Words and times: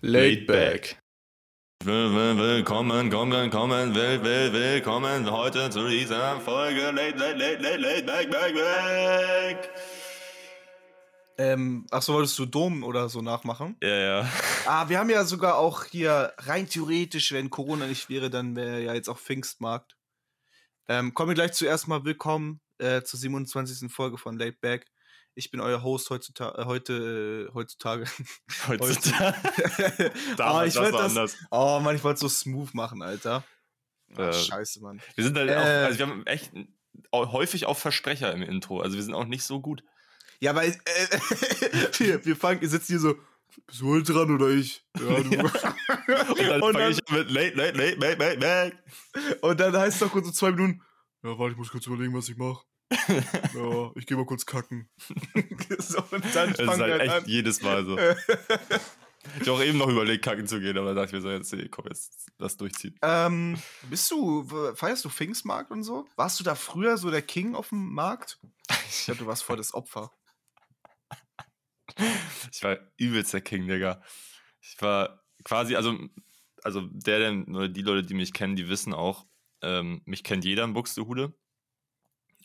Laid 0.00 0.46
back. 0.46 0.96
Will, 1.84 2.14
will, 2.14 2.38
willkommen, 2.38 3.10
kommen, 3.10 3.50
kommen, 3.50 3.92
will, 3.96 4.22
will, 4.22 4.52
willkommen 4.52 5.28
heute 5.28 5.70
zu 5.70 5.88
dieser 5.88 6.40
Folge 6.40 6.92
Late, 6.92 7.18
Late, 7.18 7.34
Late, 7.34 7.60
Late, 7.60 7.78
Late, 7.78 8.02
Back, 8.04 8.30
Back, 8.30 8.54
Back. 8.54 9.70
Ähm, 11.36 11.84
ach 11.90 12.02
so, 12.02 12.14
wolltest 12.14 12.38
du 12.38 12.46
Dom 12.46 12.84
oder 12.84 13.08
so 13.08 13.22
nachmachen? 13.22 13.76
Ja, 13.82 13.88
ja. 13.88 14.32
Ah, 14.66 14.88
wir 14.88 15.00
haben 15.00 15.10
ja 15.10 15.24
sogar 15.24 15.58
auch 15.58 15.84
hier 15.86 16.32
rein 16.38 16.68
theoretisch, 16.68 17.32
wenn 17.32 17.50
Corona 17.50 17.88
nicht 17.88 18.08
wäre, 18.08 18.30
dann 18.30 18.54
wäre 18.54 18.80
ja 18.80 18.94
jetzt 18.94 19.08
auch 19.08 19.18
Pfingstmarkt. 19.18 19.96
Ähm, 20.86 21.12
kommen 21.12 21.30
wir 21.30 21.34
gleich 21.34 21.54
zuerst 21.54 21.88
mal 21.88 22.04
willkommen 22.04 22.60
äh, 22.78 23.02
zur 23.02 23.18
27. 23.18 23.90
Folge 23.90 24.16
von 24.16 24.38
Late 24.38 24.58
Back. 24.60 24.86
Ich 25.38 25.52
bin 25.52 25.60
euer 25.60 25.84
Host 25.84 26.10
heutzutage, 26.10 26.58
äh, 26.60 26.64
heute, 26.64 27.48
äh, 27.48 27.54
heutzutage. 27.54 28.06
Heutzutage. 28.66 29.36
oh, 30.12 30.34
Damals, 30.36 30.74
ich 30.74 30.80
das 30.80 30.92
war 30.92 31.00
das, 31.02 31.10
anders. 31.16 31.36
oh 31.52 31.78
Mann, 31.80 31.94
ich 31.94 32.02
wollte 32.02 32.18
so 32.18 32.28
smooth 32.28 32.74
machen, 32.74 33.02
Alter. 33.02 33.44
Ah, 34.16 34.30
Äh, 34.30 34.32
scheiße, 34.32 34.80
Mann. 34.80 35.00
Wir 35.14 35.22
sind 35.22 35.36
halt 35.38 35.48
Äh. 35.50 35.54
auch, 35.54 35.62
also 35.86 35.98
wir 36.00 36.06
haben 36.08 36.26
echt 36.26 36.50
häufig 37.14 37.66
auch 37.66 37.78
Versprecher 37.78 38.32
im 38.32 38.42
Intro. 38.42 38.80
Also 38.80 38.96
wir 38.96 39.02
sind 39.04 39.14
auch 39.14 39.26
nicht 39.26 39.44
so 39.44 39.60
gut. 39.60 39.84
Ja, 40.40 40.56
weil 40.56 40.70
äh, 40.70 40.76
wir, 42.00 42.24
wir 42.24 42.34
fangen, 42.36 42.68
sitzen 42.68 42.94
hier 42.94 42.98
so, 43.00 43.14
bist 43.68 43.80
du 43.80 43.90
heute 43.94 44.12
dran 44.12 44.32
oder 44.34 44.48
ich? 44.48 44.84
Ja, 44.98 45.02
du. 45.20 45.38
Und 45.38 46.40
dann 46.48 46.62
Und 46.62 46.72
dann- 46.74 46.90
ich 46.90 46.98
mit 47.12 47.30
Late, 47.30 47.54
Late, 47.56 47.78
Late, 47.78 47.96
Back, 47.98 48.18
Back, 48.18 48.40
Back. 48.40 48.82
Und 49.42 49.60
dann 49.60 49.76
heißt 49.76 49.94
es 49.94 50.00
doch 50.00 50.10
kurz 50.10 50.26
so 50.26 50.32
zwei 50.32 50.50
Minuten, 50.50 50.82
ja, 51.22 51.38
warte, 51.38 51.52
ich 51.52 51.58
muss 51.58 51.70
kurz 51.70 51.86
überlegen, 51.86 52.12
was 52.14 52.28
ich 52.28 52.36
mache. 52.36 52.64
Ja, 52.90 53.90
ich 53.94 54.06
gehe 54.06 54.16
mal 54.16 54.26
kurz 54.26 54.46
kacken. 54.46 54.88
so, 55.78 55.98
und 56.10 56.24
dann 56.34 56.52
Das 56.52 56.60
ist 56.60 56.68
halt 56.68 56.80
halt 56.80 57.02
echt 57.02 57.12
an. 57.12 57.22
jedes 57.26 57.62
Mal 57.62 57.84
so. 57.84 57.98
Ich 59.34 59.48
habe 59.48 59.52
auch 59.52 59.62
eben 59.62 59.78
noch 59.78 59.88
überlegt, 59.88 60.24
kacken 60.24 60.46
zu 60.46 60.60
gehen, 60.60 60.78
aber 60.78 60.94
da 60.94 61.02
dachte 61.02 61.08
ich 61.08 61.12
mir 61.14 61.20
so, 61.20 61.30
jetzt, 61.30 61.52
nee, 61.52 61.68
komm, 61.68 61.86
jetzt 61.88 62.30
lass 62.38 62.56
durchziehen. 62.56 62.94
Ähm, 63.02 63.60
bist 63.90 64.10
du, 64.10 64.44
feierst 64.74 65.04
du 65.04 65.10
Pfingstmarkt 65.10 65.70
und 65.70 65.82
so? 65.82 66.06
Warst 66.16 66.40
du 66.40 66.44
da 66.44 66.54
früher 66.54 66.96
so 66.96 67.10
der 67.10 67.22
King 67.22 67.54
auf 67.54 67.68
dem 67.70 67.92
Markt? 67.92 68.38
Ich 68.88 69.04
glaube, 69.04 69.18
du 69.18 69.26
warst 69.26 69.42
voll 69.42 69.56
das 69.56 69.74
Opfer. 69.74 70.12
Ich 72.52 72.62
war 72.62 72.78
übelst 72.96 73.32
der 73.34 73.40
King, 73.40 73.66
Digga. 73.66 74.02
Ich 74.60 74.80
war 74.80 75.24
quasi, 75.44 75.76
also, 75.76 75.98
also 76.62 76.82
der, 76.90 77.18
der, 77.18 77.48
oder 77.48 77.68
die 77.68 77.82
Leute, 77.82 78.06
die 78.06 78.14
mich 78.14 78.32
kennen, 78.32 78.56
die 78.56 78.68
wissen 78.68 78.94
auch, 78.94 79.26
ähm, 79.62 80.00
mich 80.04 80.22
kennt 80.22 80.44
jeder 80.44 80.64
in 80.64 80.74
Buxtehude. 80.74 81.34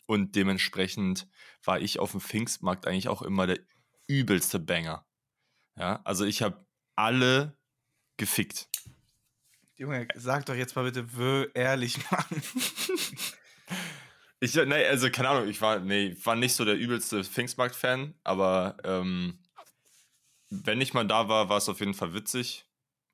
Und 0.06 0.36
dementsprechend 0.36 1.28
war 1.64 1.80
ich 1.80 1.98
auf 1.98 2.12
dem 2.12 2.20
Pfingstmarkt 2.20 2.86
eigentlich 2.86 3.08
auch 3.08 3.22
immer 3.22 3.46
der 3.46 3.58
übelste 4.06 4.58
Banger. 4.58 5.06
Ja, 5.76 6.00
also 6.04 6.24
ich 6.24 6.42
habe 6.42 6.66
alle 6.94 7.56
gefickt. 8.16 8.68
Junge, 9.76 10.06
sag 10.14 10.46
doch 10.46 10.54
jetzt 10.54 10.76
mal 10.76 10.90
bitte 10.90 11.50
ehrlich, 11.54 11.98
Mann. 12.10 12.42
Ich, 14.40 14.54
nee, 14.54 14.86
also 14.86 15.10
keine 15.10 15.30
Ahnung, 15.30 15.48
ich 15.48 15.60
war, 15.60 15.80
nee, 15.80 16.16
war 16.22 16.36
nicht 16.36 16.54
so 16.54 16.64
der 16.64 16.76
übelste 16.76 17.24
Pfingstmarkt-Fan, 17.24 18.14
aber 18.24 18.76
ähm, 18.84 19.42
wenn 20.50 20.80
ich 20.80 20.94
mal 20.94 21.06
da 21.06 21.28
war, 21.28 21.48
war 21.48 21.56
es 21.56 21.68
auf 21.68 21.80
jeden 21.80 21.94
Fall 21.94 22.14
witzig. 22.14 22.66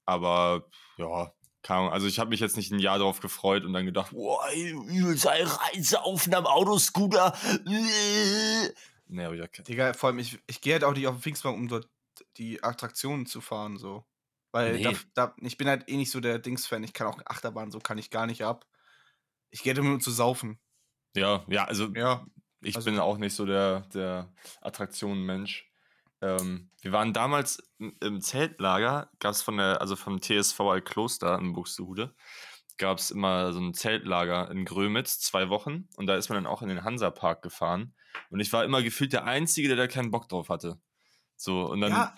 Aber 0.07 0.69
ja, 0.97 1.33
keine 1.63 1.81
Ahnung, 1.81 1.93
also 1.93 2.07
ich 2.07 2.19
habe 2.19 2.31
mich 2.31 2.41
jetzt 2.41 2.57
nicht 2.57 2.71
ein 2.73 2.79
Jahr 2.79 2.99
darauf 2.99 3.21
gefreut 3.21 3.65
und 3.65 3.73
dann 3.73 3.85
gedacht, 3.87 4.13
boah, 4.13 4.49
übelst 4.53 5.27
Reise 5.27 6.03
auf 6.03 6.27
einem 6.27 6.47
Autoscooter. 6.47 7.37
Nee, 7.65 9.25
aber 9.25 9.35
ich 9.35 9.41
hab 9.43 9.53
kein- 9.53 9.65
Digga, 9.65 9.93
vor 9.93 10.09
allem, 10.09 10.19
ich, 10.21 10.39
ich 10.47 10.61
gehe 10.61 10.75
halt 10.75 10.85
auch 10.85 10.95
nicht 10.95 11.07
auf 11.07 11.17
den 11.17 11.23
Pfingstmarkt, 11.23 11.59
um 11.59 11.69
dort 11.69 11.89
die 12.37 12.63
Attraktionen 12.63 13.27
zu 13.27 13.41
fahren, 13.41 13.77
so. 13.77 14.05
Weil 14.53 14.75
Nee. 14.75 14.83
da, 14.83 14.93
da, 15.15 15.35
ich 15.41 15.57
bin 15.57 15.69
halt 15.69 15.89
eh 15.89 15.97
nicht 15.97 16.11
so 16.11 16.21
der 16.21 16.39
Dings-Fan. 16.39 16.83
Ich 16.83 16.93
kann 16.93 17.07
auch 17.07 17.21
Achterbahn, 17.27 17.71
so 17.71 17.79
kann 17.79 17.99
ich 17.99 18.11
gar 18.11 18.27
nicht 18.27 18.43
ab. 18.45 18.67
Ich 19.51 19.63
gehe 19.63 19.71
halt 19.73 19.79
immer 19.79 19.91
nur 19.91 20.01
zu 20.01 20.11
saufen. 20.11 20.59
Ja, 21.17 21.45
ja, 21.49 21.65
also 21.65 21.87
Ja. 21.95 22.27
Ich 22.63 22.77
Also- 22.77 22.91
bin 22.91 22.99
auch 23.01 23.17
nicht 23.17 23.35
so 23.35 23.47
der, 23.47 23.81
der 23.95 24.33
Attraktionen-Mensch. 24.61 25.70
Ähm, 26.23 26.71
wir 26.83 26.93
waren 26.93 27.13
damals 27.13 27.63
im- 27.79 28.21
Zeltlager, 28.21 29.11
gab 29.19 29.33
es 29.33 29.43
von 29.43 29.57
der, 29.57 29.81
also 29.81 29.97
vom 29.97 30.21
TSV 30.21 30.61
Altkloster 30.61 31.39
in 31.39 31.53
Buxtehude, 31.53 32.15
gab 32.79 32.99
es 32.99 33.11
immer 33.11 33.53
so 33.53 33.61
ein 33.61 33.75
Zeltlager 33.75 34.51
in 34.51 34.65
Grömitz, 34.65 35.19
zwei 35.21 35.49
Wochen. 35.49 35.89
Und 35.97 36.07
da 36.07 36.17
ist 36.17 36.29
man 36.29 36.37
dann 36.37 36.47
auch 36.47 36.63
in 36.63 36.69
den 36.69 36.85
Hansapark 36.85 37.43
gefahren. 37.43 37.95
Und 38.31 38.41
ich 38.41 38.53
war 38.53 38.65
immer 38.65 38.83
gefühlt 38.83 39.13
der 39.13 39.25
Einzige, 39.25 39.69
der 39.69 39.77
da 39.77 39.87
keinen 39.87 40.11
Bock 40.11 40.29
drauf 40.29 40.49
hatte. 40.49 40.81
So, 41.37 41.63
und 41.71 41.81
dann, 41.81 41.93
Ja, 41.93 42.15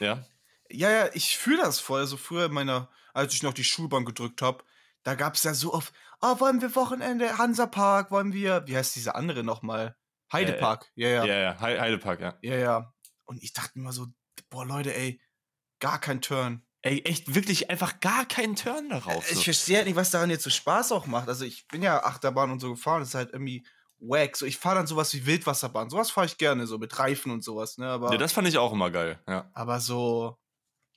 ja, 0.00 0.12
äh, 0.12 0.76
ja, 0.76 0.90
ja, 0.90 1.08
ich 1.12 1.36
fühle 1.36 1.58
das 1.62 1.80
voll. 1.80 2.00
Also 2.00 2.16
früher 2.16 2.46
in 2.46 2.52
meiner, 2.52 2.88
als 3.12 3.34
ich 3.34 3.42
noch 3.42 3.52
die 3.54 3.64
Schulbank 3.64 4.06
gedrückt 4.06 4.40
habe, 4.42 4.64
da 5.02 5.14
gab 5.14 5.34
es 5.34 5.44
ja 5.44 5.52
so 5.52 5.74
oft, 5.74 5.92
oh, 6.22 6.40
wollen 6.40 6.62
wir 6.62 6.74
Wochenende, 6.74 7.36
Hansapark, 7.36 8.10
wollen 8.10 8.32
wir, 8.32 8.66
wie 8.66 8.76
heißt 8.76 8.96
diese 8.96 9.14
andere 9.14 9.44
nochmal? 9.44 9.96
Heidepark, 10.32 10.90
ja, 10.94 11.08
ja, 11.08 11.24
ja, 11.26 11.34
ja, 11.34 11.40
ja, 11.42 11.60
Hei- 11.60 11.78
Heidepark, 11.78 12.20
ja. 12.20 12.34
ja, 12.40 12.93
Und 13.24 13.42
ich 13.42 13.52
dachte 13.52 13.72
mir 13.78 13.82
immer 13.84 13.92
so, 13.92 14.06
boah, 14.50 14.64
Leute, 14.66 14.94
ey, 14.94 15.20
gar 15.80 16.00
kein 16.00 16.20
Turn. 16.20 16.64
Ey, 16.82 17.00
echt 17.04 17.34
wirklich 17.34 17.70
einfach 17.70 18.00
gar 18.00 18.26
keinen 18.26 18.56
Turn 18.56 18.90
darauf. 18.90 19.28
Ich 19.30 19.36
So. 19.38 19.42
verstehe 19.42 19.76
halt 19.78 19.86
nicht, 19.86 19.96
was 19.96 20.10
daran 20.10 20.28
jetzt 20.30 20.44
so 20.44 20.50
Spaß 20.50 20.92
auch 20.92 21.06
macht. 21.06 21.28
Also 21.28 21.44
ich 21.46 21.66
bin 21.68 21.82
ja 21.82 22.04
Achterbahn 22.04 22.50
und 22.50 22.60
so 22.60 22.70
gefahren, 22.70 23.00
das 23.00 23.08
ist 23.08 23.14
halt 23.14 23.32
irgendwie 23.32 23.66
wack. 23.98 24.36
So, 24.36 24.44
ich 24.44 24.58
fahre 24.58 24.76
dann 24.76 24.86
sowas 24.86 25.14
wie 25.14 25.24
Wildwasserbahn. 25.24 25.88
Sowas 25.88 26.10
fahre 26.10 26.26
ich 26.26 26.36
gerne, 26.36 26.66
so 26.66 26.76
mit 26.78 26.98
Reifen 26.98 27.32
und 27.32 27.42
sowas, 27.42 27.78
ne? 27.78 27.88
Aber, 27.88 28.12
Ja, 28.12 28.18
das 28.18 28.32
fand 28.32 28.48
ich 28.48 28.58
auch 28.58 28.72
immer 28.72 28.90
geil, 28.90 29.18
ja. 29.26 29.50
aber 29.54 29.80
so, 29.80 30.36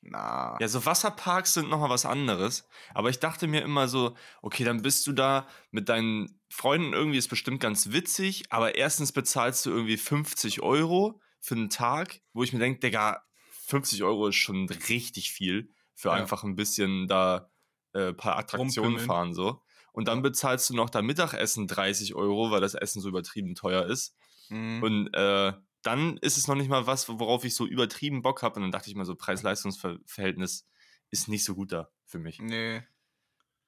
na. 0.02 0.58
Ja, 0.60 0.68
so 0.68 0.86
Wasserparks 0.86 1.54
sind 1.54 1.70
nochmal 1.70 1.90
was 1.90 2.06
anderes. 2.06 2.68
Aber 2.94 3.10
ich 3.10 3.20
dachte 3.20 3.48
mir 3.48 3.62
immer 3.62 3.88
so, 3.88 4.16
okay, 4.42 4.64
dann 4.66 4.82
bist 4.82 5.08
du 5.08 5.14
da 5.14 5.48
mit 5.72 5.90
deinen 5.90 6.40
Freunden 6.50 6.94
irgendwie, 6.94 7.18
ist 7.18 7.30
bestimmt 7.30 7.60
ganz 7.62 7.92
witzig, 7.92 8.44
aber 8.50 8.76
erstens 8.76 9.12
bezahlst 9.12 9.66
du 9.66 9.70
irgendwie 9.72 9.98
50 9.98 10.62
Euro 10.62 11.22
für 11.48 11.56
einen 11.56 11.70
Tag, 11.70 12.20
wo 12.34 12.44
ich 12.44 12.52
mir 12.52 12.60
denke, 12.60 12.82
Digga, 12.82 13.24
50 13.68 14.04
Euro 14.04 14.28
ist 14.28 14.36
schon 14.36 14.68
richtig 14.90 15.32
viel 15.32 15.72
für 15.96 16.10
Ja. 16.10 16.16
einfach 16.16 16.44
ein 16.44 16.58
bisschen 16.58 17.08
da 17.08 17.50
äh, 17.94 18.14
paar 18.14 18.38
Attraktionen 18.38 18.96
Rumpimmeln. 18.96 19.08
fahren 19.08 19.34
so. 19.34 19.62
Und 19.94 20.10
dann 20.10 20.22
bezahlst 20.22 20.70
du 20.70 20.76
noch 20.76 20.90
da 20.90 21.02
Mittagessen 21.02 21.66
30 21.66 22.16
Euro, 22.16 22.52
weil 22.52 22.60
das 22.60 22.74
Essen 22.74 23.02
so 23.02 23.08
übertrieben 23.08 23.56
teuer 23.56 23.86
ist. 23.86 24.14
Mhm. 24.50 24.84
Und 24.84 25.14
äh, 25.14 25.54
dann 25.84 26.18
ist 26.18 26.38
es 26.38 26.48
noch 26.48 26.56
nicht 26.56 26.68
mal 26.70 26.86
was, 26.86 27.08
worauf 27.08 27.46
ich 27.46 27.56
so 27.56 27.66
übertrieben 27.66 28.22
Bock 28.22 28.44
habe. 28.44 28.58
Und 28.58 28.64
dann 28.64 28.72
dachte 28.72 28.90
ich 28.90 28.96
mal 28.98 29.06
so, 29.06 29.16
Preis-Leistungs-Verhältnis 29.16 30.68
ist 31.12 31.30
nicht 31.30 31.46
so 31.46 31.56
gut 31.56 31.72
da 31.72 31.90
für 32.06 32.20
mich. 32.20 32.40
Nee. 32.42 32.84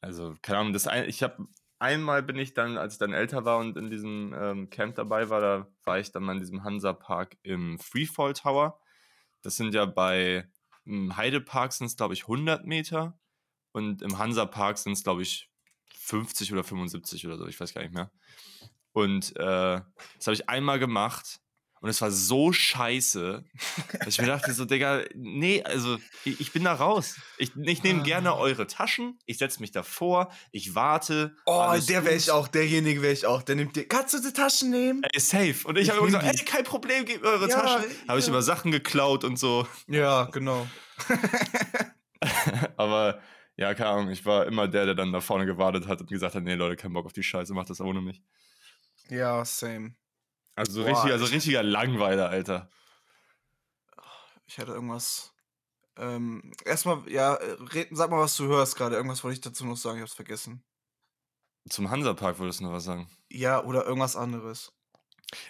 Also, 0.02 0.36
keine 0.42 0.60
Ahnung, 0.60 0.74
das 0.74 0.86
ein, 0.86 1.08
ich 1.08 1.24
habe 1.24 1.48
einmal 1.80 2.22
bin 2.24 2.38
ich 2.38 2.54
dann, 2.54 2.78
als 2.78 2.94
ich 2.94 3.00
dann 3.00 3.14
älter 3.14 3.46
war 3.46 3.58
und 3.58 3.78
in 3.78 3.90
diesem 3.90 4.36
ähm, 4.38 4.70
Camp 4.70 4.96
dabei 4.96 5.30
war, 5.30 5.42
da 5.42 5.68
war 5.84 6.00
ich 6.00 6.12
dann 6.12 6.24
mal 6.24 6.34
in 6.34 6.40
diesem 6.40 6.64
Hansa-Park 6.64 7.38
im 7.42 7.80
Freefall 7.80 8.34
Tower. 8.34 8.80
Das 9.42 9.56
sind 9.56 9.74
ja 9.74 9.86
bei 9.86 10.48
im 10.86 11.16
Heidepark 11.16 11.72
sind 11.72 11.88
es, 11.88 11.98
glaube 11.98 12.16
ich, 12.16 12.24
100 12.24 12.66
Meter 12.66 13.20
und 13.72 14.02
im 14.02 14.18
Hansa-Park 14.18 14.78
sind 14.78 14.94
es, 14.94 15.04
glaube 15.04 15.22
ich, 15.22 15.50
50 15.94 16.52
oder 16.52 16.64
75 16.64 17.28
oder 17.28 17.38
so, 17.38 17.46
ich 17.46 17.60
weiß 17.60 17.74
gar 17.74 17.82
nicht 17.82 17.94
mehr. 17.94 18.12
Und 18.92 19.36
äh, 19.36 19.82
das 19.82 20.26
habe 20.26 20.34
ich 20.34 20.50
einmal 20.50 20.80
gemacht 20.80 21.40
und 21.82 21.90
es 21.90 22.02
war 22.02 22.12
so 22.12 22.52
scheiße, 22.52 23.44
dass 24.00 24.08
ich 24.08 24.20
mir 24.22 24.28
dachte 24.28 24.54
so, 24.54 24.66
Digga, 24.66 25.04
nee, 25.16 25.64
also 25.64 25.98
ich, 26.26 26.40
ich 26.42 26.52
bin 26.52 26.64
da 26.66 26.74
raus. 26.74 27.16
Ich, 27.38 27.56
ich 27.56 27.84
nehme 27.84 28.02
Ah. 28.02 28.04
gerne 28.04 28.36
eure 28.36 28.68
Taschen, 28.68 29.18
ich 29.26 29.38
setze 29.38 29.62
mich 29.62 29.72
davor, 29.72 30.32
ich 30.52 30.76
warte. 30.76 31.36
Oh, 31.46 31.74
der 31.88 32.04
wäre 32.06 32.16
ich 32.16 32.32
auch, 32.32 32.48
derjenige 32.48 33.02
wäre 33.02 33.14
ich 33.14 33.26
auch. 33.26 33.42
Der 33.44 33.56
nimmt 33.56 33.76
dir. 33.76 33.88
Kannst 33.88 34.14
du 34.14 34.20
die 34.22 34.34
Taschen 34.34 34.72
nehmen? 34.72 35.02
Ey, 35.14 35.20
safe. 35.20 35.68
Und 35.68 35.78
ich, 35.78 35.88
Ich 35.88 35.92
habe 35.96 36.06
gesagt, 36.06 36.24
die. 36.26 36.40
ey, 36.40 36.46
kein 36.46 36.64
Problem, 36.64 37.06
gebt 37.06 37.24
mir 37.24 37.30
eure 37.30 37.50
Ja, 37.50 37.60
Taschen. 37.62 37.90
Habe 38.08 38.20
ich 38.20 38.26
ja. 38.26 38.32
immer 38.32 38.42
Sachen 38.42 38.72
geklaut 38.72 39.24
und 39.24 39.38
so. 39.40 39.68
Ja, 39.88 40.26
genau. 40.26 40.68
Aber 42.78 43.20
ja, 43.58 43.74
keine 43.74 43.90
Ahnung, 43.90 44.10
ich 44.12 44.26
war 44.26 44.46
immer 44.46 44.68
der, 44.68 44.86
der 44.86 44.96
dann 44.96 45.12
da 45.12 45.22
vorne 45.22 45.46
gewartet 45.46 45.88
hat 45.88 46.02
und 46.02 46.10
gesagt 46.10 46.36
hat, 46.36 46.44
nee, 46.44 46.56
Leute, 46.56 46.76
kein 46.76 46.94
Bock 46.94 47.06
auf 47.06 47.14
die 47.14 47.24
Scheiße, 47.24 47.54
macht 47.54 47.70
das 47.70 47.82
ohne 47.82 48.02
mich. 48.02 48.22
Ja, 49.10 49.44
same. 49.46 49.96
Also 50.60 50.74
so 50.74 50.84
Boah, 50.84 50.90
richtiger, 50.90 51.18
so 51.20 51.24
ich- 51.26 51.32
richtiger 51.32 51.64
Langweiler, 51.64 52.30
Alter. 52.30 52.70
Ich 54.46 54.58
hatte 54.60 54.74
irgendwas. 54.74 55.34
Ähm, 55.96 56.52
erstmal, 56.66 57.10
ja, 57.10 57.34
red, 57.34 57.88
sag 57.92 58.10
mal, 58.10 58.20
was 58.20 58.36
du 58.36 58.46
hörst 58.48 58.76
gerade. 58.76 58.98
Irgendwas 58.98 59.24
wollte 59.24 59.36
ich 59.36 59.42
dazu 59.42 59.66
noch 59.66 59.78
sagen, 59.78 59.98
ich 59.98 60.02
hab's 60.02 60.14
vergessen. 60.14 60.62
Zum 61.70 61.90
Hansapark 61.90 62.40
würdest 62.40 62.60
du 62.60 62.66
noch 62.66 62.74
was 62.74 62.84
sagen. 62.84 63.10
Ja, 63.32 63.64
oder 63.64 63.86
irgendwas 63.86 64.18
anderes. 64.18 64.74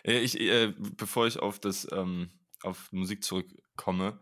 Äh, 0.03 0.19
Ich, 0.19 0.39
äh, 0.39 0.73
bevor 0.77 1.25
ich 1.25 1.39
auf 1.39 1.57
das, 1.59 1.88
ähm, 1.91 2.29
auf 2.61 2.91
Musik 2.91 3.23
zurückkomme, 3.23 4.19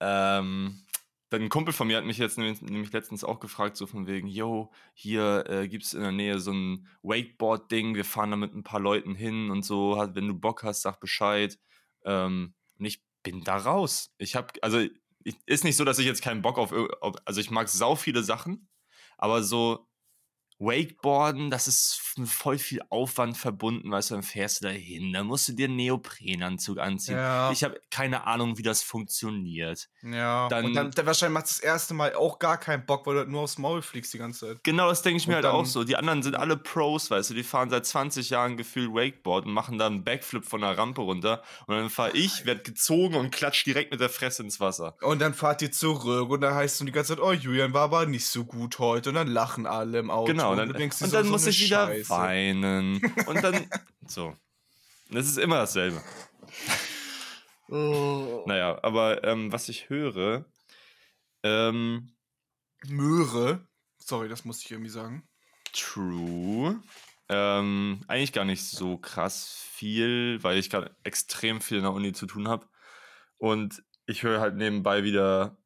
ähm, 0.00 0.84
dann 1.30 1.42
ein 1.42 1.48
Kumpel 1.48 1.72
von 1.72 1.86
mir 1.86 1.96
hat 1.96 2.04
mich 2.04 2.18
jetzt 2.18 2.38
nämlich, 2.38 2.92
letztens 2.92 3.22
auch 3.24 3.38
gefragt, 3.38 3.76
so 3.76 3.86
von 3.86 4.06
wegen, 4.06 4.26
yo, 4.26 4.72
hier 4.94 5.44
äh, 5.48 5.68
gibt 5.68 5.84
es 5.84 5.94
in 5.94 6.02
der 6.02 6.12
Nähe 6.12 6.40
so 6.40 6.52
ein 6.52 6.88
Wakeboard-Ding, 7.02 7.94
wir 7.94 8.04
fahren 8.04 8.32
da 8.32 8.36
mit 8.36 8.54
ein 8.54 8.64
paar 8.64 8.80
Leuten 8.80 9.14
hin 9.14 9.50
und 9.50 9.64
so, 9.64 9.96
wenn 10.12 10.26
du 10.26 10.34
Bock 10.34 10.64
hast, 10.64 10.82
sag 10.82 10.98
Bescheid. 11.00 11.58
Ähm, 12.04 12.54
und 12.78 12.84
ich 12.84 13.04
bin 13.22 13.44
da 13.44 13.56
raus. 13.56 14.12
Ich 14.18 14.34
habe, 14.34 14.48
also 14.62 14.80
ich, 15.22 15.36
ist 15.46 15.64
nicht 15.64 15.76
so, 15.76 15.84
dass 15.84 16.00
ich 16.00 16.06
jetzt 16.06 16.22
keinen 16.22 16.42
Bock 16.42 16.58
auf, 16.58 16.72
auf, 16.72 17.14
also 17.24 17.40
ich 17.40 17.50
mag 17.50 17.68
sau 17.68 17.94
viele 17.94 18.24
Sachen, 18.24 18.68
aber 19.16 19.42
so 19.44 19.89
Wakeboarden, 20.60 21.50
das 21.50 21.66
ist 21.66 22.12
mit 22.16 22.28
voll 22.28 22.58
viel 22.58 22.82
Aufwand 22.90 23.36
verbunden, 23.36 23.90
weißt 23.90 24.10
du, 24.10 24.14
dann 24.14 24.22
fährst 24.22 24.60
du 24.62 24.66
da 24.66 24.72
hin, 24.72 25.12
dann 25.12 25.26
musst 25.26 25.48
du 25.48 25.52
dir 25.52 25.66
einen 25.66 25.76
Neoprenanzug 25.76 26.78
anziehen. 26.78 27.16
Ja. 27.16 27.50
Ich 27.50 27.64
habe 27.64 27.80
keine 27.90 28.26
Ahnung, 28.26 28.58
wie 28.58 28.62
das 28.62 28.82
funktioniert. 28.82 29.88
Ja. 30.02 30.48
Dann- 30.48 30.66
und 30.66 30.74
dann, 30.74 30.90
dann 30.90 31.06
wahrscheinlich 31.06 31.34
macht 31.34 31.46
das 31.46 31.60
erste 31.60 31.94
Mal 31.94 32.14
auch 32.14 32.38
gar 32.38 32.58
keinen 32.58 32.84
Bock, 32.84 33.06
weil 33.06 33.14
du 33.14 33.20
halt 33.20 33.30
nur 33.30 33.40
aufs 33.42 33.56
Maul 33.58 33.80
fliegst 33.80 34.12
die 34.12 34.18
ganze 34.18 34.46
Zeit. 34.46 34.58
Genau, 34.62 34.88
das 34.88 35.02
denke 35.02 35.16
ich 35.16 35.26
mir 35.26 35.38
Und 35.38 35.44
halt 35.44 35.54
auch 35.54 35.64
so. 35.64 35.82
Die 35.84 35.96
anderen 35.96 36.22
sind 36.22 36.36
alle 36.36 36.56
Pros, 36.56 37.10
weißt 37.10 37.30
du, 37.30 37.34
die 37.34 37.42
fahren 37.42 37.70
seit 37.70 37.86
20 37.86 38.28
Jahren 38.30 38.56
gefühlt 38.56 38.92
Wakeboard 38.92 39.46
und 39.46 39.52
machen 39.52 39.78
da 39.78 39.86
einen 39.86 40.04
Backflip 40.04 40.44
von 40.44 40.60
der 40.60 40.76
Rampe 40.76 41.00
runter. 41.00 41.42
Und 41.66 41.76
dann 41.76 41.88
fahre 41.88 42.12
ich, 42.12 42.44
werd 42.44 42.64
gezogen 42.64 43.14
und 43.14 43.30
klatsch 43.30 43.64
direkt 43.64 43.92
mit 43.92 44.00
der 44.00 44.10
Fresse 44.10 44.42
ins 44.42 44.60
Wasser. 44.60 44.96
Und 45.00 45.20
dann 45.20 45.32
fahrt 45.32 45.62
ihr 45.62 45.72
zurück 45.72 46.30
und 46.30 46.42
dann 46.42 46.54
heißt 46.54 46.80
es 46.80 46.86
die 46.86 46.92
ganze 46.92 47.16
Zeit, 47.16 47.24
oh, 47.24 47.32
Julian 47.32 47.72
war 47.72 47.84
aber 47.84 48.06
nicht 48.06 48.26
so 48.26 48.44
gut 48.44 48.78
heute. 48.78 49.08
Und 49.10 49.14
dann 49.14 49.28
lachen 49.28 49.66
alle 49.66 49.98
im 49.98 50.10
Auto. 50.10 50.32
Genau, 50.32 50.49
und, 50.52 50.58
dann, 50.58 50.72
denkst 50.72 50.98
dir 50.98 51.04
und 51.06 51.14
dann 51.14 51.24
so 51.24 51.30
muss 51.30 51.46
ich 51.46 51.60
wieder 51.60 51.86
Scheiße. 51.86 52.10
weinen. 52.10 53.02
Und 53.26 53.42
dann, 53.42 53.66
so. 54.06 54.36
Das 55.10 55.26
ist 55.26 55.38
immer 55.38 55.56
dasselbe. 55.56 56.00
Oh. 57.68 58.44
Naja, 58.46 58.78
aber 58.82 59.24
ähm, 59.24 59.52
was 59.52 59.68
ich 59.68 59.88
höre, 59.88 60.44
ähm, 61.42 62.12
Möhre. 62.86 63.66
Sorry, 63.98 64.28
das 64.28 64.44
musste 64.44 64.64
ich 64.64 64.70
irgendwie 64.70 64.90
sagen. 64.90 65.28
True. 65.72 66.82
Ähm, 67.28 68.00
eigentlich 68.08 68.32
gar 68.32 68.44
nicht 68.44 68.64
so 68.64 68.96
krass 68.96 69.64
viel, 69.72 70.42
weil 70.42 70.58
ich 70.58 70.70
gerade 70.70 70.96
extrem 71.04 71.60
viel 71.60 71.78
in 71.78 71.84
der 71.84 71.92
Uni 71.92 72.12
zu 72.12 72.26
tun 72.26 72.48
habe. 72.48 72.66
Und 73.38 73.82
ich 74.06 74.22
höre 74.22 74.40
halt 74.40 74.56
nebenbei 74.56 75.04
wieder 75.04 75.56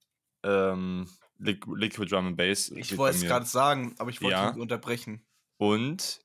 ähm, 0.42 1.08
Liquid 1.38 2.10
Drum 2.10 2.26
and 2.28 2.36
Bass. 2.36 2.70
Ich 2.70 2.96
wollte 2.96 3.16
es 3.18 3.22
gerade 3.24 3.46
sagen, 3.46 3.94
aber 3.98 4.10
ich 4.10 4.22
wollte 4.22 4.36
Ja. 4.36 4.50
unterbrechen. 4.50 5.26
Und, 5.56 6.20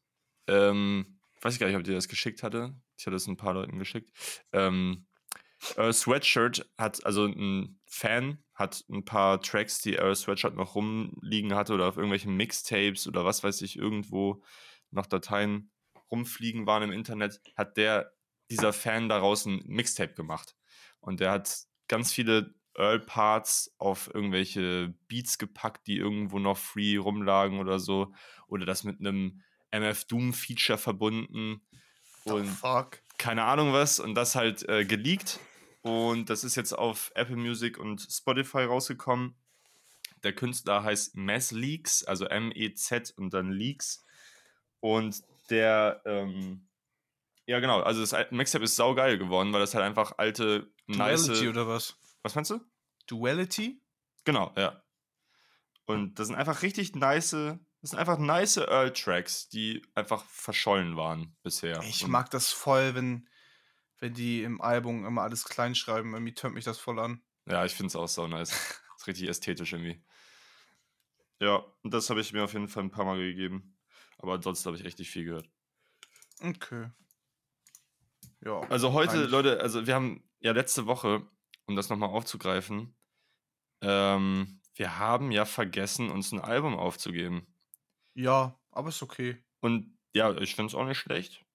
ähm, 0.48 1.20
weiß 1.42 1.54
ich 1.54 1.60
gar 1.60 1.68
nicht, 1.68 1.76
ob 1.78 1.84
dir 1.84 1.94
das 1.94 2.08
geschickt 2.08 2.44
hatte. 2.44 2.76
Ich 2.98 3.06
hatte 3.06 3.16
es 3.16 3.28
ein 3.28 3.38
paar 3.38 3.54
Leuten 3.54 3.80
geschickt. 3.80 4.12
Ähm, 4.52 5.08
Earl 5.76 5.94
Sweatshirt 5.94 6.70
hat, 6.78 7.06
also 7.06 7.26
ein 7.26 7.80
Fan 7.88 8.44
hat 8.54 8.86
ein 8.90 9.04
paar 9.04 9.42
Tracks, 9.42 9.80
die 9.82 9.96
Earl 9.96 10.16
Sweatshirt 10.16 10.56
noch 10.56 10.76
rumliegen 10.76 11.54
hatte 11.54 11.74
oder 11.74 11.88
auf 11.88 11.98
irgendwelchen 11.98 12.36
Mixtapes 12.36 13.08
oder 13.08 13.26
was 13.26 13.44
weiß 13.44 13.62
ich, 13.62 13.78
irgendwo 13.78 14.42
noch 14.92 15.06
Dateien 15.06 15.72
rumfliegen 16.12 16.66
waren 16.66 16.84
im 16.84 16.92
Internet, 16.92 17.42
hat 17.56 17.78
der, 17.78 18.14
dieser 18.50 18.74
Fan 18.74 19.10
daraus 19.10 19.46
ein 19.46 19.62
Mixtape 19.66 20.14
gemacht. 20.14 20.56
Und 21.02 21.20
der 21.20 21.32
hat 21.32 21.66
ganz 21.88 22.12
viele 22.14 22.56
Earl-Parts 22.80 23.76
auf 23.78 24.10
irgendwelche 24.14 24.94
Beats 25.08 25.38
gepackt, 25.38 25.88
die 25.88 25.98
irgendwo 25.98 26.40
noch 26.40 26.58
free 26.58 26.98
rumlagen 26.98 27.60
oder 27.60 27.80
so. 27.80 28.14
Oder 28.48 28.66
das 28.66 28.84
mit 28.84 29.00
einem 29.00 29.42
MF 29.72 30.06
Doom-Feature 30.06 30.78
verbunden. 30.78 31.62
Und 32.24 32.48
fuck. 32.48 33.02
keine 33.18 33.44
Ahnung 33.44 33.74
was. 33.74 34.00
Und 34.00 34.16
das 34.16 34.36
halt 34.36 34.68
äh, 34.68 34.86
geleakt. 34.86 35.40
Und 35.82 36.30
das 36.30 36.44
ist 36.44 36.56
jetzt 36.56 36.74
auf 36.74 37.12
Apple 37.16 37.38
Music 37.38 37.78
und 37.78 38.02
Spotify 38.02 38.64
rausgekommen. 38.64 39.36
Der 40.24 40.34
Künstler 40.34 40.84
heißt 40.84 41.16
Mez 41.16 41.52
Leaks, 41.52 42.04
also 42.04 42.26
M-E-Z 42.26 43.14
und 43.18 43.34
dann 43.34 43.52
Leaks. 43.52 44.06
Und 44.82 45.22
der, 45.50 46.02
ähm, 46.06 46.68
ja 47.46 47.60
genau, 47.60 47.82
also 47.82 48.02
das 48.02 48.32
Mixtape 48.32 48.66
ist 48.66 48.76
saugeil 48.76 49.18
geworden, 49.18 49.54
weil 49.54 49.62
das 49.62 49.74
halt 49.74 49.86
einfach 49.86 50.14
alte, 50.18 50.72
nice. 50.88 51.26
Duality 51.26 51.48
oder 51.48 51.68
was? 51.68 51.98
Was 52.24 52.36
meinst 52.36 52.52
du? 52.52 52.60
Duality? 53.08 53.82
Genau, 54.26 54.54
ja. 54.58 54.84
Und 55.86 56.20
das 56.20 56.28
sind 56.28 56.36
einfach 56.36 56.62
richtig 56.62 56.96
nice, 56.96 57.32
das 57.82 57.92
sind 57.92 58.00
einfach 58.00 58.18
nice 58.18 58.58
Earl-Tracks, 58.58 59.50
die 59.50 59.82
einfach 59.96 60.26
verschollen 60.26 60.98
waren 60.98 61.36
bisher. 61.44 61.82
Ich 61.84 62.04
Und 62.04 62.12
mag 62.12 62.30
das 62.30 62.52
voll, 62.52 62.94
wenn, 62.94 63.28
wenn 64.00 64.14
die 64.14 64.44
im 64.44 64.62
Album 64.62 65.06
immer 65.06 65.22
alles 65.22 65.46
klein 65.46 65.76
schreiben. 65.76 66.14
Irgendwie 66.14 66.34
tönt 66.34 66.56
mich 66.56 66.66
das 66.66 66.78
voll 66.78 67.00
an. 67.00 67.24
Ja, 67.46 67.66
ich 67.66 67.74
finde 67.74 67.88
es 67.88 67.96
auch 67.96 68.08
so 68.08 68.28
nice. 68.28 68.52
ist 68.98 69.08
richtig 69.08 69.30
ästhetisch 69.30 69.72
irgendwie. 69.74 70.04
Ja, 71.40 71.66
das 71.84 72.10
habe 72.10 72.20
ich 72.20 72.34
mir 72.34 72.44
auf 72.44 72.54
jeden 72.54 72.68
Fall 72.68 72.84
ein 72.84 72.92
paar 72.92 73.06
Mal 73.06 73.18
gegeben. 73.18 73.78
Aber 74.18 74.34
ansonsten 74.34 74.68
habe 74.68 74.78
ich 74.78 74.86
echt 74.86 75.00
nicht 75.00 75.10
viel 75.10 75.24
gehört. 75.24 75.50
Okay. 76.42 76.92
Ja. 78.44 78.60
Also 78.70 78.92
heute, 78.92 79.26
Leute, 79.26 79.62
also 79.62 79.88
wir 79.88 79.96
haben 79.96 80.30
ja 80.40 80.52
letzte 80.52 80.86
Woche, 80.86 81.26
um 81.70 81.76
das 81.76 81.90
nochmal 81.90 82.10
aufzugreifen, 82.10 82.96
ähm, 83.82 84.60
wir 84.76 84.98
haben 84.98 85.32
ja 85.32 85.46
vergessen, 85.46 86.10
uns 86.10 86.32
ein 86.32 86.42
Album 86.42 86.76
aufzugeben. 86.76 87.48
Ja, 88.16 88.60
aber 88.72 88.90
ist 88.90 89.04
okay. 89.04 89.38
Und 89.62 89.98
ja, 90.14 90.36
ich 90.38 90.56
finde 90.56 90.70
es 90.70 90.76
auch 90.76 90.86
nicht 90.86 90.98
schlecht. 90.98 91.46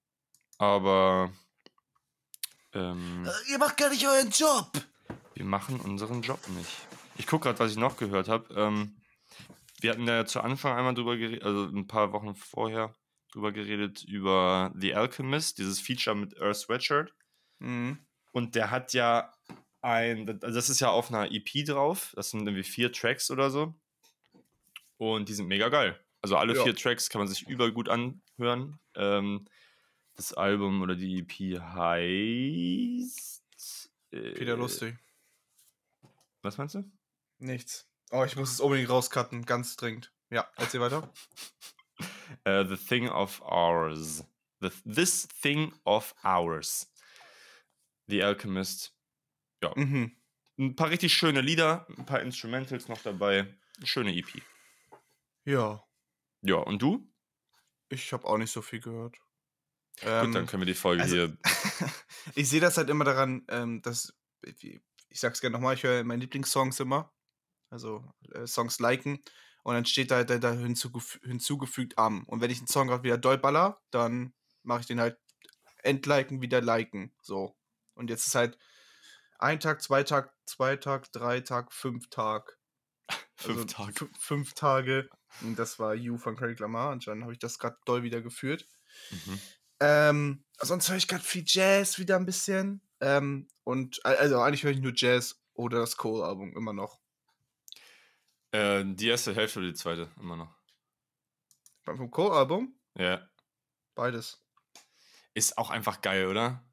Aber 0.58 1.32
ähm, 2.72 3.28
ihr 3.50 3.58
macht 3.58 3.76
gar 3.76 3.90
nicht 3.90 4.06
euren 4.06 4.30
Job. 4.30 4.70
wir 5.34 5.44
machen 5.44 5.80
unseren 5.80 6.22
Job 6.22 6.40
nicht. 6.48 6.70
Ich 7.16 7.26
gucke 7.26 7.44
gerade, 7.44 7.58
was 7.58 7.72
ich 7.72 7.76
noch 7.76 7.96
gehört 7.96 8.28
habe. 8.28 8.54
Ähm, 8.54 8.96
wir 9.80 9.90
hatten 9.90 10.06
ja 10.06 10.24
zu 10.24 10.40
Anfang 10.40 10.76
einmal 10.76 10.94
drüber 10.94 11.16
geredet, 11.16 11.42
also 11.42 11.64
ein 11.64 11.88
paar 11.88 12.12
Wochen 12.12 12.36
vorher 12.36 12.94
drüber 13.32 13.50
geredet, 13.50 14.04
über 14.04 14.72
The 14.76 14.94
Alchemist, 14.94 15.58
dieses 15.58 15.80
Feature 15.80 16.14
mit 16.14 16.40
Earth 16.40 16.56
Sweatshirt. 16.56 17.12
Mhm. 17.58 17.98
Und 18.32 18.54
der 18.54 18.70
hat 18.70 18.92
ja 18.92 19.33
ein, 19.84 20.28
also 20.42 20.54
das 20.54 20.70
ist 20.70 20.80
ja 20.80 20.88
auf 20.90 21.10
einer 21.12 21.30
EP 21.30 21.64
drauf. 21.66 22.12
Das 22.16 22.30
sind 22.30 22.40
irgendwie 22.46 22.62
vier 22.64 22.90
Tracks 22.90 23.30
oder 23.30 23.50
so. 23.50 23.74
Und 24.96 25.28
die 25.28 25.34
sind 25.34 25.46
mega 25.46 25.68
geil. 25.68 25.98
Also 26.22 26.36
alle 26.36 26.56
Ja. 26.56 26.62
vier 26.62 26.74
Tracks 26.74 27.10
kann 27.10 27.18
man 27.20 27.28
sich 27.28 27.46
überall 27.46 27.72
gut 27.72 27.88
anhören. 27.90 28.78
Ähm, 28.94 29.46
das 30.16 30.32
Album 30.32 30.80
oder 30.80 30.96
die 30.96 31.18
EP 31.18 31.60
heißt. 31.60 33.42
Äh, 34.12 34.30
Peter 34.32 34.56
Lustig. 34.56 34.96
Was 36.42 36.56
meinst 36.56 36.76
du? 36.76 36.84
Nichts. 37.38 37.86
Oh, 38.10 38.24
ich 38.24 38.36
muss 38.36 38.52
es 38.52 38.60
unbedingt 38.60 38.88
rauscutten. 38.88 39.44
Ganz 39.44 39.76
dringend. 39.76 40.12
Ja, 40.30 40.48
erzähl 40.56 40.80
weiter. 40.80 41.12
Äh, 42.42 42.64
the 42.66 42.76
Thing 42.76 43.08
of 43.08 43.40
Ours. 43.42 44.24
The, 44.60 44.70
this 44.84 45.28
Thing 45.42 45.72
of 45.84 46.14
Ours. 46.24 46.90
The 48.08 48.22
Alchemist. 48.24 48.93
Ja. 49.62 49.72
Mhm. 49.76 50.16
Ein 50.58 50.76
paar 50.76 50.90
richtig 50.90 51.12
schöne 51.14 51.40
Lieder, 51.40 51.86
ein 51.96 52.06
paar 52.06 52.20
Instrumentals 52.20 52.88
noch 52.88 53.00
dabei. 53.02 53.52
Schöne 53.82 54.14
EP. 54.14 54.42
Ja. 55.44 55.84
Ja, 56.42 56.56
und 56.56 56.80
du? 56.80 57.10
Ich 57.88 58.12
habe 58.12 58.24
auch 58.26 58.38
nicht 58.38 58.52
so 58.52 58.62
viel 58.62 58.80
gehört. 58.80 59.16
Gut, 60.00 60.06
dann 60.08 60.34
Ähm, 60.36 60.46
können 60.46 60.62
wir 60.62 60.66
die 60.66 60.74
Folge 60.74 61.02
also- 61.02 61.14
hier. 61.16 61.36
ich 62.34 62.48
sehe 62.48 62.60
das 62.60 62.76
halt 62.76 62.88
immer 62.90 63.04
daran, 63.04 63.44
ähm, 63.48 63.82
dass, 63.82 64.14
wie- 64.42 64.80
ich 65.08 65.20
sag's 65.20 65.40
gerne 65.40 65.54
nochmal, 65.54 65.74
ich 65.74 65.82
höre 65.82 66.02
meine 66.04 66.20
Lieblingssongs 66.22 66.80
immer. 66.80 67.12
Also 67.70 68.04
äh, 68.32 68.46
Songs 68.46 68.78
liken. 68.80 69.22
Und 69.62 69.74
dann 69.74 69.86
steht 69.86 70.10
da, 70.10 70.24
da, 70.24 70.38
da 70.38 70.52
hinzugef 70.52 71.18
hinzugefügt 71.22 71.96
am. 71.98 72.24
Und 72.24 72.40
wenn 72.40 72.50
ich 72.50 72.58
einen 72.58 72.66
Song 72.66 72.88
gerade 72.88 73.02
wieder 73.02 73.16
doll 73.18 73.38
baller, 73.38 73.80
dann 73.90 74.34
mache 74.62 74.80
ich 74.80 74.86
den 74.86 75.00
halt 75.00 75.18
entliken, 75.82 76.42
wieder 76.42 76.60
liken. 76.60 77.14
So. 77.22 77.56
Und 77.94 78.10
jetzt 78.10 78.26
ist 78.26 78.34
halt 78.34 78.58
ein 79.38 79.60
Tag, 79.60 79.82
zwei 79.82 80.02
Tag, 80.02 80.32
zwei 80.46 80.76
Tag, 80.76 81.10
drei 81.12 81.40
Tag, 81.40 81.72
fünf 81.72 82.08
Tag. 82.10 82.58
Fünf 83.36 83.58
Also 83.58 83.64
Tage. 83.64 83.92
fü- 83.92 84.18
Fünf 84.18 84.54
Tage. 84.54 85.10
Und 85.42 85.58
das 85.58 85.78
war 85.78 85.94
You 85.94 86.16
von 86.16 86.36
Kendrick 86.36 86.60
Lamar. 86.60 86.90
Anscheinend 86.92 87.24
habe 87.24 87.32
ich 87.32 87.38
das 87.38 87.58
gerade 87.58 87.76
doll 87.84 88.02
wieder 88.02 88.22
geführt. 88.22 88.66
Mhm. 89.10 89.40
Ähm, 89.80 90.44
sonst 90.60 90.88
höre 90.88 90.96
ich 90.96 91.08
gerade 91.08 91.24
viel 91.24 91.44
Jazz 91.46 91.98
wieder 91.98 92.16
ein 92.16 92.26
bisschen. 92.26 92.80
Ähm, 93.00 93.48
und 93.64 94.04
also 94.06 94.40
eigentlich 94.40 94.62
höre 94.62 94.70
ich 94.70 94.80
nur 94.80 94.92
Jazz 94.94 95.42
oder 95.54 95.80
das 95.80 95.96
Cole-Album 95.96 96.56
immer 96.56 96.72
noch. 96.72 97.00
Äh, 98.52 98.84
die 98.86 99.08
erste 99.08 99.34
Hälfte 99.34 99.58
oder 99.58 99.68
die 99.68 99.74
zweite, 99.74 100.10
immer 100.18 100.36
noch. 100.36 100.56
Beim 101.84 101.96
vom 101.98 102.10
Cole-Album? 102.10 102.78
Ja. 102.96 103.28
Beides. 103.94 104.40
Ist 105.34 105.58
auch 105.58 105.70
einfach 105.70 106.00
geil, 106.00 106.28
oder? 106.28 106.64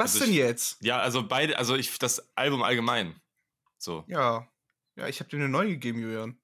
Was 0.00 0.14
Also 0.14 0.24
denn 0.24 0.30
ich- 0.34 0.38
jetzt? 0.40 0.78
Ja, 0.82 0.98
also 1.00 1.26
beide, 1.26 1.58
also 1.58 1.76
ich, 1.76 1.98
das 1.98 2.34
Album 2.36 2.62
allgemein. 2.62 3.20
So. 3.78 4.04
Ja. 4.08 4.50
Ja, 4.96 5.06
ich 5.08 5.20
habe 5.20 5.30
dir 5.30 5.36
eine 5.36 5.48
neue 5.48 5.68
gegeben, 5.70 6.00
Julian. 6.00 6.40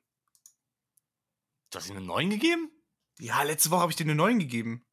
Du 1.70 1.78
hast 1.78 1.88
ihm 1.88 1.96
einen 1.96 2.06
neuen 2.06 2.30
gegeben? 2.30 2.70
Ja, 3.18 3.42
letzte 3.42 3.70
Woche 3.70 3.80
habe 3.80 3.92
ich 3.92 3.96
dir 3.96 4.04
eine 4.04 4.14
neuen 4.14 4.38
gegeben. 4.38 4.86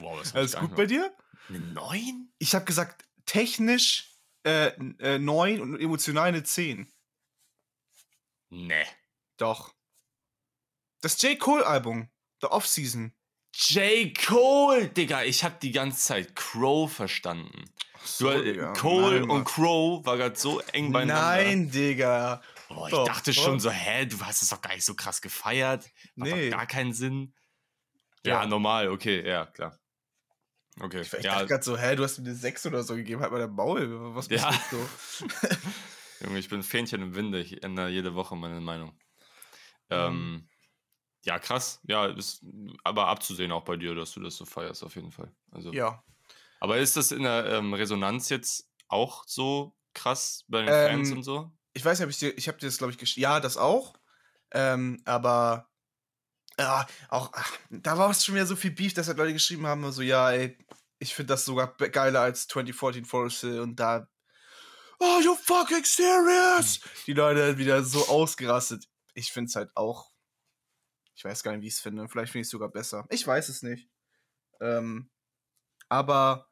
Wow, 0.00 0.18
das 0.20 0.34
Alles 0.34 0.56
gut 0.56 0.74
bei 0.76 0.86
dir? 0.86 1.14
Einen 1.48 1.72
neuen? 1.74 2.32
Ich 2.38 2.54
habe 2.54 2.64
gesagt, 2.64 3.06
technisch 3.26 4.16
äh, 4.44 4.68
äh, 4.98 5.18
9 5.18 5.60
und 5.60 5.78
emotional 5.80 6.28
eine 6.28 6.42
10. 6.42 6.90
Nee. 8.50 8.86
Doch. 9.36 9.74
Das 11.00 11.20
J. 11.20 11.38
Cole-Album. 11.38 12.10
The 12.40 12.48
Off-Season. 12.48 13.14
J. 13.56 14.12
Cole, 14.26 14.88
Digga, 14.88 15.22
ich 15.22 15.44
hab 15.44 15.60
die 15.60 15.70
ganze 15.70 15.98
Zeit 15.98 16.34
Crow 16.34 16.90
verstanden. 16.92 17.64
So, 18.04 18.30
Du, 18.30 18.42
Digga. 18.42 18.72
Cole 18.72 19.20
Nein, 19.20 19.30
und. 19.30 19.44
Crow 19.44 20.04
war 20.04 20.16
gerade 20.16 20.36
so 20.36 20.60
eng 20.72 20.92
beieinander. 20.92 21.22
Nein, 21.22 21.70
Digga. 21.70 22.42
Oh, 22.68 22.84
ich 22.86 22.90
Doch, 22.90 23.06
dachte 23.06 23.32
doch. 23.32 23.42
schon 23.42 23.60
so, 23.60 23.70
hä, 23.70 24.06
du 24.06 24.18
hast 24.20 24.42
es 24.42 24.48
doch 24.48 24.60
gar 24.60 24.74
nicht 24.74 24.84
so 24.84 24.94
krass 24.94 25.22
gefeiert. 25.22 25.88
Macht 26.16 26.30
Nee. 26.32 26.50
gar 26.50 26.66
keinen 26.66 26.92
Sinn. 26.92 27.32
Ja, 28.24 28.42
Ja. 28.42 28.46
normal, 28.46 28.88
okay, 28.88 29.26
ja, 29.26 29.46
klar. 29.46 29.78
Okay, 30.80 31.02
Ich, 31.02 31.12
ich 31.12 31.22
ja, 31.24 31.34
dachte 31.34 31.46
gerade 31.46 31.62
so, 31.62 31.78
hä, 31.78 31.94
du 31.94 32.02
hast 32.02 32.18
mir 32.18 32.24
eine 32.26 32.34
6 32.34 32.66
oder 32.66 32.82
so 32.82 32.96
gegeben, 32.96 33.20
halt 33.22 33.30
mal 33.30 33.38
der 33.38 33.46
Maul. 33.48 34.14
Was 34.16 34.26
bist 34.26 34.42
Ja. 34.44 34.50
du 34.70 34.76
so? 34.78 35.26
Junge, 36.24 36.38
ich 36.40 36.48
bin 36.48 36.62
Fähnchen 36.64 37.00
im 37.02 37.14
Winde, 37.14 37.38
ich 37.40 37.62
ändere 37.62 37.90
jede 37.90 38.14
Woche 38.16 38.34
meine 38.34 38.60
Meinung. 38.60 38.98
Ähm, 39.90 40.48
ja, 41.24 41.38
krass. 41.38 41.80
Ja, 41.84 42.06
ist 42.06 42.44
aber 42.84 43.08
abzusehen 43.08 43.52
auch 43.52 43.64
bei 43.64 43.76
dir, 43.76 43.94
dass 43.94 44.12
du 44.12 44.20
das 44.20 44.36
so 44.36 44.44
feierst, 44.44 44.84
auf 44.84 44.94
jeden 44.94 45.10
Fall. 45.10 45.32
Also, 45.50 45.72
ja. 45.72 46.02
Aber 46.60 46.78
ist 46.78 46.96
das 46.96 47.12
in 47.12 47.22
der 47.22 47.46
ähm, 47.46 47.74
Resonanz 47.74 48.28
jetzt 48.28 48.70
auch 48.88 49.24
so 49.26 49.76
krass 49.94 50.44
bei 50.48 50.62
den 50.62 50.68
Ähm, 50.68 50.90
Fans 50.90 51.12
und 51.12 51.22
so? 51.22 51.52
Ich 51.72 51.84
weiß 51.84 51.98
nicht, 51.98 52.04
ob 52.04 52.10
ich 52.10 52.18
dir, 52.18 52.36
ich 52.38 52.48
habe 52.48 52.58
dir 52.58 52.66
das, 52.66 52.78
glaube 52.78 52.92
ich, 52.92 52.98
geschrieben. 52.98 53.22
Ja, 53.22 53.40
das 53.40 53.56
auch. 53.56 53.94
Ähm, 54.52 55.02
aber 55.04 55.68
ja, 56.58 56.86
auch, 57.08 57.30
ach, 57.32 57.52
da 57.70 57.98
war 57.98 58.10
es 58.10 58.24
schon 58.24 58.34
wieder 58.34 58.46
so 58.46 58.56
viel 58.56 58.70
Beef, 58.70 58.94
dass 58.94 59.08
halt 59.08 59.18
Leute 59.18 59.32
geschrieben 59.32 59.66
haben, 59.66 59.90
so, 59.90 60.02
ja, 60.02 60.30
ey, 60.30 60.56
ich 60.98 61.14
finde 61.14 61.34
das 61.34 61.44
sogar 61.44 61.74
geiler 61.74 62.20
als 62.20 62.46
2014 62.48 63.04
Forest 63.04 63.40
Hill 63.40 63.60
und 63.60 63.76
da, 63.76 64.08
oh, 65.00 65.20
you 65.22 65.34
fucking 65.34 65.84
serious? 65.84 66.80
Die 67.06 67.12
Leute 67.12 67.42
halt 67.42 67.58
wieder 67.58 67.82
so 67.82 68.06
ausgerastet. 68.06 68.88
Ich 69.14 69.32
finde 69.32 69.48
es 69.48 69.56
halt 69.56 69.76
auch, 69.76 70.13
ich 71.14 71.24
weiß 71.24 71.42
gar 71.42 71.52
nicht, 71.52 71.62
wie 71.62 71.68
ich 71.68 71.74
es 71.74 71.80
finde. 71.80 72.06
Vielleicht 72.08 72.32
finde 72.32 72.42
ich 72.42 72.46
es 72.48 72.50
sogar 72.50 72.68
besser. 72.70 73.06
Ich 73.10 73.26
weiß 73.26 73.48
es 73.48 73.62
nicht. 73.62 73.88
Ähm, 74.60 75.10
aber 75.88 76.48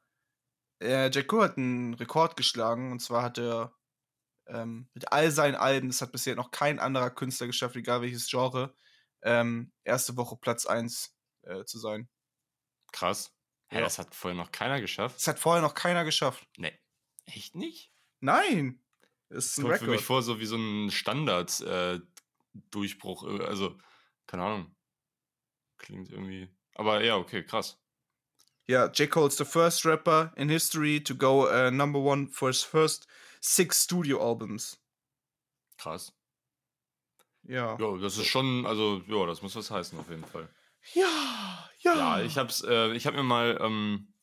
äh, 0.80 1.10
Jack 1.12 1.28
Cole 1.28 1.44
hat 1.44 1.56
einen 1.56 1.94
Rekord 1.94 2.36
geschlagen 2.36 2.90
und 2.92 3.00
zwar 3.00 3.22
hat 3.22 3.38
er 3.38 3.74
ähm, 4.46 4.88
mit 4.94 5.12
all 5.12 5.30
seinen 5.30 5.54
Alben, 5.54 5.88
das 5.88 6.00
hat 6.02 6.10
bisher 6.12 6.34
noch 6.34 6.50
kein 6.50 6.78
anderer 6.80 7.10
Künstler 7.10 7.46
geschafft, 7.46 7.76
egal 7.76 8.02
welches 8.02 8.28
Genre, 8.28 8.74
ähm, 9.22 9.72
erste 9.84 10.16
Woche 10.16 10.36
Platz 10.36 10.66
1 10.66 11.16
äh, 11.42 11.64
zu 11.64 11.78
sein. 11.78 12.08
Krass. 12.92 13.32
Hä, 13.68 13.76
Ja. 13.78 13.84
das 13.84 13.98
hat 13.98 14.14
vorher 14.14 14.36
noch 14.36 14.50
keiner 14.52 14.80
geschafft? 14.80 15.16
Das 15.16 15.26
hat 15.28 15.38
vorher 15.38 15.62
noch 15.62 15.74
keiner 15.74 16.04
geschafft. 16.04 16.46
Nee. 16.56 16.76
Echt 17.26 17.54
nicht? 17.54 17.92
Nein! 18.20 18.82
Das 19.28 19.44
ist 19.46 19.58
Das 19.58 19.64
ein 19.64 19.68
kommt 19.70 19.78
für 19.78 19.86
mich 19.86 20.04
vor, 20.04 20.22
so 20.22 20.40
wie 20.40 20.46
so 20.46 20.56
ein 20.56 20.90
Standard-Durchbruch. 20.90 23.22
also, 23.40 23.78
keine 24.32 24.44
Ahnung. 24.44 24.74
Klingt 25.76 26.10
irgendwie. 26.10 26.48
Aber 26.74 27.04
ja, 27.04 27.16
okay, 27.16 27.44
krass. 27.44 27.78
Ja, 28.66 28.86
J. 28.86 29.10
Cole 29.10 29.28
is 29.28 29.36
the 29.36 29.44
first 29.44 29.84
rapper 29.84 30.32
in 30.36 30.48
history 30.48 31.04
to 31.04 31.14
go 31.14 31.46
uh, 31.50 31.70
number 31.70 32.00
one 32.00 32.28
for 32.28 32.48
his 32.48 32.62
first 32.62 33.06
six 33.42 33.82
studio 33.82 34.26
albums. 34.26 34.80
Krass. 35.76 36.14
Ja. 37.42 37.76
Ja, 37.78 37.98
das 37.98 38.16
ist 38.16 38.28
schon, 38.28 38.64
also, 38.64 39.02
ja, 39.06 39.26
das 39.26 39.42
muss 39.42 39.54
was 39.54 39.70
heißen, 39.70 39.98
auf 39.98 40.08
jeden 40.08 40.24
Fall. 40.24 40.48
Ja, 40.94 41.68
ja. 41.80 41.94
Ja, 41.94 42.22
ich 42.22 42.38
hab's, 42.38 42.62
äh, 42.62 42.92
ich 42.94 43.06
hab 43.06 43.14
mir 43.14 43.22
mal 43.22 43.58
ähm, 43.60 44.14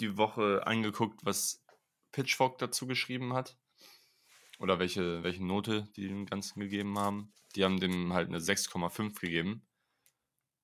die 0.00 0.18
Woche 0.18 0.66
angeguckt, 0.66 1.24
was 1.24 1.64
Pitchfork 2.12 2.58
dazu 2.58 2.86
geschrieben 2.86 3.32
hat. 3.32 3.56
Oder 4.58 4.78
welche, 4.78 5.22
welche 5.22 5.42
Note 5.42 5.88
die 5.96 6.06
dem 6.06 6.26
Ganzen 6.26 6.60
gegeben 6.60 6.98
haben. 6.98 7.32
Die 7.54 7.64
haben 7.64 7.80
dem 7.80 8.12
halt 8.12 8.28
eine 8.28 8.38
6,5 8.38 9.18
gegeben. 9.20 9.66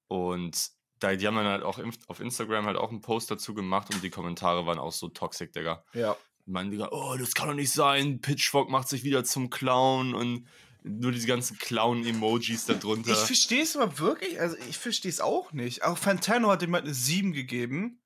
Und 0.08 0.70
da, 1.00 1.14
die 1.14 1.26
haben 1.26 1.36
dann 1.36 1.46
halt 1.46 1.62
auch 1.62 1.80
auf 2.06 2.20
Instagram 2.20 2.66
halt 2.66 2.76
auch 2.76 2.90
einen 2.90 3.00
Post 3.00 3.30
dazu 3.30 3.54
gemacht 3.54 3.92
und 3.94 4.02
die 4.02 4.10
Kommentare 4.10 4.66
waren 4.66 4.78
auch 4.78 4.92
so 4.92 5.08
toxic, 5.08 5.52
Digga. 5.52 5.84
Ja. 5.92 6.16
Meinen 6.46 6.70
Digga, 6.70 6.88
oh, 6.92 7.16
das 7.16 7.34
kann 7.34 7.48
doch 7.48 7.54
nicht 7.54 7.72
sein. 7.72 8.20
Pitchfork 8.20 8.68
macht 8.68 8.88
sich 8.88 9.02
wieder 9.02 9.24
zum 9.24 9.50
Clown 9.50 10.14
und 10.14 10.46
nur 10.82 11.12
diese 11.12 11.26
ganzen 11.26 11.56
Clown-Emojis 11.58 12.66
da 12.66 12.74
drunter. 12.74 13.12
Ich 13.12 13.18
verstehe 13.18 13.62
es 13.62 13.74
aber 13.74 13.98
wirklich, 13.98 14.38
also 14.38 14.56
ich 14.68 14.76
verstehe 14.76 15.10
es 15.10 15.20
auch 15.20 15.52
nicht. 15.52 15.82
Auch 15.82 15.96
Fantano 15.96 16.50
hat 16.50 16.62
ihm 16.62 16.74
halt 16.74 16.84
eine 16.84 16.94
7 16.94 17.32
gegeben. 17.32 18.02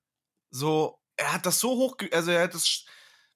So, 0.51 1.03
er 1.17 1.33
hat 1.33 1.45
das 1.45 1.59
so 1.59 1.71
hoch, 1.71 1.97
also 2.13 2.31
er 2.31 2.45
hat 2.45 2.55
das 2.55 2.85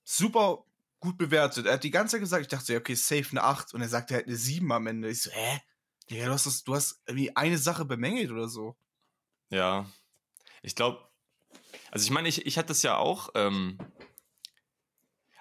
super 0.05 0.65
gut 1.03 1.19
bewertet. 1.19 1.67
Er 1.67 1.75
hat 1.75 1.85
die 1.85 1.91
ganze 1.91 2.13
Zeit 2.13 2.21
gesagt, 2.21 2.43
ich 2.43 2.49
dachte, 2.49 2.73
ja, 2.73 2.79
okay, 2.79 2.95
safe 2.95 3.27
eine 3.33 3.43
8 3.43 3.75
und 3.75 3.83
er 3.83 3.89
sagte 3.89 4.15
halt 4.15 4.27
eine 4.29 4.37
7 4.37 4.71
am 4.73 4.87
Ende. 4.87 5.11
Ich 5.11 5.23
so, 5.23 5.31
hä? 5.31 5.61
Digga, 6.09 6.27
du 6.27 6.33
hast, 6.33 6.47
das, 6.47 6.65
du 6.65 6.75
hast 6.75 7.01
irgendwie 7.07 7.35
eine 7.37 7.59
Sache 7.59 7.85
bemängelt 7.85 8.31
oder 8.31 8.49
so. 8.49 8.77
Ja. 9.51 9.87
Ich 10.63 10.75
glaube, 10.77 11.07
also 11.91 12.05
ich 12.05 12.11
meine, 12.11 12.29
ich, 12.29 12.47
ich 12.47 12.57
hatte 12.57 12.69
das 12.69 12.83
ja 12.83 12.97
auch. 12.97 13.31
Ähm, 13.35 13.79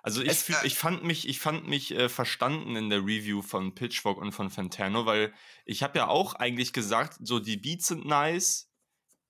also 0.04 0.22
ich, 0.24 0.34
fühl, 0.34 0.56
äh, 0.56 0.66
ich 0.68 0.76
fand 0.78 1.04
mich, 1.04 1.28
ich 1.30 1.40
fand 1.40 1.68
mich 1.68 1.92
äh, 1.92 2.10
verstanden 2.10 2.76
in 2.76 2.90
der 2.90 3.00
Review 3.02 3.44
von 3.44 3.76
Pitchfork 3.76 4.18
und 4.18 4.32
von 4.32 4.50
Fantano, 4.50 5.06
weil 5.06 5.32
ich 5.66 5.84
habe 5.84 6.00
ja 6.00 6.08
auch 6.08 6.34
eigentlich 6.34 6.74
gesagt, 6.74 7.18
so 7.22 7.38
die 7.40 7.58
Beats 7.58 7.88
sind 7.88 8.06
nice, 8.06 8.68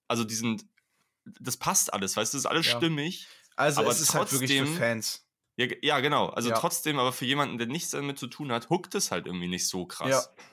also 0.07 0.23
die 0.23 0.35
sind, 0.35 0.65
das 1.25 1.57
passt 1.57 1.93
alles, 1.93 2.15
weißt 2.15 2.33
du, 2.33 2.37
das 2.37 2.45
ist 2.45 2.49
alles 2.49 2.67
Ja. 2.67 2.77
stimmig. 2.77 3.27
Also 3.57 3.81
Aber 3.81 3.91
es 3.91 3.99
ist 3.99 4.13
halt 4.13 4.31
wirklich 4.31 4.51
für 4.51 4.59
trotzdem- 4.59 4.77
Fans. 4.77 5.25
Ja, 5.61 5.75
ja 5.81 5.99
genau. 5.99 6.27
Also 6.27 6.49
Ja. 6.49 6.57
trotzdem, 6.57 6.97
aber 6.99 7.11
für 7.11 7.25
jemanden, 7.25 7.57
der 7.57 7.67
nichts 7.67 7.91
damit 7.91 8.17
zu 8.17 8.27
tun 8.27 8.51
hat, 8.51 8.69
huckt 8.69 8.95
es 8.95 9.11
halt 9.11 9.27
irgendwie 9.27 9.47
nicht 9.47 9.67
so 9.67 9.85
krass. 9.85 10.09
Ja. 10.09 10.43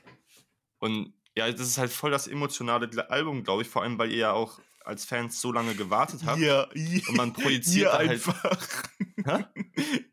Und 0.80 1.14
ja, 1.36 1.50
das 1.50 1.60
ist 1.60 1.78
halt 1.78 1.90
voll 1.92 2.10
das 2.10 2.26
emotionale 2.26 2.88
Album, 3.10 3.44
glaube 3.44 3.62
ich, 3.62 3.68
vor 3.68 3.82
allem, 3.82 3.98
weil 3.98 4.10
ihr 4.10 4.18
ja 4.18 4.32
auch 4.32 4.60
als 4.88 5.04
Fans 5.04 5.40
so 5.40 5.52
lange 5.52 5.74
gewartet 5.74 6.22
habt. 6.24 6.40
Ihr, 6.40 6.68
ihr, 6.74 7.06
Und 7.08 7.16
man 7.16 7.32
projiziert 7.34 7.88
ihr 7.88 7.92
halt. 7.92 8.10
einfach. 8.10 8.88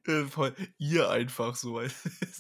Äh, 0.07 0.25
voll, 0.25 0.55
ihr 0.77 1.09
einfach 1.09 1.55
so. 1.55 1.81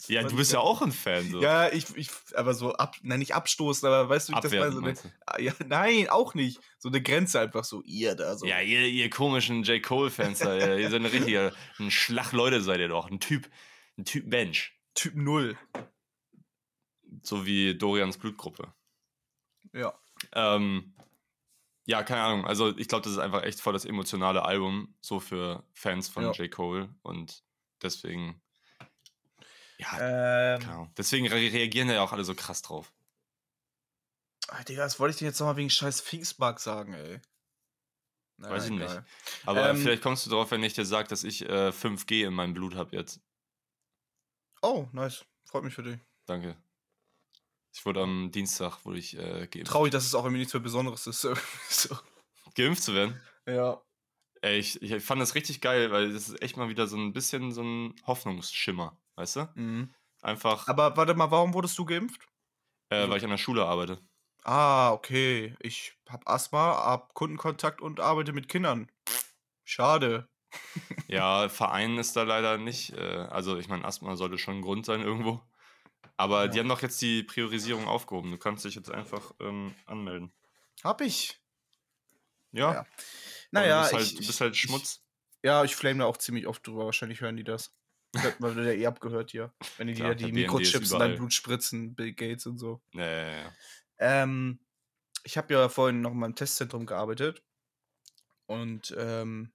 Ja, 0.07 0.21
du 0.21 0.35
bist 0.35 0.53
ja 0.53 0.59
auch 0.59 0.83
ein 0.83 0.91
Fan. 0.91 1.31
So. 1.31 1.41
Ja, 1.41 1.71
ich, 1.71 1.95
ich, 1.95 2.09
aber 2.35 2.53
so 2.53 2.73
ab, 2.73 2.95
nein, 3.01 3.17
nicht 3.17 3.33
abstoßen, 3.33 3.87
aber 3.87 4.07
weißt 4.07 4.29
du, 4.29 4.33
wie 4.33 4.37
ich 4.37 4.41
das 4.41 4.51
meine? 4.51 4.71
So 4.71 4.81
du? 4.81 4.93
Ah, 5.25 5.39
ja, 5.39 5.51
nein, 5.67 6.07
auch 6.07 6.35
nicht. 6.35 6.59
So 6.77 6.89
eine 6.89 7.01
Grenze 7.01 7.39
einfach 7.39 7.63
so, 7.63 7.81
ihr 7.81 8.13
da 8.13 8.37
so. 8.37 8.45
Ja, 8.45 8.61
ihr, 8.61 8.81
ihr 8.81 9.09
komischen 9.09 9.63
J. 9.63 9.81
Cole-Fans, 9.81 10.41
ihr 10.41 10.89
seid 10.91 10.93
ein 10.93 11.05
richtiger, 11.07 11.53
ein 11.79 11.89
Schlachleute 11.89 12.61
seid 12.61 12.79
ihr 12.79 12.89
doch. 12.89 13.09
Ein 13.09 13.19
Typ, 13.19 13.49
ein 13.97 14.05
Typ 14.05 14.27
Mensch. 14.27 14.77
Typ 14.93 15.15
Null. 15.15 15.57
So 17.23 17.47
wie 17.47 17.75
Dorians 17.75 18.19
Blutgruppe. 18.19 18.73
Ja. 19.73 19.97
Ähm, 20.33 20.94
ja, 21.85 22.03
keine 22.03 22.21
Ahnung. 22.21 22.45
Also 22.45 22.75
ich 22.77 22.87
glaube, 22.87 23.03
das 23.03 23.13
ist 23.13 23.19
einfach 23.19 23.43
echt 23.43 23.61
voll 23.61 23.73
das 23.73 23.85
emotionale 23.85 24.43
Album, 24.43 24.95
so 25.01 25.19
für 25.19 25.63
Fans 25.73 26.09
von 26.09 26.23
Ja. 26.23 26.31
J. 26.31 26.49
Cole. 26.51 26.93
Und 27.03 27.43
deswegen, 27.81 28.41
ja, 29.77 30.55
Ähm, 30.55 30.69
Ahnung. 30.69 30.91
Deswegen 30.97 31.27
re 31.27 31.35
reagieren 31.35 31.87
da 31.87 31.95
ja 31.95 32.03
auch 32.03 32.11
alle 32.13 32.23
so 32.23 32.33
krass 32.35 32.61
drauf. 32.61 32.93
ah, 34.47 34.63
Digga, 34.63 34.83
was 34.85 34.99
wollte 34.99 35.11
ich 35.13 35.19
denn 35.19 35.27
jetzt 35.27 35.39
nochmal 35.39 35.57
wegen 35.57 35.69
scheiß 35.69 36.01
Pfingstmark 36.01 36.59
sagen, 36.59 36.93
ey? 36.93 37.19
Na, 38.37 38.49
Weiß 38.49 38.65
ich 38.65 38.71
nicht. 38.71 38.83
egal. 38.83 39.05
Aber 39.45 39.69
Ähm, 39.69 39.77
vielleicht 39.77 40.01
kommst 40.03 40.25
du 40.25 40.29
drauf, 40.29 40.51
wenn 40.51 40.63
ich 40.63 40.73
dir 40.73 40.85
sage, 40.85 41.07
dass 41.07 41.23
ich 41.23 41.43
äh, 41.47 41.71
5G 41.71 42.25
in 42.25 42.33
meinem 42.33 42.53
Blut 42.53 42.75
habe 42.75 42.95
jetzt. 42.95 43.21
Oh, 44.61 44.87
nice. 44.91 45.25
Freut 45.45 45.63
mich 45.63 45.73
für 45.73 45.83
dich. 45.83 45.99
Danke. 46.25 46.57
Ich 47.75 47.85
wurde 47.85 48.01
am 48.01 48.31
Dienstag, 48.31 48.85
wurde 48.85 48.99
ich 48.99 49.17
äh, 49.17 49.47
geimpft. 49.47 49.71
Traurig, 49.71 49.91
dass 49.91 50.05
es 50.05 50.15
auch 50.15 50.23
irgendwie 50.23 50.39
nichts 50.39 50.53
mehr 50.53 50.63
Besonderes 50.63 51.07
ist. 51.07 51.21
so. 51.69 51.97
Geimpft 52.55 52.81
zu 52.81 52.93
werden. 52.95 53.21
Ja. 53.45 53.81
Ey, 54.41 54.59
ich, 54.59 54.81
ich 54.81 55.03
fand 55.03 55.21
das 55.21 55.35
richtig 55.35 55.59
geil, 55.59 55.91
weil 55.91 56.13
das 56.13 56.29
ist 56.29 56.41
echt 56.41 56.55
mal 56.55 56.69
wieder 56.69 56.87
so 56.87 56.95
ein 56.95 57.11
bisschen 57.11 57.51
so 57.51 57.63
ein 57.63 57.93
Hoffnungsschimmer, 58.07 58.97
weißt 59.15 59.35
du? 59.35 59.49
Mhm. 59.55 59.93
Einfach, 60.21 60.69
Aber 60.69 60.95
warte 60.95 61.15
mal, 61.15 61.31
warum 61.31 61.53
wurdest 61.53 61.77
du 61.77 61.83
geimpft? 61.85 62.25
äh, 62.89 63.09
weil 63.09 63.17
ich 63.17 63.23
an 63.25 63.29
der 63.31 63.37
Schule 63.37 63.65
arbeite. 63.65 63.99
Ah, 64.43 64.91
okay. 64.93 65.55
Ich 65.59 65.97
hab 66.07 66.29
Asthma, 66.29 66.77
hab 66.85 67.13
Kundenkontakt 67.13 67.81
und 67.81 67.99
arbeite 67.99 68.31
mit 68.31 68.47
Kindern. 68.47 68.89
Schade. 69.65 70.29
Ja, 71.07 71.49
Verein 71.49 71.97
ist 71.97 72.15
da 72.15 72.23
leider 72.23 72.57
nicht. 72.57 72.93
Äh, 72.93 73.27
also, 73.29 73.57
ich 73.57 73.67
meine, 73.67 73.85
Asthma 73.85 74.15
sollte 74.15 74.37
schon 74.37 74.57
ein 74.59 74.61
Grund 74.61 74.85
sein 74.85 75.01
irgendwo. 75.01 75.41
Aber 76.17 76.47
die 76.47 76.57
Ja. 76.57 76.63
haben 76.63 76.69
doch 76.69 76.81
jetzt 76.81 77.01
die 77.01 77.23
Priorisierung 77.23 77.87
aufgehoben. 77.87 78.31
Du 78.31 78.37
kannst 78.37 78.65
dich 78.65 78.75
jetzt 78.75 78.89
einfach 78.91 79.33
ähm, 79.39 79.73
anmelden. 79.85 80.31
Hab 80.83 81.01
ich. 81.01 81.39
Ja. 82.51 82.73
Ja. 82.73 82.87
Naja, 83.51 83.77
du 83.77 83.81
bist 83.83 83.93
halt, 83.93 84.05
ich, 84.05 84.15
du 84.15 84.27
bist 84.27 84.41
halt 84.41 84.53
ich- 84.55 84.61
Schmutz. 84.61 85.01
Ja, 85.43 85.63
ich 85.63 85.75
flame 85.75 85.99
da 85.99 86.05
auch 86.05 86.17
ziemlich 86.17 86.47
oft 86.47 86.65
drüber. 86.65 86.85
Wahrscheinlich 86.85 87.21
hören 87.21 87.37
die 87.37 87.43
das. 87.43 87.71
Hört 88.15 88.39
man 88.39 88.55
wieder 88.55 88.73
eh 88.73 88.85
abgehört 88.87 89.31
hier. 89.31 89.53
Wenn 89.77 89.87
die 89.87 89.93
dir 89.93 90.03
Klar, 90.03 90.15
die 90.15 90.23
BND 90.25 90.37
ist 90.37 90.41
Mikrochips 90.43 90.91
in 90.91 90.99
dein. 90.99 91.15
Blut 91.17 91.33
spritzen, 91.33 91.95
Bill 91.95 92.13
Gates 92.13 92.45
und 92.45 92.57
so. 92.57 92.81
Ja, 92.93 93.05
ja, 93.05 93.29
ja. 93.43 93.53
Ähm, 93.99 94.59
ich 95.23 95.37
habe 95.37 95.53
ja 95.53 95.69
vorhin 95.69 96.01
noch 96.01 96.13
mal 96.13 96.25
im 96.27 96.35
Testzentrum 96.35 96.85
gearbeitet. 96.85 97.43
Und 98.47 98.95
ähm, 98.97 99.53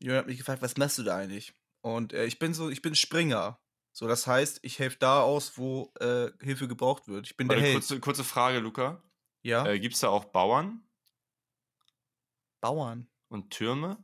Jörn 0.00 0.18
hat 0.18 0.26
mich 0.26 0.38
gefragt, 0.38 0.62
was 0.62 0.76
machst 0.76 0.98
du 0.98 1.02
da 1.02 1.16
eigentlich? 1.16 1.52
Und 1.82 2.12
äh, 2.12 2.24
ich 2.24 2.38
bin 2.38 2.54
so, 2.54 2.70
ich 2.70 2.82
bin 2.82 2.94
Springer. 2.94 3.59
So, 3.92 4.06
das 4.06 4.26
heißt, 4.26 4.60
ich 4.62 4.78
helfe 4.78 4.98
da 4.98 5.22
aus, 5.22 5.58
wo 5.58 5.92
äh, 6.00 6.30
Hilfe 6.40 6.68
gebraucht 6.68 7.08
wird. 7.08 7.26
Ich 7.26 7.36
bin 7.36 7.48
der 7.48 7.56
Warte, 7.58 7.66
Held. 7.66 7.74
kurze, 7.80 8.00
kurze 8.00 8.24
Frage, 8.24 8.58
Luca. 8.60 9.02
ja? 9.42 9.66
Äh, 9.66 9.80
Gibt 9.80 9.94
es 9.94 10.00
da 10.00 10.08
auch 10.08 10.26
Bauern? 10.26 10.82
Bauern. 12.60 13.08
Und 13.28 13.50
Türme? 13.50 14.02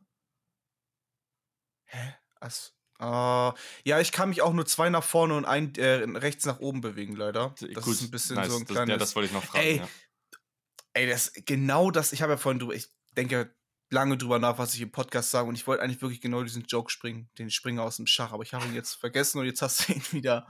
Hä? 1.86 2.14
As 2.40 2.76
Ah, 2.98 3.54
ja, 3.84 4.00
ich 4.00 4.10
kann 4.10 4.30
mich 4.30 4.40
auch 4.40 4.54
nur 4.54 4.64
zwei 4.64 4.88
nach 4.88 5.04
vorne 5.04 5.34
und 5.36 5.44
ein 5.44 5.74
äh, 5.74 6.04
rechts 6.16 6.46
nach 6.46 6.60
oben 6.60 6.80
bewegen, 6.80 7.14
leider. 7.14 7.54
Das 7.74 7.84
Gut, 7.84 7.94
ist 7.94 8.02
ein 8.02 8.10
bisschen 8.10 8.36
nice. 8.36 8.48
so 8.50 8.56
ein 8.56 8.64
das, 8.64 8.74
kleines. 8.74 8.90
ja, 8.90 8.96
das 8.96 9.14
wollte 9.14 9.26
ich 9.26 9.32
noch 9.34 9.44
fragen. 9.44 9.64
Ey, 9.66 9.76
ja. 9.78 9.88
Ey, 10.94 11.06
das 11.06 11.32
genau 11.44 11.90
das, 11.90 12.12
ich 12.14 12.22
habe 12.22 12.32
ja 12.32 12.36
vorhin 12.38 12.58
drüber, 12.58 12.74
ich 12.74 12.88
denke 13.14 13.54
lange 13.90 14.16
drüber 14.18 14.38
nach, 14.38 14.58
was 14.58 14.74
ich 14.74 14.80
im 14.80 14.90
Podcast 14.90 15.30
sage 15.30 15.48
und 15.48 15.54
ich 15.54 15.66
wollte 15.66 15.82
eigentlich 15.82 16.02
wirklich 16.02 16.20
genau 16.20 16.42
diesen 16.42 16.64
Joke 16.64 16.90
springen, 16.90 17.28
den 17.38 17.50
Springer 17.50 17.82
aus 17.82 17.96
dem 17.96 18.06
Schach, 18.06 18.32
aber 18.32 18.42
ich 18.42 18.52
habe 18.52 18.64
ihn 18.66 18.74
jetzt 18.74 18.94
vergessen 18.94 19.38
und 19.38 19.46
jetzt 19.46 19.62
hast 19.62 19.88
du 19.88 19.92
ihn 19.94 20.02
wieder. 20.10 20.46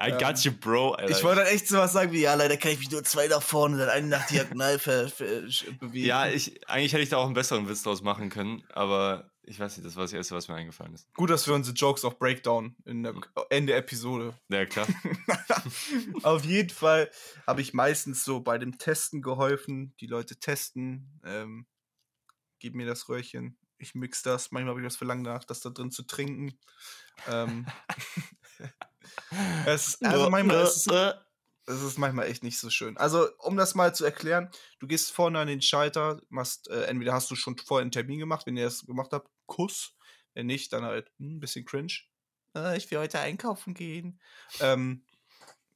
I 0.00 0.10
got 0.12 0.38
you, 0.44 0.52
Bro. 0.52 0.92
Alter. 0.92 1.10
ähm, 1.10 1.16
Ich 1.16 1.24
wollte 1.24 1.42
dann 1.42 1.52
echt 1.52 1.66
sowas 1.68 1.92
sagen 1.92 2.12
wie, 2.12 2.20
ja, 2.20 2.34
leider 2.34 2.56
kann 2.56 2.70
ich 2.72 2.78
mich 2.78 2.90
nur 2.90 3.02
zwei 3.04 3.26
nach 3.26 3.42
vorne 3.42 3.74
und 3.74 3.80
dann 3.80 3.88
einen 3.90 4.08
nach 4.08 4.26
diagonal 4.26 4.78
bewegen. 4.78 6.06
Ja, 6.06 6.28
ich, 6.28 6.68
eigentlich 6.68 6.92
hätte 6.92 7.02
ich 7.02 7.08
da 7.08 7.16
auch 7.18 7.26
einen 7.26 7.34
besseren 7.34 7.68
Witz 7.68 7.82
draus 7.82 8.02
machen 8.02 8.28
können, 8.30 8.62
aber 8.72 9.30
ich 9.42 9.58
weiß 9.58 9.76
nicht, 9.78 9.86
das 9.86 9.96
war 9.96 10.04
das 10.04 10.12
Erste, 10.12 10.34
was 10.34 10.46
mir 10.48 10.54
eingefallen 10.56 10.92
ist. 10.94 11.12
Gut, 11.14 11.30
dass 11.30 11.46
wir 11.46 11.54
unsere 11.54 11.74
Jokes 11.74 12.04
auch 12.04 12.14
breakdown 12.18 12.76
in 12.84 13.02
der 13.02 13.14
Ende 13.48 13.72
Episode. 13.74 14.34
Ja, 14.50 14.66
klar. 14.66 14.86
Auf 16.22 16.44
jeden 16.44 16.70
Fall 16.70 17.10
habe 17.46 17.60
ich 17.62 17.72
meistens 17.72 18.24
so 18.24 18.40
bei 18.40 18.58
dem 18.58 18.76
Testen 18.78 19.22
geholfen. 19.22 19.94
Die 20.00 20.06
Leute 20.06 20.36
testen, 20.38 21.20
ähm, 21.24 21.66
gib 22.58 22.74
mir 22.74 22.86
das 22.86 23.08
Röhrchen, 23.08 23.56
ich 23.78 23.94
mix 23.94 24.22
das. 24.22 24.50
Manchmal 24.50 24.70
habe 24.72 24.80
ich 24.80 24.86
das 24.86 24.96
Verlangen 24.96 25.22
nach, 25.22 25.44
das 25.44 25.60
da 25.60 25.70
drin 25.70 25.90
zu 25.90 26.02
trinken. 26.02 26.58
Ähm, 27.26 27.66
es, 29.66 30.00
also 30.02 30.30
manchmal 30.30 30.64
ist 30.64 30.86
es, 30.86 31.14
es 31.68 31.82
ist 31.82 31.98
manchmal 31.98 32.26
echt 32.26 32.42
nicht 32.42 32.58
so 32.58 32.70
schön. 32.70 32.96
Also, 32.96 33.28
um 33.38 33.56
das 33.56 33.74
mal 33.74 33.94
zu 33.94 34.04
erklären, 34.04 34.50
du 34.78 34.86
gehst 34.86 35.12
vorne 35.12 35.38
an 35.38 35.48
den 35.48 35.62
Schalter, 35.62 36.20
machst, 36.28 36.68
äh, 36.68 36.84
entweder 36.84 37.12
hast 37.12 37.30
du 37.30 37.36
schon 37.36 37.56
vorher 37.58 37.82
einen 37.82 37.90
Termin 37.90 38.18
gemacht, 38.18 38.46
wenn 38.46 38.56
ihr 38.56 38.64
das 38.64 38.86
gemacht 38.86 39.12
habt, 39.12 39.30
Kuss. 39.46 39.94
Wenn 40.34 40.46
nicht, 40.46 40.72
dann 40.72 40.84
halt 40.84 41.10
hm, 41.18 41.36
ein 41.36 41.40
bisschen 41.40 41.64
cringe. 41.64 41.92
Äh, 42.54 42.76
ich 42.76 42.90
will 42.90 42.98
heute 42.98 43.20
einkaufen 43.20 43.74
gehen. 43.74 44.20
Ähm, 44.60 45.04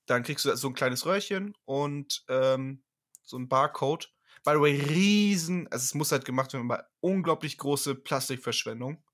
dann 0.06 0.22
kriegst 0.22 0.44
du 0.44 0.56
so 0.56 0.68
ein 0.68 0.74
kleines 0.74 1.06
Röhrchen 1.06 1.54
und 1.64 2.24
ähm, 2.28 2.82
so 3.22 3.36
ein 3.36 3.48
Barcode. 3.48 4.12
By 4.44 4.52
the 4.54 4.60
way, 4.60 4.80
riesen, 4.80 5.68
also 5.68 5.84
es 5.84 5.94
muss 5.94 6.12
halt 6.12 6.24
gemacht 6.24 6.52
werden, 6.52 6.70
aber 6.70 6.88
unglaublich 7.00 7.58
große 7.58 7.94
Plastikverschwendung. 7.94 9.04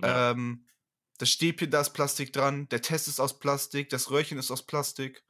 Ja. 0.00 0.30
Ähm, 0.30 0.66
das 1.18 1.30
Stäbchen, 1.30 1.70
da 1.70 1.80
ist 1.80 1.90
Plastik 1.90 2.32
dran, 2.32 2.68
der 2.68 2.82
Test 2.82 3.08
ist 3.08 3.20
aus 3.20 3.38
Plastik, 3.38 3.88
das 3.90 4.10
Röhrchen 4.10 4.38
ist 4.38 4.50
aus 4.50 4.66
Plastik 4.66 5.24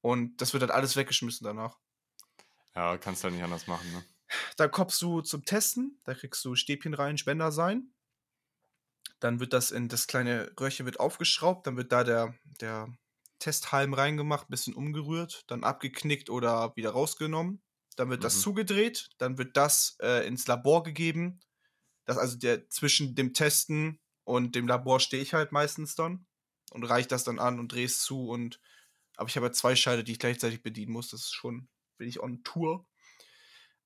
und 0.00 0.40
das 0.40 0.52
wird 0.52 0.62
halt 0.62 0.72
alles 0.72 0.96
weggeschmissen 0.96 1.44
danach. 1.44 1.78
Ja, 2.74 2.96
kannst 2.96 3.22
du 3.22 3.24
halt 3.24 3.34
nicht 3.34 3.44
anders 3.44 3.66
machen, 3.66 3.90
ne? 3.92 4.04
Da 4.56 4.68
kommst 4.68 5.00
du 5.00 5.22
zum 5.22 5.44
Testen, 5.44 6.00
da 6.04 6.14
kriegst 6.14 6.44
du 6.44 6.54
Stäbchen 6.54 6.94
rein, 6.94 7.16
Spender 7.16 7.50
sein. 7.50 7.94
Dann 9.20 9.40
wird 9.40 9.52
das 9.52 9.70
in 9.70 9.88
das 9.88 10.06
kleine 10.06 10.52
Röhrchen 10.60 10.86
wird 10.86 11.00
aufgeschraubt, 11.00 11.66
dann 11.66 11.76
wird 11.76 11.92
da 11.92 12.04
der, 12.04 12.34
der 12.60 12.94
Testhalm 13.38 13.94
reingemacht, 13.94 14.48
ein 14.48 14.50
bisschen 14.50 14.74
umgerührt, 14.74 15.44
dann 15.48 15.64
abgeknickt 15.64 16.30
oder 16.30 16.76
wieder 16.76 16.90
rausgenommen. 16.90 17.62
Dann 17.98 18.10
wird 18.10 18.22
das 18.22 18.36
Mhm. 18.36 18.40
zugedreht, 18.40 19.10
dann 19.18 19.38
wird 19.38 19.56
das 19.56 19.96
äh, 20.00 20.24
ins 20.26 20.46
Labor 20.46 20.84
gegeben. 20.84 21.40
Das 22.04 22.16
also 22.16 22.38
der 22.38 22.68
zwischen 22.70 23.16
dem 23.16 23.34
Testen 23.34 23.98
und 24.24 24.54
dem 24.54 24.68
Labor 24.68 25.00
stehe 25.00 25.22
ich 25.22 25.34
halt 25.34 25.50
meistens 25.50 25.96
dann 25.96 26.26
und 26.70 26.84
reiche 26.84 27.08
das 27.08 27.24
dann 27.24 27.40
an 27.40 27.58
und 27.58 27.72
drehe 27.72 27.86
es 27.86 27.98
zu 27.98 28.28
und 28.28 28.60
aber 29.16 29.28
ich 29.28 29.36
habe 29.36 29.46
ja 29.46 29.52
zwei 29.52 29.74
Schalter, 29.74 30.04
die 30.04 30.12
ich 30.12 30.20
gleichzeitig 30.20 30.62
bedienen 30.62 30.92
muss. 30.92 31.08
Das 31.10 31.22
ist 31.22 31.34
schon, 31.34 31.68
bin 31.96 32.08
ich 32.08 32.20
on 32.20 32.44
Tour. 32.44 32.86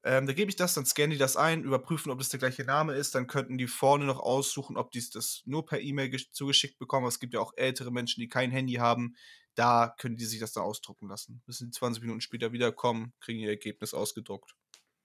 Ähm, 0.04 0.26
da 0.26 0.34
gebe 0.34 0.50
ich 0.50 0.56
das, 0.56 0.74
dann 0.74 0.84
scannen 0.84 1.12
die 1.12 1.16
das 1.18 1.36
ein, 1.36 1.64
überprüfen, 1.64 2.10
ob 2.12 2.18
das 2.18 2.28
der 2.28 2.38
gleiche 2.40 2.64
Name 2.64 2.92
ist. 2.94 3.14
Dann 3.14 3.28
könnten 3.28 3.56
die 3.56 3.66
vorne 3.68 4.04
noch 4.04 4.18
aussuchen, 4.20 4.76
ob 4.76 4.90
die 4.90 5.02
das 5.10 5.42
nur 5.46 5.64
per 5.64 5.80
E-Mail 5.80 6.08
gesch- 6.08 6.32
zugeschickt 6.32 6.78
bekommen. 6.78 7.06
Es 7.06 7.18
gibt 7.18 7.34
ja 7.34 7.40
auch 7.40 7.54
ältere 7.56 7.90
Menschen, 7.90 8.20
die 8.20 8.28
kein 8.28 8.50
Handy 8.50 8.74
haben. 8.74 9.16
Da 9.54 9.94
können 9.98 10.16
die 10.16 10.24
sich 10.24 10.40
das 10.40 10.52
dann 10.52 10.64
ausdrucken 10.64 11.08
lassen. 11.08 11.42
Müssen 11.46 11.66
die 11.70 11.76
20 11.76 12.02
Minuten 12.02 12.20
später 12.20 12.52
wiederkommen, 12.52 13.12
kriegen 13.20 13.40
ihr 13.40 13.50
Ergebnis 13.50 13.94
ausgedruckt. 13.94 14.54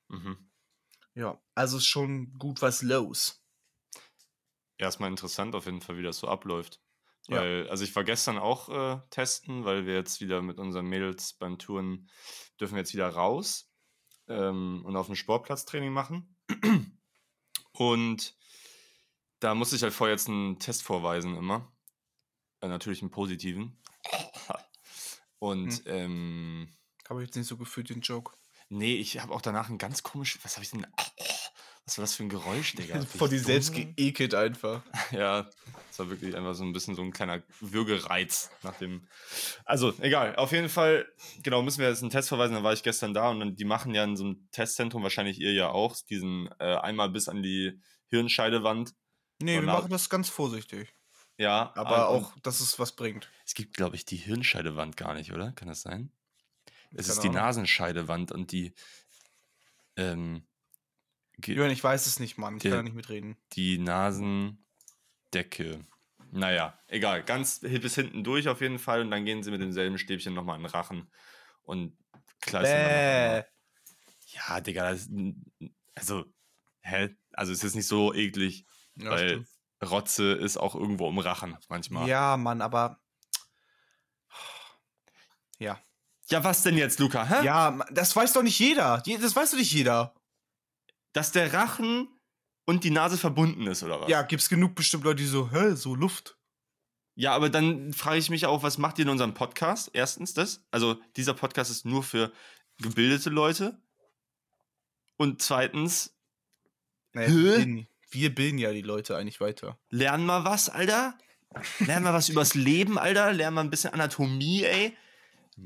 Mhm. 0.08 0.50
Ja, 1.13 1.41
also 1.56 1.78
ist 1.78 1.88
schon 1.88 2.34
gut 2.38 2.62
was 2.62 2.82
los. 2.82 3.43
Erstmal 4.78 5.10
interessant 5.10 5.56
auf 5.56 5.65
jeden 5.65 5.82
Fall, 5.82 5.98
wie 5.98 6.04
das 6.04 6.19
so 6.19 6.28
abläuft. 6.28 6.80
Ja. 7.28 7.41
Weil, 7.41 7.69
also 7.69 7.84
ich 7.84 7.95
war 7.95 8.04
gestern 8.04 8.38
auch 8.38 8.69
äh, 8.69 9.02
testen, 9.10 9.65
weil 9.65 9.86
wir 9.86 9.95
jetzt 9.95 10.22
wieder 10.22 10.41
mit 10.41 10.60
unseren 10.60 10.86
Mädels 10.86 11.34
beim 11.34 11.58
Touren 11.58 12.10
dürfen 12.60 12.76
wir 12.76 12.80
jetzt 12.80 12.93
wieder 12.93 13.10
raus 13.10 13.69
ähm, 14.28 14.84
und 14.86 14.95
auf 14.95 15.08
dem 15.08 15.15
Sportplatz 15.15 15.65
Training 15.65 15.91
machen. 15.91 16.38
Und 17.74 18.36
da 19.39 19.56
musste 19.56 19.76
ich 19.76 19.84
halt 19.84 19.93
vorher 19.93 20.15
jetzt 20.15 20.30
einen 20.30 20.60
Test 20.60 20.84
vorweisen 20.84 21.36
immer. 21.36 21.72
Äh, 22.62 22.69
natürlich 22.69 23.02
einen 23.02 23.12
positiven. 23.12 23.80
Und 25.39 25.72
Hm. 25.86 25.93
ähm, 25.93 26.70
Habe 27.10 27.22
ich 27.22 27.28
jetzt 27.28 27.36
nicht 27.36 27.48
so 27.48 27.58
gefühlt, 27.58 27.89
den 27.89 28.02
Joke. 28.02 28.34
nee, 28.70 28.96
ich 28.96 29.20
habe 29.22 29.34
auch 29.34 29.41
danach 29.41 29.70
ein 29.70 29.78
ganz 29.78 30.04
komisch. 30.04 30.39
Was 30.43 30.56
habe 30.56 30.63
ich 30.63 30.72
denn? 30.72 30.86
Was 31.86 31.98
war 31.98 32.04
das 32.04 32.15
für 32.15 32.24
ein 32.24 32.30
Geräusch, 32.30 32.74
Digga? 32.76 33.00
Vor 33.17 33.30
dir 33.30 33.39
selbst 33.39 33.74
geekelt 33.74 34.36
einfach. 34.36 34.82
Ja, 35.12 35.43
das 35.88 36.00
war 36.00 36.10
wirklich 36.10 36.36
einfach 36.36 36.54
so 36.54 36.65
ein 36.65 36.74
bisschen 36.74 36.96
so 36.96 37.02
ein 37.02 37.13
kleiner 37.13 37.41
Würgereiz 37.62 38.50
nach 38.62 38.76
dem. 38.76 39.08
Also, 39.63 39.93
egal. 40.02 40.36
Auf 40.36 40.52
jeden 40.52 40.67
Fall, 40.67 41.08
genau, 41.43 41.62
müssen 41.62 41.80
wir 41.80 41.88
jetzt 41.88 42.02
einen 42.02 42.10
Test 42.10 42.28
verweisen. 42.28 42.56
Dann 42.56 42.63
war 42.65 42.74
ich 42.74 42.84
gestern 42.84 43.13
da 43.13 43.30
und 43.30 43.39
dann, 43.39 43.56
die 43.56 43.63
machen 43.63 43.96
ja 43.96 44.04
in 44.04 44.17
so 44.17 44.26
einem 44.26 44.50
Testzentrum, 44.52 45.02
wahrscheinlich 45.02 45.39
ihr 45.39 45.54
ja 45.54 45.70
auch, 45.70 45.96
diesen 46.10 46.50
äh, 46.60 46.76
einmal 46.76 47.10
bis 47.10 47.30
an 47.30 47.41
die 47.41 47.80
Hirnscheidewand. 48.10 48.93
Nee, 49.41 49.58
Und 49.60 49.65
wir 49.67 49.72
machen 49.72 49.89
das 49.89 50.10
ganz 50.10 50.28
vorsichtig. 50.28 50.93
Ja, 51.38 51.71
Aber 51.76 52.08
auch, 52.10 52.34
dass 52.39 52.60
es 52.62 52.80
was 52.80 52.95
bringt. 52.95 53.30
Es 53.45 53.54
gibt, 53.54 53.76
glaube 53.78 53.95
ich, 53.95 54.06
die 54.06 54.15
Hirnscheidewand 54.17 54.97
gar 54.97 55.13
nicht, 55.13 55.32
oder? 55.34 55.52
Kann 55.52 55.67
das 55.67 55.82
sein? 55.84 56.12
Es 56.91 57.08
Keine 57.08 57.13
ist 57.17 57.23
die. 57.23 57.30
Nasenscheidewand 57.30 58.32
und 58.32 58.52
die. 58.52 58.73
Ähm, 59.95 60.47
ge- 61.38 61.56
Jörn, 61.56 61.69
ich 61.71 61.84
weiß 61.84 62.08
es 62.08 62.19
nicht, 62.19 62.38
Mann. 62.38 62.58
Ich 62.58 62.63
Der- 62.63 62.71
kann 62.71 62.80
da 62.80 62.84
nicht 62.84 62.95
mitreden. 62.95 63.38
die 63.54 63.78
Nasendecke. 63.78 64.58
Naja, 66.32 66.78
egal. 66.88 67.23
Ganz 67.23 67.60
bis 67.60 67.95
hinten 67.95 68.23
durch 68.23 68.47
auf 68.47 68.62
jeden 68.62 68.80
Fall. 68.80 69.02
Und 69.02 69.12
dann 69.12 69.23
gehen 69.26 69.43
sie 69.43 69.52
mit 69.52 69.62
demselben 69.62 69.97
Stäbchen 69.97 70.34
nochmal 70.34 70.58
in 70.58 70.63
den 70.63 70.71
Rachen. 70.71 71.10
Und 71.63 71.95
Bäh. 72.45 72.58
einmal- 72.58 73.47
Ja, 74.34 74.60
Digga, 74.62 74.91
das, 74.91 75.10
also, 75.95 76.26
hä? 76.82 77.15
Also 77.34 77.52
es 77.54 77.63
ist 77.63 77.76
nicht 77.76 77.88
so 77.88 78.13
eklig, 78.13 78.65
Ja, 78.95 79.12
weil 79.12 79.30
stimmt. 79.30 79.47
Rotze 79.84 80.34
ist 80.34 80.58
auch 80.58 80.76
irgendwo 80.76 81.08
im 81.10 81.20
Rachen 81.20 81.58
manchmal. 81.70 82.08
Ja, 82.08 82.36
Mann, 82.38 82.62
aber. 82.62 83.00
Ja. 85.60 85.80
Ja, 86.30 86.44
was 86.44 86.63
denn 86.63 86.78
jetzt, 86.78 87.00
Luca? 87.00 87.26
Hä? 87.26 87.46
Ja, 87.46 87.80
das 87.92 88.16
weiß 88.16 88.34
doch 88.34 88.44
nicht 88.44 88.60
jeder. 88.60 89.02
Je- 89.06 89.18
Das 89.18 89.36
weiß 89.36 89.52
doch 89.52 89.58
nicht 89.58 89.72
jeder. 89.72 90.13
Dass 91.13 91.32
der 91.32 91.54
Rachen 91.54 92.10
und 92.66 92.84
die 92.84 92.92
Nase 92.92 93.18
verbunden 93.18 93.66
ist, 93.68 93.82
oder 93.84 94.02
was? 94.02 94.10
Ja, 94.10 94.24
gibt's 94.24 94.50
genug 94.50 94.76
bestimmt 94.76 95.04
Leute, 95.06 95.18
die 95.24 95.26
so, 95.28 95.50
hä, 95.52 95.74
so 95.76 95.96
Luft. 95.96 96.38
Ja, 97.16 97.34
aber 97.34 97.50
dann 97.50 97.94
frage 97.94 98.18
ich 98.20 98.30
mich 98.30 98.46
auch, 98.46 98.62
was 98.62 98.78
macht 98.78 99.00
ihr 99.00 99.04
in 99.06 99.10
unserem 99.10 99.34
Podcast? 99.34 99.90
Erstens 99.94 100.34
das. 100.34 100.63
Also, 100.70 101.02
dieser 101.16 101.34
Podcast 101.34 101.72
ist 101.72 101.86
nur 101.86 102.04
für 102.04 102.32
gebildete 102.78 103.30
Leute. 103.30 103.82
Und 105.16 105.42
zweitens, 105.42 106.13
Naja? 107.13 107.66
Wir, 108.10 108.34
bilden, 108.34 108.58
ja 108.58 108.72
die 108.74 108.82
Leute 108.82 109.15
eigentlich 109.17 109.39
weiter. 109.41 109.78
lernen 109.89 110.26
mal 110.26 110.46
was, 110.46 110.70
Alter. 110.70 111.17
Lernen 111.80 112.04
mal 112.04 112.13
was 112.13 112.30
übers 112.30 112.54
Leben, 112.56 112.98
Alter. 113.00 113.34
Lernen 113.34 113.56
mal 113.56 113.62
ein 113.62 113.70
bisschen 113.70 113.93
Anatomie, 113.93 114.63
ey. 114.63 114.96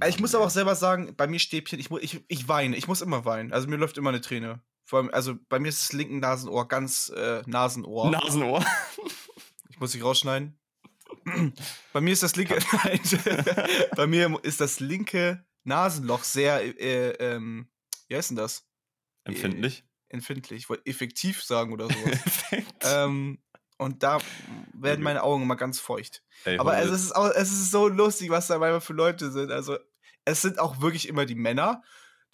Ich 0.08 0.20
muss 0.20 0.34
aber 0.34 0.46
auch 0.46 0.50
selber 0.52 0.76
sagen, 0.76 1.16
bei 1.18 1.28
mir 1.28 1.40
Stäbchen, 1.40 1.78
ich, 1.80 1.90
mu- 1.90 1.98
ich, 1.98 2.24
ich 2.30 2.48
weine, 2.48 2.78
ich 2.78 2.88
muss 2.88 3.02
immer 3.02 3.26
weinen. 3.26 3.52
Also 3.52 3.68
mir 3.68 3.76
läuft 3.76 3.98
immer 3.98 4.10
eine 4.10 4.22
Träne. 4.22 4.62
Vor 4.86 5.00
allem, 5.00 5.10
also 5.12 5.36
bei 5.50 5.60
mir 5.60 5.68
ist 5.70 5.82
das 5.82 5.94
linke 5.94 6.16
Nasenohr 6.16 6.68
ganz 6.68 7.10
äh, 7.16 7.42
Nasenohr. 7.46 8.10
Nasenohr. 8.10 8.66
Ich 9.70 9.80
muss 9.80 9.92
dich 9.92 10.04
rausschneiden. 10.04 10.58
bei 11.94 12.00
mir 12.02 12.14
ist 12.14 12.24
das 12.24 12.36
linke, 12.36 12.58
Nein, 12.84 13.00
bei 13.96 14.08
mir 14.08 14.40
ist 14.44 14.62
das 14.62 14.80
linke 14.80 15.46
Nasenloch 15.64 16.24
sehr, 16.24 16.62
äh, 16.80 17.10
ähm, 17.20 17.68
wie 18.08 18.16
heißt 18.16 18.30
denn 18.30 18.38
das? 18.38 18.66
Empfindlich. 19.26 19.84
Empfindlich. 20.12 20.64
Ich 20.64 20.70
wollte 20.70 20.86
effektiv 20.86 21.42
sagen 21.42 21.72
oder 21.72 21.88
sowas. 21.88 22.20
ähm, 22.84 23.40
und 23.78 24.04
da 24.04 24.20
werden 24.74 25.04
meine 25.04 25.24
Augen 25.24 25.44
immer 25.44 25.56
ganz 25.56 25.80
feucht. 25.80 26.22
Ey, 26.44 26.60
Aber 26.60 26.78
es 26.78 26.92
ist, 26.92 27.16
auch, 27.16 27.32
es 27.32 27.52
ist 27.52 27.72
so 27.72 27.88
lustig, 27.88 28.30
was 28.30 28.48
da 28.48 28.60
manchmal 28.60 28.82
für 28.82 28.94
Leute 28.94 29.32
sind. 29.32 29.52
Also, 29.52 29.78
es 30.26 30.42
sind 30.42 30.60
auch 30.60 30.82
wirklich 30.82 31.08
immer 31.08 31.26
die 31.26 31.36
Männer, 31.36 31.82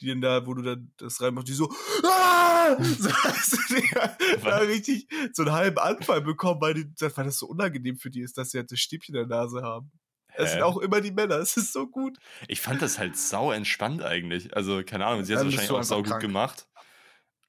die 0.01 0.07
dann 0.07 0.21
da, 0.21 0.45
wo 0.45 0.55
du 0.55 0.63
dann 0.63 0.91
das 0.97 1.21
reinmachst, 1.21 1.47
die 1.47 1.53
so, 1.53 1.71
ah! 2.03 2.75
so 2.83 3.09
also, 3.09 3.57
die, 3.69 4.43
da 4.43 4.57
richtig 4.57 5.07
so 5.33 5.43
einen 5.43 5.51
halben 5.51 5.77
Anfall 5.77 6.21
bekommen, 6.21 6.61
weil, 6.61 6.73
die, 6.73 6.85
weil 6.99 7.25
das 7.25 7.37
so 7.37 7.47
unangenehm 7.47 7.97
für 7.97 8.09
die 8.09 8.21
ist, 8.21 8.37
dass 8.37 8.51
sie 8.51 8.57
halt 8.57 8.71
das 8.71 8.79
Stäbchen 8.79 9.15
in 9.15 9.29
der 9.29 9.37
Nase 9.37 9.61
haben. 9.61 9.91
Es 10.35 10.51
sind 10.51 10.61
auch 10.61 10.77
immer 10.77 11.01
die 11.01 11.11
Männer, 11.11 11.37
es 11.37 11.57
ist 11.57 11.73
so 11.73 11.87
gut. 11.87 12.17
Ich 12.47 12.61
fand 12.61 12.81
das 12.81 12.99
halt 12.99 13.17
sau 13.17 13.51
entspannt 13.51 14.03
eigentlich. 14.03 14.55
Also, 14.55 14.83
keine 14.83 15.05
Ahnung, 15.05 15.23
sie 15.23 15.33
hat 15.33 15.39
es 15.39 15.45
wahrscheinlich 15.45 15.69
du 15.69 15.77
auch 15.77 15.83
sau 15.83 15.97
einfach 15.97 16.03
gut 16.03 16.11
krank. 16.11 16.21
gemacht. 16.21 16.67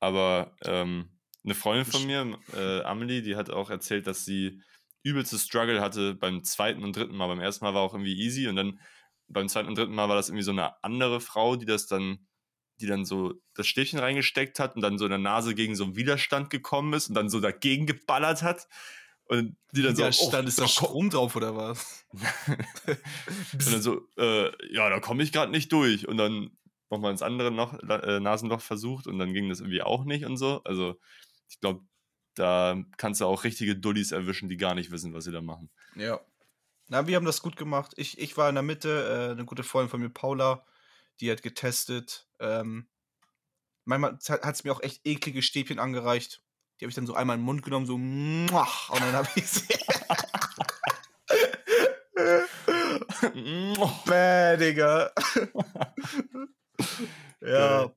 Aber, 0.00 0.56
ähm, 0.64 1.10
Eine 1.44 1.54
Freundin 1.54 1.86
von 1.86 2.04
mir, 2.06 2.38
äh, 2.52 2.82
Amelie, 2.82 3.22
die 3.22 3.36
hat 3.36 3.48
auch 3.48 3.70
erzählt, 3.70 4.06
dass 4.06 4.24
sie 4.24 4.60
übelste 5.02 5.38
Struggle 5.38 5.80
hatte 5.80 6.14
beim 6.14 6.44
zweiten 6.44 6.82
und 6.84 6.94
dritten 6.96 7.16
Mal. 7.16 7.28
Beim 7.28 7.40
ersten 7.40 7.64
Mal 7.64 7.74
war 7.74 7.82
auch 7.82 7.94
irgendwie 7.94 8.20
easy 8.20 8.48
und 8.48 8.56
dann 8.56 8.80
beim 9.28 9.48
zweiten 9.48 9.68
und 9.68 9.78
dritten 9.78 9.94
Mal 9.94 10.08
war 10.08 10.16
das 10.16 10.28
irgendwie 10.28 10.42
so 10.42 10.50
eine 10.50 10.82
andere 10.82 11.20
Frau, 11.20 11.56
die 11.56 11.64
das 11.64 11.86
dann, 11.86 12.26
die 12.80 12.86
dann 12.86 13.04
so 13.04 13.34
das 13.54 13.66
Stäbchen 13.66 13.98
reingesteckt 13.98 14.58
hat 14.58 14.76
und 14.76 14.82
dann 14.82 14.98
so 14.98 15.04
in 15.04 15.10
der 15.10 15.18
Nase 15.18 15.54
gegen 15.54 15.76
so 15.76 15.84
einen 15.84 15.96
Widerstand 15.96 16.50
gekommen 16.50 16.92
ist 16.92 17.08
und 17.08 17.14
dann 17.14 17.28
so 17.30 17.40
dagegen 17.40 17.86
geballert 17.86 18.42
hat. 18.42 18.68
Und 19.26 19.56
die 19.72 19.82
dann 19.82 19.94
Ja, 19.96 20.10
so, 20.10 20.24
oh, 20.24 20.28
stand 20.28 20.48
ist 20.48 20.58
da 20.58 20.66
Strom 20.66 21.10
drauf 21.10 21.36
oder 21.36 21.54
was? 21.54 22.06
und 23.52 23.72
dann 23.72 23.82
so, 23.82 24.08
äh, 24.16 24.50
ja, 24.74 24.88
da 24.88 25.00
komme 25.00 25.22
ich 25.22 25.32
gerade 25.32 25.52
nicht 25.52 25.70
durch. 25.72 26.08
Und 26.08 26.16
dann 26.16 26.50
nochmal 26.90 27.12
ins 27.12 27.22
andere 27.22 27.50
noch, 27.50 27.78
äh, 27.82 28.20
Nasenloch 28.20 28.60
versucht 28.60 29.06
und 29.06 29.18
dann 29.18 29.34
ging 29.34 29.48
das 29.48 29.60
irgendwie 29.60 29.82
auch 29.82 30.04
nicht 30.04 30.24
und 30.24 30.36
so. 30.36 30.62
Also 30.64 30.98
ich 31.48 31.60
glaube, 31.60 31.82
da 32.34 32.76
kannst 32.96 33.20
du 33.20 33.26
auch 33.26 33.44
richtige 33.44 33.76
Dullis 33.76 34.12
erwischen, 34.12 34.48
die 34.48 34.56
gar 34.56 34.74
nicht 34.74 34.90
wissen, 34.90 35.12
was 35.12 35.24
sie 35.24 35.32
da 35.32 35.40
machen. 35.42 35.70
Ja. 35.96 36.20
Na, 36.88 37.06
wir 37.06 37.16
haben 37.16 37.26
das 37.26 37.42
gut 37.42 37.56
gemacht. 37.56 37.92
Ich, 37.96 38.18
ich 38.18 38.36
war 38.36 38.48
in 38.48 38.54
der 38.54 38.62
Mitte, 38.62 39.28
äh, 39.28 39.32
eine 39.32 39.44
gute 39.44 39.62
Freundin 39.62 39.90
von 39.90 40.00
mir, 40.00 40.08
Paula, 40.08 40.64
die 41.20 41.30
hat 41.30 41.42
getestet. 41.42 42.28
Ähm, 42.38 42.88
manchmal 43.84 44.18
hat 44.28 44.54
es 44.54 44.64
mir 44.64 44.72
auch 44.72 44.82
echt 44.82 45.06
eklige 45.06 45.42
Stäbchen 45.42 45.78
angereicht. 45.78 46.42
Die 46.78 46.84
habe 46.84 46.90
ich 46.90 46.94
dann 46.94 47.06
so 47.06 47.14
einmal 47.14 47.34
in 47.34 47.40
den 47.40 47.46
Mund 47.46 47.62
genommen, 47.62 47.86
so 47.86 47.98
muah, 47.98 48.68
und 48.90 49.00
dann 49.00 49.12
habe 49.12 49.28
ich 49.34 49.48
sie. 49.48 49.66
Bäh, 54.06 54.56
Digga. 54.56 55.10
ja. 57.40 57.92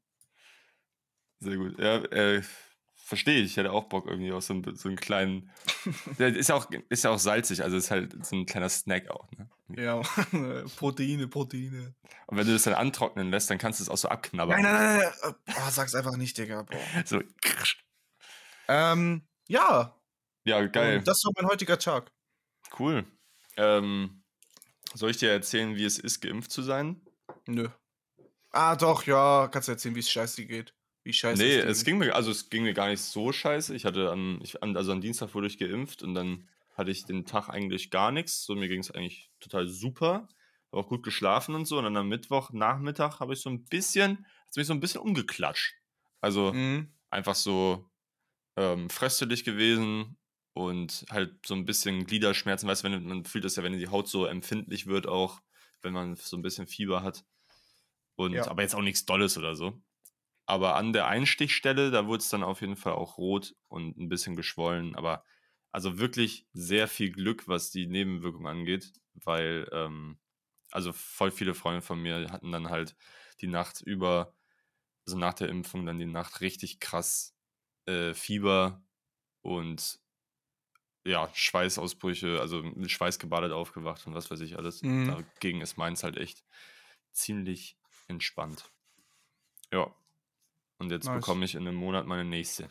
Sehr 1.40 1.58
gut. 1.58 1.80
Ja, 1.80 1.98
äh, 1.98 2.44
verstehe 2.96 3.40
ich. 3.42 3.52
Ich 3.52 3.58
hätte 3.58 3.72
auch 3.72 3.86
Bock 3.86 4.08
irgendwie 4.08 4.32
auf 4.32 4.44
so 4.44 4.54
einen, 4.54 4.76
so 4.76 4.88
einen 4.88 4.98
kleinen. 4.98 5.52
Der 6.20 6.36
ist 6.36 6.50
ja 6.50 6.56
auch, 6.56 6.70
ist 6.90 7.04
ja 7.04 7.10
auch 7.10 7.20
salzig, 7.20 7.64
also 7.64 7.78
ist 7.78 7.92
halt 7.92 8.26
so 8.26 8.36
ein 8.36 8.46
kleiner 8.46 8.70
Snack 8.70 9.10
auch. 9.10 9.28
Ne? 9.32 9.50
Ja, 9.76 10.02
Proteine, 10.78 11.28
Proteine. 11.28 11.94
Und 12.28 12.38
wenn 12.38 12.48
du 12.48 12.54
das 12.54 12.64
dann 12.64 12.74
antrocknen 12.74 13.32
lässt, 13.32 13.50
dann 13.50 13.58
kannst 13.58 13.80
du 13.80 13.84
es 13.84 13.90
auch 13.90 13.98
so 13.98 14.08
abknabbern. 14.08 14.62
Nein, 14.62 14.74
nein, 14.74 15.00
nein, 15.00 15.12
nein. 15.24 15.36
Oh, 15.50 15.70
sag's 15.70 15.96
einfach 15.96 16.16
nicht, 16.16 16.38
Digga. 16.38 16.64
Boah. 16.64 16.80
So. 17.06 17.22
Ähm, 18.68 19.28
ja. 19.48 20.00
Ja, 20.46 20.66
geil. 20.66 21.00
Und 21.00 21.08
das 21.08 21.24
war 21.26 21.34
mein 21.36 21.52
heutiger 21.52 21.78
Tag. 21.78 22.12
Cool. 22.80 23.06
Ähm, 23.58 24.24
soll 24.94 25.12
ich 25.12 25.18
dir 25.18 25.32
erzählen, 25.32 25.76
wie 25.76 25.86
es 25.86 26.00
ist, 26.00 26.22
geimpft 26.22 26.52
zu 26.52 26.62
sein? 26.62 27.02
Nö. 27.46 27.68
Ah, 28.52 28.76
doch, 28.76 29.06
ja. 29.06 29.48
Kannst 29.52 29.68
du 29.68 29.74
erzählen, 29.74 29.96
wie 29.96 30.00
es 30.00 30.12
scheiße 30.12 30.46
geht. 30.46 30.74
Wie 31.04 31.14
scheiße 31.14 31.44
Nee, 31.44 31.58
es 31.58 31.84
ging 31.84 31.98
mir, 31.98 32.16
also 32.16 32.32
es 32.32 32.50
ging 32.50 32.64
mir 32.64 32.74
gar 32.74 32.88
nicht 32.90 33.02
so 33.02 33.32
scheiße. 33.32 33.76
Ich 33.76 33.86
hatte 33.86 34.12
an, 34.12 34.40
ich, 34.44 34.62
an 34.62 34.76
also 34.78 34.92
am 34.92 35.02
Dienstag 35.02 35.34
wurde 35.34 35.48
ich 35.48 35.58
geimpft 35.58 36.04
und 36.04 36.14
dann 36.14 36.48
hatte 36.76 36.92
ich 36.92 37.06
den 37.06 37.26
Tag 37.26 37.50
eigentlich 37.50 37.90
gar 37.90 38.12
nichts. 38.12 38.44
So, 38.46 38.56
mir 38.56 38.68
ging 38.68 38.82
es 38.82 38.92
eigentlich 38.92 39.32
total 39.40 39.68
super. 39.68 40.28
Habe 40.72 40.84
auch 40.84 40.88
gut 40.88 41.04
geschlafen 41.04 41.56
und 41.56 41.66
so. 41.66 41.78
Und 41.78 41.86
dann 41.86 41.98
am 41.98 42.08
Mittwoch 42.10 42.52
Nachmittag 42.52 43.20
habe 43.20 43.34
ich 43.34 43.42
so 43.42 43.50
ein 43.50 43.66
bisschen, 43.66 44.26
hat 44.48 44.56
mich 44.56 44.68
so 44.68 44.74
ein 44.74 44.80
bisschen 44.80 45.02
umgeklatscht. 45.02 45.76
Also 46.22 46.54
Mhm. 46.54 46.94
einfach 47.10 47.36
so 47.36 47.90
ähm, 48.58 48.90
fröstelig 48.90 49.44
gewesen 49.44 50.18
und 50.54 51.06
halt 51.10 51.46
so 51.46 51.56
ein 51.56 51.66
bisschen 51.66 52.06
Gliederschmerzen. 52.06 52.68
Weißt 52.70 52.84
du, 52.84 52.92
wenn, 52.92 53.04
man 53.06 53.26
fühlt 53.26 53.46
das 53.46 53.56
ja, 53.56 53.64
wenn 53.64 53.78
die 53.78 53.88
Haut 53.88 54.08
so 54.08 54.26
empfindlich 54.26 54.88
wird, 54.88 55.08
auch 55.08 55.42
wenn 55.82 55.94
man 55.94 56.16
so 56.16 56.38
ein 56.38 56.42
bisschen 56.42 56.68
Fieber 56.68 57.04
hat. 57.04 57.24
Und 58.16 58.36
Ja. 58.36 58.48
aber 58.48 58.62
jetzt 58.64 58.76
auch 58.76 58.82
nichts 58.82 59.06
Dolles 59.06 59.38
oder 59.38 59.56
so. 59.56 59.82
Aber 60.46 60.76
an 60.76 60.94
der 60.94 61.08
Einstichstelle, 61.08 61.92
da 61.92 62.08
wurde 62.08 62.20
es 62.22 62.30
dann 62.30 62.44
auf 62.44 62.62
jeden 62.62 62.76
Fall 62.76 62.94
auch 62.94 63.18
rot 63.18 63.56
und 63.68 63.98
ein 63.98 64.10
bisschen 64.10 64.36
geschwollen. 64.36 64.96
Aber 64.96 65.24
also 65.72 65.98
wirklich 66.00 66.48
sehr 66.54 66.88
viel 66.88 67.12
Glück, 67.12 67.48
was 67.48 67.72
die 67.72 67.88
Nebenwirkungen 67.88 68.48
angeht, 68.48 68.94
weil 69.14 69.70
ähm, 69.72 70.20
also 70.72 70.94
voll 70.94 71.32
viele 71.32 71.54
Freunde 71.54 71.82
von 71.82 72.02
mir 72.02 72.32
hatten 72.32 72.52
dann 72.52 72.70
halt 72.70 72.96
die 73.42 73.48
Nacht 73.48 73.82
über, 73.82 74.36
also 75.08 75.18
nach 75.20 75.34
der 75.36 75.50
Impfung, 75.50 75.86
dann 75.86 76.00
die 76.00 76.06
Nacht 76.06 76.42
richtig 76.42 76.80
krass 76.80 77.36
äh, 77.88 78.14
Fieber 78.14 78.84
und 79.42 80.00
ja, 81.06 81.30
Schweißausbrüche, 81.34 82.40
also 82.40 82.62
mit 82.64 82.92
Schweiß 82.92 83.18
gebadet 83.20 83.52
aufgewacht 83.52 84.06
und 84.08 84.14
was 84.14 84.30
weiß 84.32 84.40
ich 84.42 84.58
alles. 84.58 84.84
Mhm. 84.84 85.22
Dagegen 85.40 85.62
ist 85.62 85.78
meins 85.78 86.04
halt 86.04 86.18
echt 86.18 86.44
ziemlich 87.12 87.78
entspannt. 88.12 88.70
Ja. 89.72 89.94
Und 90.78 90.92
jetzt 90.92 91.06
Nice. 91.06 91.20
bekomme 91.20 91.46
ich 91.46 91.56
in 91.56 91.68
einem 91.68 91.76
Monat 91.76 92.06
meine 92.06 92.26
nächste. 92.26 92.70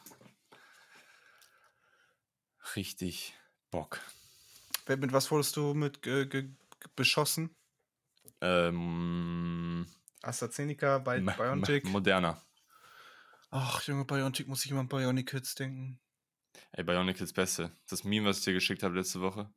Richtig 2.76 3.34
Bock. 3.70 4.00
Mit 4.86 5.12
was 5.12 5.30
wurdest 5.30 5.56
du 5.56 5.74
mit 5.74 6.00
beschossen? 6.96 7.54
Ähm, 8.40 9.86
AstraZeneca, 10.22 10.98
Bi 10.98 11.20
BioNTech? 11.20 11.84
Moderna. 11.84 12.40
Ach, 13.50 13.82
Junge, 13.82 14.04
BioNTech 14.04 14.46
muss 14.46 14.64
ich 14.64 14.70
immer 14.70 14.80
an 14.80 14.88
Bionic 14.88 15.28
Kids 15.28 15.54
denken. 15.54 16.00
Ey, 16.72 16.84
Bionic 16.84 17.16
ist 17.16 17.22
das 17.22 17.32
Beste. 17.32 17.72
Das 17.88 18.04
Meme, 18.04 18.28
was 18.28 18.38
ich 18.38 18.44
dir 18.44 18.52
geschickt 18.54 18.82
habe 18.82 18.96
letzte 18.96 19.20
Woche. 19.20 19.52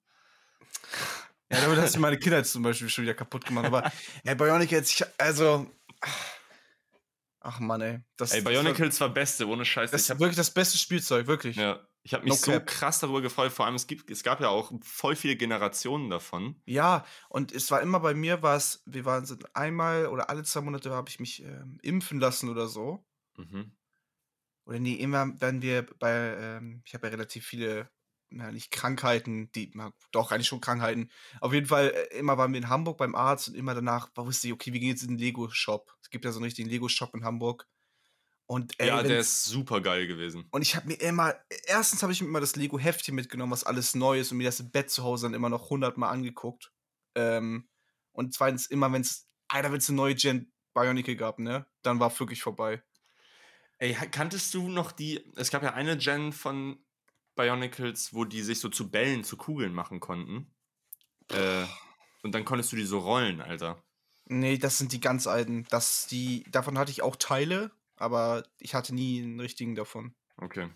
Ja, 1.53 1.61
damit 1.61 1.77
hast 1.79 1.95
du 1.95 1.99
meine 1.99 2.17
Kindheit 2.17 2.45
zum 2.47 2.63
Beispiel 2.63 2.89
schon 2.89 3.03
wieder 3.03 3.13
kaputt 3.13 3.45
gemacht. 3.45 3.65
Aber 3.65 3.91
ja, 4.23 4.33
Bionic 4.33 4.71
ich, 4.71 5.03
also. 5.17 5.69
Ach 7.45 7.59
Mann, 7.59 7.81
ey. 7.81 7.99
Das, 8.15 8.31
Ey, 8.31 8.41
Bionic 8.41 8.71
war- 8.73 8.75
Hills 8.77 9.01
war 9.01 9.09
Beste, 9.09 9.47
ohne 9.47 9.65
Scheiß. 9.65 9.91
Das 9.91 10.01
ist 10.09 10.19
wirklich 10.19 10.37
das 10.37 10.51
beste 10.51 10.77
Spielzeug, 10.77 11.27
wirklich. 11.27 11.57
ja, 11.57 11.85
ich 12.03 12.13
habe 12.13 12.23
mich 12.23 12.31
No 12.31 12.35
so 12.37 12.51
cap. 12.53 12.67
krass 12.67 12.99
darüber 12.99 13.21
gefreut. 13.21 13.51
Vor 13.51 13.65
allem, 13.65 13.75
es, 13.75 13.85
gibt, 13.85 14.09
es 14.09 14.23
gab 14.23 14.39
ja 14.39 14.47
auch 14.47 14.71
voll 14.81 15.15
viele 15.17 15.35
Generationen 15.35 16.09
davon. 16.09 16.61
Ja, 16.65 17.05
und 17.27 17.51
es 17.51 17.69
war 17.69 17.81
immer 17.81 17.99
bei 17.99 18.13
mir, 18.13 18.41
war 18.41 18.55
es, 18.55 18.81
wir 18.85 19.03
waren 19.03 19.25
so 19.25 19.35
einmal 19.53 20.07
oder 20.07 20.29
alle 20.29 20.43
zwei 20.43 20.61
Monate 20.61 20.89
habe 20.91 21.09
ich 21.09 21.19
mich 21.19 21.43
ähm, 21.43 21.79
impfen 21.81 22.19
lassen 22.19 22.47
oder 22.49 22.67
so. 22.67 23.05
Mhm. 23.37 23.75
Oder 24.65 24.79
nee, 24.79 24.93
immer, 24.95 25.29
wenn 25.41 25.61
wir 25.61 25.85
bei, 25.99 26.11
ähm, 26.39 26.81
ich 26.85 26.93
habe 26.93 27.07
ja 27.07 27.11
relativ 27.11 27.45
viele, 27.45 27.89
na, 28.33 28.51
nicht 28.51 28.71
Krankheiten, 28.71 29.51
die, 29.53 29.71
na, 29.73 29.93
doch, 30.11 30.31
eigentlich 30.31 30.47
schon 30.47 30.61
Krankheiten. 30.61 31.09
Auf 31.39 31.53
jeden 31.53 31.67
Fall, 31.67 31.89
äh, 31.89 32.17
immer 32.17 32.37
waren 32.37 32.51
wir 32.51 32.57
in 32.57 32.69
Hamburg 32.69 32.97
beim 32.97 33.15
Arzt 33.15 33.49
und 33.49 33.55
immer 33.55 33.73
danach 33.73 34.09
wusste 34.15 34.47
ich, 34.47 34.53
okay, 34.53 34.73
wir 34.73 34.79
gehen 34.79 34.89
jetzt 34.89 35.03
in 35.03 35.09
den 35.09 35.17
Lego-Shop. 35.17 35.93
Es 36.01 36.09
gibt 36.09 36.25
ja 36.25 36.31
so 36.31 36.39
einen 36.39 36.45
richtigen 36.45 36.69
Lego-Shop 36.69 37.13
in 37.13 37.23
Hamburg. 37.23 37.67
Und, 38.45 38.73
ey, 38.77 38.87
ja, 38.87 39.01
der 39.01 39.19
ist 39.19 39.45
super 39.45 39.81
geil 39.81 40.05
gewesen. 40.05 40.47
Und 40.51 40.61
ich 40.61 40.75
habe 40.75 40.87
mir 40.87 40.95
immer, 40.95 41.35
erstens 41.65 42.03
habe 42.03 42.11
ich 42.11 42.21
mir 42.21 42.27
immer 42.27 42.41
das 42.41 42.55
Lego-Heftchen 42.55 43.15
mitgenommen, 43.15 43.51
was 43.51 43.63
alles 43.63 43.95
neu 43.95 44.19
ist 44.19 44.31
und 44.31 44.37
mir 44.37 44.45
das 44.45 44.71
Bett 44.71 44.89
zu 44.89 45.03
Hause 45.03 45.27
dann 45.27 45.33
immer 45.33 45.49
noch 45.49 45.69
hundertmal 45.69 46.11
angeguckt. 46.11 46.71
Ähm, 47.15 47.69
und 48.11 48.33
zweitens 48.33 48.65
immer, 48.67 48.91
wenn 48.91 49.01
es, 49.01 49.29
Alter, 49.47 49.71
wenn 49.71 49.77
es 49.77 49.89
eine 49.89 49.95
neue 49.95 50.15
Gen 50.15 50.51
Bionicle 50.73 51.15
gab, 51.15 51.39
ne, 51.39 51.65
dann 51.83 51.99
war 51.99 52.17
wirklich 52.19 52.41
vorbei. 52.41 52.83
Ey, 53.77 53.93
kanntest 53.93 54.53
du 54.53 54.69
noch 54.69 54.91
die. 54.91 55.23
Es 55.35 55.49
gab 55.49 55.63
ja 55.63 55.73
eine 55.73 55.97
Gen 55.97 56.31
von 56.31 56.82
Bionicles, 57.35 58.13
wo 58.13 58.25
die 58.25 58.41
sich 58.41 58.59
so 58.59 58.69
zu 58.69 58.89
Bällen, 58.89 59.23
zu 59.23 59.37
Kugeln 59.37 59.73
machen 59.73 59.99
konnten. 59.99 60.53
Äh, 61.29 61.65
und 62.21 62.33
dann 62.33 62.45
konntest 62.45 62.71
du 62.71 62.75
die 62.75 62.85
so 62.85 62.99
rollen, 62.99 63.41
Alter. 63.41 63.83
Nee, 64.25 64.57
das 64.57 64.77
sind 64.77 64.91
die 64.93 65.01
ganz 65.01 65.27
alten. 65.27 65.65
Das, 65.69 66.07
die, 66.07 66.43
davon 66.49 66.77
hatte 66.77 66.91
ich 66.91 67.01
auch 67.01 67.15
Teile, 67.15 67.71
aber 67.95 68.45
ich 68.59 68.73
hatte 68.73 68.95
nie 68.95 69.21
einen 69.21 69.39
richtigen 69.39 69.75
davon. 69.75 70.15
Okay. 70.37 70.69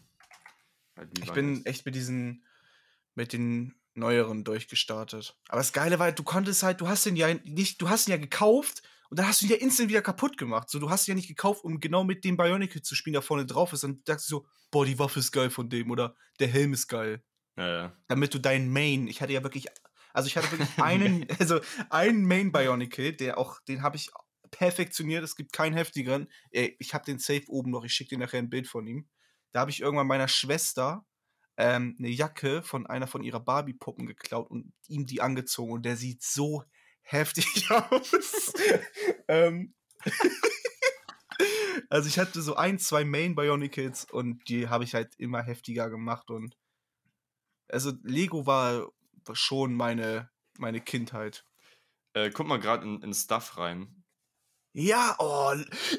Die 0.97 1.23
Ich 1.23 1.31
bin 1.31 1.65
echt 1.65 1.85
mit 1.85 1.95
diesen, 1.95 2.45
mit 3.15 3.33
den 3.33 3.75
neueren 3.93 4.43
durchgestartet. 4.43 5.37
Aber 5.47 5.59
das 5.59 5.73
Geile 5.73 5.99
war, 5.99 6.11
du 6.11 6.23
konntest 6.23 6.63
halt, 6.63 6.81
du 6.81 6.87
hast 6.87 7.05
den 7.05 7.15
ja 7.15 7.33
nicht, 7.43 7.81
du 7.81 7.89
hast 7.89 8.07
ihn 8.07 8.11
ja 8.11 8.17
gekauft 8.17 8.83
und 9.09 9.19
dann 9.19 9.27
hast 9.27 9.41
du 9.41 9.45
ihn 9.45 9.51
ja 9.51 9.57
instant 9.57 9.89
wieder 9.89 10.01
kaputt 10.01 10.37
gemacht. 10.37 10.69
So, 10.69 10.79
du 10.79 10.89
hast 10.89 11.07
ihn 11.07 11.11
ja 11.11 11.15
nicht 11.15 11.27
gekauft, 11.27 11.63
um 11.63 11.79
genau 11.79 12.03
mit 12.03 12.23
dem 12.23 12.37
Bionicle 12.37 12.81
zu 12.81 12.95
spielen, 12.95 13.13
der 13.13 13.21
vorne 13.21 13.45
drauf 13.45 13.73
ist. 13.73 13.83
Und 13.83 14.07
dachtest 14.07 14.29
du 14.31 14.37
so, 14.37 14.47
boah, 14.71 14.85
die 14.85 14.99
Waffe 14.99 15.19
ist 15.19 15.31
geil 15.31 15.49
von 15.49 15.69
dem 15.69 15.91
oder 15.91 16.15
der 16.39 16.47
Helm 16.47 16.73
ist 16.73 16.87
geil. 16.87 17.23
Ja, 17.57 17.67
ja. 17.67 17.97
Damit 18.07 18.33
du 18.33 18.39
deinen 18.39 18.71
Main, 18.71 19.07
ich 19.07 19.21
hatte 19.21 19.33
ja 19.33 19.43
wirklich, 19.43 19.67
also 20.13 20.27
ich 20.27 20.37
hatte 20.37 20.51
wirklich 20.51 20.69
einen, 20.81 21.25
also 21.39 21.59
einen 21.89 22.25
Main 22.25 22.51
Bionicle, 22.51 23.13
der 23.13 23.37
auch, 23.37 23.59
den 23.61 23.81
habe 23.81 23.97
ich 23.97 24.09
perfektioniert. 24.51 25.23
Es 25.23 25.35
gibt 25.35 25.53
keinen 25.53 25.73
heftigeren. 25.73 26.27
Ey, 26.51 26.75
Ich 26.79 26.93
habe 26.93 27.05
den 27.05 27.19
Safe 27.19 27.43
oben 27.47 27.71
noch, 27.71 27.83
ich 27.83 27.93
schicke 27.93 28.15
dir 28.15 28.19
nachher 28.19 28.39
ein 28.39 28.49
Bild 28.49 28.67
von 28.67 28.85
ihm. 28.87 29.07
Da 29.51 29.61
habe 29.61 29.71
ich 29.71 29.81
irgendwann 29.81 30.07
meiner 30.07 30.27
Schwester 30.27 31.05
ähm, 31.57 31.95
eine 31.97 32.09
Jacke 32.09 32.61
von 32.61 32.85
einer 32.85 33.07
von 33.07 33.23
ihrer 33.23 33.39
Barbie-Puppen 33.39 34.05
geklaut 34.05 34.49
und 34.49 34.73
ihm 34.87 35.05
die 35.05 35.21
angezogen 35.21 35.71
und 35.71 35.85
der 35.85 35.97
sieht 35.97 36.21
so 36.21 36.63
heftig 37.07 37.69
aus. 37.71 38.53
ähm, 39.27 39.73
also 41.89 42.07
ich 42.07 42.19
hatte 42.19 42.41
so 42.41 42.55
ein, 42.55 42.79
zwei 42.79 43.03
Main 43.05 43.35
Bionicles 43.35 44.05
und 44.05 44.47
die 44.49 44.69
habe 44.69 44.83
ich 44.83 44.93
halt 44.93 45.13
immer 45.17 45.41
heftiger 45.43 45.89
gemacht 45.89 46.29
und 46.29 46.57
also 47.69 47.91
Lego 48.03 48.45
war 48.45 48.89
schon 49.33 49.73
meine, 49.73 50.29
meine 50.57 50.79
Kindheit. 50.81 51.43
Äh, 52.13 52.29
guck 52.31 52.47
mal 52.47 52.59
gerade 52.59 52.85
in, 52.85 53.01
in 53.01 53.13
Stuff 53.13 53.57
rein. 53.57 54.03
Ja, 54.73 55.15
oh, 55.19 55.53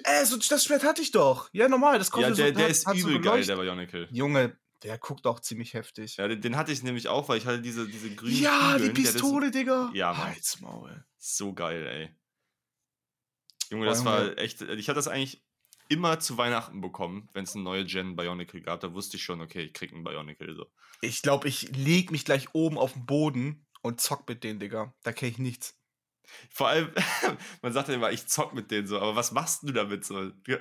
äh, 0.05 0.25
so, 0.25 0.37
das 0.39 0.65
Schwert 0.65 0.85
hatte 0.85 1.03
ich 1.03 1.11
doch. 1.11 1.51
Ja, 1.53 1.69
normal, 1.69 1.99
das 1.99 2.09
Ja, 2.09 2.13
konnte 2.13 2.35
der, 2.35 2.47
so, 2.49 2.53
der 2.55 2.65
hat- 2.65 2.71
ist 2.71 2.87
hat 2.87 2.97
so 2.97 3.09
übel 3.09 3.21
geil, 3.21 3.23
geleuchtet. 3.43 3.49
der 3.49 3.57
Bionicle. 3.63 4.09
Junge, 4.13 4.59
der 4.83 4.99
guckt 4.99 5.27
auch 5.27 5.41
ziemlich 5.41 5.75
heftig. 5.75 6.17
Ja, 6.17 6.29
den, 6.29 6.41
den 6.41 6.57
hatte 6.57 6.73
ich 6.73 6.83
nämlich 6.83 7.09
auch, 7.09 7.29
weil 7.29 7.39
ich 7.39 7.47
hatte 7.47 7.61
diese, 7.61 7.89
diese 7.89 8.15
grünen 8.15 8.41
Ja, 8.41 8.79
die 8.79 8.89
Kugeln, 8.89 9.05
ist 9.05 9.13
Pistole, 9.13 9.51
Digga. 9.51 9.91
Ja, 9.95 10.13
Mann. 10.13 10.25
Halt's 10.25 10.61
Maul. 10.61 11.05
So 11.17 11.53
geil, 11.53 11.87
ey. 11.87 12.17
Junge, 13.71 13.87
das 13.87 14.05
war 14.05 14.39
echt. 14.39 14.63
Ich 14.63 14.89
hatte 14.89 14.97
das 14.97 15.09
eigentlich 15.09 15.45
immer 15.89 16.21
zu 16.21 16.37
Weihnachten 16.37 16.81
bekommen, 16.81 17.29
wenn 17.33 17.45
es 17.45 17.55
eine 17.55 17.65
neue 17.65 17.85
Gen 17.85 18.17
Bionicle 18.17 18.61
gab. 18.61 18.81
Da 18.81 18.93
wusste 18.95 19.17
ich 19.17 19.23
schon, 19.23 19.41
okay, 19.41 19.63
ich 19.63 19.73
krieg 19.73 19.93
einen 19.93 20.05
Bionicle. 20.05 20.55
So. 20.55 20.67
Ich 21.01 21.23
glaube, 21.23 21.49
ich 21.49 21.75
leg 21.77 22.11
mich 22.11 22.25
gleich 22.25 22.55
oben 22.55 22.79
auf 22.79 22.93
den 22.93 23.07
Boden 23.07 23.67
und 23.83 24.01
zock 24.01 24.29
mit 24.29 24.45
denen, 24.45 24.61
Digga. 24.61 24.95
Da 25.03 25.13
kenn 25.13 25.31
ich 25.31 25.39
nichts. 25.39 25.79
Vor 26.51 26.69
allem, 26.69 26.93
man 27.63 27.73
sagt 27.73 27.89
ja 27.89 27.95
immer, 27.95 28.13
ich 28.13 28.27
zock 28.27 28.55
mit 28.55 28.71
denen 28.71 28.87
so, 28.87 28.99
aber 28.99 29.17
was 29.17 29.33
machst 29.33 29.63
du 29.63 29.73
damit 29.73 30.05
so? 30.05 30.31
Du, 30.45 30.59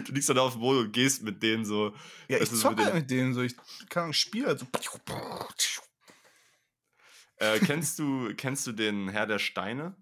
du, 0.00 0.12
liegst 0.12 0.28
dann 0.28 0.38
auf 0.38 0.52
dem 0.52 0.60
Boden 0.60 0.86
und 0.86 0.92
gehst 0.92 1.22
mit 1.22 1.42
denen 1.42 1.64
so. 1.64 1.94
Ja, 2.28 2.36
ich 2.36 2.40
Das 2.40 2.52
ist 2.52 2.60
zock 2.60 2.76
mit 2.76 2.84
halt 2.84 2.94
mit 2.94 3.10
denen 3.10 3.34
so. 3.34 3.42
Ich 3.42 3.54
kann 3.88 4.06
ein 4.06 4.12
Spiel 4.12 4.46
halt 4.46 4.60
so. 4.60 4.66
Äh, 7.36 7.58
kennst, 7.60 7.98
du, 7.98 8.34
kennst 8.36 8.66
du 8.66 8.72
den 8.72 9.08
Herr 9.08 9.26
der 9.26 9.38
Steine? 9.38 9.96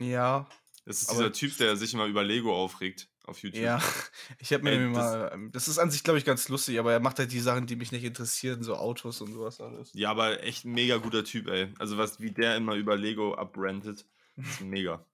Ja, 0.00 0.48
Das 0.84 1.02
ist 1.02 1.10
dieser 1.10 1.32
Typ, 1.32 1.56
der 1.58 1.76
sich 1.76 1.94
immer 1.94 2.06
über 2.06 2.24
Lego 2.24 2.54
aufregt 2.54 3.08
auf 3.26 3.38
YouTube. 3.42 3.62
ja. 3.62 3.80
Ich 4.38 4.52
habe 4.52 4.64
mir 4.64 4.72
Ey, 4.72 4.78
mal. 4.88 5.30
ähm, 5.32 5.52
Das 5.52 5.68
ist 5.68 5.78
an 5.78 5.90
sich, 5.90 6.02
glaube 6.02 6.18
ich, 6.18 6.24
ganz 6.24 6.48
lustig, 6.48 6.78
aber 6.78 6.92
er 6.92 7.00
macht 7.00 7.18
halt 7.18 7.30
die 7.32 7.40
Sachen, 7.40 7.66
die 7.66 7.76
mich 7.76 7.92
nicht 7.92 8.04
interessieren, 8.04 8.62
so 8.62 8.74
Autos 8.76 9.20
und 9.20 9.32
sowas 9.32 9.60
alles. 9.60 9.90
Ja, 9.94 10.10
aber 10.10 10.42
echt 10.42 10.64
ein 10.64 10.72
mega 10.72 10.96
guter 10.96 11.24
Typ, 11.24 11.48
ey. 11.48 11.72
Also 11.78 11.98
was, 11.98 12.20
wie 12.20 12.32
der 12.32 12.56
immer 12.56 12.74
über 12.74 12.96
Lego 12.96 13.34
abrantet, 13.34 14.06
ist 14.36 14.60
mega. 14.62 15.04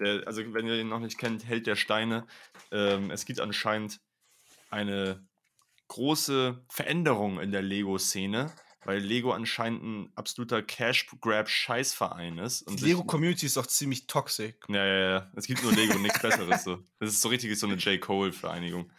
Der, 0.00 0.26
also 0.26 0.42
wenn 0.54 0.66
ihr 0.66 0.80
ihn 0.80 0.88
noch 0.88 1.00
nicht 1.00 1.18
kennt, 1.18 1.46
Held 1.46 1.66
der 1.66 1.76
Steine. 1.76 2.26
Ähm, 2.70 3.10
es 3.10 3.24
gibt 3.24 3.40
anscheinend 3.40 4.00
eine 4.70 5.26
große 5.88 6.62
Veränderung 6.68 7.40
in 7.40 7.50
der 7.50 7.62
Lego-Szene, 7.62 8.52
weil 8.84 8.98
Lego 9.00 9.32
anscheinend 9.32 9.82
ein 9.82 10.12
absoluter 10.14 10.62
Cash-Grab-Scheißverein 10.62 12.38
ist. 12.38 12.62
Und 12.62 12.80
Die 12.80 12.84
Lego-Community 12.84 13.46
ist 13.46 13.58
auch 13.58 13.66
ziemlich 13.66 14.06
toxisch. 14.06 14.54
Ja, 14.68 14.84
ja, 14.84 15.10
ja. 15.10 15.32
Es 15.34 15.46
gibt 15.46 15.62
nur 15.62 15.72
Lego 15.72 15.94
und 15.94 16.02
nichts 16.02 16.20
Besseres. 16.20 16.64
So. 16.64 16.84
Das 17.00 17.10
ist 17.10 17.20
so 17.20 17.28
richtig 17.28 17.58
so 17.58 17.66
eine 17.66 17.76
J. 17.76 18.00
Cole-Vereinigung. 18.00 18.90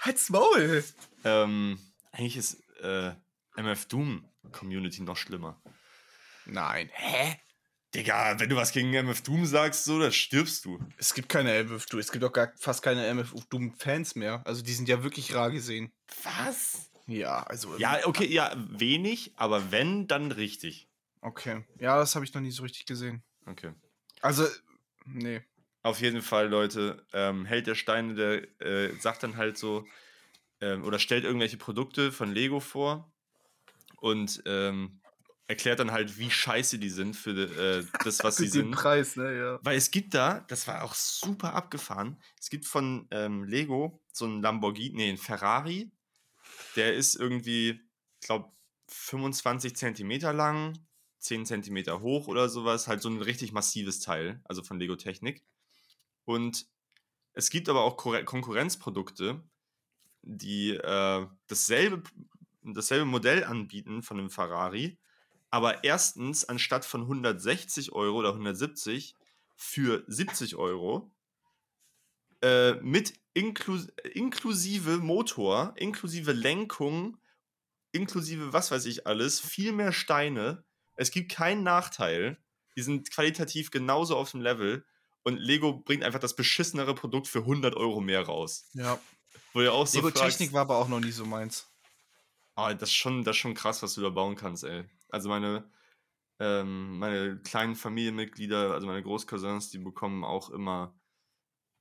Halt's 0.00 0.30
Maul! 0.30 0.84
Ähm, 1.24 1.78
eigentlich 2.12 2.36
ist 2.36 2.62
äh, 2.82 3.12
MF 3.56 3.86
Doom 3.86 4.24
Community 4.52 5.02
noch 5.02 5.16
schlimmer. 5.16 5.60
Nein. 6.46 6.90
Hä? 6.92 7.36
Digga, 7.94 8.38
wenn 8.38 8.48
du 8.48 8.56
was 8.56 8.70
gegen 8.72 8.92
MF 8.94 9.22
Doom 9.22 9.46
sagst, 9.46 9.84
so, 9.84 9.98
dann 9.98 10.12
stirbst 10.12 10.64
du. 10.64 10.78
Es 10.96 11.12
gibt 11.12 11.28
keine 11.28 11.52
MF 11.64 11.86
Doom. 11.86 12.00
Es 12.00 12.12
gibt 12.12 12.24
auch 12.24 12.32
gar 12.32 12.52
fast 12.56 12.82
keine 12.82 13.04
MF 13.06 13.34
Doom-Fans 13.50 14.14
mehr. 14.14 14.42
Also 14.44 14.62
die 14.62 14.72
sind 14.72 14.88
ja 14.88 15.02
wirklich 15.02 15.34
rar 15.34 15.50
gesehen. 15.50 15.92
Was? 16.22 16.90
Ja, 17.06 17.42
also. 17.42 17.76
Ja, 17.78 17.98
okay, 18.04 18.26
ja, 18.26 18.54
wenig, 18.56 19.32
aber 19.36 19.72
wenn, 19.72 20.06
dann 20.06 20.30
richtig. 20.30 20.88
Okay. 21.20 21.64
Ja, 21.80 21.98
das 21.98 22.14
habe 22.14 22.24
ich 22.24 22.32
noch 22.32 22.40
nie 22.40 22.52
so 22.52 22.62
richtig 22.62 22.86
gesehen. 22.86 23.24
Okay. 23.46 23.72
Also, 24.20 24.46
nee. 25.06 25.42
Auf 25.82 26.00
jeden 26.00 26.22
Fall, 26.22 26.48
Leute, 26.48 27.04
ähm, 27.12 27.44
Held 27.46 27.66
der 27.66 27.74
Steine, 27.74 28.14
der 28.14 28.60
äh, 28.60 28.94
sagt 29.00 29.22
dann 29.24 29.36
halt 29.36 29.58
so, 29.58 29.86
ähm, 30.60 30.84
oder 30.84 30.98
stellt 30.98 31.24
irgendwelche 31.24 31.56
Produkte 31.56 32.12
von 32.12 32.32
Lego 32.32 32.60
vor 32.60 33.12
und 33.96 34.42
ähm, 34.46 34.99
erklärt 35.50 35.80
dann 35.80 35.90
halt, 35.90 36.16
wie 36.16 36.30
scheiße 36.30 36.78
die 36.78 36.90
sind 36.90 37.16
für 37.16 37.32
äh, 37.32 37.84
das, 38.04 38.20
was 38.24 38.36
sie 38.36 38.46
sind. 38.46 38.70
Preis, 38.70 39.16
ne, 39.16 39.36
ja. 39.36 39.58
Weil 39.62 39.76
es 39.76 39.90
gibt 39.90 40.14
da, 40.14 40.44
das 40.46 40.68
war 40.68 40.84
auch 40.84 40.94
super 40.94 41.54
abgefahren, 41.54 42.22
es 42.38 42.50
gibt 42.50 42.66
von 42.66 43.08
ähm, 43.10 43.42
Lego 43.42 44.00
so 44.12 44.26
einen 44.26 44.42
Lamborghini, 44.42 44.94
nee, 44.94 45.08
einen 45.08 45.18
Ferrari, 45.18 45.90
der 46.76 46.94
ist 46.94 47.16
irgendwie, 47.16 47.80
ich 48.20 48.26
glaube, 48.28 48.52
25 48.86 49.74
Zentimeter 49.74 50.32
lang, 50.32 50.78
10 51.18 51.46
Zentimeter 51.46 52.00
hoch 52.00 52.28
oder 52.28 52.48
sowas, 52.48 52.86
halt 52.86 53.02
so 53.02 53.08
ein 53.08 53.20
richtig 53.20 53.50
massives 53.50 53.98
Teil, 53.98 54.40
also 54.44 54.62
von 54.62 54.78
Lego 54.78 54.94
Technik. 54.94 55.44
Und 56.26 56.68
es 57.32 57.50
gibt 57.50 57.68
aber 57.68 57.82
auch 57.82 57.96
Konkurrenzprodukte, 57.96 59.42
die 60.22 60.70
äh, 60.76 61.26
dasselbe, 61.48 62.04
dasselbe 62.62 63.04
Modell 63.04 63.42
anbieten 63.42 64.04
von 64.04 64.20
einem 64.20 64.30
Ferrari, 64.30 64.96
aber 65.50 65.84
erstens 65.84 66.44
anstatt 66.44 66.84
von 66.84 67.02
160 67.02 67.92
Euro 67.92 68.18
oder 68.18 68.30
170 68.30 69.14
für 69.56 70.04
70 70.06 70.56
Euro 70.56 71.12
äh, 72.42 72.74
mit 72.74 73.14
inklu 73.34 73.78
inklusive 74.14 74.98
Motor, 74.98 75.74
inklusive 75.76 76.32
Lenkung, 76.32 77.18
inklusive 77.92 78.52
was 78.52 78.70
weiß 78.70 78.86
ich 78.86 79.06
alles, 79.06 79.40
viel 79.40 79.72
mehr 79.72 79.92
Steine. 79.92 80.64
Es 80.96 81.10
gibt 81.10 81.32
keinen 81.32 81.62
Nachteil. 81.62 82.38
Die 82.76 82.82
sind 82.82 83.10
qualitativ 83.10 83.70
genauso 83.70 84.16
auf 84.16 84.30
dem 84.30 84.40
Level 84.40 84.84
und 85.22 85.36
Lego 85.36 85.74
bringt 85.74 86.04
einfach 86.04 86.20
das 86.20 86.36
beschissenere 86.36 86.94
Produkt 86.94 87.28
für 87.28 87.40
100 87.40 87.74
Euro 87.76 88.00
mehr 88.00 88.22
raus. 88.22 88.68
Ja. 88.72 88.98
Wo 89.52 89.60
ihr 89.60 89.72
auch 89.72 89.86
so 89.86 89.98
Lego 89.98 90.10
fragst, 90.10 90.38
Technik 90.38 90.52
war 90.52 90.62
aber 90.62 90.76
auch 90.76 90.88
noch 90.88 91.00
nie 91.00 91.10
so 91.10 91.26
meins. 91.26 91.66
Ah, 92.54 92.72
das 92.72 92.90
ist 92.90 92.94
schon, 92.94 93.24
das 93.24 93.36
ist 93.36 93.40
schon 93.40 93.54
krass, 93.54 93.82
was 93.82 93.94
du 93.94 94.00
da 94.00 94.08
bauen 94.08 94.36
kannst, 94.36 94.64
ey. 94.64 94.84
Also 95.10 95.28
meine, 95.28 95.70
ähm, 96.40 96.98
meine 96.98 97.40
kleinen 97.42 97.76
Familienmitglieder, 97.76 98.72
also 98.74 98.86
meine 98.86 99.02
Großcousins, 99.02 99.70
die 99.70 99.78
bekommen 99.78 100.24
auch 100.24 100.50
immer, 100.50 101.00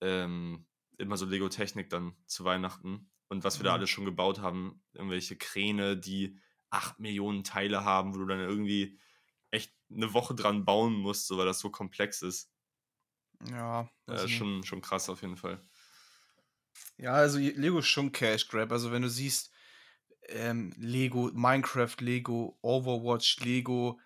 ähm, 0.02 0.68
immer 0.98 1.18
so 1.18 1.26
Lego-Technik 1.26 1.90
dann 1.90 2.16
zu 2.28 2.46
Weihnachten. 2.46 3.12
Und 3.30 3.44
was 3.44 3.60
wir 3.60 3.66
da 3.66 3.74
Mhm. 3.74 3.76
alles 3.76 3.90
schon 3.90 4.06
gebaut 4.06 4.40
haben, 4.40 4.84
irgendwelche 4.94 5.38
Kräne, 5.38 5.98
die 5.98 6.40
8 6.72 7.00
Millionen 7.00 7.44
Teile 7.44 7.84
haben, 7.86 8.14
wo 8.16 8.20
du 8.20 8.26
dann 8.28 8.40
irgendwie 8.40 9.00
echt 9.52 9.76
eine 9.92 10.14
Woche 10.14 10.36
dran 10.36 10.66
bauen 10.66 10.94
musst, 10.96 11.28
so, 11.28 11.38
weil 11.38 11.46
das 11.46 11.60
so 11.60 11.72
komplex 11.72 12.22
ist. 12.22 12.52
Ja. 13.46 13.90
Äh, 14.08 14.28
nicht. 14.28 14.28
schon, 14.28 14.64
schon 14.64 14.82
krass 14.82 15.10
auf 15.10 15.22
jeden 15.22 15.38
Fall. 15.38 15.62
Ja, 16.98 17.14
also 17.14 17.38
Lego 17.40 17.80
ist 17.80 17.88
schon 17.88 18.12
Cash 18.12 18.48
Grab. 18.48 18.72
Also 18.72 18.92
wenn 18.92 19.02
du 19.02 19.10
siehst, 19.10 19.52
ähm, 20.32 20.74
Lego, 20.78 21.30
Minecraft, 21.34 21.96
Lego, 22.00 22.58
Overwatch, 22.62 23.40
Lego, 23.42 24.00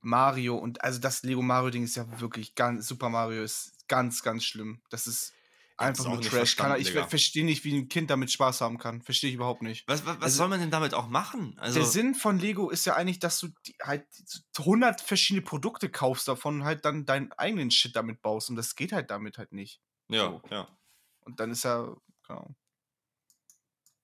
Mario 0.00 0.56
und 0.56 0.82
also 0.84 1.00
das 1.00 1.22
Lego 1.22 1.42
Mario 1.42 1.70
Ding 1.70 1.82
ist 1.84 1.96
ja 1.96 2.20
wirklich 2.20 2.54
ganz, 2.54 2.86
Super 2.86 3.08
Mario 3.08 3.42
ist 3.42 3.72
ganz, 3.88 4.22
ganz 4.22 4.44
schlimm. 4.44 4.80
Das 4.90 5.06
ist 5.06 5.32
einfach 5.76 6.04
nur 6.06 6.20
Trash. 6.20 6.56
Kann, 6.56 6.80
ich 6.80 6.92
verstehe 6.92 7.44
nicht, 7.44 7.64
wie 7.64 7.76
ein 7.76 7.88
Kind 7.88 8.10
damit 8.10 8.30
Spaß 8.30 8.60
haben 8.60 8.78
kann. 8.78 9.02
Verstehe 9.02 9.30
ich 9.30 9.36
überhaupt 9.36 9.62
nicht. 9.62 9.86
Was, 9.88 10.06
was, 10.06 10.16
was 10.16 10.22
Also- 10.24 10.36
soll 10.38 10.48
man 10.48 10.60
denn 10.60 10.70
damit 10.70 10.94
auch 10.94 11.08
machen? 11.08 11.56
Also, 11.58 11.80
Der 11.80 11.88
Sinn 11.88 12.14
von 12.14 12.38
Lego 12.38 12.70
ist 12.70 12.86
ja 12.86 12.94
eigentlich, 12.94 13.18
dass 13.18 13.38
du 13.40 13.48
die, 13.66 13.74
halt 13.82 14.06
100 14.58 15.00
verschiedene 15.00 15.44
Produkte 15.44 15.90
kaufst 15.90 16.28
davon 16.28 16.60
und 16.60 16.64
halt 16.64 16.84
dann 16.84 17.04
deinen 17.04 17.32
eigenen 17.32 17.70
Shit 17.70 17.94
damit 17.96 18.22
baust. 18.22 18.48
Und 18.48 18.56
das 18.56 18.74
geht 18.74 18.92
halt 18.92 19.10
damit 19.10 19.38
halt 19.38 19.52
nicht. 19.52 19.80
ja, 20.08 20.30
so. 20.30 20.42
ja. 20.50 20.68
Und 21.20 21.40
dann 21.40 21.50
ist 21.50 21.64
ja, 21.64 21.94
keine 22.26 22.40
Ahnung. 22.40 22.56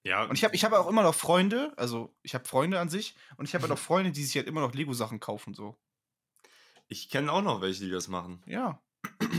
Ja, 0.05 0.25
Und 0.25 0.35
ich 0.37 0.43
habe 0.45 0.55
ich 0.55 0.65
hab 0.65 0.73
auch 0.73 0.89
immer 0.89 1.03
noch 1.03 1.15
Freunde, 1.15 1.73
also 1.77 2.13
ich 2.23 2.35
habe 2.35 2.45
Freunde 2.45 2.81
an 2.81 2.89
sich 2.89 3.15
und 3.37 3.47
ich 3.49 3.55
habe 3.55 3.63
halt 3.63 3.73
auch 3.73 3.79
Freunde, 3.79 4.11
die 4.11 4.25
sich 4.25 4.35
halt 4.37 4.49
immer 4.49 4.61
noch 4.61 4.75
Lego-Sachen 4.75 5.21
kaufen, 5.21 5.55
so. 5.55 5.77
ich 6.89 7.09
kenne 7.09 7.33
auch 7.33 7.43
noch 7.43 7.61
welche, 7.61 7.85
die 7.85 7.91
das 7.91 8.09
machen. 8.09 8.43
Ja. 8.47 8.83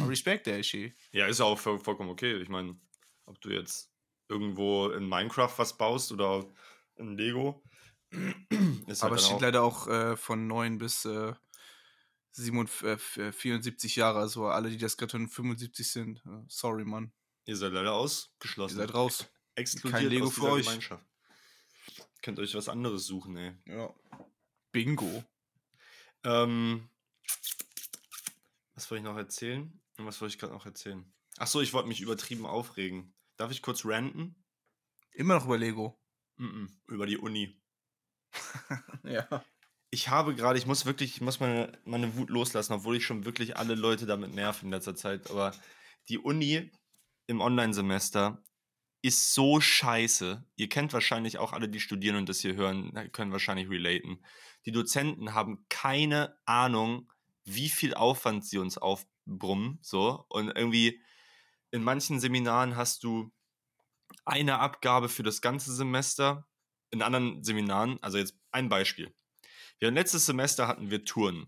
Respekt, 0.07 0.47
der 0.47 0.59
Ishi. 0.59 0.93
Ja, 1.11 1.27
ist 1.27 1.39
ja 1.39 1.45
auch 1.45 1.59
voll, 1.59 1.79
vollkommen 1.79 2.09
okay. 2.09 2.37
Ich 2.37 2.49
meine, 2.49 2.77
ob 3.25 3.39
du 3.41 3.49
jetzt 3.49 3.91
irgendwo 4.29 4.89
in 4.89 5.07
Minecraft 5.07 5.51
was 5.57 5.77
baust 5.77 6.11
oder 6.11 6.45
in 6.95 7.17
Lego, 7.17 7.61
ist 8.87 9.03
Aber 9.03 9.11
halt 9.11 9.19
es 9.21 9.27
dann 9.27 9.37
steht 9.37 9.37
auch, 9.37 9.41
leider 9.41 9.63
auch 9.63 9.87
äh, 9.87 10.15
von 10.17 10.47
9 10.47 10.77
bis 10.77 11.05
äh, 11.05 11.33
47, 12.31 13.17
äh, 13.17 13.31
74 13.31 13.95
Jahre, 13.95 14.19
also 14.19 14.47
alle, 14.47 14.69
die 14.69 14.77
das 14.77 14.97
gerade 14.97 15.27
75 15.27 15.87
sind. 15.89 16.23
Äh, 16.25 16.43
sorry, 16.47 16.85
Mann. 16.85 17.11
ihr 17.45 17.55
seid 17.57 17.73
leider 17.73 17.89
Ihr 17.89 17.93
ausgeschlossen. 17.93 18.77
seid 18.77 18.93
raus. 18.93 19.27
Exkludiert 19.55 20.01
kein 20.01 20.09
Lego 20.09 20.27
aus 20.27 20.33
für 20.33 20.51
euch. 20.51 20.65
Gemeinschaft. 20.65 21.05
Könnt 22.21 22.39
euch 22.39 22.55
was 22.55 22.69
anderes 22.69 23.05
suchen, 23.05 23.37
ey. 23.37 23.53
Ja. 23.65 23.93
Bingo. 24.71 25.23
Ähm, 26.23 26.89
was 28.75 28.89
wollte 28.89 29.01
ich 29.01 29.03
noch 29.03 29.17
erzählen? 29.17 29.81
Und 29.97 30.05
was 30.05 30.19
wollte 30.21 30.33
ich 30.33 30.39
gerade 30.39 30.53
noch 30.53 30.65
erzählen? 30.65 31.05
Achso, 31.37 31.61
ich 31.61 31.73
wollte 31.73 31.87
mich 31.89 32.01
übertrieben 32.01 32.45
aufregen. 32.45 33.13
Darf 33.37 33.51
ich 33.51 33.61
kurz 33.61 33.85
ranten? 33.85 34.35
Immer 35.11 35.35
noch 35.35 35.45
über 35.45 35.57
Lego. 35.57 35.99
Mm-mm, 36.37 36.69
über 36.87 37.05
die 37.05 37.17
Uni. 37.17 37.59
Ja. 39.03 39.43
ich 39.89 40.07
habe 40.07 40.33
gerade, 40.33 40.57
ich 40.57 40.65
muss 40.65 40.85
wirklich, 40.85 41.15
ich 41.15 41.21
muss 41.21 41.41
meine, 41.41 41.77
meine 41.83 42.15
Wut 42.15 42.29
loslassen, 42.29 42.71
obwohl 42.71 42.95
ich 42.95 43.05
schon 43.05 43.25
wirklich 43.25 43.57
alle 43.57 43.75
Leute 43.75 44.05
damit 44.05 44.33
nerv 44.33 44.63
in 44.63 44.69
letzter 44.69 44.95
Zeit. 44.95 45.29
Aber 45.29 45.53
die 46.07 46.17
Uni 46.17 46.71
im 47.27 47.41
Online-Semester 47.41 48.41
ist 49.03 49.33
so 49.33 49.59
scheiße. 49.59 50.45
Ihr 50.55 50.69
kennt 50.69 50.93
wahrscheinlich 50.93 51.37
auch 51.37 51.51
alle, 51.51 51.67
die 51.67 51.81
studieren 51.81 52.15
und 52.15 52.29
das 52.29 52.39
hier 52.39 52.55
hören, 52.55 53.11
können 53.11 53.33
wahrscheinlich 53.33 53.69
relaten. 53.69 54.23
Die 54.65 54.71
Dozenten 54.71 55.33
haben 55.33 55.65
keine 55.69 56.37
Ahnung, 56.45 57.11
wie 57.43 57.67
viel 57.67 57.93
Aufwand 57.93 58.45
sie 58.45 58.57
uns 58.57 58.77
auf, 58.77 59.05
brummen, 59.25 59.77
so. 59.81 60.25
Und 60.29 60.55
irgendwie 60.55 61.01
in 61.71 61.83
manchen 61.83 62.21
Seminaren 62.21 62.77
hast 62.77 63.03
du 63.03 63.31
eine 64.23 64.59
Abgabe 64.59 65.09
für 65.09 65.23
das 65.23 65.41
ganze 65.41 65.73
Semester. 65.73 66.47
In 66.89 67.01
anderen 67.01 67.43
Seminaren, 67.43 68.01
also 68.01 68.17
jetzt 68.17 68.37
ein 68.51 68.69
Beispiel. 68.69 69.13
Wir 69.79 69.91
letztes 69.91 70.25
Semester 70.25 70.67
hatten 70.67 70.91
wir 70.91 71.03
Touren. 71.03 71.47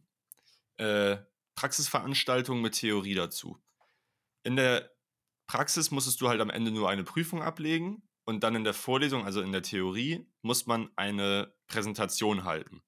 Äh, 0.75 1.17
Praxisveranstaltungen 1.55 2.61
mit 2.61 2.73
Theorie 2.73 3.13
dazu. 3.13 3.63
In 4.43 4.57
der 4.57 4.94
Praxis 5.47 5.91
musstest 5.91 6.21
du 6.21 6.27
halt 6.27 6.41
am 6.41 6.49
Ende 6.49 6.71
nur 6.71 6.89
eine 6.89 7.03
Prüfung 7.03 7.41
ablegen 7.41 8.03
und 8.25 8.43
dann 8.43 8.55
in 8.55 8.63
der 8.63 8.73
Vorlesung, 8.73 9.25
also 9.25 9.41
in 9.41 9.51
der 9.51 9.62
Theorie, 9.62 10.27
muss 10.41 10.65
man 10.65 10.89
eine 10.95 11.53
Präsentation 11.67 12.43
halten. 12.43 12.81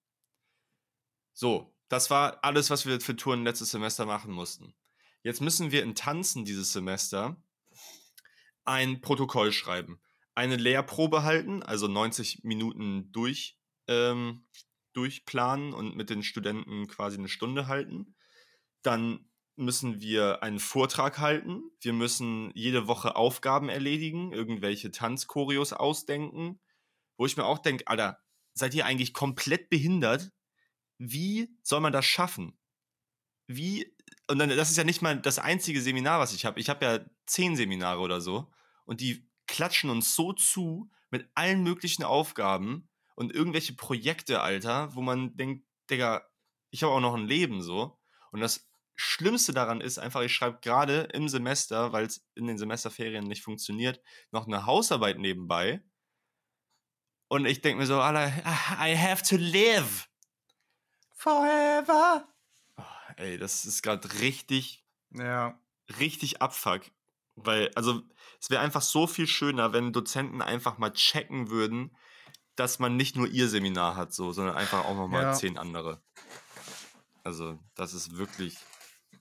So, 1.34 1.76
das 1.90 2.10
war 2.10 2.44
alles, 2.44 2.70
was 2.70 2.86
wir 2.86 3.00
für 3.00 3.16
Touren 3.16 3.44
letztes 3.44 3.72
Semester 3.72 4.06
machen 4.06 4.32
mussten. 4.32 4.74
Jetzt 5.24 5.42
müssen 5.42 5.72
wir 5.72 5.84
in 5.84 5.96
Tanzen 5.96 6.46
dieses 6.46 6.74
Semester 6.74 7.42
ein 8.66 9.02
Protokoll 9.02 9.52
schreiben, 9.52 10.02
eine 10.36 10.56
Lehrprobe 10.56 11.24
halten, 11.24 11.64
also 11.64 11.88
90 11.88 12.44
Minuten 12.44 13.12
durch, 13.12 13.58
ähm, 13.88 14.46
durchplanen 14.94 15.74
und 15.74 15.96
mit 15.96 16.10
den 16.10 16.24
Studenten 16.24 16.88
quasi 16.88 17.18
eine 17.18 17.30
Stunde 17.30 17.68
halten. 17.68 18.16
Dann 18.82 19.30
müssen 19.58 20.02
wir 20.02 20.44
einen 20.44 20.60
Vortrag 20.60 21.20
halten. 21.20 21.64
Wir 21.82 21.94
müssen 21.94 22.52
jede 22.54 22.88
Woche 22.88 23.16
Aufgaben 23.16 23.70
erledigen, 23.70 24.32
irgendwelche 24.32 24.92
Tanzchoreos 24.92 25.74
ausdenken, 25.74 26.60
wo 27.18 27.26
ich 27.26 27.38
mir 27.38 27.46
auch 27.46 27.60
denke, 27.60 27.88
Alter, 27.88 28.20
seid 28.54 28.74
ihr 28.74 28.86
eigentlich 28.86 29.14
komplett 29.14 29.70
behindert? 29.70 30.32
Wie 31.00 31.50
soll 31.64 31.82
man 31.82 31.94
das 31.94 32.06
schaffen? 32.06 32.58
Wie, 33.48 33.94
und 34.30 34.40
dann, 34.40 34.50
das 34.50 34.70
ist 34.70 34.78
ja 34.78 34.84
nicht 34.84 35.02
mal 35.02 35.20
das 35.20 35.40
einzige 35.40 35.82
Seminar, 35.82 36.20
was 36.20 36.34
ich 36.34 36.46
habe. 36.46 36.60
Ich 36.60 36.70
habe 36.70 36.86
ja 36.86 37.00
zehn 37.26 37.56
Seminare 37.56 38.00
oder 38.00 38.22
so 38.22 38.52
und 38.86 39.02
die 39.02 39.28
klatschen 39.48 39.90
uns 39.90 40.16
so 40.16 40.34
zu 40.34 40.92
mit 41.10 41.30
allen 41.34 41.64
möglichen 41.64 42.04
Aufgaben 42.04 42.90
und 43.16 43.34
irgendwelche 43.34 43.74
Projekte, 43.74 44.42
Alter, 44.42 44.94
wo 44.94 45.02
man 45.02 45.36
denkt, 45.36 45.66
Digga, 45.90 46.28
ich 46.70 46.84
habe 46.84 46.94
auch 46.94 47.00
noch 47.00 47.16
ein 47.16 47.26
Leben 47.26 47.62
so. 47.62 47.98
Und 48.32 48.42
das 48.42 48.67
Schlimmste 49.00 49.54
daran 49.54 49.80
ist 49.80 50.00
einfach, 50.00 50.22
ich 50.22 50.34
schreibe 50.34 50.60
gerade 50.60 51.02
im 51.14 51.30
Semester, 51.30 51.94
weil 51.94 52.08
es 52.08 52.26
in 52.34 52.48
den 52.48 52.58
Semesterferien 52.58 53.26
nicht 53.26 53.44
funktioniert, 53.44 54.02
noch 54.32 54.48
eine 54.48 54.66
Hausarbeit 54.66 55.20
nebenbei. 55.20 55.84
Und 57.28 57.46
ich 57.46 57.62
denke 57.62 57.80
mir 57.80 57.86
so, 57.86 58.02
Alter, 58.02 58.28
I 58.82 58.98
have 58.98 59.22
to 59.24 59.36
live. 59.38 60.10
Forever. 61.14 62.28
Oh, 62.78 62.84
ey, 63.18 63.38
das 63.38 63.66
ist 63.66 63.84
gerade 63.84 64.12
richtig, 64.20 64.84
Ja. 65.12 65.60
richtig 66.00 66.42
Abfuck. 66.42 66.82
Weil, 67.36 67.72
also, 67.76 68.02
es 68.42 68.50
wäre 68.50 68.64
einfach 68.64 68.82
so 68.82 69.06
viel 69.06 69.28
schöner, 69.28 69.74
wenn 69.74 69.94
Dozenten 69.94 70.42
einfach 70.42 70.80
mal 70.80 70.92
checken 70.92 71.52
würden, 71.52 71.96
dass 72.56 72.80
man 72.80 72.98
nicht 72.98 73.16
nur 73.16 73.28
ihr 73.28 73.48
Seminar 73.48 73.96
hat, 73.96 74.12
so, 74.12 74.32
sondern 74.32 74.56
einfach 74.56 74.86
auch 74.86 74.96
nochmal 74.96 75.24
Ja. 75.24 75.34
zehn 75.34 75.60
andere. 75.60 76.02
Also, 77.24 77.60
das 77.76 77.94
ist 77.94 78.18
wirklich 78.18 78.58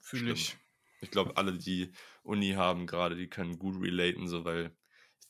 Fühle 0.06 0.34
ich. 0.34 0.56
Ich 1.00 1.10
glaube, 1.10 1.36
alle, 1.36 1.58
die 1.58 1.92
Uni 2.22 2.52
haben 2.52 2.86
gerade, 2.86 3.16
die 3.16 3.28
können 3.28 3.58
gut 3.58 3.82
relaten, 3.82 4.28
so, 4.28 4.44
weil 4.44 4.72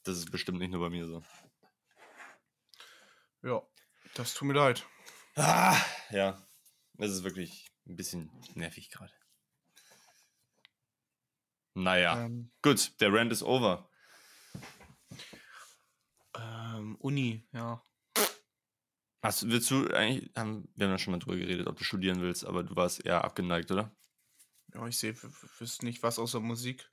das 0.02 0.18
ist 0.18 0.30
bestimmt 0.30 0.58
nicht 0.58 0.70
nur 0.70 0.80
bei 0.80 0.90
mir 0.90 1.06
so. 1.06 1.24
Ja. 3.42 3.62
Das 4.14 4.34
tut 4.34 4.48
mir 4.48 4.52
leid. 4.54 4.86
Ah, 5.34 5.80
ja, 6.10 6.46
das 6.92 7.10
ist 7.10 7.24
wirklich 7.24 7.70
ein 7.86 7.96
bisschen 7.96 8.30
nervig 8.54 8.90
gerade. 8.90 9.14
Naja, 11.72 12.26
Ähm, 12.26 12.52
gut, 12.60 13.00
der 13.00 13.14
Rant 13.14 13.32
ist 13.32 13.42
over. 13.42 13.88
ähm, 16.36 16.96
Uni, 16.96 17.48
ja. 17.52 17.82
Hast, 19.22 19.48
willst 19.48 19.70
du 19.70 19.88
eigentlich, 19.94 20.30
haben, 20.36 20.68
wir 20.74 20.86
haben 20.86 20.92
ja 20.92 20.98
schon 20.98 21.12
mal 21.12 21.18
drüber 21.18 21.36
geredet, 21.38 21.66
ob 21.66 21.78
du 21.78 21.84
studieren 21.84 22.20
willst, 22.20 22.44
aber 22.44 22.62
du 22.62 22.76
warst 22.76 23.04
eher 23.06 23.24
abgeneigt, 23.24 23.70
oder? 23.70 23.96
Ja, 24.76 24.86
ich 24.86 24.98
sehe, 24.98 25.16
wüsste 25.58 25.86
nicht 25.86 26.02
was 26.02 26.18
außer 26.18 26.38
Musik. 26.40 26.90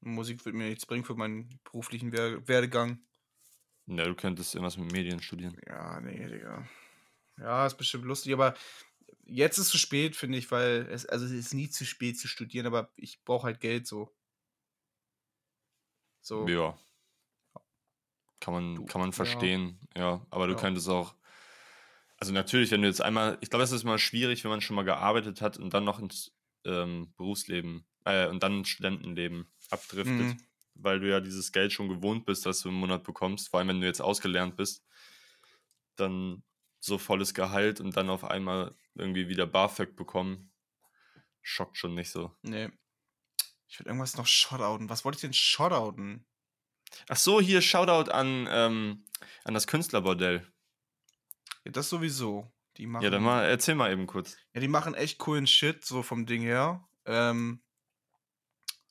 Musik 0.00 0.44
wird 0.46 0.54
mir 0.54 0.68
nichts 0.68 0.86
bringen 0.86 1.04
für 1.04 1.14
meinen 1.14 1.60
beruflichen 1.64 2.12
Wer 2.12 2.48
Werdegang. 2.48 3.00
Ja, 3.86 4.04
du 4.04 4.14
könntest 4.14 4.54
irgendwas 4.54 4.78
mit 4.78 4.90
Medien 4.90 5.20
studieren. 5.20 5.60
Ja, 5.66 6.00
nee, 6.00 6.26
Digga. 6.26 6.66
Ja, 7.36 7.66
ist 7.66 7.76
bestimmt 7.76 8.04
lustig, 8.04 8.32
aber 8.32 8.54
jetzt 9.24 9.58
ist 9.58 9.68
zu 9.68 9.76
spät, 9.76 10.16
finde 10.16 10.38
ich, 10.38 10.50
weil 10.50 10.86
es, 10.90 11.04
also 11.04 11.26
es 11.26 11.32
ist 11.32 11.52
nie 11.52 11.68
zu 11.68 11.84
spät 11.84 12.18
zu 12.18 12.26
studieren, 12.26 12.66
aber 12.66 12.90
ich 12.96 13.22
brauche 13.24 13.44
halt 13.46 13.60
Geld 13.60 13.86
so. 13.86 14.14
So. 16.22 16.48
Ja. 16.48 16.78
Kann 18.40 18.54
man, 18.54 18.74
Du- 18.76 18.86
kann 18.86 19.00
man 19.00 19.10
ja. 19.10 19.16
verstehen, 19.16 19.78
ja. 19.94 20.26
Aber 20.30 20.46
du 20.46 20.54
Ja. 20.54 20.58
könntest 20.60 20.88
auch. 20.88 21.14
Also 22.18 22.32
natürlich, 22.32 22.70
wenn 22.70 22.82
du 22.82 22.88
jetzt 22.88 23.02
einmal, 23.02 23.36
ich 23.42 23.50
glaube, 23.50 23.62
es 23.62 23.72
ist 23.72 23.84
mal 23.84 23.98
schwierig, 23.98 24.42
wenn 24.42 24.50
man 24.50 24.60
schon 24.62 24.74
mal 24.76 24.84
gearbeitet 24.84 25.40
hat 25.42 25.58
und 25.58 25.74
dann 25.74 25.84
noch 25.84 25.98
ins 25.98 26.32
ähm, 26.64 27.12
Berufsleben 27.16 27.86
äh, 28.04 28.26
und 28.28 28.42
dann 28.42 28.64
Studentenleben 28.64 29.50
abdriftet, 29.70 30.18
Mhm. 30.18 30.42
weil 30.74 31.00
du 31.00 31.08
ja 31.10 31.20
dieses 31.20 31.52
Geld 31.52 31.72
schon 31.72 31.88
gewohnt 31.88 32.24
bist, 32.26 32.46
das 32.46 32.60
du 32.60 32.68
im 32.68 32.74
Monat 32.76 33.04
bekommst, 33.04 33.48
vor 33.48 33.58
allem 33.60 33.68
wenn 33.68 33.80
du 33.80 33.86
jetzt 33.86 34.00
ausgelernt 34.00 34.56
bist, 34.56 34.84
dann 35.96 36.42
so 36.80 36.98
volles 36.98 37.34
Gehalt 37.34 37.80
und 37.80 37.96
dann 37.96 38.08
auf 38.10 38.24
einmal 38.24 38.74
irgendwie 38.94 39.28
wieder 39.28 39.46
BAföG 39.46 39.96
bekommen, 39.96 40.52
schockt 41.42 41.76
schon 41.76 41.94
nicht 41.94 42.10
so. 42.10 42.36
Nee. 42.42 42.68
Ich 43.68 43.78
will 43.78 43.86
irgendwas 43.86 44.16
noch 44.16 44.26
shoutouten. 44.26 44.88
Was 44.88 45.04
wollte 45.04 45.16
ich 45.16 45.22
denn 45.22 45.32
shoutouten? 45.34 46.24
Ach 47.08 47.16
so, 47.16 47.38
hier 47.40 47.60
Shoutout 47.60 48.10
an, 48.10 48.48
ähm, 48.50 49.04
an 49.44 49.52
das 49.54 49.66
Künstlerbordell. 49.66 50.50
Ja, 51.64 51.72
das 51.72 51.90
sowieso. 51.90 52.50
Die 52.78 52.86
machen, 52.86 53.04
Ja, 53.04 53.10
dann 53.10 53.22
mal, 53.22 53.44
erzähl 53.44 53.74
mal 53.74 53.92
eben 53.92 54.06
kurz. 54.06 54.36
Ja, 54.54 54.60
die 54.60 54.68
machen 54.68 54.94
echt 54.94 55.18
coolen 55.18 55.46
Shit, 55.46 55.84
so 55.84 56.02
vom 56.02 56.26
Ding 56.26 56.42
her. 56.42 56.88
Ähm, 57.04 57.62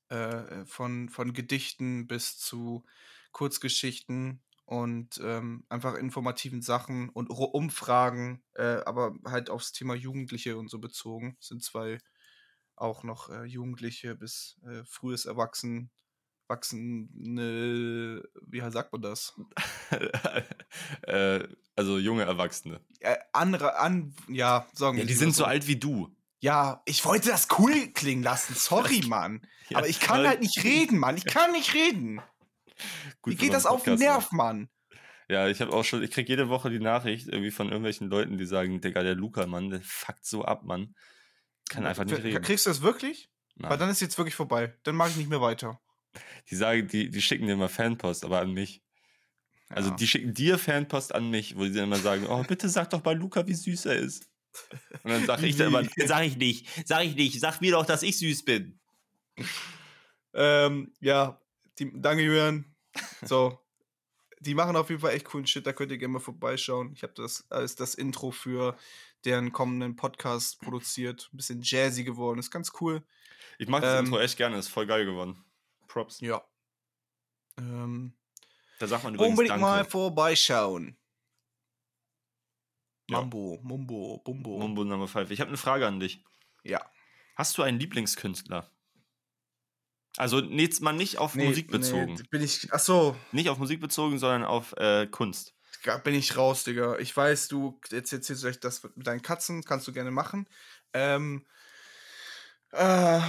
äh, 0.09 0.65
von, 0.65 1.09
von 1.09 1.33
Gedichten 1.33 2.07
bis 2.07 2.37
zu 2.37 2.85
Kurzgeschichten 3.31 4.41
und 4.65 5.19
ähm, 5.23 5.65
einfach 5.69 5.95
informativen 5.95 6.61
Sachen 6.61 7.09
und 7.09 7.29
Umfragen, 7.29 8.43
äh, 8.55 8.81
aber 8.85 9.15
halt 9.25 9.49
aufs 9.49 9.71
Thema 9.71 9.95
Jugendliche 9.95 10.57
und 10.57 10.69
so 10.69 10.79
bezogen. 10.79 11.37
Sind 11.39 11.63
zwei 11.63 11.99
auch 12.75 13.03
noch 13.03 13.29
äh, 13.29 13.43
Jugendliche 13.45 14.15
bis 14.15 14.59
äh, 14.65 14.83
frühes 14.85 15.25
Erwachsen, 15.25 15.91
Wachsende, 16.49 18.23
wie 18.47 18.59
sagt 18.71 18.91
man 18.91 19.01
das? 19.01 19.33
äh, 21.01 21.47
also 21.75 21.97
junge 21.99 22.23
Erwachsene. 22.23 22.81
Äh, 22.99 23.17
andere, 23.33 23.77
an, 23.77 24.13
ja, 24.27 24.67
sagen 24.73 24.97
Ja, 24.97 25.03
wir 25.03 25.07
die 25.07 25.13
es 25.13 25.19
sind 25.19 25.35
so 25.35 25.45
alt 25.45 25.67
wie 25.67 25.77
du. 25.77 26.15
Ja, 26.39 26.81
ich 26.85 27.03
wollte 27.05 27.29
das 27.29 27.47
cool 27.57 27.87
klingen 27.93 28.23
lassen. 28.23 28.53
Sorry, 28.55 29.01
Mann. 29.07 29.41
Ja, 29.69 29.79
Aber 29.79 29.87
ich 29.87 29.99
kann 29.99 30.19
weil- 30.19 30.29
halt 30.29 30.41
nicht 30.41 30.63
reden, 30.63 30.99
Mann. 30.99 31.17
Ich 31.17 31.25
kann 31.25 31.51
nicht 31.51 31.73
reden. 31.73 32.21
Gut 33.21 33.33
Wie 33.33 33.37
geht 33.37 33.53
das 33.53 33.65
auf 33.65 33.83
den 33.83 33.93
ne? 33.95 33.99
Nerv, 34.05 34.31
Mann? 34.31 34.69
Ja, 35.29 35.47
ich 35.47 35.59
habe 35.61 35.73
auch 35.73 35.83
schon, 35.83 36.03
ich 36.03 36.11
krieg 36.11 36.29
jede 36.29 36.47
Woche 36.47 36.69
die 36.69 36.79
Nachricht 36.79 37.27
irgendwie 37.27 37.51
von 37.51 37.67
irgendwelchen 37.67 38.07
Leuten, 38.09 38.37
die 38.37 38.45
sagen, 38.45 38.79
Digga, 38.79 39.03
der 39.03 39.15
Luca, 39.15 39.45
Mann, 39.45 39.69
der 39.69 39.81
fuckt 39.81 40.25
so 40.25 40.45
ab, 40.45 40.63
Mann. 40.63 40.95
Kann 41.69 41.85
einfach 41.85 42.05
nicht 42.05 42.23
reden. 42.23 42.41
Kriegst 42.41 42.65
du 42.65 42.69
das 42.69 42.81
wirklich? 42.81 43.29
Weil 43.55 43.71
Nein. 43.71 43.79
dann 43.79 43.89
ist 43.89 43.99
jetzt 43.99 44.17
wirklich 44.17 44.35
vorbei. 44.35 44.77
Dann 44.83 44.95
mache 44.95 45.09
ich 45.09 45.17
nicht 45.17 45.29
mehr 45.29 45.41
weiter. 45.41 45.81
Die 46.49 46.55
sagen, 46.55 46.87
die, 46.87 47.09
die 47.09 47.21
schicken 47.21 47.47
dir 47.47 47.55
mal 47.55 47.69
Fanpost, 47.69 48.23
aber 48.25 48.39
an 48.39 48.53
mich. 48.53 48.81
Also 49.69 49.89
Ja. 49.89 49.95
die 49.95 50.07
schicken 50.07 50.33
dir 50.33 50.57
Fanpost 50.57 51.13
an 51.13 51.29
mich, 51.29 51.57
wo 51.57 51.65
sie 51.65 51.73
dann 51.73 51.85
immer 51.85 51.97
sagen, 51.97 52.25
oh, 52.27 52.43
bitte 52.43 52.69
sag 52.69 52.89
doch 52.89 53.03
mal 53.03 53.17
Luca, 53.17 53.45
wie 53.47 53.53
süß 53.53 53.85
er 53.87 53.95
ist. 53.97 54.29
Und 55.03 55.11
dann 55.11 55.25
sage 55.25 55.45
ich 55.45 55.55
dann 55.57 55.67
immer, 55.67 55.83
sag 56.05 56.25
ich 56.25 56.37
nicht, 56.37 56.67
sag 56.87 57.03
ich 57.03 57.15
nicht, 57.15 57.39
sag 57.39 57.59
mir 57.61 57.71
doch, 57.73 57.85
dass 57.85 58.01
ich 58.01 58.17
süß 58.17 58.45
bin. 58.45 58.79
Ähm, 60.33 60.93
ja, 60.99 61.41
die, 61.79 61.91
danke, 61.93 62.23
Julian. 62.23 62.75
So. 63.23 63.59
Die 64.39 64.53
machen 64.53 64.75
auf 64.75 64.89
jeden 64.89 65.01
Fall 65.01 65.13
echt 65.13 65.25
coolen 65.25 65.47
Shit, 65.47 65.65
da 65.65 65.73
könnt 65.73 65.91
ihr 65.91 65.97
gerne 65.97 66.13
mal 66.13 66.19
vorbeischauen. 66.19 66.93
Ich 66.93 67.01
habe 67.01 67.13
das 67.15 67.49
als 67.49 67.75
das 67.75 67.95
Intro 67.95 68.29
für 68.31 68.77
deren 69.25 69.51
kommenden 69.51 69.95
Podcast 69.95 70.59
produziert. 70.61 71.29
Ein 71.33 71.37
bisschen 71.37 71.61
jazzy 71.63 72.03
geworden, 72.03 72.37
ist 72.39 72.51
ganz 72.51 72.71
cool. 72.79 73.03
Ich 73.57 73.67
mag 73.67 73.81
das 73.81 73.99
Ähm, 73.99 74.05
Intro 74.05 74.19
echt 74.19 74.37
gerne, 74.37 74.57
ist 74.57 74.67
voll 74.67 74.85
geil 74.85 75.05
geworden. 75.05 75.43
Props. 75.87 76.19
Ja. 76.21 76.43
Ähm, 77.57 78.13
Da 78.79 78.87
sagt 78.87 79.03
man 79.03 79.15
übrigens 79.15 79.31
unbedingt 79.31 79.51
Danke. 79.51 79.61
mal 79.65 79.85
vorbeischauen. 79.85 80.97
Ja. 83.09 83.19
Mambo, 83.21 83.59
Mumbo, 83.63 84.21
Bumbo. 84.25 84.59
Mumbo 84.59 84.83
Number 84.83 85.07
5. 85.07 85.31
Ich 85.31 85.39
habe 85.39 85.47
eine 85.49 85.57
Frage 85.57 85.87
an 85.87 85.99
dich. 85.99 86.23
Ja. 86.63 86.81
Hast 87.35 87.57
du 87.57 87.63
einen 87.63 87.79
Lieblingskünstler? 87.79 88.69
Also 90.17 90.39
jetzt 90.41 90.81
mal 90.81 90.93
nicht 90.93 91.19
auf 91.19 91.35
Musik 91.35 91.69
bezogen. 91.71 92.15
Nee, 92.15 92.23
bin 92.31 92.41
ich. 92.41 92.67
Ach 92.73 92.79
so, 92.79 93.15
Nicht 93.31 93.49
auf 93.49 93.59
Musik 93.59 93.79
bezogen, 93.79 94.17
sondern 94.17 94.43
auf 94.45 94.73
äh, 94.77 95.05
Kunst. 95.07 95.53
da 95.83 95.99
bin 95.99 96.15
ich 96.15 96.35
raus, 96.35 96.63
Digga. 96.63 96.97
Ich 96.97 97.15
weiß, 97.15 97.47
du 97.49 97.79
jetzt 97.91 98.11
erzählst 98.11 98.43
euch 98.43 98.59
das 98.59 98.83
mit 98.83 99.05
deinen 99.05 99.21
Katzen, 99.21 99.63
kannst 99.63 99.87
du 99.87 99.93
gerne 99.93 100.11
machen. 100.11 100.49
Ähm, 100.93 101.45
Äh, 102.71 103.21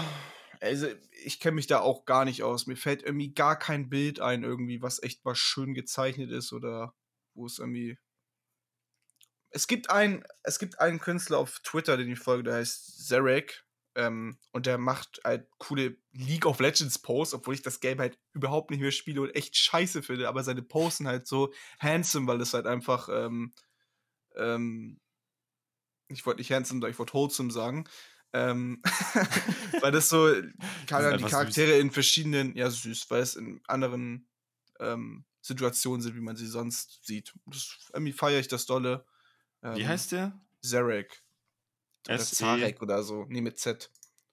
also, 0.60 0.88
ich 1.24 1.40
kenne 1.40 1.56
mich 1.56 1.66
da 1.66 1.80
auch 1.80 2.04
gar 2.04 2.24
nicht 2.24 2.42
aus. 2.42 2.66
Mir 2.66 2.76
fällt 2.76 3.02
irgendwie 3.02 3.32
gar 3.34 3.58
kein 3.58 3.88
Bild 3.88 4.20
ein, 4.20 4.44
irgendwie, 4.44 4.82
was 4.82 5.02
echt 5.02 5.24
mal 5.24 5.34
schön 5.34 5.74
gezeichnet 5.74 6.30
ist 6.30 6.52
oder 6.52 6.94
wo 7.34 7.46
es 7.46 7.58
irgendwie. 7.58 7.98
Es 9.50 9.66
gibt 9.66 9.90
einen, 9.90 10.24
es 10.42 10.58
gibt 10.58 10.78
einen 10.80 10.98
Künstler 11.00 11.38
auf 11.38 11.60
Twitter, 11.60 11.96
den 11.96 12.10
ich 12.12 12.18
folge, 12.18 12.44
der 12.44 12.54
heißt 12.54 13.06
Zarek. 13.06 13.64
Ähm, 13.94 14.38
und 14.52 14.66
der 14.66 14.78
macht 14.78 15.20
halt 15.24 15.48
coole 15.58 15.96
League 16.12 16.46
of 16.46 16.60
Legends 16.60 16.98
Posts, 17.00 17.34
obwohl 17.34 17.54
ich 17.54 17.62
das 17.62 17.80
Game 17.80 17.98
halt 17.98 18.18
überhaupt 18.32 18.70
nicht 18.70 18.80
mehr 18.80 18.92
spiele 18.92 19.22
und 19.22 19.34
echt 19.34 19.56
scheiße 19.56 20.02
finde. 20.02 20.28
Aber 20.28 20.44
seine 20.44 20.62
Posts 20.62 20.98
sind 20.98 21.08
halt 21.08 21.26
so 21.26 21.52
handsome, 21.80 22.26
weil 22.28 22.40
es 22.40 22.54
halt 22.54 22.66
einfach, 22.66 23.08
ähm, 23.10 23.54
ähm, 24.36 25.00
ich 26.08 26.24
wollte 26.26 26.40
nicht 26.40 26.52
handsome, 26.52 26.88
ich 26.88 26.98
wollte 26.98 27.14
wholesome 27.14 27.50
sagen. 27.50 27.88
Ähm, 28.32 28.82
weil 29.80 29.92
das 29.92 30.08
so, 30.08 30.30
kann 30.86 31.18
die 31.18 31.24
Charaktere 31.24 31.72
süß. 31.72 31.80
in 31.80 31.90
verschiedenen, 31.90 32.56
ja 32.56 32.70
süß, 32.70 33.10
weil 33.10 33.22
es 33.22 33.36
in 33.36 33.60
anderen 33.66 34.28
ähm, 34.80 35.24
Situationen 35.40 36.02
sind, 36.02 36.14
wie 36.14 36.20
man 36.20 36.36
sie 36.36 36.46
sonst 36.46 37.04
sieht. 37.04 37.34
Das, 37.46 37.78
irgendwie 37.92 38.12
feiere 38.12 38.40
ich 38.40 38.48
das 38.48 38.66
dolle. 38.66 39.06
Ähm, 39.62 39.76
wie 39.76 39.86
heißt 39.86 40.12
der? 40.12 40.38
Zarek. 40.62 41.22
Oder 42.06 42.18
Zarek 42.18 42.82
oder 42.82 43.02
so. 43.02 43.24
Nee, 43.28 43.40
mit 43.40 43.58
Z. 43.58 43.90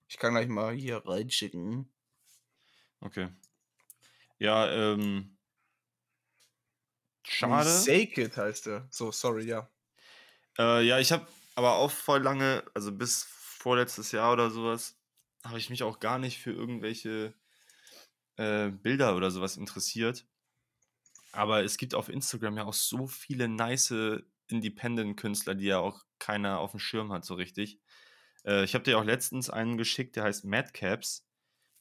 Ich 0.08 0.18
kann 0.18 0.34
gleich 0.34 0.48
mal 0.48 0.74
hier 0.74 0.98
reinschicken. 1.06 1.92
Okay. 3.00 3.30
Ja, 4.38 4.70
ähm. 4.72 5.38
Schade. 7.24 7.70
Sacred 7.70 8.36
heißt 8.38 8.68
der. 8.68 8.88
So, 8.92 9.12
sorry, 9.12 9.46
ja. 9.46 9.70
Äh, 10.58 10.86
ja, 10.86 11.00
ich 11.00 11.12
habe 11.12 11.28
aber 11.56 11.76
auch 11.76 11.92
voll 11.92 12.22
lange, 12.22 12.64
also 12.74 12.92
bis 12.92 13.28
vorletztes 13.66 14.12
Jahr 14.12 14.32
oder 14.32 14.52
sowas, 14.52 14.96
habe 15.44 15.58
ich 15.58 15.72
mich 15.72 15.82
auch 15.82 16.00
gar 16.00 16.20
nicht 16.20 16.38
für 16.38 16.52
irgendwelche 16.52 17.34
äh, 18.36 18.70
Bilder 18.70 19.16
oder 19.16 19.32
sowas 19.32 19.58
interessiert. 19.58 20.28
Aber 21.32 21.64
es 21.64 21.78
gibt 21.78 21.96
auf 21.96 22.08
Instagram 22.08 22.58
ja 22.58 22.66
auch 22.66 22.76
so 22.76 23.08
viele 23.08 23.48
nice 23.48 24.22
Independent-Künstler, 24.50 25.56
die 25.56 25.66
ja 25.66 25.80
auch 25.80 26.04
keiner 26.20 26.60
auf 26.60 26.72
dem 26.72 26.80
Schirm 26.80 27.12
hat, 27.12 27.26
so 27.26 27.34
richtig. 27.34 27.80
Äh, 28.46 28.66
ich 28.66 28.76
habe 28.76 28.84
dir 28.84 29.00
auch 29.00 29.04
letztens 29.04 29.50
einen 29.50 29.78
geschickt, 29.78 30.16
der 30.16 30.26
heißt 30.26 30.46
Madcaps, 30.46 31.26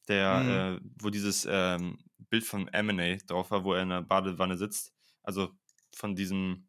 der, 0.08 0.38
mhm. 0.38 0.50
äh, 0.50 0.80
wo 1.02 1.10
dieses 1.10 1.46
ähm, 1.46 1.98
Bild 2.30 2.44
von 2.44 2.66
M&A 2.68 3.18
drauf 3.26 3.50
war, 3.50 3.62
wo 3.62 3.74
er 3.74 3.82
in 3.82 3.90
der 3.90 4.00
Badewanne 4.00 4.56
sitzt. 4.56 4.94
Also 5.22 5.50
von 5.94 6.16
diesem, 6.16 6.66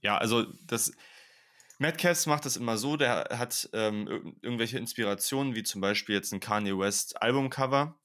ja, 0.00 0.16
also 0.16 0.46
das, 0.64 0.92
Madcast 1.78 2.26
macht 2.26 2.44
das 2.44 2.56
immer 2.56 2.76
so, 2.76 2.96
der 2.96 3.26
hat 3.30 3.68
ähm, 3.72 4.36
irgendwelche 4.42 4.78
Inspirationen, 4.78 5.54
wie 5.54 5.62
zum 5.62 5.80
Beispiel 5.80 6.14
jetzt 6.14 6.32
ein 6.32 6.40
Kanye 6.40 6.78
West 6.78 7.20
Albumcover. 7.20 7.98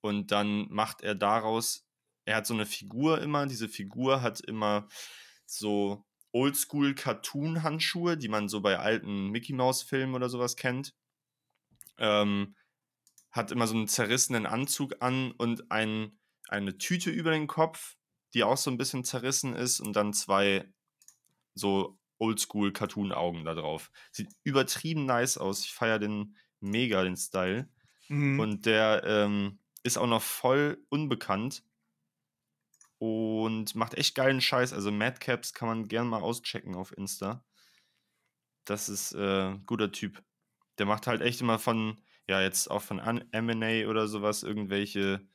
Und 0.00 0.30
dann 0.30 0.68
macht 0.70 1.00
er 1.00 1.14
daraus, 1.14 1.86
er 2.26 2.36
hat 2.36 2.46
so 2.46 2.54
eine 2.54 2.66
Figur 2.66 3.20
immer, 3.20 3.46
diese 3.46 3.68
Figur 3.68 4.22
hat 4.22 4.40
immer 4.40 4.88
so 5.46 6.04
Oldschool 6.32 6.94
Cartoon 6.94 7.62
Handschuhe, 7.62 8.16
die 8.16 8.28
man 8.28 8.48
so 8.48 8.60
bei 8.60 8.78
alten 8.78 9.28
Mickey 9.30 9.52
Mouse 9.52 9.82
Filmen 9.82 10.14
oder 10.14 10.28
sowas 10.28 10.56
kennt. 10.56 10.94
Ähm, 11.96 12.56
hat 13.30 13.50
immer 13.50 13.66
so 13.66 13.74
einen 13.74 13.88
zerrissenen 13.88 14.46
Anzug 14.46 15.00
an 15.00 15.32
und 15.32 15.70
ein, 15.70 16.18
eine 16.48 16.76
Tüte 16.76 17.10
über 17.10 17.30
den 17.30 17.46
Kopf, 17.46 17.96
die 18.32 18.44
auch 18.44 18.56
so 18.56 18.70
ein 18.70 18.78
bisschen 18.78 19.04
zerrissen 19.04 19.54
ist. 19.54 19.80
Und 19.80 19.94
dann 19.94 20.12
zwei 20.12 20.68
so 21.54 21.98
Oldschool-Cartoon-Augen 22.18 23.44
da 23.44 23.54
drauf. 23.54 23.90
Sieht 24.12 24.28
übertrieben 24.42 25.06
nice 25.06 25.38
aus. 25.38 25.64
Ich 25.64 25.74
feiere 25.74 25.98
den 25.98 26.36
mega, 26.60 27.02
den 27.02 27.16
Style. 27.16 27.68
Mhm. 28.08 28.40
Und 28.40 28.66
der 28.66 29.02
ähm, 29.04 29.58
ist 29.82 29.98
auch 29.98 30.06
noch 30.06 30.22
voll 30.22 30.84
unbekannt 30.88 31.62
und 32.98 33.74
macht 33.74 33.94
echt 33.94 34.14
geilen 34.14 34.40
Scheiß. 34.40 34.72
Also 34.72 34.90
Madcaps 34.90 35.52
kann 35.52 35.68
man 35.68 35.88
gerne 35.88 36.08
mal 36.08 36.22
auschecken 36.22 36.74
auf 36.74 36.96
Insta. 36.96 37.44
Das 38.64 38.88
ist 38.88 39.12
äh, 39.12 39.54
guter 39.66 39.92
Typ. 39.92 40.22
Der 40.78 40.86
macht 40.86 41.06
halt 41.06 41.20
echt 41.20 41.40
immer 41.40 41.58
von, 41.58 42.02
ja, 42.26 42.40
jetzt 42.40 42.70
auch 42.70 42.82
von 42.82 42.98
M&A 42.98 43.88
oder 43.88 44.08
sowas 44.08 44.42
irgendwelche 44.42 45.26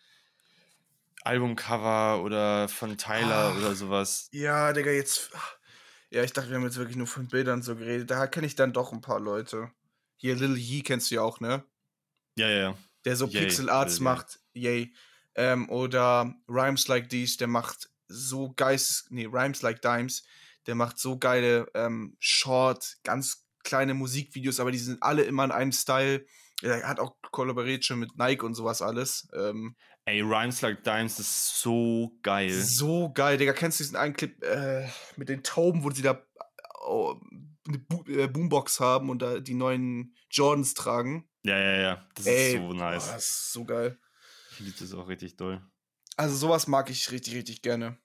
Albumcover 1.23 2.23
oder 2.23 2.67
von 2.69 2.97
Tyler 2.97 3.51
Ach, 3.53 3.57
oder 3.57 3.75
sowas. 3.75 4.29
Ja, 4.31 4.73
Digga, 4.73 4.91
jetzt 4.91 5.31
ja, 6.11 6.23
ich 6.23 6.33
dachte, 6.33 6.49
wir 6.49 6.57
haben 6.57 6.63
jetzt 6.63 6.77
wirklich 6.77 6.97
nur 6.97 7.07
von 7.07 7.27
Bildern 7.27 7.61
so 7.61 7.75
geredet. 7.75 8.09
Da 8.09 8.27
kenne 8.27 8.47
ich 8.47 8.55
dann 8.55 8.73
doch 8.73 8.91
ein 8.91 9.01
paar 9.01 9.19
Leute. 9.19 9.71
Hier, 10.17 10.35
Lil 10.35 10.57
Yee 10.57 10.81
kennst 10.81 11.11
du 11.11 11.15
ja 11.15 11.21
auch, 11.21 11.39
ne? 11.39 11.63
Ja, 12.35 12.49
ja, 12.49 12.57
ja. 12.57 12.77
Der 13.05 13.15
so 13.15 13.27
Yay, 13.27 13.43
Pixel 13.43 13.69
Arts 13.69 13.99
Lil 13.99 14.03
macht. 14.03 14.39
Yay. 14.53 14.93
Ähm, 15.35 15.69
oder 15.69 16.35
Rhymes 16.47 16.87
Like 16.87 17.09
These, 17.09 17.37
der 17.37 17.47
macht 17.47 17.89
so 18.07 18.51
geist. 18.55 19.11
Nee, 19.11 19.27
Rhymes 19.31 19.61
Like 19.61 19.81
Dimes. 19.81 20.23
Der 20.65 20.75
macht 20.75 20.99
so 20.99 21.17
geile 21.17 21.67
ähm, 21.73 22.17
Short, 22.19 22.97
ganz 23.03 23.45
kleine 23.63 23.93
Musikvideos, 23.93 24.59
aber 24.59 24.71
die 24.71 24.77
sind 24.77 25.01
alle 25.01 25.23
immer 25.23 25.43
in 25.45 25.51
einem 25.51 25.71
Style. 25.71 26.25
Er 26.61 26.87
hat 26.87 26.99
auch 26.99 27.15
kollaboriert 27.31 27.85
schon 27.85 27.99
mit 27.99 28.17
Nike 28.17 28.43
und 28.43 28.55
sowas 28.55 28.81
alles. 28.81 29.29
Ähm, 29.33 29.75
Ey, 30.09 30.21
Rhymes 30.21 30.61
Like 30.61 30.83
Dimes 30.83 31.19
ist 31.19 31.61
so 31.61 32.17
geil. 32.23 32.51
So 32.51 33.11
geil, 33.13 33.37
Digga. 33.37 33.53
Kennst 33.53 33.79
du 33.79 33.83
diesen 33.83 33.95
einen 33.95 34.15
Clip 34.15 34.43
äh, 34.43 34.87
mit 35.17 35.29
den 35.29 35.43
Tauben, 35.43 35.83
wo 35.83 35.91
sie 35.91 36.01
da 36.01 36.19
oh, 36.81 37.15
eine 37.67 37.77
Bo 37.77 38.03
äh, 38.07 38.27
Boombox 38.27 38.79
haben 38.79 39.11
und 39.11 39.21
da 39.21 39.39
die 39.39 39.53
neuen 39.53 40.15
Jordans 40.31 40.73
tragen? 40.73 41.29
Ja, 41.43 41.59
ja, 41.59 41.79
ja. 41.79 42.07
Das 42.15 42.25
Ey, 42.25 42.55
ist 42.55 42.57
so 42.57 42.73
nice. 42.73 43.05
Boah, 43.05 43.13
das 43.13 43.25
ist 43.25 43.53
so 43.53 43.65
geil. 43.65 43.99
Ich 44.53 44.59
liebe 44.61 44.77
das 44.79 44.93
auch 44.95 45.07
richtig 45.07 45.37
doll. 45.37 45.61
Also 46.17 46.35
sowas 46.35 46.65
mag 46.65 46.89
ich 46.89 47.11
richtig, 47.11 47.35
richtig 47.35 47.61
gerne. 47.61 47.95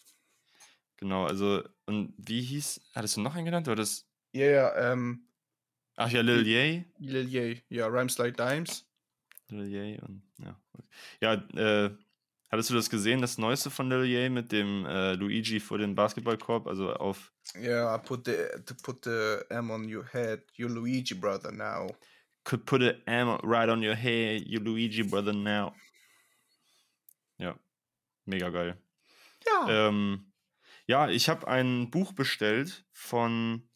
Genau, 0.98 1.24
also, 1.24 1.62
und 1.86 2.12
wie 2.18 2.42
hieß, 2.42 2.82
hattest 2.94 3.16
du 3.16 3.22
noch 3.22 3.34
einen 3.34 3.46
genannt, 3.46 3.66
oder 3.66 3.76
das? 3.76 4.06
Ja, 4.32 4.44
yeah, 4.44 4.92
ähm. 4.92 5.30
Ach 5.96 6.10
ja, 6.10 6.20
Lil 6.20 6.46
Yay? 6.46 6.84
Lil 6.98 7.28
Yay, 7.30 7.62
ja, 7.70 7.86
Rhymes 7.86 8.18
Like 8.18 8.36
Dimes. 8.36 8.86
Lil 9.48 9.68
Yay 9.68 10.00
und 10.00 10.22
ja. 10.38 10.60
Ja, 11.20 11.34
äh, 11.34 11.90
hattest 12.50 12.70
du 12.70 12.74
das 12.74 12.90
gesehen, 12.90 13.20
das 13.20 13.38
Neueste 13.38 13.70
von 13.70 13.88
Lil 13.88 14.04
Yay 14.04 14.30
mit 14.30 14.52
dem 14.52 14.86
äh, 14.86 15.14
Luigi 15.14 15.60
vor 15.60 15.78
dem 15.78 15.94
Basketballkorb, 15.94 16.66
also 16.66 16.92
auf. 16.94 17.32
Ja, 17.54 17.60
yeah, 17.60 17.98
put 17.98 18.26
the 18.26 18.36
to 18.64 18.74
put 18.82 19.04
the 19.04 19.40
M 19.50 19.70
on 19.70 19.84
your 19.92 20.04
head, 20.04 20.42
your 20.58 20.70
Luigi 20.70 21.14
brother 21.14 21.52
now. 21.52 21.88
Could 22.44 22.66
put 22.66 22.82
a 22.82 22.94
M 23.06 23.38
right 23.42 23.68
on 23.68 23.82
your 23.82 23.94
head, 23.94 24.46
your 24.46 24.60
Luigi 24.60 25.02
brother 25.02 25.32
now. 25.32 25.74
Ja, 27.38 27.58
mega 28.24 28.50
geil. 28.50 28.78
Ja. 29.46 29.88
Ähm, 29.88 30.32
ja, 30.86 31.08
ich 31.08 31.28
habe 31.28 31.48
ein 31.48 31.90
Buch 31.90 32.12
bestellt 32.12 32.84
von, 32.92 33.68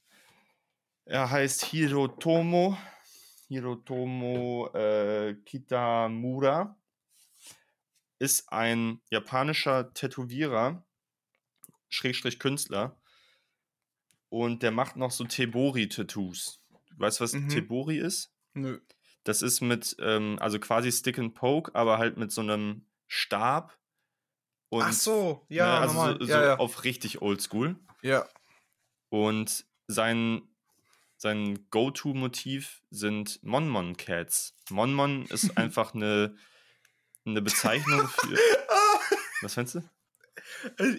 er 1.07 1.31
heißt 1.31 1.65
Hirotomo 1.65 2.77
Hirotomo 3.49 4.69
äh, 4.75 5.35
Kitamura 5.45 6.77
ist 8.19 8.53
ein 8.53 9.01
japanischer 9.11 9.93
Tätowierer, 9.95 10.85
Schrägstrich 11.89 12.39
Künstler. 12.39 13.01
Und 14.29 14.63
der 14.63 14.71
macht 14.71 14.97
noch 14.97 15.11
so 15.11 15.25
Tebori-Tattoos. 15.25 16.61
Du 16.91 16.99
weißt, 16.99 17.21
was 17.21 17.33
mhm. 17.33 17.49
Tebori 17.49 17.97
ist? 17.97 18.35
Nö. 18.53 18.81
Das 19.25 19.41
ist 19.41 19.63
mit, 19.63 19.97
ähm, 20.01 20.37
also 20.41 20.59
quasi 20.59 20.93
Stick 20.93 21.19
and 21.19 21.35
Poke, 21.35 21.75
aber 21.75 21.99
halt 21.99 22.19
mit 22.19 22.31
so 22.31 22.43
einem 22.43 22.87
Stab. 23.07 23.79
Und, 24.69 24.83
Ach 24.83 24.93
so, 24.93 25.47
ja, 25.49 25.67
ne, 25.67 25.79
also 25.81 26.19
so, 26.19 26.27
so 26.27 26.31
ja, 26.31 26.45
ja. 26.45 26.59
auf 26.59 26.85
richtig 26.85 27.23
oldschool. 27.23 27.77
Ja. 28.03 28.29
Und 29.09 29.65
sein 29.87 30.43
sein 31.19 31.69
Go-To-Motiv 31.71 32.81
sind 32.91 33.43
Monmon 33.43 33.97
Cats. 33.97 34.55
Monmon 34.71 35.27
ist 35.27 35.57
einfach 35.59 35.93
eine, 35.93 36.37
eine 37.27 37.43
Bezeichnung 37.43 38.09
für. 38.09 38.37
Was 39.43 39.55
findest 39.55 39.75
du? 39.75 39.83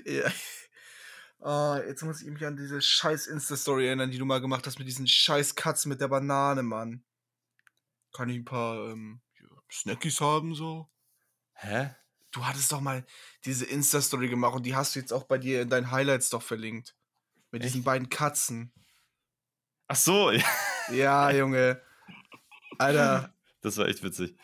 Ja. 0.05 0.31
Oh, 1.39 1.81
jetzt 1.87 2.03
muss 2.03 2.21
ich 2.21 2.29
mich 2.29 2.45
an 2.45 2.57
diese 2.57 2.81
scheiß 2.81 3.27
Insta-Story 3.27 3.87
erinnern, 3.87 4.11
die 4.11 4.17
du 4.17 4.25
mal 4.25 4.41
gemacht 4.41 4.67
hast 4.67 4.77
mit 4.77 4.87
diesen 4.89 5.07
scheiß 5.07 5.55
Katzen 5.55 5.89
mit 5.89 6.01
der 6.01 6.09
Banane, 6.09 6.63
Mann. 6.63 7.03
Kann 8.11 8.29
ich 8.29 8.35
ein 8.35 8.45
paar 8.45 8.91
ähm, 8.91 9.21
Snackies 9.71 10.19
haben, 10.19 10.53
so? 10.53 10.89
Hä? 11.53 11.95
Du 12.31 12.45
hattest 12.45 12.71
doch 12.73 12.81
mal 12.81 13.05
diese 13.45 13.65
Insta-Story 13.65 14.27
gemacht 14.27 14.55
und 14.55 14.65
die 14.65 14.75
hast 14.75 14.95
du 14.95 14.99
jetzt 14.99 15.13
auch 15.13 15.23
bei 15.23 15.37
dir 15.37 15.61
in 15.61 15.69
deinen 15.69 15.91
Highlights 15.91 16.29
doch 16.29 16.43
verlinkt. 16.43 16.95
Mit 17.51 17.63
Echt? 17.63 17.73
diesen 17.73 17.83
beiden 17.85 18.09
Katzen. 18.09 18.73
Ach 19.89 19.95
so. 19.95 20.31
Ja, 20.91 21.29
Junge. 21.29 21.85
Alter. 22.79 23.31
Das 23.61 23.77
war 23.77 23.87
echt 23.87 24.01
witzig. 24.01 24.35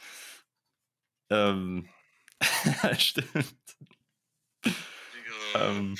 Ähm. 1.31 1.89
Stimmt. 2.99 3.77
Digga. 4.63 4.75
Ähm. 5.55 5.97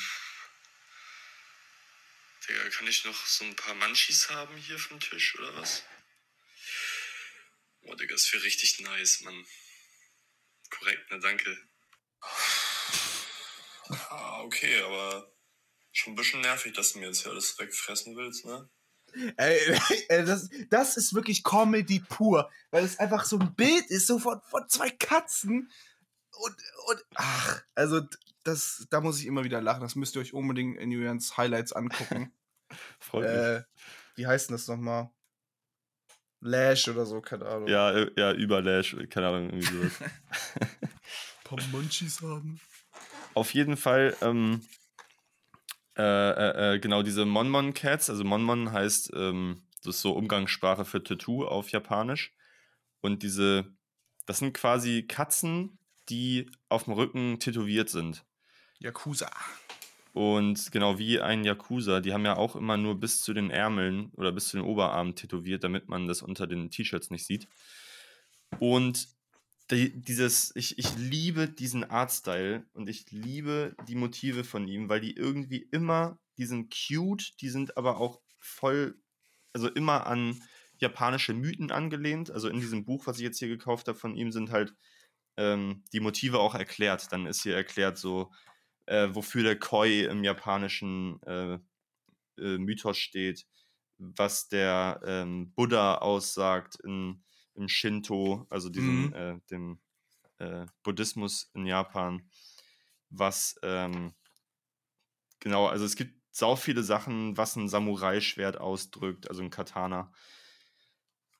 Digga, 2.48 2.70
kann 2.70 2.88
ich 2.88 3.06
noch 3.06 3.26
so 3.26 3.44
ein 3.46 3.56
paar 3.56 3.74
Munchies 3.74 4.30
haben 4.30 4.56
hier 4.56 4.78
vom 4.78 5.00
Tisch 5.00 5.36
oder 5.40 5.56
was? 5.56 5.84
Boah, 7.82 7.96
Digga, 7.96 8.14
ist 8.14 8.28
für 8.28 8.44
richtig 8.44 8.80
nice, 8.82 9.22
Mann. 9.22 9.46
Korrekt, 10.70 11.10
ne, 11.10 11.20
danke. 11.20 11.58
Ah, 14.10 14.42
okay, 14.42 14.80
aber 14.82 15.34
schon 15.92 16.14
ein 16.14 16.16
bisschen 16.16 16.42
nervig, 16.42 16.74
dass 16.74 16.94
du 16.94 17.00
mir 17.00 17.08
jetzt 17.08 17.24
hier 17.24 17.32
alles 17.32 17.58
wegfressen 17.58 18.16
willst, 18.16 18.46
ne? 18.46 18.70
Ey, 19.38 19.60
ey, 20.10 20.26
das, 20.26 20.50
das 20.70 20.98
ist 20.98 21.14
wirklich 21.14 21.44
Comedy 21.44 22.00
pur, 22.00 22.50
weil 22.72 22.84
es 22.84 23.00
einfach 23.00 23.26
so 23.26 23.40
ein 23.40 23.54
Bild 23.56 23.86
ist, 23.88 24.08
so 24.08 24.20
von, 24.20 24.42
von 24.42 24.68
zwei 24.70 24.90
Katzen 24.90 25.70
und, 26.32 26.56
und 26.88 27.06
ach, 27.16 27.62
also 27.76 28.02
das, 28.44 28.88
da 28.90 29.02
muss 29.02 29.20
ich 29.20 29.26
immer 29.26 29.44
wieder 29.44 29.62
lachen. 29.62 29.82
Das 29.82 29.96
müsst 29.96 30.16
ihr 30.16 30.22
euch 30.22 30.34
unbedingt 30.34 30.78
in 30.78 30.92
Julians 30.92 31.38
Highlights 31.38 31.74
angucken. 31.74 32.32
Freut 33.00 33.24
mich. 33.24 33.32
äh, 33.32 33.64
wie 34.16 34.28
heißt 34.28 34.50
denn 34.50 34.56
das 34.56 34.68
nochmal? 34.68 35.10
Lash 36.42 36.88
oder 36.88 37.06
so, 37.06 37.22
keine 37.22 37.46
Ahnung. 37.46 37.68
Ja, 37.68 37.92
äh, 37.92 38.12
ja, 38.16 38.32
über 38.34 38.62
Lash, 38.62 38.96
keine 39.10 39.28
Ahnung, 39.30 39.50
irgendwie 39.50 39.66
sowas. 39.66 40.02
Ein 40.62 40.90
paar 41.44 41.68
Munchies 41.72 42.22
haben. 42.22 42.60
Auf 43.34 43.54
jeden 43.54 43.78
Fall, 43.78 44.16
ähm, 44.22 44.62
äh, 45.98 46.02
äh, 46.04 46.76
äh, 46.76 46.80
genau 46.80 47.04
diese 47.04 47.26
Monmon 47.26 47.74
Cats, 47.74 48.10
also 48.10 48.24
Monmon 48.24 48.72
heißt, 48.72 49.12
ähm, 49.16 49.62
das 49.84 49.98
ist 49.98 50.02
so 50.02 50.12
Umgangssprache 50.12 50.84
für 50.84 51.04
Tattoo 51.04 51.46
auf 51.46 51.70
Japanisch. 51.70 52.34
Und 53.02 53.24
diese, 53.24 53.72
das 54.26 54.40
sind 54.40 54.54
quasi 54.54 55.04
Katzen, 55.04 55.78
die 56.10 56.52
auf 56.70 56.86
dem 56.86 56.94
Rücken 56.94 57.40
tätowiert 57.40 57.90
sind. 57.90 58.26
Yakuza. 58.80 59.32
Und 60.14 60.72
genau 60.72 60.98
wie 60.98 61.20
ein 61.20 61.44
Yakuza, 61.44 62.00
die 62.00 62.14
haben 62.14 62.26
ja 62.26 62.38
auch 62.38 62.56
immer 62.56 62.78
nur 62.78 63.00
bis 63.00 63.22
zu 63.22 63.34
den 63.34 63.50
Ärmeln 63.50 64.12
oder 64.16 64.32
bis 64.32 64.48
zu 64.48 64.58
den 64.58 64.66
Oberarmen 64.66 65.16
tätowiert, 65.16 65.64
damit 65.64 65.88
man 65.88 66.08
das 66.08 66.22
unter 66.22 66.48
den 66.48 66.70
T-Shirts 66.72 67.12
nicht 67.12 67.26
sieht. 67.26 67.48
Und 68.60 69.10
die, 69.72 70.00
dieses, 70.00 70.52
ich, 70.56 70.78
ich 70.78 70.96
liebe 70.96 71.50
diesen 71.50 71.84
Artstyle 71.84 72.66
und 72.74 72.88
ich 72.88 73.12
liebe 73.12 73.76
die 73.88 73.96
Motive 73.96 74.44
von 74.44 74.68
ihm, 74.68 74.90
weil 74.90 75.00
die 75.00 75.16
irgendwie 75.16 75.68
immer, 75.72 76.20
die 76.38 76.46
sind 76.46 76.74
cute, 76.74 77.34
die 77.42 77.50
sind 77.50 77.78
aber 77.78 77.98
auch 77.98 78.22
voll, 78.38 79.00
also 79.54 79.68
immer 79.70 80.06
an 80.06 80.42
japanische 80.78 81.34
Mythen 81.34 81.72
angelehnt. 81.72 82.30
Also 82.30 82.48
in 82.50 82.60
diesem 82.60 82.86
Buch, 82.86 83.08
was 83.08 83.18
ich 83.18 83.24
jetzt 83.24 83.40
hier 83.40 83.48
gekauft 83.48 83.88
habe 83.88 83.98
von 83.98 84.16
ihm, 84.16 84.32
sind 84.32 84.52
halt 84.52 84.76
ähm, 85.38 85.84
die 85.94 86.00
Motive 86.00 86.40
auch 86.40 86.56
erklärt. 86.56 87.12
Dann 87.12 87.26
ist 87.26 87.44
hier 87.44 87.56
erklärt 87.56 87.98
so, 87.98 88.32
äh, 88.86 89.10
wofür 89.14 89.44
der 89.44 89.58
Koi 89.58 90.02
im 90.06 90.24
japanischen 90.24 91.22
äh, 91.24 91.60
äh, 92.38 92.58
Mythos 92.58 92.98
steht, 92.98 93.46
was 93.98 94.48
der 94.50 95.02
ähm, 95.06 95.54
Buddha 95.56 95.98
aussagt 96.00 96.78
in, 96.84 97.25
im 97.56 97.68
Shinto, 97.70 98.46
also 98.50 98.70
diesem, 98.70 99.08
Mhm. 99.08 99.14
äh, 99.14 99.40
dem 99.52 99.80
äh, 100.40 100.66
Buddhismus 100.84 101.50
in 101.54 101.66
Japan, 101.66 102.30
was 103.10 103.58
ähm, 103.64 104.14
genau, 105.40 105.68
also 105.68 105.86
es 105.86 105.96
gibt 105.96 106.22
sau 106.32 106.56
viele 106.56 106.84
Sachen, 106.84 107.38
was 107.38 107.56
ein 107.56 107.70
Samurai-Schwert 107.70 108.58
ausdrückt, 108.58 109.30
also 109.30 109.42
ein 109.42 109.50
Katana 109.50 110.12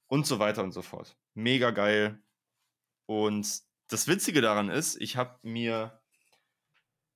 und 0.08 0.26
so 0.26 0.40
weiter 0.40 0.64
und 0.64 0.72
so 0.72 0.82
fort. 0.82 1.18
Mega 1.34 1.72
geil. 1.72 2.24
Und 3.06 3.62
das 3.88 4.08
Witzige 4.08 4.42
daran 4.42 4.70
ist, 4.70 4.96
ich 5.02 5.18
habe 5.18 5.40
mir, 5.44 6.02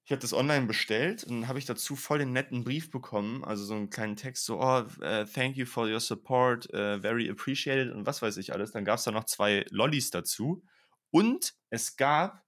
ich 0.09 0.11
habe 0.11 0.21
das 0.21 0.33
online 0.33 0.65
bestellt 0.65 1.23
und 1.23 1.47
habe 1.47 1.59
ich 1.59 1.65
dazu 1.65 1.95
voll 1.95 2.17
den 2.17 2.33
netten 2.33 2.63
Brief 2.63 2.89
bekommen, 2.89 3.43
also 3.43 3.63
so 3.63 3.75
einen 3.75 3.91
kleinen 3.91 4.15
Text, 4.15 4.43
so, 4.43 4.59
oh, 4.59 4.83
äh, 5.03 5.27
thank 5.27 5.55
you 5.55 5.67
for 5.67 5.87
your 5.87 5.99
support, 5.99 6.67
äh, 6.73 6.99
very 6.99 7.29
appreciated 7.29 7.93
und 7.93 8.07
was 8.07 8.23
weiß 8.23 8.37
ich 8.37 8.51
alles. 8.51 8.71
Dann 8.71 8.85
gab 8.85 8.97
es 8.97 9.03
da 9.03 9.11
noch 9.11 9.25
zwei 9.25 9.67
Lollis 9.69 10.09
dazu 10.09 10.63
und 11.11 11.53
es 11.69 11.95
gab 11.95 12.43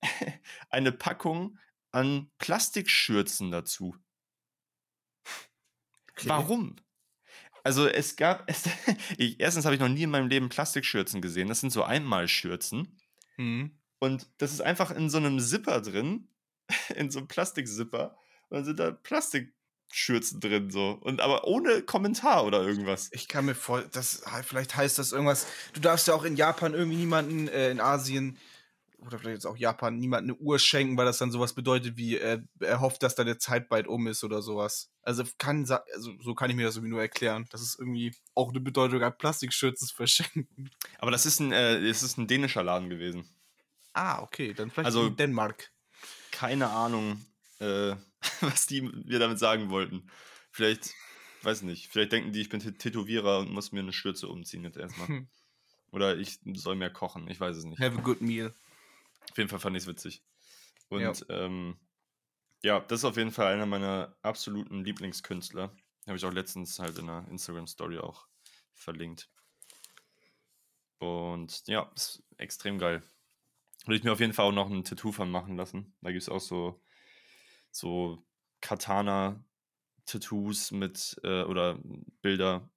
eine 0.70 0.92
Packung 0.92 1.58
an 1.90 2.30
Plastikschürzen 2.38 3.50
dazu. 3.50 3.96
Warum? 6.22 6.76
Also 7.64 7.88
es 7.88 8.14
gab, 8.14 8.48
es, 8.48 8.62
ich, 9.18 9.40
erstens 9.40 9.64
habe 9.64 9.74
ich 9.74 9.80
noch 9.80 9.88
nie 9.88 10.04
in 10.04 10.10
meinem 10.10 10.28
Leben 10.28 10.50
Plastikschürzen 10.50 11.20
gesehen. 11.20 11.48
Das 11.48 11.58
sind 11.58 11.70
so 11.70 11.82
Einmalschürzen. 11.82 12.96
Mhm. 13.38 13.76
Und 13.98 14.30
das 14.38 14.52
ist 14.52 14.60
einfach 14.60 14.92
in 14.92 15.10
so 15.10 15.18
einem 15.18 15.40
Zipper 15.40 15.80
drin, 15.80 16.28
in 16.94 17.10
so 17.10 17.18
einem 17.18 17.28
Plastikzipper. 17.28 18.16
Und 18.48 18.56
dann 18.58 18.64
sind 18.64 18.78
da 18.78 18.90
Plastikschürzen 18.92 20.40
drin 20.40 20.70
so. 20.70 20.98
Und 21.00 21.20
aber 21.20 21.46
ohne 21.46 21.82
Kommentar 21.82 22.44
oder 22.44 22.62
irgendwas. 22.62 23.08
Ich 23.12 23.28
kann 23.28 23.44
mir 23.46 23.54
voll, 23.54 23.88
das 23.92 24.22
vielleicht 24.44 24.76
heißt 24.76 24.98
das 24.98 25.12
irgendwas. 25.12 25.46
Du 25.72 25.80
darfst 25.80 26.08
ja 26.08 26.14
auch 26.14 26.24
in 26.24 26.36
Japan 26.36 26.74
irgendwie 26.74 26.98
niemanden 26.98 27.48
äh, 27.48 27.70
in 27.70 27.80
Asien 27.80 28.38
oder 28.98 29.18
vielleicht 29.18 29.34
jetzt 29.36 29.46
auch 29.46 29.56
Japan 29.56 29.98
niemanden 29.98 30.30
eine 30.30 30.38
Uhr 30.40 30.58
schenken, 30.58 30.96
weil 30.96 31.04
das 31.04 31.18
dann 31.18 31.30
sowas 31.30 31.52
bedeutet 31.52 31.96
wie 31.96 32.16
äh, 32.16 32.40
er 32.60 32.80
hofft, 32.80 33.02
dass 33.02 33.14
deine 33.14 33.38
Zeit 33.38 33.68
bald 33.68 33.86
um 33.86 34.06
ist 34.06 34.24
oder 34.24 34.42
sowas. 34.42 34.90
Also 35.02 35.22
kann 35.38 35.68
also 35.70 36.12
so 36.20 36.34
kann 36.34 36.50
ich 36.50 36.56
mir 36.56 36.64
das 36.66 36.76
irgendwie 36.76 36.90
nur 36.92 37.02
erklären. 37.02 37.46
Das 37.50 37.60
ist 37.62 37.78
irgendwie 37.78 38.14
auch 38.34 38.50
eine 38.50 38.60
Bedeutung 38.60 39.02
an 39.02 39.16
Plastikschürzen 39.16 39.88
verschenken. 39.94 40.70
Aber 40.98 41.10
das 41.10 41.26
ist 41.26 41.40
ein, 41.40 41.52
äh, 41.52 41.86
das 41.86 42.02
ist 42.02 42.16
ein 42.16 42.26
dänischer 42.26 42.62
Laden 42.62 42.88
gewesen. 42.90 43.28
Ah, 43.92 44.22
okay, 44.22 44.52
dann 44.54 44.70
vielleicht 44.70 44.86
Also- 44.86 45.06
in 45.06 45.16
Dänemark. 45.16 45.70
Keine 46.36 46.68
Ahnung, 46.68 47.24
äh, 47.60 47.94
was 48.40 48.66
die 48.66 48.82
mir 48.82 49.18
damit 49.18 49.38
sagen 49.38 49.70
wollten. 49.70 50.10
Vielleicht, 50.50 50.92
weiß 51.42 51.62
nicht, 51.62 51.88
vielleicht 51.88 52.12
denken 52.12 52.32
die, 52.32 52.40
ich 52.42 52.48
bin 52.50 52.60
Tä- 52.60 52.76
Tätowierer 52.76 53.38
und 53.38 53.50
muss 53.52 53.72
mir 53.72 53.80
eine 53.80 53.92
Schürze 53.92 54.28
umziehen 54.28 54.64
jetzt 54.64 54.76
erstmal. 54.76 55.08
Hm. 55.08 55.28
Oder 55.92 56.18
ich 56.18 56.38
soll 56.54 56.76
mehr 56.76 56.90
kochen, 56.90 57.26
ich 57.28 57.40
weiß 57.40 57.56
es 57.56 57.64
nicht. 57.64 57.80
Have 57.80 57.96
a 57.98 58.02
good 58.02 58.20
meal. 58.20 58.52
Auf 59.30 59.38
jeden 59.38 59.48
Fall 59.48 59.60
fand 59.60 59.76
ich 59.76 59.84
es 59.84 59.86
witzig. 59.88 60.22
Und 60.88 61.00
Ja. 61.00 61.12
ähm, 61.30 61.78
ja, 62.62 62.80
das 62.80 63.00
ist 63.00 63.04
auf 63.04 63.16
jeden 63.16 63.32
Fall 63.32 63.52
einer 63.52 63.66
meiner 63.66 64.14
absoluten 64.22 64.84
Lieblingskünstler. 64.84 65.74
Habe 66.06 66.16
ich 66.18 66.24
auch 66.24 66.32
letztens 66.32 66.78
halt 66.78 66.98
in 66.98 67.08
einer 67.08 67.26
Instagram-Story 67.28 67.98
auch 67.98 68.26
verlinkt. 68.74 69.28
Und 70.98 71.66
ja, 71.66 71.90
ist 71.94 72.22
extrem 72.38 72.78
geil. 72.78 73.02
Würde 73.86 73.96
ich 73.96 74.04
mir 74.04 74.12
auf 74.12 74.20
jeden 74.20 74.32
Fall 74.32 74.46
auch 74.46 74.52
noch 74.52 74.70
ein 74.70 74.84
Tattoo 74.84 75.12
von 75.12 75.30
machen 75.30 75.56
lassen. 75.56 75.94
Da 76.02 76.10
gibt 76.10 76.22
es 76.22 76.28
auch 76.28 76.40
so, 76.40 76.82
so 77.70 78.26
Katana-Tattoos 78.60 80.72
mit 80.72 81.18
äh, 81.22 81.44
oder 81.44 81.78
Bilder 82.20 82.68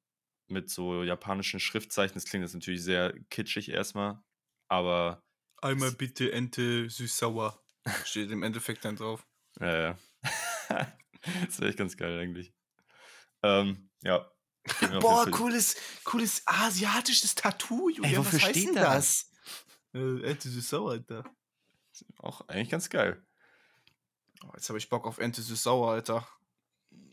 mit 0.48 0.70
so 0.70 1.04
japanischen 1.04 1.60
Schriftzeichen. 1.60 2.14
Das 2.14 2.26
klingt 2.26 2.44
jetzt 2.44 2.54
natürlich 2.54 2.84
sehr 2.84 3.14
kitschig 3.30 3.70
erstmal, 3.70 4.24
aber 4.68 5.24
Einmal 5.62 5.92
bitte 5.92 6.32
Ente 6.32 6.90
süß-sauer. 6.90 7.62
Steht 8.06 8.32
im 8.32 8.44
Endeffekt 8.44 8.86
dann 8.86 8.96
drauf. 8.96 9.26
Ja, 9.60 9.78
ja. 9.78 9.98
das 11.46 11.60
wäre 11.60 11.70
echt 11.70 11.78
ganz 11.78 11.98
geil 11.98 12.18
eigentlich. 12.20 12.54
Ähm, 13.44 13.90
ja. 14.04 14.32
Boah, 15.00 15.30
cooles, 15.32 15.76
cooles 16.04 16.44
asiatisches 16.46 17.36
Tattoo, 17.36 17.90
Julian. 17.90 18.18
wofür 18.18 18.40
was 18.40 18.48
heißt 18.48 18.68
denn 18.68 18.76
das? 18.76 19.29
Äh, 19.94 20.22
Ente 20.24 20.50
süß-sauer, 20.50 20.92
Alter. 20.92 21.24
Auch 22.18 22.48
eigentlich 22.48 22.70
ganz 22.70 22.90
geil. 22.90 23.22
Oh, 24.44 24.52
jetzt 24.54 24.70
habe 24.70 24.78
ich 24.78 24.90
Bock 24.90 25.06
auf 25.06 25.18
Ente 25.18 25.42
süß-sauer, 25.42 25.92
Alter. 25.92 26.28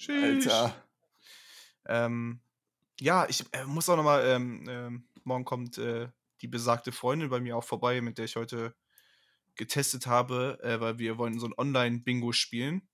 Alter. 0.09 0.75
Ähm, 1.87 2.41
ja, 3.01 3.27
ich 3.29 3.45
äh, 3.53 3.65
muss 3.65 3.89
auch 3.89 3.97
nochmal, 3.97 4.27
ähm, 4.27 4.65
ähm, 4.69 5.09
morgen 5.25 5.45
kommt 5.45 5.79
äh, 5.79 6.09
die 6.43 6.49
besagte 6.49 6.93
Freundin 6.93 7.31
bei 7.31 7.41
mir 7.41 7.57
auch 7.57 7.65
vorbei, 7.65 8.01
mit 8.01 8.19
der 8.19 8.27
ich 8.27 8.37
heute 8.37 8.75
getestet 9.55 10.07
habe, 10.07 10.59
äh, 10.63 10.81
weil 10.81 10.99
wir 10.99 11.19
wollen 11.19 11.39
so 11.39 11.47
ein 11.47 11.55
Online-Bingo 11.57 12.33
spielen. 12.33 12.89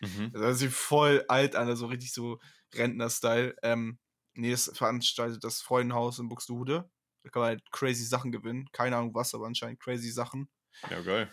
Mhm. 0.00 0.32
Das 0.32 0.58
sieht 0.58 0.72
voll 0.72 1.24
alt 1.28 1.54
an, 1.56 1.68
also 1.68 1.86
richtig 1.86 2.12
so 2.12 2.40
Rentner-Style. 2.74 3.56
Ähm, 3.62 3.98
nee, 4.34 4.50
das 4.50 4.70
veranstaltet 4.74 5.44
das 5.44 5.60
Freundenhaus 5.60 6.18
in 6.18 6.28
Buxtehude. 6.28 6.90
Da 7.26 7.30
kann 7.30 7.42
man 7.42 7.48
halt 7.48 7.72
crazy 7.72 8.04
Sachen 8.04 8.30
gewinnen. 8.30 8.68
Keine 8.70 8.96
Ahnung 8.96 9.12
was, 9.12 9.34
aber 9.34 9.46
anscheinend 9.46 9.80
crazy 9.80 10.10
Sachen. 10.10 10.48
Ja, 10.88 11.00
geil. 11.00 11.28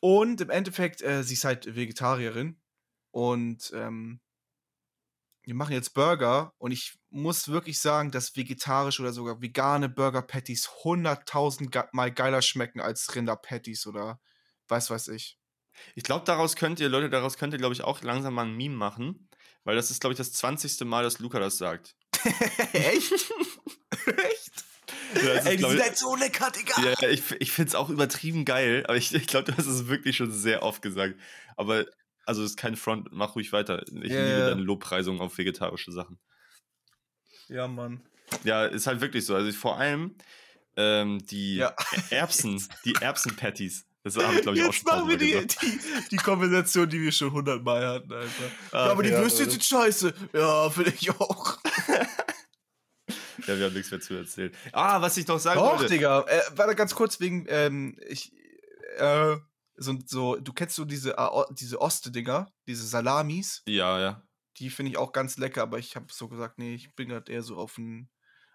Und 0.00 0.42
im 0.42 0.50
Endeffekt, 0.50 1.00
äh, 1.00 1.22
sie 1.24 1.32
ist 1.32 1.46
halt 1.46 1.74
Vegetarierin. 1.74 2.60
Und 3.12 3.72
ähm, 3.74 4.20
wir 5.42 5.54
machen 5.54 5.72
jetzt 5.72 5.94
Burger. 5.94 6.52
Und 6.58 6.72
ich 6.72 6.98
muss 7.08 7.48
wirklich 7.48 7.80
sagen, 7.80 8.10
dass 8.10 8.36
vegetarische 8.36 9.00
oder 9.00 9.14
sogar 9.14 9.40
vegane 9.40 9.88
Burger-Patties 9.88 10.68
100.000 10.82 11.70
ge 11.70 11.84
Mal 11.92 12.12
geiler 12.12 12.42
schmecken 12.42 12.80
als 12.80 13.14
Rinder-Patties 13.14 13.86
oder 13.86 14.20
weiß 14.68 14.90
weiß 14.90 15.08
ich. 15.08 15.38
Ich 15.94 16.02
glaube, 16.02 16.26
daraus 16.26 16.56
könnt 16.56 16.78
ihr, 16.78 16.90
Leute, 16.90 17.08
daraus 17.08 17.38
könnt 17.38 17.54
ihr, 17.54 17.58
glaube 17.58 17.72
ich, 17.72 17.82
auch 17.82 18.02
langsam 18.02 18.34
mal 18.34 18.44
ein 18.44 18.54
Meme 18.54 18.76
machen. 18.76 19.30
Weil 19.64 19.76
das 19.76 19.90
ist, 19.90 20.02
glaube 20.02 20.12
ich, 20.12 20.18
das 20.18 20.34
20. 20.34 20.78
Mal, 20.84 21.04
dass 21.04 21.20
Luca 21.20 21.40
das 21.40 21.56
sagt. 21.56 21.96
Echt? 22.74 23.12
Echt? 24.06 24.75
Ist, 25.14 25.46
Ey, 25.46 25.56
die 25.56 25.62
sind 25.64 25.74
ich- 25.74 25.82
halt 25.82 25.96
so 25.98 26.14
lecker, 26.16 26.50
Digga. 26.50 26.74
Ja, 27.00 27.08
ich, 27.08 27.22
ich 27.40 27.50
finde 27.52 27.68
es 27.70 27.74
auch 27.74 27.90
übertrieben 27.90 28.44
geil, 28.44 28.84
aber 28.86 28.96
ich, 28.96 29.12
ich 29.14 29.26
glaube, 29.26 29.50
du 29.50 29.56
hast 29.58 29.66
es 29.66 29.88
wirklich 29.88 30.16
schon 30.16 30.30
sehr 30.32 30.62
oft 30.62 30.82
gesagt. 30.82 31.14
Aber, 31.56 31.86
also, 32.24 32.42
es 32.42 32.50
ist 32.50 32.56
kein 32.56 32.76
Front, 32.76 33.08
mach 33.12 33.34
ruhig 33.34 33.52
weiter. 33.52 33.82
Ich 33.88 33.92
Ja, 34.12 34.24
liebe 34.24 34.46
deine 34.50 34.62
Lobpreisung 34.62 35.20
auf 35.20 35.36
vegetarische 35.38 35.92
Sachen. 35.92 36.18
Ja, 37.48 37.66
Mann. 37.68 38.00
Ja, 38.44 38.64
ist 38.66 38.86
halt 38.86 39.00
wirklich 39.00 39.24
so. 39.24 39.34
Also 39.36 39.48
ich, 39.48 39.56
vor 39.56 39.78
allem, 39.78 40.16
ähm, 40.76 41.24
die 41.26 41.56
Ja. 41.56 41.74
Erbsen, 42.10 42.62
die 42.84 42.94
Erbsen-Patties. 43.00 43.86
Das 44.02 44.16
haben 44.18 44.34
wir, 44.36 44.42
glaube 44.42 44.56
ich, 44.58 44.62
auch 44.62 44.66
Jetzt 44.72 44.88
schon 44.88 44.98
machen 44.98 45.08
wir 45.08 45.16
die, 45.16 45.46
die, 45.46 45.80
die 46.12 46.16
Konversation, 46.16 46.88
die 46.88 47.00
wir 47.00 47.10
schon 47.12 47.32
hundertmal 47.32 47.86
hatten, 47.86 48.12
Alter. 48.12 48.30
Ah, 48.72 48.86
ja, 48.86 48.90
aber 48.92 49.02
die 49.02 49.08
ja, 49.10 49.20
Würstchen 49.20 49.42
aber- 49.44 49.50
sind 49.52 49.64
scheiße. 49.64 50.14
Ja, 50.32 50.70
finde 50.70 50.92
ich 50.96 51.10
auch. 51.10 51.58
Ja, 53.46 53.58
wir 53.58 53.66
haben 53.66 53.74
nichts 53.74 53.90
mehr 53.90 54.00
zu 54.00 54.14
erzählen. 54.14 54.52
Ah, 54.72 55.00
was 55.00 55.16
ich 55.16 55.26
noch 55.26 55.38
sagen 55.38 55.60
Doch, 55.60 55.78
wollte. 55.78 55.92
Digga. 55.92 56.24
Äh, 56.28 56.40
warte 56.54 56.74
ganz 56.74 56.94
kurz 56.94 57.20
wegen, 57.20 57.46
ähm, 57.48 57.98
ich, 58.08 58.32
äh, 58.98 59.36
so, 59.76 59.98
so, 60.06 60.36
du 60.36 60.52
kennst 60.52 60.74
so 60.76 60.84
diese, 60.84 61.16
äh, 61.16 61.44
diese 61.50 61.80
Oste-Dinger, 61.80 62.50
diese 62.66 62.86
Salamis, 62.86 63.62
Ja, 63.66 63.98
ja. 64.00 64.22
die 64.58 64.70
finde 64.70 64.92
ich 64.92 64.98
auch 64.98 65.12
ganz 65.12 65.36
lecker, 65.36 65.62
aber 65.62 65.78
ich 65.78 65.96
habe 65.96 66.06
so 66.10 66.28
gesagt, 66.28 66.58
nee, 66.58 66.74
ich 66.74 66.94
bin 66.94 67.08
gerade 67.08 67.30
eher 67.30 67.42
so 67.42 67.56
auf 67.56 67.76
ein, 67.78 68.08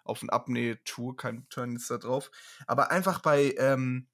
auf 0.04 0.22
ein 0.24 0.30
Abnäh-Tour, 0.30 1.16
kein 1.16 1.48
Turn 1.50 1.74
jetzt 1.74 1.90
da 1.92 1.98
drauf. 1.98 2.32
Aber 2.68 2.92
einfach 2.92 3.20
bei, 3.20 3.54
ähm, 3.58 4.08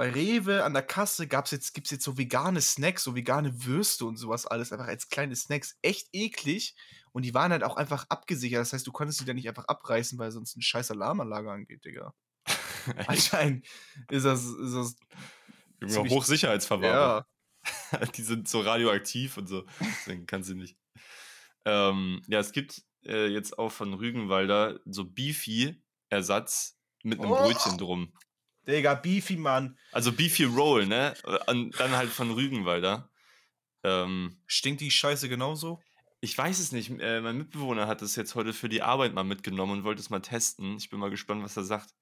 bei 0.00 0.08
Rewe 0.08 0.64
an 0.64 0.72
der 0.72 0.82
Kasse 0.82 1.28
gab's 1.28 1.50
jetzt, 1.50 1.74
gibt's 1.74 1.90
jetzt 1.90 2.04
so 2.04 2.16
vegane 2.16 2.62
Snacks, 2.62 3.04
so 3.04 3.14
vegane 3.14 3.66
Würste 3.66 4.06
und 4.06 4.16
sowas 4.16 4.46
alles, 4.46 4.72
einfach 4.72 4.86
als 4.86 5.10
kleine 5.10 5.36
Snacks. 5.36 5.76
Echt 5.82 6.08
eklig. 6.14 6.74
Und 7.12 7.26
die 7.26 7.34
waren 7.34 7.52
halt 7.52 7.62
auch 7.64 7.76
einfach 7.76 8.06
abgesichert. 8.08 8.62
Das 8.62 8.72
heißt, 8.72 8.86
du 8.86 8.92
konntest 8.92 9.20
die 9.20 9.26
dann 9.26 9.36
nicht 9.36 9.46
einfach 9.46 9.66
abreißen, 9.66 10.18
weil 10.18 10.30
sonst 10.30 10.56
ein 10.56 10.62
scheiß 10.62 10.90
Alarmanlage 10.92 11.52
angeht, 11.52 11.84
Digga. 11.84 12.14
Anscheinend 13.08 13.66
ist 14.10 14.24
das, 14.24 14.42
ist 14.46 14.74
das 14.74 14.96
Junge, 15.82 16.08
Hochsicherheitsverwahrung. 16.08 17.26
ja. 17.62 18.06
die 18.16 18.22
sind 18.22 18.48
so 18.48 18.62
radioaktiv 18.62 19.36
und 19.36 19.48
so. 19.48 19.66
Deswegen 19.80 20.24
kann 20.24 20.42
sie 20.42 20.54
nicht. 20.54 20.78
Ähm, 21.66 22.22
ja, 22.26 22.38
es 22.38 22.52
gibt 22.52 22.84
äh, 23.04 23.26
jetzt 23.26 23.58
auch 23.58 23.70
von 23.70 23.92
Rügenwalder 23.92 24.80
so 24.86 25.04
Beefy-Ersatz 25.04 26.78
mit 27.02 27.20
einem 27.20 27.32
Oh. 27.32 27.36
Brötchen 27.36 27.76
drum. 27.76 28.14
Digga, 28.66 28.94
Beefy, 28.94 29.36
Mann. 29.36 29.78
Also 29.92 30.12
Beefy 30.12 30.44
Roll, 30.44 30.86
ne? 30.86 31.14
Und 31.46 31.78
dann 31.78 31.92
halt 31.92 32.10
von 32.10 32.30
Rügenwalder. 32.30 33.10
Ähm, 33.82 34.36
Stinkt 34.46 34.80
die 34.80 34.90
Scheiße 34.90 35.28
genauso? 35.28 35.80
ich 36.20 36.36
weiß 36.36 36.58
es 36.58 36.72
nicht. 36.72 36.90
Äh, 37.00 37.20
mein 37.20 37.38
Mitbewohner 37.38 37.86
hat 37.86 38.02
es 38.02 38.14
jetzt 38.16 38.34
heute 38.34 38.52
für 38.52 38.68
die 38.68 38.82
Arbeit 38.82 39.14
mal 39.14 39.24
mitgenommen 39.24 39.72
und 39.72 39.84
wollte 39.84 40.00
es 40.00 40.10
mal 40.10 40.20
testen. 40.20 40.76
Ich 40.76 40.90
bin 40.90 41.00
mal 41.00 41.10
gespannt, 41.10 41.42
was 41.42 41.56
er 41.56 41.64
sagt. 41.64 41.94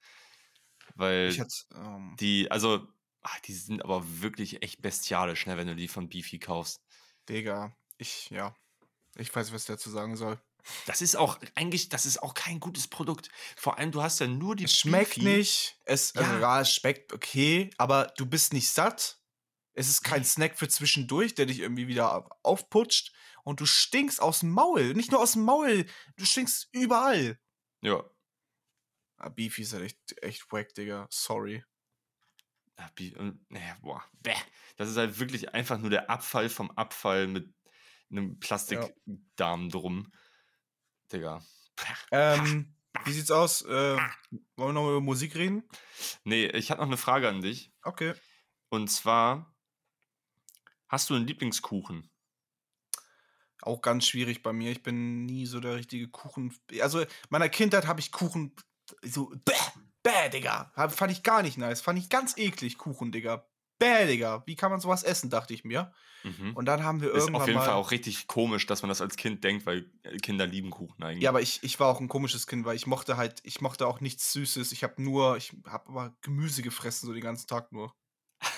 Weil 0.97 1.29
Ich 1.29 1.39
hatte, 1.39 1.55
ähm, 1.75 2.17
die, 2.19 2.51
also, 2.51 2.87
ach, 3.23 3.39
die 3.41 3.53
sind 3.53 3.85
aber 3.85 4.03
wirklich 4.21 4.63
echt 4.63 4.83
bestialisch, 4.83 5.47
ne, 5.47 5.57
wenn 5.57 5.69
du 5.69 5.77
die 5.77 5.89
von 5.89 6.09
Beefy 6.09 6.39
kaufst. 6.39 6.81
Digga, 7.29 7.77
ich, 7.97 8.31
ja. 8.31 8.55
Ich 9.17 9.35
weiß, 9.35 9.53
was 9.53 9.63
ich 9.63 9.69
dazu 9.69 9.91
sagen 9.91 10.17
soll. 10.17 10.41
Das 10.87 11.01
ist 11.01 11.17
auch 11.17 11.39
eigentlich, 11.55 11.89
das 11.89 12.05
ist 12.07 12.23
auch 12.23 12.35
kein 12.35 12.61
gutes 12.61 12.89
Produkt. 12.89 13.31
Vor 13.57 13.79
allem, 13.79 13.91
du 13.91 14.03
hast 14.03 14.19
ja 14.21 14.27
nur 14.27 14.55
die 14.57 14.65
Es 14.65 14.77
schmeckt 14.79 15.15
Beefy. 15.15 15.25
nicht. 15.39 15.79
Es, 15.85 16.15
also, 16.15 16.31
Ja. 16.33 16.41
ja, 16.41 16.61
es 16.61 16.75
schmeckt 16.75 17.13
okay, 17.13 17.71
aber 17.79 18.13
du 18.17 18.27
bist 18.27 18.53
nicht 18.53 18.69
satt. 18.71 19.21
Es 19.75 19.89
ist 19.89 20.03
kein. 20.03 20.25
Snack 20.25 20.59
für 20.59 20.69
zwischendurch, 20.69 21.35
der 21.35 21.47
dich 21.47 21.61
irgendwie 21.61 21.87
wieder 21.89 22.29
aufputscht. 22.43 23.13
Und 23.45 23.61
du 23.61 23.67
stinkst 23.67 24.21
aus 24.21 24.41
dem 24.41 24.51
Maul. 24.51 24.93
Nicht 24.95 25.11
nur 25.13 25.21
aus 25.23 25.33
dem 25.33 25.45
Maul, 25.45 25.87
du 26.17 26.25
stinkst 26.27 26.69
überall. 26.73 27.39
Ja. 27.81 28.05
Ah, 29.17 29.31
Beefy 29.31 29.63
ist 29.63 29.73
halt 29.73 29.85
echt, 29.85 30.23
echt 30.23 30.53
wack, 30.53 30.75
Digga. 30.75 31.07
Sorry. 31.11 31.65
Ja, 32.79 32.91
Be- 32.95 33.39
naja, 33.49 33.77
boah, 33.81 34.05
bäh. 34.21 34.35
Das 34.77 34.89
ist 34.91 34.97
halt 34.97 35.19
wirklich 35.19 35.55
einfach 35.55 35.79
nur 35.79 35.91
der 35.91 36.11
Abfall 36.11 36.49
vom 36.51 36.71
Abfall 36.73 37.27
mit 37.27 37.53
einem 38.11 38.39
Plastikdarm 38.39 39.71
drum. 39.71 40.13
Digga. 41.13 41.43
Ähm, 42.11 42.75
wie 43.05 43.13
sieht's 43.13 43.31
aus? 43.31 43.63
Äh, 43.63 43.97
wollen 43.97 44.09
wir 44.57 44.73
noch 44.73 44.89
über 44.89 45.01
Musik 45.01 45.35
reden? 45.37 45.63
Nee, 46.25 46.47
ich 46.47 46.71
habe 46.71 46.81
noch 46.81 46.89
eine 46.89 46.97
Frage 46.97 47.29
an 47.29 47.43
dich. 47.43 47.73
Okay. 47.83 48.15
Und 48.69 48.89
zwar, 48.89 49.55
hast 50.89 51.11
du 51.11 51.15
einen 51.15 51.27
Lieblingskuchen? 51.27 52.11
Auch 53.63 53.83
ganz 53.83 54.07
schwierig 54.07 54.43
bei 54.43 54.53
mir. 54.53 54.71
Ich 54.71 54.83
bin 54.83 55.25
nie 55.27 55.47
so 55.47 55.61
der 55.61 55.77
richtige 55.77 56.09
Kuchen. 56.09 56.57
Also, 56.81 57.01
in 57.01 57.09
meiner 57.29 57.49
Kindheit 57.49 57.87
habe 57.87 58.01
ich 58.01 58.13
Kuchen 58.13 58.55
so. 59.03 59.33
Bäh, 59.45 59.53
bäh, 60.03 60.29
Digga. 60.31 60.73
Fand 60.91 61.13
ich 61.13 61.23
gar 61.23 61.43
nicht 61.43 61.59
nice. 61.59 61.81
Fand 61.81 61.99
ich 61.99 62.09
ganz 62.09 62.37
eklig, 62.37 62.79
Kuchen, 62.79 63.11
Digga. 63.11 63.47
Bäh, 63.79 64.07
Digga. 64.07 64.43
Wie 64.47 64.57
kann 64.57 64.71
man 64.71 64.81
sowas 64.81 65.03
essen, 65.03 65.31
dachte 65.31 65.55
ich 65.55 65.65
mir. 65.65 65.93
Mhm. 66.25 66.55
Und 66.57 66.67
dann 66.67 66.83
haben 66.83 67.01
wir 67.01 67.13
ist 67.13 67.29
irgendwann 67.29 67.43
auf 67.43 67.47
jeden 67.47 67.59
mal. 67.59 67.65
Fall 67.67 67.75
auch 67.75 67.91
richtig 67.91 68.27
komisch, 68.27 68.67
dass 68.67 68.83
man 68.83 68.89
das 68.89 69.01
als 69.01 69.17
Kind 69.17 69.45
denkt, 69.45 69.67
weil 69.67 69.91
Kinder 70.23 70.47
lieben 70.47 70.71
Kuchen 70.71 71.03
eigentlich. 71.03 71.23
ja, 71.23 71.31
aber 71.31 71.41
ich, 71.41 71.63
ich 71.63 71.79
war 71.79 71.89
auch 71.89 72.01
ein 72.01 72.09
komisches 72.09 72.47
Kind, 72.47 72.65
weil 72.65 72.77
ich 72.77 72.87
mochte 72.87 73.17
halt, 73.17 73.41
ich 73.45 73.61
mochte 73.61 73.87
auch 73.87 74.01
nichts 74.01 74.33
Süßes. 74.33 74.73
Ich 74.73 74.83
habe 74.83 75.01
nur, 75.03 75.37
ich 75.37 75.53
habe 75.67 75.89
aber 75.89 76.17
Gemüse 76.23 76.63
gefressen, 76.63 77.07
so 77.07 77.13
den 77.13 77.23
ganzen 77.23 77.47
Tag 77.47 77.73
nur. 77.73 77.95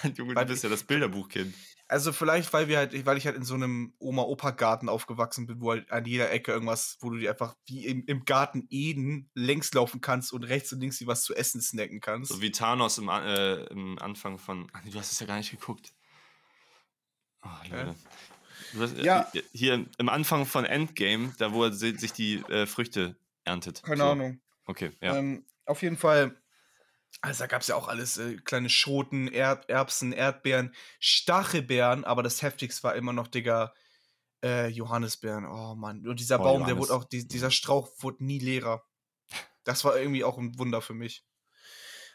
Junge, 0.17 0.35
weil- 0.35 0.45
du 0.47 0.53
bist 0.53 0.65
ja 0.65 0.71
das 0.71 0.85
Bilderbuchkind. 0.85 1.55
Also 1.89 2.13
vielleicht, 2.13 2.53
weil 2.53 2.69
wir 2.69 2.79
halt, 2.79 3.05
weil 3.05 3.17
ich 3.17 3.27
halt 3.27 3.35
in 3.35 3.43
so 3.43 3.55
einem 3.55 3.93
Oma-Opa-Garten 3.99 4.89
aufgewachsen 4.89 5.49
bin, 5.49 5.61
wo 5.61 5.71
halt 5.73 5.91
an 5.91 6.05
jeder 6.05 6.31
Ecke 6.31 6.53
irgendwas, 6.53 6.97
wo 7.01 7.11
du 7.11 7.17
dir 7.19 7.31
einfach 7.33 7.57
wie 7.67 7.85
im, 7.85 8.05
im 8.07 8.25
Garten 8.25 8.65
Eden 8.71 9.29
längs 9.35 9.75
laufen 9.75 10.01
kannst 10.01 10.33
und 10.33 10.45
rechts 10.45 10.73
und 10.73 10.79
links 10.81 10.99
dir 10.99 11.09
was 11.09 11.25
zu 11.25 11.35
essen 11.35 11.61
snacken 11.61 12.01
kannst. 12.01 12.31
So 12.31 12.41
wie 12.41 12.53
Thanos 12.53 12.99
im, 12.99 13.09
äh, 13.09 13.65
im 13.65 13.99
Anfang 13.99 14.39
von. 14.39 14.71
Ach 14.73 14.85
nee, 14.85 14.91
du 14.93 15.01
hast 15.01 15.11
es 15.11 15.19
ja 15.19 15.27
gar 15.27 15.39
nicht 15.39 15.51
geguckt. 15.51 15.93
Oh, 17.43 17.49
Leute. 17.71 17.95
Hast, 18.79 18.97
Ja. 18.99 19.29
äh, 19.35 19.43
Hier 19.53 19.85
im 19.99 20.09
Anfang 20.09 20.47
von 20.47 20.65
Endgame, 20.65 21.33
da 21.39 21.53
wo 21.53 21.65
er 21.65 21.73
si- 21.73 21.97
sich 21.97 22.13
die 22.13 22.35
äh, 22.51 22.67
Früchte 22.67 23.17
erntet. 23.45 23.83
Keine 23.83 23.97
So. 23.97 24.05
Ahnung. 24.11 24.41
Okay, 24.67 24.93
ja. 25.01 25.17
Ähm, 25.17 25.45
auf 25.67 25.83
jeden 25.83 25.97
Fall, 25.97 26.40
also 27.23 27.45
da 27.45 27.47
gab 27.49 27.63
es 27.63 27.69
ja 27.69 27.77
auch 27.77 27.89
alles, 27.89 28.19
äh, 28.19 28.37
kleine 28.37 28.71
Schoten, 28.71 29.29
Erd 29.29 29.69
Erbsen, 29.69 30.13
Erdbeeren, 30.13 30.75
Stachelbeeren, 31.01 32.05
aber 32.05 32.23
das 32.23 32.43
heftigste 32.43 32.83
war 32.85 32.95
immer 32.97 33.13
noch, 33.13 33.29
Digga, 33.29 33.75
äh, 34.45 34.69
Johannisbeeren. 34.69 35.47
Oh 35.47 35.75
Mann. 35.77 36.07
Und 36.07 36.21
dieser 36.21 36.39
Oh, 36.39 36.41
Baum, 36.41 36.67
der 36.67 36.79
Johannis. 36.79 36.79
wurde 36.79 36.95
auch, 36.95 37.05
die, 37.05 37.29
dieser 37.29 37.51
Strauch 37.51 37.91
wurde 38.01 38.25
nie 38.25 38.39
leerer. 38.39 38.85
Das 39.65 39.85
war 39.85 39.99
irgendwie 39.99 40.25
auch 40.25 40.39
ein 40.39 40.59
Wunder 40.59 40.83
für 40.83 40.95
mich. 40.95 41.25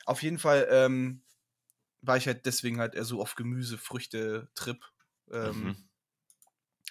Auf 0.05 0.23
jeden 0.23 0.39
Fall 0.39 0.67
ähm, 0.71 1.23
war 2.01 2.17
ich 2.17 2.27
halt 2.27 2.45
deswegen 2.45 2.79
halt 2.79 2.95
eher 2.95 3.05
so 3.05 3.21
auf 3.21 3.35
Gemüse, 3.35 3.77
Früchte, 3.77 4.49
Trip. 4.55 4.83
Ähm, 5.31 5.71
Mhm. 5.71 5.87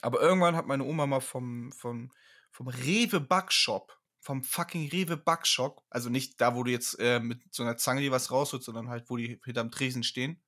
aber 0.03 0.21
irgendwann 0.21 0.57
hat 0.57 0.67
meine 0.67 0.85
Oma 0.85 1.07
mal 1.07 1.21
vom, 1.21 1.73
vom, 1.73 2.11
vom 2.51 2.69
Rewe 2.69 3.21
Backshop, 3.21 3.99
vom 4.25 4.43
fucking 4.45 4.91
Rewe 4.91 5.17
Backshop, 5.19 5.85
also 5.91 6.11
nicht 6.11 6.41
da, 6.41 6.57
wo 6.57 6.65
du 6.65 6.73
jetzt 6.73 6.99
äh, 7.01 7.21
mit 7.21 7.43
so 7.55 7.63
einer 7.63 7.77
Zange 7.79 8.01
dir 8.03 8.13
was 8.13 8.31
rausholst, 8.33 8.67
sondern 8.67 8.89
halt, 8.91 9.11
wo 9.11 9.17
die 9.19 9.41
hinterm 9.45 9.71
Tresen 9.71 10.03
stehen, 10.05 10.43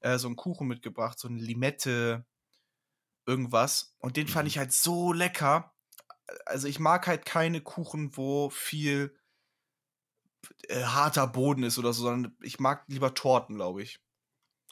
äh, 0.00 0.18
so 0.18 0.28
einen 0.28 0.36
Kuchen 0.36 0.68
mitgebracht, 0.68 1.18
so 1.18 1.28
eine 1.28 1.40
Limette, 1.40 2.26
irgendwas. 3.26 3.94
Und 3.98 4.16
den 4.16 4.28
fand 4.28 4.46
Mhm. 4.46 4.48
ich 4.48 4.58
halt 4.58 4.72
so 4.72 5.12
lecker. 5.12 5.74
Also 6.46 6.68
ich 6.68 6.78
mag 6.80 7.06
halt 7.06 7.26
keine 7.26 7.60
Kuchen, 7.60 8.16
wo 8.16 8.50
viel 8.50 9.16
äh, 10.68 10.82
harter 10.84 11.26
Boden 11.26 11.62
ist 11.62 11.78
oder 11.78 11.92
so, 11.92 12.02
sondern 12.04 12.36
ich 12.42 12.58
mag 12.60 12.84
lieber 12.88 13.14
Torten, 13.14 13.56
glaube 13.56 13.82
ich. 13.82 14.00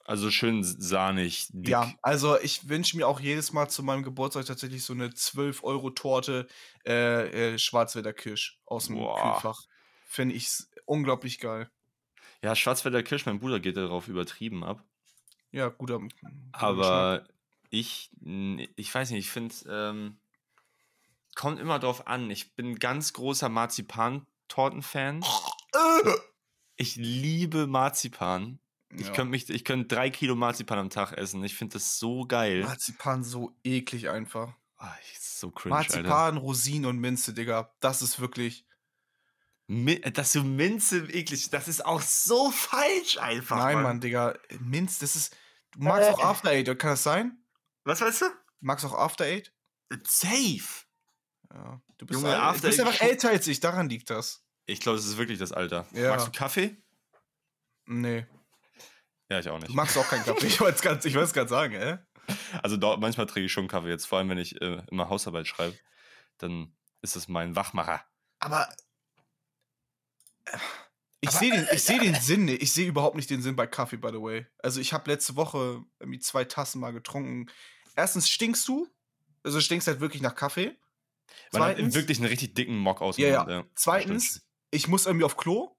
Also 0.07 0.31
schön 0.31 0.63
sahnig, 0.63 1.49
dick. 1.51 1.71
Ja, 1.71 1.93
also 2.03 2.39
ich 2.39 2.69
wünsche 2.69 2.97
mir 2.97 3.09
auch 3.09 3.21
jedes 3.21 3.53
Mal 3.53 3.69
zu 3.69 3.83
meinem 3.83 4.03
Geburtstag 4.03 4.45
tatsächlich 4.45 4.85
so 4.85 4.93
eine 4.93 5.09
12-Euro-Torte 5.09 6.47
äh, 6.87 7.53
äh, 7.55 7.59
Schwarzwälder 7.59 8.13
Kirsch 8.13 8.61
aus 8.67 8.87
dem 8.87 8.97
Boah. 8.97 9.21
Kühlfach. 9.33 9.63
Finde 10.07 10.35
ich 10.35 10.49
unglaublich 10.85 11.39
geil. 11.39 11.71
Ja, 12.43 12.55
Schwarzwälder 12.55 13.03
Kirsch, 13.03 13.25
mein 13.25 13.41
Bruder 13.41 13.61
geht 13.61 13.79
darauf 13.79 14.07
übertrieben 14.09 14.63
ab. 14.63 14.85
Ja, 15.53 15.69
guter. 15.69 15.99
guter 15.99 16.11
Geschmack. 16.19 16.53
Aber 16.53 17.25
ich, 17.71 18.11
n- 18.23 18.69
ich 18.77 18.95
weiß 18.95 19.11
nicht, 19.11 19.21
ich 19.21 19.31
finde, 19.31 19.55
ähm, 19.69 20.19
kommt 21.35 21.59
immer 21.59 21.79
drauf 21.79 22.07
an. 22.07 22.31
Ich 22.31 22.55
bin 22.55 22.73
ein 22.73 22.79
ganz 22.79 23.15
großer 23.15 23.49
Marzipan-Torten-Fan. 23.49 25.23
Äh! 25.73 26.11
Ich 26.77 26.97
liebe 26.97 27.67
Marzipan. 27.67 28.59
Ich 28.97 29.07
Ja. 29.09 29.13
könnte 29.13 29.31
mich, 29.31 29.49
ich 29.51 29.65
könnte 29.65 29.95
drei 29.95 30.11
Kilo 30.11 30.35
Marzipan 30.37 30.79
am 30.79 30.91
Tag 30.91 31.13
essen. 31.13 31.43
Ich 31.45 31.55
finde 31.57 31.75
das 31.75 31.99
so 31.99 32.25
geil. 32.27 32.63
Marzipan 32.63 33.25
so 33.25 33.57
eklig 33.65 34.09
einfach. 34.09 34.55
Ah, 34.77 34.95
ich- 35.03 35.19
so 35.21 35.51
cringe, 35.51 35.77
Alter. 35.77 35.97
Marzipan, 35.97 36.37
Rosinen 36.37 36.87
und 36.87 36.99
Minze, 36.99 37.35
Digga. 37.35 37.75
Das 37.81 38.03
ist 38.03 38.21
wirklich. 38.21 38.67
Mi 39.67 39.99
dass 40.01 40.33
du 40.33 40.43
Minze 40.45 40.99
eklig, 41.11 41.49
das 41.51 41.69
ist 41.69 41.85
auch 41.85 42.03
so 42.03 42.51
falsch 42.51 43.17
einfach. 43.19 43.57
Nein, 43.57 43.83
Mann, 43.83 44.01
Digga. 44.01 44.35
Minz, 44.61 44.99
das 44.99 45.17
ist. 45.17 45.35
Du 45.73 45.81
magst 45.81 46.09
auch 46.11 46.21
After 46.23 46.51
Eight, 46.51 46.67
kann 46.79 46.91
das 46.91 47.03
sein? 47.03 47.39
Was 47.85 48.01
weißt 48.01 48.23
du? 48.23 48.27
Du 48.29 48.35
magst 48.61 48.85
auch 48.85 48.93
After 48.95 49.25
Eight? 49.25 49.53
Safe. 50.07 50.85
Ja. 51.53 51.81
Du 51.99 52.07
bist, 52.07 52.21
Junge, 52.21 52.37
After 52.41 52.61
du 52.63 52.67
bist 52.69 52.81
einfach 52.81 53.01
älter 53.01 53.31
als 53.31 53.47
ich, 53.47 53.61
daran 53.61 53.89
liegt 53.89 54.11
das. 54.11 54.45
Ich 54.67 54.81
glaube, 54.81 54.99
es 54.99 55.05
ist 55.07 55.17
wirklich 55.17 55.39
das 55.39 55.53
Alter. 55.53 55.87
Ja. 55.93 56.11
Magst 56.11 56.27
du 56.29 56.33
Kaffee? 56.33 56.77
Nee. 57.87 58.27
Ja, 59.35 59.41
ich 59.41 59.49
auch 59.49 59.59
Du 59.59 59.67
nicht. 59.67 59.75
magst 59.75 59.99
auch 59.99 60.09
keinen 60.09 60.25
Kaffee. 60.25 60.47
Ich 60.47 60.61
wollte 60.61 60.77
es 60.77 60.83
gerade 60.83 61.09
ich 61.09 61.33
grad 61.33 61.49
sagen, 61.49 61.75
ey. 61.75 61.97
Also 62.63 62.77
dort, 62.77 63.01
manchmal 63.01 63.27
trinke 63.27 63.47
ich 63.47 63.53
schon 63.53 63.67
Kaffee 63.67 63.89
jetzt, 63.89 64.07
vor 64.07 64.19
allem 64.19 64.29
wenn 64.29 64.39
ich 64.39 64.61
äh, 64.63 64.81
immer 64.93 65.09
Hausarbeit 65.09 65.49
schreibe, 65.49 65.77
dann 66.39 66.73
ist 67.03 67.17
es 67.17 67.27
mein 67.27 67.57
Wachmacher. 67.57 68.05
Aber 68.39 68.69
äh, 70.45 70.57
Ich 71.21 71.31
sehe 71.31 71.51
den, 71.51 71.67
ich 71.73 71.83
seh 71.83 71.99
den 71.99 72.15
Sinn 72.15 72.45
nicht. 72.45 72.63
Ich 72.63 72.73
sehe 72.73 72.87
überhaupt 72.87 73.17
nicht 73.17 73.29
den 73.29 73.43
Sinn 73.43 73.57
bei 73.57 73.67
Kaffee, 73.67 73.97
by 73.97 74.11
the 74.13 74.21
way. 74.23 74.47
Also, 74.63 74.81
ich 74.81 74.93
habe 74.93 75.11
letzte 75.11 75.35
Woche 75.35 75.83
irgendwie 75.99 76.21
zwei 76.21 76.45
Tassen 76.45 76.81
mal 76.81 76.93
getrunken. 76.93 77.51
Erstens 77.97 78.29
stinkst 78.29 78.69
du. 78.69 78.89
Also, 79.43 79.59
du 79.59 79.63
stinkst 79.65 79.89
halt 79.89 79.99
wirklich 79.99 80.23
nach 80.23 80.37
Kaffee. 80.37 80.79
Man 81.53 81.63
hat 81.63 81.75
Zweitens, 81.77 81.95
wirklich 81.97 82.19
einen 82.19 82.29
richtig 82.29 82.55
dicken 82.55 82.79
Mock 82.79 83.03
aus. 83.03 83.17
dem 83.17 83.27
ja, 83.33 83.39
Mund, 83.41 83.51
ja. 83.51 83.65
Zweitens, 83.75 84.47
ich 84.71 84.87
muss 84.87 85.07
irgendwie 85.07 85.25
auf 85.25 85.37
Klo. 85.37 85.74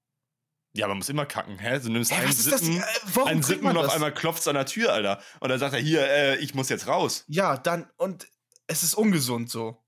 Ja, 0.76 0.88
man 0.88 0.97
muss 0.97 1.09
immer 1.09 1.26
kacken, 1.26 1.57
hä? 1.57 1.80
Du 1.80 1.89
nimmst 1.89 2.11
Hä, 2.11 2.15
einen 2.21 2.30
ist 2.30 2.51
das? 2.51 2.59
Sippen, 2.61 2.84
Äh, 2.84 3.26
einen 3.30 3.43
Sippen 3.43 3.67
und 3.67 3.78
auf 3.78 3.86
das? 3.86 3.93
einmal 3.95 4.13
klopft's 4.13 4.47
an 4.47 4.55
der 4.55 4.65
Tür, 4.65 4.91
Alter. 4.93 5.21
Und 5.39 5.49
dann 5.49 5.57
sagt 5.59 5.73
er, 5.73 5.80
hier, 5.80 6.05
äh, 6.07 6.38
ich 6.38 6.53
muss 6.53 6.67
jetzt 6.69 6.88
raus. 6.88 7.23
Ja, 7.28 7.57
dann, 7.57 7.89
und 7.97 8.28
es 8.67 8.84
ist 8.84 8.93
ungesund 8.93 9.49
so. 9.49 9.82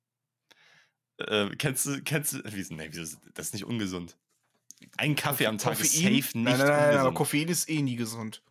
Äh, 1.18 1.50
kennst 1.58 1.86
du, 1.86 2.02
kennst 2.04 2.34
du, 2.34 2.38
wie, 2.46 2.66
nee, 2.76 2.88
wieso 2.92 3.02
ist- 3.02 3.20
das 3.34 3.48
ist 3.48 3.54
nicht 3.54 3.66
ungesund. 3.66 4.18
Ein 4.98 5.16
Kaffee 5.16 5.48
am 5.48 5.58
Tag 5.58 5.80
ist 5.80 5.94
Koffein? 5.96 6.04
safe 6.04 6.14
nicht 6.16 6.36
Nein, 6.36 6.58
nein, 6.60 6.68
nein, 6.68 6.70
aber 6.80 6.90
ungesund. 6.92 7.16
Koffein 7.16 7.48
ist 7.50 7.70
eh 7.70 7.82
nie 7.82 7.96
gesund. 7.96 8.44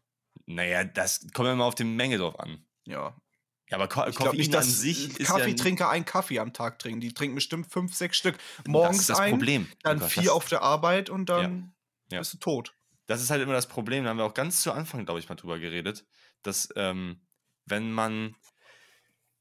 naja, 0.46 0.84
das 0.84 1.26
kommt 1.32 1.48
immer 1.48 1.64
auf 1.64 1.74
die 1.74 1.84
Menge 1.84 2.18
drauf 2.18 2.38
an. 2.40 2.64
Ja. 2.86 3.16
Ja, 3.70 3.78
aber 3.78 3.88
Ko 3.88 4.06
Ich 4.08 4.14
Koffein 4.16 4.36
nicht, 4.36 4.48
an 4.54 4.60
dass 4.60 4.80
sich 4.80 5.08
ist 5.10 5.18
ja 5.20 5.24
Kaffeetrinker 5.26 5.88
einen 5.88 6.04
Kaffee 6.04 6.38
am 6.38 6.52
Tag 6.52 6.78
trinken. 6.78 7.00
Die 7.00 7.12
trinken 7.14 7.34
bestimmt 7.36 7.70
fünf, 7.72 7.94
sechs 7.94 8.16
Stück. 8.16 8.36
das 8.58 8.66
Morgens 8.68 8.98
ist 9.00 9.10
das 9.10 9.18
ein, 9.20 9.30
Problem. 9.30 9.66
dann 9.82 9.98
Lukas, 9.98 10.12
vier 10.12 10.22
das, 10.24 10.32
auf 10.32 10.48
der 10.48 10.62
Arbeit 10.62 11.08
und 11.10 11.26
dann 11.28 11.42
Ja. 11.42 11.68
Bist 12.10 12.34
du 12.34 12.38
tot. 12.38 12.74
das 13.06 13.22
ist 13.22 13.30
halt 13.30 13.42
immer 13.42 13.52
das 13.52 13.68
Problem. 13.68 14.04
Da 14.04 14.10
haben 14.10 14.18
wir 14.18 14.24
auch 14.24 14.34
ganz 14.34 14.62
zu 14.62 14.72
Anfang, 14.72 15.04
glaube 15.04 15.20
ich, 15.20 15.28
mal 15.28 15.34
drüber 15.36 15.58
geredet, 15.58 16.06
dass 16.42 16.68
ähm, 16.76 17.26
wenn 17.64 17.92
man 17.92 18.36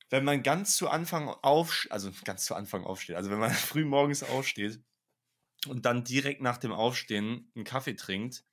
wenn 0.10 0.24
man 0.24 0.44
ganz 0.44 0.78
zu 0.78 0.90
Anfang 0.90 1.30
auf, 1.30 1.88
also 1.90 2.12
ganz 2.24 2.46
zu 2.46 2.56
Anfang 2.56 2.84
aufsteht, 2.84 3.16
also 3.16 3.32
wenn 3.32 3.40
man 3.40 3.52
früh 3.52 3.86
morgens 3.86 4.24
aufsteht 4.24 4.82
und 5.68 5.86
dann 5.86 6.04
direkt 6.04 6.42
nach 6.42 6.58
dem 6.58 6.72
Aufstehen 6.72 7.52
einen 7.56 7.66
Kaffee 7.66 7.96
trinkt, 7.96 8.44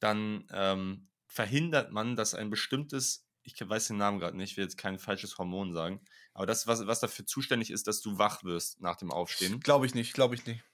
dann 0.00 0.46
ähm, 0.52 1.08
verhindert 1.26 1.92
man, 1.92 2.16
dass 2.16 2.34
ein 2.34 2.50
bestimmtes, 2.50 3.26
ich 3.42 3.54
weiß 3.60 3.88
den 3.88 3.98
Namen 3.98 4.18
gerade 4.18 4.36
nicht, 4.36 4.52
ich 4.52 4.56
will 4.56 4.64
jetzt 4.64 4.78
kein 4.78 4.98
falsches 4.98 5.38
Hormon 5.38 5.72
sagen, 5.72 6.00
aber 6.34 6.46
das, 6.46 6.66
was, 6.66 6.86
was 6.86 7.00
dafür 7.00 7.24
zuständig 7.24 7.70
ist, 7.70 7.86
dass 7.86 8.00
du 8.00 8.18
wach 8.18 8.42
wirst 8.44 8.80
nach 8.80 8.96
dem 8.96 9.10
Aufstehen. 9.10 9.60
Glaube 9.60 9.86
ich 9.86 9.94
nicht, 9.94 10.12
glaube 10.12 10.34
ich 10.34 10.44
nicht. 10.44 10.64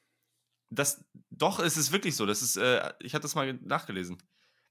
Das, 0.74 1.04
doch, 1.30 1.58
es 1.58 1.76
ist 1.76 1.92
wirklich 1.92 2.16
so. 2.16 2.26
Das 2.26 2.42
ist, 2.42 2.56
äh, 2.56 2.92
ich 3.00 3.14
hatte 3.14 3.22
das 3.22 3.34
mal 3.34 3.54
nachgelesen. 3.62 4.18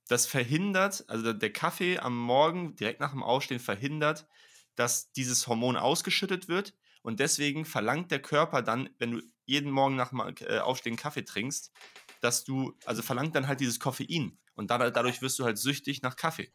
Das 0.07 0.25
verhindert, 0.25 1.05
also 1.07 1.31
der, 1.31 1.53
Kaffee 1.53 1.99
am 1.99 2.17
Morgen 2.17 2.75
direkt 2.75 2.99
nach 2.99 3.11
dem 3.11 3.23
Aufstehen 3.23 3.59
verhindert, 3.59 4.27
dass 4.75 5.11
dieses 5.11 5.47
Hormon 5.47 5.77
ausgeschüttet 5.77 6.47
wird 6.47 6.73
und 7.01 7.19
deswegen 7.19 7.65
verlangt 7.65 8.11
der 8.11 8.21
Körper 8.21 8.61
dann, 8.61 8.89
wenn 8.97 9.11
du 9.11 9.21
jeden 9.45 9.71
Morgen 9.71 9.95
nach 9.95 10.09
dem 10.09 10.21
äh, 10.47 10.59
Aufstehen 10.59 10.95
Kaffee 10.95 11.23
trinkst, 11.23 11.71
dass 12.19 12.43
du, 12.43 12.77
also 12.85 13.01
verlangt 13.01 13.35
dann 13.35 13.47
halt 13.47 13.59
dieses 13.59 13.79
Koffein 13.79 14.37
und 14.55 14.69
da, 14.69 14.89
dadurch 14.89 15.21
wirst 15.21 15.39
du 15.39 15.45
halt 15.45 15.57
süchtig 15.57 16.01
nach 16.01 16.15
Kaffee. 16.15 16.51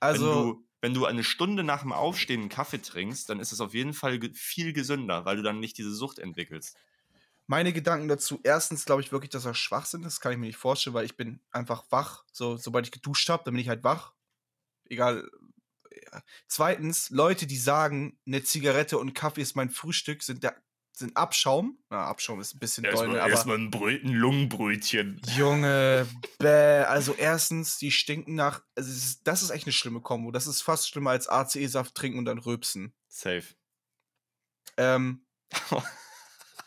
Also, 0.00 0.26
wenn, 0.26 0.34
du, 0.34 0.68
wenn 0.80 0.94
du 0.94 1.04
eine 1.06 1.24
Stunde 1.24 1.62
nach 1.62 1.82
dem 1.82 1.92
Aufstehen 1.92 2.40
einen 2.40 2.48
Kaffee 2.48 2.80
trinkst, 2.80 3.28
dann 3.28 3.40
ist 3.40 3.52
es 3.52 3.60
auf 3.60 3.74
jeden 3.74 3.92
Fall 3.92 4.18
viel 4.34 4.72
gesünder, 4.72 5.24
weil 5.24 5.36
du 5.36 5.42
dann 5.42 5.60
nicht 5.60 5.76
diese 5.78 5.94
Sucht 5.94 6.18
entwickelst. 6.18 6.76
Meine 7.50 7.72
Gedanken 7.72 8.06
dazu. 8.06 8.38
Erstens 8.44 8.84
glaube 8.84 9.02
ich 9.02 9.10
wirklich, 9.10 9.30
dass 9.30 9.44
er 9.44 9.54
Schwachsinn 9.54 10.04
ist. 10.04 10.14
Das 10.14 10.20
kann 10.20 10.30
ich 10.30 10.38
mir 10.38 10.46
nicht 10.46 10.56
vorstellen, 10.56 10.94
weil 10.94 11.04
ich 11.04 11.16
bin 11.16 11.40
einfach 11.50 11.84
wach. 11.90 12.24
So, 12.30 12.56
sobald 12.56 12.86
ich 12.86 12.92
geduscht 12.92 13.28
habe, 13.28 13.42
dann 13.44 13.54
bin 13.54 13.60
ich 13.60 13.68
halt 13.68 13.82
wach. 13.82 14.12
Egal. 14.88 15.28
Ja. 15.90 16.22
Zweitens, 16.46 17.10
Leute, 17.10 17.48
die 17.48 17.56
sagen, 17.56 18.20
eine 18.24 18.44
Zigarette 18.44 18.98
und 18.98 19.14
Kaffee 19.14 19.42
ist 19.42 19.56
mein 19.56 19.68
Frühstück, 19.68 20.22
sind, 20.22 20.44
der, 20.44 20.62
sind 20.92 21.16
Abschaum. 21.16 21.76
Na, 21.90 22.04
Abschaum 22.04 22.40
ist 22.40 22.54
ein 22.54 22.60
bisschen 22.60 22.84
doll, 22.84 23.08
ne, 23.08 23.20
aber 23.20 23.52
ein, 23.52 23.72
Brö 23.72 23.98
ein 24.00 24.12
Lungenbrötchen. 24.12 25.20
Junge, 25.36 26.06
bäh. 26.38 26.84
Also 26.84 27.14
erstens, 27.14 27.78
die 27.78 27.90
stinken 27.90 28.36
nach. 28.36 28.62
Also 28.76 29.16
das 29.24 29.42
ist 29.42 29.50
echt 29.50 29.66
eine 29.66 29.72
schlimme 29.72 30.00
Kombo. 30.00 30.30
Das 30.30 30.46
ist 30.46 30.62
fast 30.62 30.88
schlimmer 30.88 31.10
als 31.10 31.28
ACE-Saft 31.28 31.96
trinken 31.96 32.20
und 32.20 32.26
dann 32.26 32.38
rülpsen. 32.38 32.94
Safe. 33.08 33.56
Ähm, 34.76 35.26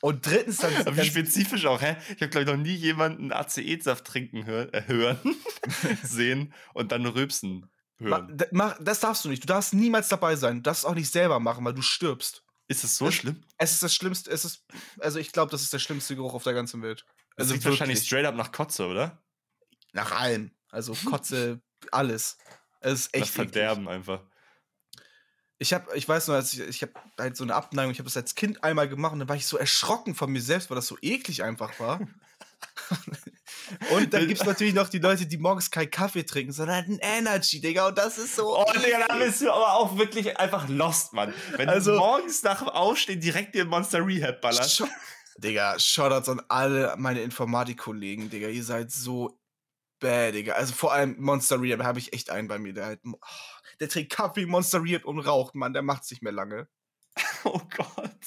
und 0.04 0.26
drittens 0.26 0.58
dann. 0.58 0.76
Aber 0.76 0.97
wie 0.97 1.06
spezifisch 1.06 1.66
auch, 1.66 1.82
hä? 1.82 1.95
Ich 2.16 2.22
habe, 2.22 2.28
glaube 2.28 2.41
ich, 2.41 2.47
noch 2.47 2.58
nie 2.58 2.76
jemanden 2.76 3.32
ACE-Saft 3.32 4.04
trinken 4.06 4.45
hör 4.45 4.74
äh, 4.74 4.84
hören, 4.88 5.18
sehen 6.04 6.54
und 6.74 6.91
dann 6.91 7.06
rülpsen 7.06 7.72
ma, 7.99 8.18
hören. 8.18 8.38
mach, 8.51 8.78
das 8.82 8.99
darfst 8.99 9.24
du 9.24 9.30
nicht. 9.30 9.43
Du 9.43 9.47
darfst 9.47 9.74
niemals 9.74 10.10
dabei 10.10 10.36
sein. 10.36 10.58
Du 10.58 10.62
darfst 10.64 10.84
es 10.84 10.89
auch 10.89 10.95
nicht 10.95 11.10
selber 11.10 11.39
machen, 11.39 11.64
weil 11.64 11.74
du 11.74 11.82
stirbst. 11.82 12.43
Ist 12.68 12.84
es 12.84 12.97
so 12.97 13.06
das- 13.06 13.16
schlimm? 13.16 13.43
Es 13.58 13.72
ist 13.72 13.82
das 13.84 13.95
Schlimmste. 13.95 14.30
Es 14.30 14.43
ist. 14.43 14.66
Also 14.99 15.20
ich 15.20 15.32
glaube, 15.32 15.51
das 15.51 15.62
ist 15.62 15.72
der 15.72 15.80
schlimmste 15.80 16.16
Geruch 16.16 16.34
auf 16.34 16.43
der 16.43 16.54
ganzen 16.54 16.82
Welt. 16.82 17.06
Das 17.38 17.49
Also 17.49 17.64
wahrscheinlich 17.64 17.99
straight 18.06 18.26
up 18.26 18.36
nach 18.36 18.51
Kotze, 18.51 18.86
oder? 18.88 19.24
Nach 19.93 20.12
allem. 20.12 20.51
Also 20.70 20.93
Kotze, 21.06 21.62
alles. 21.91 22.38
Es 22.82 22.93
ist 23.01 23.14
echt. 23.16 23.24
eklig. 23.24 23.34
Verderben 23.36 23.88
einfach. 23.88 24.26
Ich 25.64 25.72
habe, 25.74 25.95
ich 25.95 26.05
weiß 26.07 26.28
nur, 26.28 26.36
als 26.36 26.51
ich, 26.53 26.59
ich 26.59 26.82
habe 26.82 26.91
halt 27.18 27.38
so 27.38 27.43
eine 27.45 27.55
Abneigung, 27.55 27.93
ich 27.93 27.97
habe 27.99 28.07
das 28.07 28.18
als 28.18 28.36
Kind 28.36 28.61
einmal 28.66 28.89
gemacht 28.89 29.14
und 29.14 29.20
dann 29.20 29.30
war 29.30 29.38
ich 29.38 29.47
so 29.47 29.57
erschrocken 29.57 30.14
von 30.14 30.30
mir 30.30 30.41
selbst, 30.41 30.70
weil 30.70 30.76
das 30.76 30.88
so 30.88 30.97
eklig 31.01 31.41
einfach 31.41 31.80
war. 31.80 32.01
und 33.91 34.14
dann 34.14 34.28
gibt 34.28 34.41
es 34.41 34.45
natürlich 34.45 34.74
noch 34.74 34.89
die 34.89 34.99
Leute, 34.99 35.26
die 35.26 35.38
morgens 35.38 35.72
keinen 35.72 35.89
Kaffee 35.89 36.24
trinken, 36.24 36.51
sondern 36.51 36.84
ein 36.84 36.99
Energy, 37.01 37.61
Digga, 37.61 37.88
und 37.88 37.97
das 37.97 38.18
ist 38.18 38.36
so. 38.36 38.57
Oh, 38.57 38.66
Digga, 38.74 39.05
da 39.07 39.16
bist 39.16 39.41
du 39.41 39.49
aber 39.51 39.74
auch 39.76 39.97
wirklich 39.97 40.38
einfach 40.38 40.68
lost, 40.68 41.14
Mann. 41.14 41.34
Wenn 41.55 41.70
Also- 41.70 41.91
du 41.93 41.97
morgens 41.97 42.43
nach 42.43 42.59
dem 42.59 42.68
Aufstehen 42.70 43.22
direkt 43.22 43.55
dir 43.55 43.64
Monster 43.66 44.05
Rehab 44.05 44.41
ballerst. 44.41 44.84
Digga, 45.38 45.80
Shoutouts 45.80 46.28
an 46.30 46.41
alle 46.49 46.93
meine 46.97 47.22
Informatikkollegen, 47.22 48.30
Digga, 48.30 48.49
ihr 48.49 48.64
seid 48.64 48.91
so 48.91 49.39
bäh, 49.99 50.32
Digga. 50.32 50.53
Also 50.55 50.74
vor 50.74 50.91
allem 50.93 51.16
Monster 51.20 51.61
Rehab 51.61 51.84
habe 51.84 51.99
ich 51.99 52.11
echt 52.14 52.30
einen 52.30 52.47
bei 52.47 52.59
mir, 52.59 52.74
der 52.74 52.86
halt, 52.86 52.99
oh, 53.05 53.16
der 53.84 53.89
trinkt 53.89 54.13
Kaffee, 54.13 54.45
Monster 54.45 54.81
Rehab 54.81 55.03
und 55.03 55.19
raucht, 55.19 55.55
Mann, 55.55 55.73
der 55.73 55.81
macht's 55.81 56.09
nicht 56.09 56.23
mehr 56.23 56.31
lange. 56.31 56.67
Oh 57.45 57.59
Gott. 57.75 58.25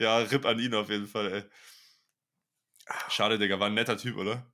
Ja, 0.00 0.18
RIP 0.18 0.44
an 0.44 0.58
ihn 0.58 0.74
auf 0.74 0.90
jeden 0.90 1.06
Fall, 1.06 1.32
ey. 1.32 1.44
Schade, 3.08 3.38
Digga, 3.38 3.60
war 3.60 3.68
ein 3.68 3.74
netter 3.74 3.96
Typ, 3.96 4.16
oder? 4.16 4.52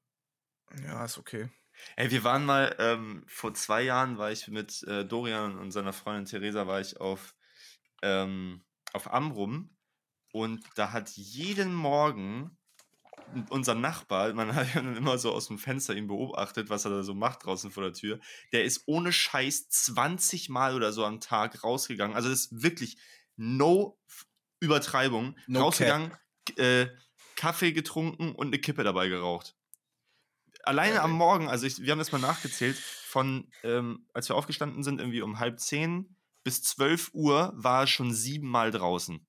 Ja, 0.85 1.03
ist 1.05 1.17
okay. 1.17 1.49
Ey, 1.97 2.11
wir 2.11 2.23
waren 2.25 2.45
mal, 2.45 2.77
ähm, 2.79 3.25
vor 3.27 3.55
zwei 3.55 3.83
Jahren 3.83 4.19
war 4.19 4.31
ich 4.31 4.49
mit 4.49 4.83
äh, 4.83 5.07
Dorian 5.07 5.59
und 5.59 5.73
seiner 5.73 5.95
Freundin 5.95 6.27
Theresa, 6.27 6.67
war 6.67 6.81
ich 6.81 7.01
auf, 7.01 7.35
ähm, 8.03 8.63
auf 8.93 9.11
Amrum 9.11 9.75
und 10.33 10.63
da 10.77 10.93
hat 10.93 11.09
jeden 11.13 11.75
Morgen 11.75 12.59
unser 13.51 13.75
Nachbar, 13.75 14.33
man 14.35 14.55
hat 14.55 14.75
ja 14.75 14.81
immer 14.81 15.19
so 15.19 15.33
aus 15.33 15.49
dem 15.49 15.59
Fenster 15.59 15.95
ihn 15.95 16.07
beobachtet, 16.07 16.71
was 16.71 16.85
er 16.85 16.91
da 16.91 17.03
so 17.03 17.15
macht 17.15 17.45
draußen 17.45 17.71
vor 17.71 17.83
der 17.83 17.93
Tür, 17.93 18.21
der 18.53 18.65
ist 18.65 18.85
ohne 18.87 19.13
Scheiß 19.13 19.69
20 19.69 20.49
Mal 20.49 20.75
oder 20.75 20.93
so 20.93 21.05
am 21.05 21.21
Tag 21.21 21.63
rausgegangen. 21.65 22.17
Also 22.17 22.29
das 22.29 22.47
ist 22.47 22.63
wirklich 22.63 22.99
no 23.37 23.99
Übertreibung. 24.61 25.37
No 25.47 25.63
rausgegangen, 25.63 26.13
äh, 26.57 26.87
Kaffee 27.37 27.73
getrunken 27.73 28.33
und 28.35 28.49
eine 28.49 28.59
Kippe 28.59 28.85
dabei 28.85 29.09
geraucht. 29.09 29.57
Alleine 30.65 31.01
am 31.01 31.11
Geil. 31.11 31.19
Morgen, 31.19 31.49
also 31.49 31.67
ich, 31.67 31.81
wir 31.81 31.91
haben 31.91 31.99
das 31.99 32.13
mal 32.13 32.21
nachgezählt, 32.21 32.77
von 32.77 33.51
ähm, 33.65 34.07
als 34.15 34.29
wir 34.29 34.37
aufgestanden 34.37 34.85
sind, 34.85 35.01
irgendwie 35.01 35.23
um 35.23 35.41
halb 35.41 35.59
zehn 35.59 36.17
bis 36.45 36.63
12 36.63 37.11
Uhr 37.13 37.53
war 37.57 37.83
er 37.83 37.87
schon 37.87 38.13
siebenmal 38.13 38.71
draußen. 38.71 39.27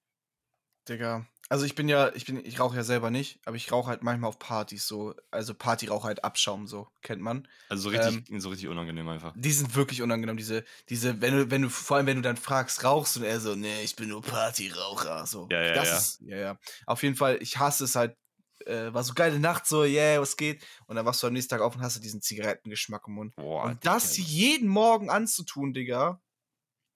Digga. 0.87 1.27
Also 1.53 1.65
ich 1.65 1.75
bin 1.75 1.87
ja, 1.87 2.11
ich 2.15 2.25
bin, 2.25 2.43
ich 2.43 2.59
rauche 2.59 2.75
ja 2.75 2.81
selber 2.81 3.11
nicht, 3.11 3.39
aber 3.45 3.55
ich 3.55 3.71
rauche 3.71 3.89
halt 3.89 4.01
manchmal 4.01 4.29
auf 4.29 4.39
Partys 4.39 4.87
so. 4.87 5.13
Also 5.29 5.53
Partyrauch 5.53 6.03
halt 6.03 6.23
Abschaum, 6.23 6.65
so, 6.65 6.87
kennt 7.03 7.21
man. 7.21 7.47
Also 7.69 7.83
so 7.83 7.89
richtig, 7.89 8.41
so 8.41 8.49
richtig 8.49 8.69
unangenehm 8.69 9.07
einfach. 9.07 9.35
Die 9.35 9.51
sind 9.51 9.75
wirklich 9.75 10.01
unangenehm, 10.01 10.35
diese, 10.35 10.65
diese, 10.89 11.21
wenn 11.21 11.37
du, 11.37 11.51
wenn 11.51 11.61
du, 11.61 11.69
vor 11.69 11.97
allem 11.97 12.07
wenn 12.07 12.15
du 12.15 12.23
dann 12.23 12.37
fragst, 12.37 12.83
rauchst 12.83 13.17
und 13.17 13.23
er 13.23 13.39
so, 13.39 13.53
nee, 13.53 13.83
ich 13.83 13.95
bin 13.95 14.09
nur 14.09 14.23
Partyraucher. 14.23 15.27
So. 15.27 15.47
Ja, 15.51 15.61
ja, 15.61 15.73
das 15.75 15.89
ja. 15.89 15.97
Ist, 15.97 16.21
ja, 16.21 16.37
ja. 16.37 16.59
Auf 16.87 17.03
jeden 17.03 17.15
Fall, 17.15 17.37
ich 17.39 17.59
hasse 17.59 17.83
es 17.83 17.95
halt. 17.95 18.17
Äh, 18.65 18.91
war 18.91 19.03
so 19.03 19.13
geile 19.13 19.39
Nacht, 19.39 19.67
so, 19.67 19.83
yeah, 19.83 20.19
was 20.19 20.37
geht? 20.37 20.65
Und 20.87 20.95
dann 20.95 21.05
wachst 21.05 21.21
du 21.21 21.27
am 21.27 21.33
nächsten 21.33 21.51
Tag 21.51 21.61
auf 21.61 21.75
und 21.75 21.83
hast 21.83 21.97
du 21.97 21.99
diesen 21.99 22.23
Zigarettengeschmack 22.23 23.03
im 23.07 23.13
Mund. 23.13 23.35
Boah, 23.35 23.65
und 23.65 23.85
das 23.85 24.13
Digga. 24.13 24.27
jeden 24.27 24.69
Morgen 24.69 25.11
anzutun, 25.11 25.71
Digga. 25.71 26.19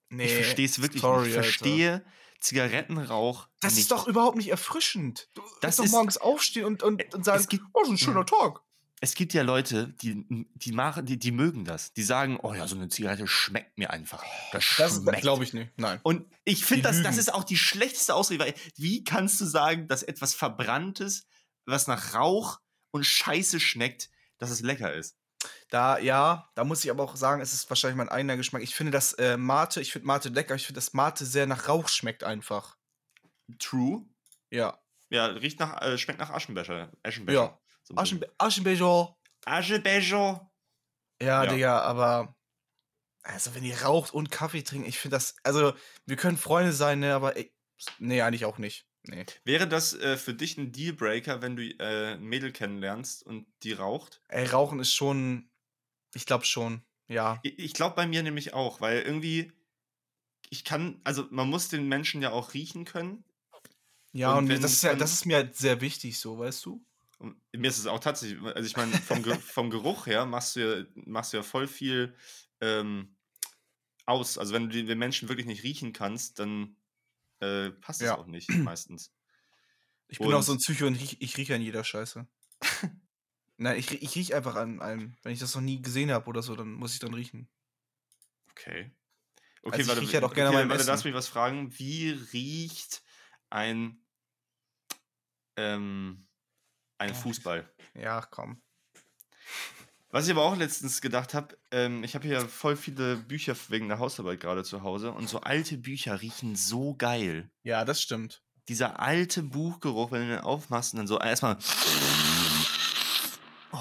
Nee, 0.08 0.24
Ich 0.24 0.34
verstehe 0.34 0.66
es 0.66 0.82
wirklich 0.82 1.02
sorry, 1.02 1.28
nicht. 1.28 1.38
Ich 1.38 1.62
Alter. 1.62 2.04
Zigarettenrauch 2.40 3.48
Das 3.60 3.74
nicht. 3.74 3.82
ist 3.82 3.90
doch 3.90 4.06
überhaupt 4.06 4.36
nicht 4.36 4.48
erfrischend. 4.50 5.28
Du 5.34 5.42
Das 5.60 5.76
doch 5.76 5.84
ist- 5.84 5.90
morgens 5.92 6.16
aufstehen 6.18 6.64
und, 6.64 6.82
und, 6.82 7.14
und 7.14 7.24
sagen, 7.24 7.40
es 7.40 7.48
gibt, 7.48 7.64
oh, 7.72 7.84
so 7.84 7.90
ein 7.92 7.98
schöner 7.98 8.24
Tag. 8.26 8.60
es 9.00 9.14
gibt 9.14 9.34
ja 9.34 9.42
Leute, 9.42 9.88
die, 10.02 10.24
die 10.54 10.72
machen, 10.72 11.04
die, 11.06 11.18
die 11.18 11.30
mögen 11.32 11.64
das. 11.64 11.92
Die 11.92 12.02
sagen, 12.02 12.38
oh 12.42 12.54
ja, 12.54 12.66
so 12.66 12.76
eine 12.76 12.88
Zigarette 12.88 13.26
schmeckt 13.26 13.76
mir 13.78 13.90
einfach. 13.90 14.24
Das, 14.52 14.64
Das 14.76 14.96
schmeckt. 14.96 15.20
glaube 15.22 15.44
ich 15.44 15.52
nicht. 15.52 15.70
Nein. 15.76 16.00
Und 16.02 16.26
ich 16.44 16.64
finde, 16.64 16.84
das, 16.84 17.02
das 17.02 17.16
ist 17.18 17.32
auch 17.34 17.44
die 17.44 17.56
schlechteste 17.58 18.14
Ausrede. 18.14 18.44
Weil 18.44 18.54
wie 18.76 19.04
kannst 19.04 19.40
du 19.40 19.44
sagen, 19.44 19.86
dass 19.88 20.02
etwas 20.02 20.34
Verbranntes, 20.34 21.26
was 21.66 21.86
nach 21.86 22.14
Rauch 22.14 22.60
und 22.90 23.04
Scheiße 23.04 23.60
schmeckt, 23.60 24.10
dass 24.38 24.50
es 24.50 24.60
lecker 24.62 24.94
ist? 24.94 25.16
Da, 25.70 25.98
ja, 25.98 26.50
da 26.54 26.64
muss 26.64 26.84
ich 26.84 26.90
aber 26.90 27.04
auch 27.04 27.16
sagen, 27.16 27.40
es 27.40 27.52
ist 27.52 27.68
wahrscheinlich 27.70 27.96
mein 27.96 28.08
eigener 28.08 28.36
Geschmack. 28.36 28.62
Ich 28.62 28.74
finde 28.74 28.92
das 28.92 29.12
äh, 29.14 29.36
Mate, 29.36 29.80
ich 29.80 29.92
finde 29.92 30.06
Mate 30.06 30.30
lecker, 30.30 30.54
ich 30.54 30.66
finde, 30.66 30.78
dass 30.78 30.94
Mate 30.94 31.24
sehr 31.24 31.46
nach 31.46 31.68
Rauch 31.68 31.88
schmeckt 31.88 32.24
einfach. 32.24 32.76
True. 33.58 34.04
Ja. 34.50 34.78
Ja, 35.10 35.26
riecht 35.26 35.60
nach, 35.60 35.80
äh, 35.82 35.96
schmeckt 35.98 36.20
nach 36.20 36.30
Aschenbecher. 36.30 36.92
Aschenbecher. 37.02 37.38
Ja. 37.38 37.60
So. 37.82 37.96
Aschenbe 37.96 38.32
Aschenbecher. 38.38 39.16
Aschebecher. 39.44 40.50
Ja, 41.20 41.44
Ja. 41.44 41.46
Digga, 41.46 41.80
aber. 41.80 42.34
Also, 43.22 43.54
wenn 43.54 43.64
ihr 43.64 43.82
raucht 43.82 44.14
und 44.14 44.30
Kaffee 44.30 44.62
trinkt, 44.62 44.88
ich 44.88 44.98
finde 44.98 45.16
das. 45.16 45.36
Also, 45.42 45.74
wir 46.06 46.16
können 46.16 46.36
Freunde 46.36 46.72
sein, 46.72 47.00
ne, 47.00 47.14
aber. 47.14 47.36
Ey, 47.36 47.52
nee, 47.98 48.22
eigentlich 48.22 48.44
auch 48.44 48.58
nicht. 48.58 48.86
Nee. 49.04 49.24
Wäre 49.44 49.66
das 49.68 49.94
äh, 49.94 50.16
für 50.16 50.34
dich 50.34 50.58
ein 50.58 50.72
Dealbreaker, 50.72 51.40
wenn 51.40 51.56
du 51.56 51.62
äh, 51.78 52.14
ein 52.14 52.24
Mädel 52.24 52.52
kennenlernst 52.52 53.22
und 53.22 53.46
die 53.62 53.72
raucht? 53.72 54.20
Ey, 54.28 54.46
Rauchen 54.46 54.80
ist 54.80 54.92
schon. 54.92 55.48
Ich 56.14 56.26
glaube 56.26 56.44
schon. 56.44 56.82
Ja. 57.06 57.40
Ich, 57.42 57.58
ich 57.58 57.74
glaube 57.74 57.96
bei 57.96 58.06
mir 58.06 58.22
nämlich 58.22 58.54
auch, 58.54 58.80
weil 58.80 59.00
irgendwie 59.02 59.52
ich 60.50 60.64
kann, 60.64 61.00
also 61.04 61.26
man 61.30 61.48
muss 61.48 61.68
den 61.68 61.88
Menschen 61.88 62.22
ja 62.22 62.30
auch 62.30 62.54
riechen 62.54 62.84
können. 62.84 63.24
Ja, 64.12 64.34
Und 64.34 64.50
und, 64.50 64.62
das, 64.62 64.72
ist 64.72 64.82
ja, 64.82 64.94
das 64.94 65.12
ist 65.12 65.26
mir 65.26 65.36
halt 65.36 65.56
sehr 65.56 65.80
wichtig, 65.80 66.18
so, 66.18 66.38
weißt 66.38 66.64
du? 66.64 66.84
Und 67.18 67.36
mir 67.52 67.68
ist 67.68 67.78
es 67.78 67.86
auch 67.86 68.00
tatsächlich, 68.00 68.40
also 68.42 68.66
ich 68.66 68.76
meine, 68.76 68.92
vom, 68.92 69.22
Ge 69.22 69.34
vom 69.34 69.70
Geruch 69.70 70.06
her 70.06 70.24
machst 70.24 70.56
du 70.56 70.60
ja, 70.60 70.86
machst 70.94 71.32
du 71.32 71.38
ja 71.38 71.42
voll 71.42 71.66
viel 71.66 72.14
ähm, 72.60 73.16
aus. 74.06 74.38
Also 74.38 74.54
wenn 74.54 74.70
du 74.70 74.84
den 74.84 74.98
Menschen 74.98 75.28
wirklich 75.28 75.46
nicht 75.46 75.64
riechen 75.64 75.92
kannst, 75.92 76.38
dann 76.38 76.76
äh, 77.40 77.70
passt 77.70 78.02
es 78.02 78.08
Ja. 78.08 78.16
auch 78.16 78.26
nicht 78.26 78.48
meistens. 78.64 79.12
Ich 80.08 80.20
bin 80.20 80.32
auch 80.32 80.42
so 80.42 80.52
ein 80.52 80.58
Psycho 80.58 80.86
und 80.86 80.96
riech, 80.96 81.16
ich 81.20 81.36
rieche 81.36 81.54
an 81.54 81.62
jeder 81.62 81.84
Scheiße. 81.84 82.26
Nein, 83.58 83.78
ich, 83.78 83.90
ich 84.02 84.14
rieche 84.16 84.36
einfach 84.36 84.54
an 84.56 84.80
allem. 84.80 85.16
Wenn 85.22 85.32
ich 85.32 85.38
das 85.40 85.54
noch 85.54 85.62
nie 85.62 85.82
gesehen 85.82 86.10
habe 86.12 86.26
oder 86.28 86.42
so, 86.42 86.56
dann 86.56 86.72
muss 86.72 86.94
ich 86.94 87.00
dann 87.00 87.14
riechen. 87.14 87.50
Okay. 88.50 88.90
Also 89.68 89.80
Okay, 89.80 89.82
ich 89.82 89.88
warte, 89.88 90.00
riech 90.02 90.12
ja 90.12 90.20
doch 90.20 90.32
gerne 90.34 90.50
okay, 90.50 90.68
warte, 90.68 90.84
lass 90.84 91.04
mich 91.04 91.14
was 91.14 91.28
fragen. 91.28 91.78
Wie 91.78 92.10
riecht 92.10 93.02
ein, 93.50 94.00
ähm, 95.56 96.26
ein 96.98 97.14
Fußball? 97.14 97.68
Ja, 97.94 98.22
komm. 98.22 98.62
Was 100.10 100.26
ich 100.26 100.32
aber 100.32 100.44
auch 100.44 100.56
letztens 100.56 101.02
gedacht 101.02 101.34
habe, 101.34 101.58
ähm, 101.70 102.02
ich 102.02 102.14
habe 102.14 102.26
hier 102.26 102.40
voll 102.40 102.76
viele 102.76 103.16
Bücher 103.16 103.54
wegen 103.68 103.88
der 103.88 103.98
Hausarbeit 103.98 104.40
gerade 104.40 104.64
zu 104.64 104.82
Hause 104.82 105.12
und 105.12 105.28
so 105.28 105.40
alte 105.40 105.76
Bücher 105.76 106.22
riechen 106.22 106.56
so 106.56 106.94
geil. 106.94 107.50
Ja, 107.62 107.84
das 107.84 108.00
stimmt. 108.00 108.42
Dieser 108.68 109.00
alte 109.00 109.42
Buchgeruch, 109.42 110.10
wenn 110.10 110.22
du 110.22 110.36
den 110.36 110.44
aufmachst 110.44 110.94
und 110.94 110.98
dann 110.98 111.06
so 111.06 111.18
erstmal. 111.18 111.58
Oh, 113.72 113.78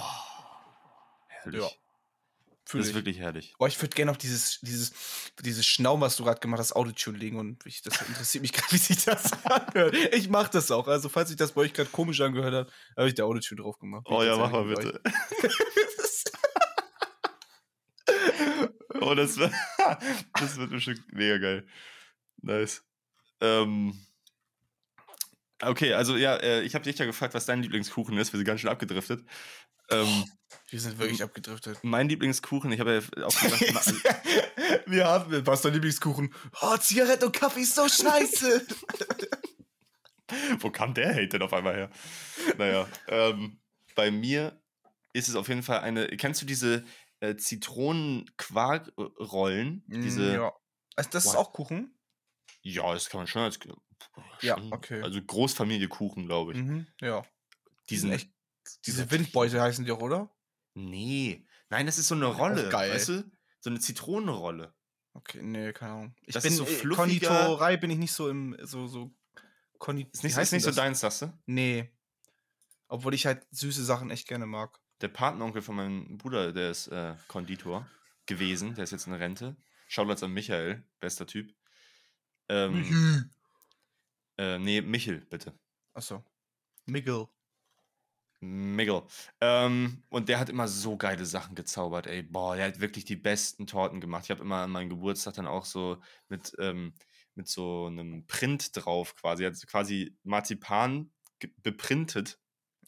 herrlich. 1.27 1.61
Ja, 1.61 1.69
Fühl 2.67 2.81
das 2.81 2.87
ist 2.87 2.89
ich. 2.89 2.95
wirklich 2.95 3.19
herrlich. 3.19 3.53
Boah, 3.57 3.69
ich 3.69 3.81
würde 3.81 3.95
gerne 3.95 4.11
auf 4.11 4.17
dieses, 4.17 4.59
dieses, 4.59 4.91
dieses 5.41 5.65
Schnauben, 5.65 6.01
was 6.01 6.17
du 6.17 6.25
gerade 6.25 6.41
gemacht 6.41 6.59
hast, 6.59 6.75
Autotune 6.75 7.17
legen 7.17 7.39
und 7.39 7.65
ich, 7.65 7.81
das 7.81 8.01
interessiert 8.01 8.41
mich 8.41 8.51
gerade, 8.53 8.73
wie 8.73 8.77
sich 8.77 9.05
das 9.05 9.31
anhört. 9.45 9.95
Ich 10.13 10.27
mache 10.27 10.51
das 10.51 10.69
auch. 10.71 10.89
Also, 10.89 11.07
falls 11.07 11.29
sich 11.29 11.37
das 11.37 11.53
bei 11.53 11.61
euch 11.61 11.71
gerade 11.73 11.89
komisch 11.89 12.19
angehört 12.19 12.53
hat, 12.53 12.73
habe 12.97 13.07
ich 13.07 13.15
da 13.15 13.23
Autotune 13.23 13.61
drauf 13.61 13.79
gemacht. 13.79 14.05
Oh 14.09 14.21
ja, 14.21 14.35
mach 14.35 14.51
mal 14.51 14.69
ich 14.69 14.77
bitte. 14.77 15.01
ganz 15.87 16.23
oh, 19.01 19.15
das, 19.15 19.35
das 20.33 20.57
wird 20.57 20.69
bestimmt 20.71 21.01
mega 21.11 21.37
geil. 21.37 21.67
Nice. 22.41 22.83
Ähm, 23.41 23.99
okay, 25.61 25.93
also 25.93 26.17
ja, 26.17 26.35
äh, 26.37 26.61
ich 26.63 26.75
habe 26.75 26.83
dich 26.83 26.97
ja 26.97 27.05
gefragt, 27.05 27.33
was 27.33 27.45
dein 27.45 27.61
Lieblingskuchen 27.61 28.17
ist. 28.17 28.33
Wir 28.33 28.37
sind 28.37 28.45
ganz 28.45 28.61
schön 28.61 28.69
abgedriftet. 28.69 29.25
Ähm. 29.89 30.25
Wir 30.69 30.79
sind 30.79 30.97
wirklich 30.97 31.23
abgedriftet. 31.23 31.79
mein 31.81 32.09
Lieblingskuchen, 32.09 32.71
ich 32.71 32.79
habe 32.79 33.01
ja 33.15 33.25
auch 33.25 33.41
gesagt, 33.41 33.61
Wir 34.85 35.05
haben, 35.05 35.45
was 35.45 35.59
ist 35.59 35.65
dein 35.65 35.73
Lieblingskuchen? 35.73 36.33
Oh, 36.61 36.77
Zigarette 36.77 37.25
und 37.25 37.31
Kaffee 37.33 37.61
ist 37.61 37.75
so 37.75 37.87
scheiße. 37.87 38.65
wo 40.59 40.69
kam 40.69 40.93
der 40.93 41.13
Hate 41.13 41.27
denn 41.29 41.41
auf 41.41 41.53
einmal 41.53 41.75
her? 41.75 41.89
Naja, 42.57 42.87
ähm, 43.07 43.59
bei 43.95 44.11
mir 44.11 44.61
ist 45.13 45.27
es 45.27 45.35
auf 45.35 45.47
jeden 45.47 45.63
Fall 45.63 45.79
eine. 45.79 46.07
Kennst 46.17 46.41
du 46.41 46.45
diese 46.45 46.83
äh, 47.19 47.35
Zitronen-Quark-Rollen? 47.35 49.83
Diese, 49.87 50.21
Mm, 50.21 50.33
ja. 50.35 50.53
Also, 50.95 51.09
das 51.11 51.25
ist 51.25 51.33
Boah. 51.33 51.39
auch 51.39 51.51
Kuchen? 51.53 51.93
Ja, 52.61 52.93
das 52.93 53.09
kann 53.09 53.19
man 53.19 53.27
schon 53.27 53.41
als. 53.43 53.59
Ja, 54.41 54.57
schon- 54.57 54.73
okay. 54.73 55.01
Also 55.01 55.21
Großfamiliekuchen, 55.21 56.25
glaube 56.25 56.53
ich. 56.53 56.57
Mhm, 56.59 56.87
ja. 57.01 57.23
Die 57.89 57.97
sind 57.97 58.11
echt. 58.11 58.31
Diese 58.85 59.09
Windbeutel 59.11 59.61
heißen 59.61 59.85
die 59.85 59.91
auch, 59.91 60.01
oder? 60.01 60.29
Nee. 60.73 61.47
Nein, 61.69 61.85
das 61.85 61.97
ist 61.97 62.07
so 62.09 62.15
eine 62.15 62.25
Rolle. 62.25 62.67
geil. 62.69 62.91
Weißt 62.93 63.07
du? 63.09 63.23
So 63.61 63.69
eine 63.69 63.79
Zitronenrolle. 63.79 64.73
Okay, 65.13 65.41
nee, 65.41 65.71
keine 65.73 65.93
Ahnung. 65.93 66.15
Ich 66.25 66.33
Das 66.33 66.43
bin 66.43 66.51
ist 66.51 66.57
so 66.57 66.63
äh, 66.65 66.67
fluffiger- 66.67 66.95
Konditorei 66.95 67.77
bin 67.77 67.89
ich 67.91 67.97
nicht 67.97 68.11
so 68.11 68.29
im 68.29 68.55
so 68.61 68.87
so 68.87 69.15
Kondi 69.79 70.07
Ist 70.11 70.23
nicht, 70.23 70.35
heißt 70.35 70.51
ist 70.53 70.53
nicht 70.53 70.63
so 70.63 70.71
deins, 70.79 70.99
sagst 70.99 71.21
du? 71.23 71.33
Nee. 71.45 71.91
Obwohl 72.87 73.13
ich 73.13 73.25
halt 73.25 73.45
süße 73.51 73.83
Sachen 73.83 74.11
echt 74.11 74.27
gerne 74.27 74.45
mag. 74.45 74.79
Der 75.01 75.09
Patenonkel 75.09 75.61
von 75.61 75.75
meinem 75.75 76.17
Bruder, 76.17 76.51
der 76.53 76.71
ist 76.71 76.87
äh, 76.87 77.15
Konditor 77.27 77.87
gewesen. 78.25 78.75
Der 78.75 78.83
ist 78.83 78.91
jetzt 78.91 79.07
in 79.07 79.13
Rente. 79.13 79.55
Shoutouts 79.87 80.23
an 80.23 80.33
Michael, 80.33 80.83
bester 80.99 81.25
Typ. 81.27 81.53
Ähm, 82.49 83.29
äh, 84.37 84.59
nee, 84.59 84.81
Michel, 84.81 85.25
bitte. 85.29 85.53
Achso. 85.93 86.23
Miguel. 86.85 87.27
Miguel. 88.39 89.03
Ähm, 89.41 90.03
und 90.09 90.29
der 90.29 90.39
hat 90.39 90.49
immer 90.49 90.67
so 90.67 90.95
geile 90.95 91.25
Sachen 91.25 91.55
gezaubert, 91.55 92.07
ey. 92.07 92.23
Boah, 92.23 92.55
der 92.55 92.67
hat 92.67 92.79
wirklich 92.79 93.05
die 93.05 93.15
besten 93.15 93.65
Torten 93.65 93.99
gemacht. 93.99 94.25
Ich 94.25 94.31
habe 94.31 94.41
immer 94.41 94.57
an 94.57 94.71
meinem 94.71 94.89
Geburtstag 94.89 95.33
dann 95.35 95.47
auch 95.47 95.65
so 95.65 95.97
mit, 96.29 96.53
ähm, 96.59 96.93
mit 97.35 97.47
so 97.47 97.87
einem 97.87 98.27
Print 98.27 98.75
drauf 98.75 99.15
quasi. 99.15 99.43
Er 99.43 99.51
hat 99.51 99.67
quasi 99.67 100.15
Marzipan 100.23 101.11
beprintet 101.61 102.39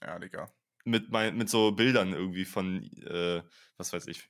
Ja, 0.01 0.17
Digga. 0.19 0.51
Mit, 0.89 1.09
mein, 1.09 1.37
mit 1.37 1.49
so 1.49 1.71
Bildern 1.71 2.13
irgendwie 2.13 2.45
von, 2.45 2.83
äh, 3.03 3.43
was 3.77 3.93
weiß 3.93 4.07
ich. 4.07 4.29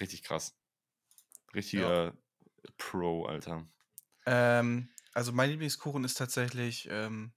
Richtig 0.00 0.22
krass. 0.22 0.56
Richtiger 1.54 2.16
Pro, 2.78 3.26
Alter. 3.26 3.68
Ähm, 4.26 4.88
also 5.12 5.32
mein 5.32 5.50
Lieblingskuchen 5.50 6.04
ist 6.04 6.14
tatsächlich 6.14 6.88
ähm, 6.90 7.32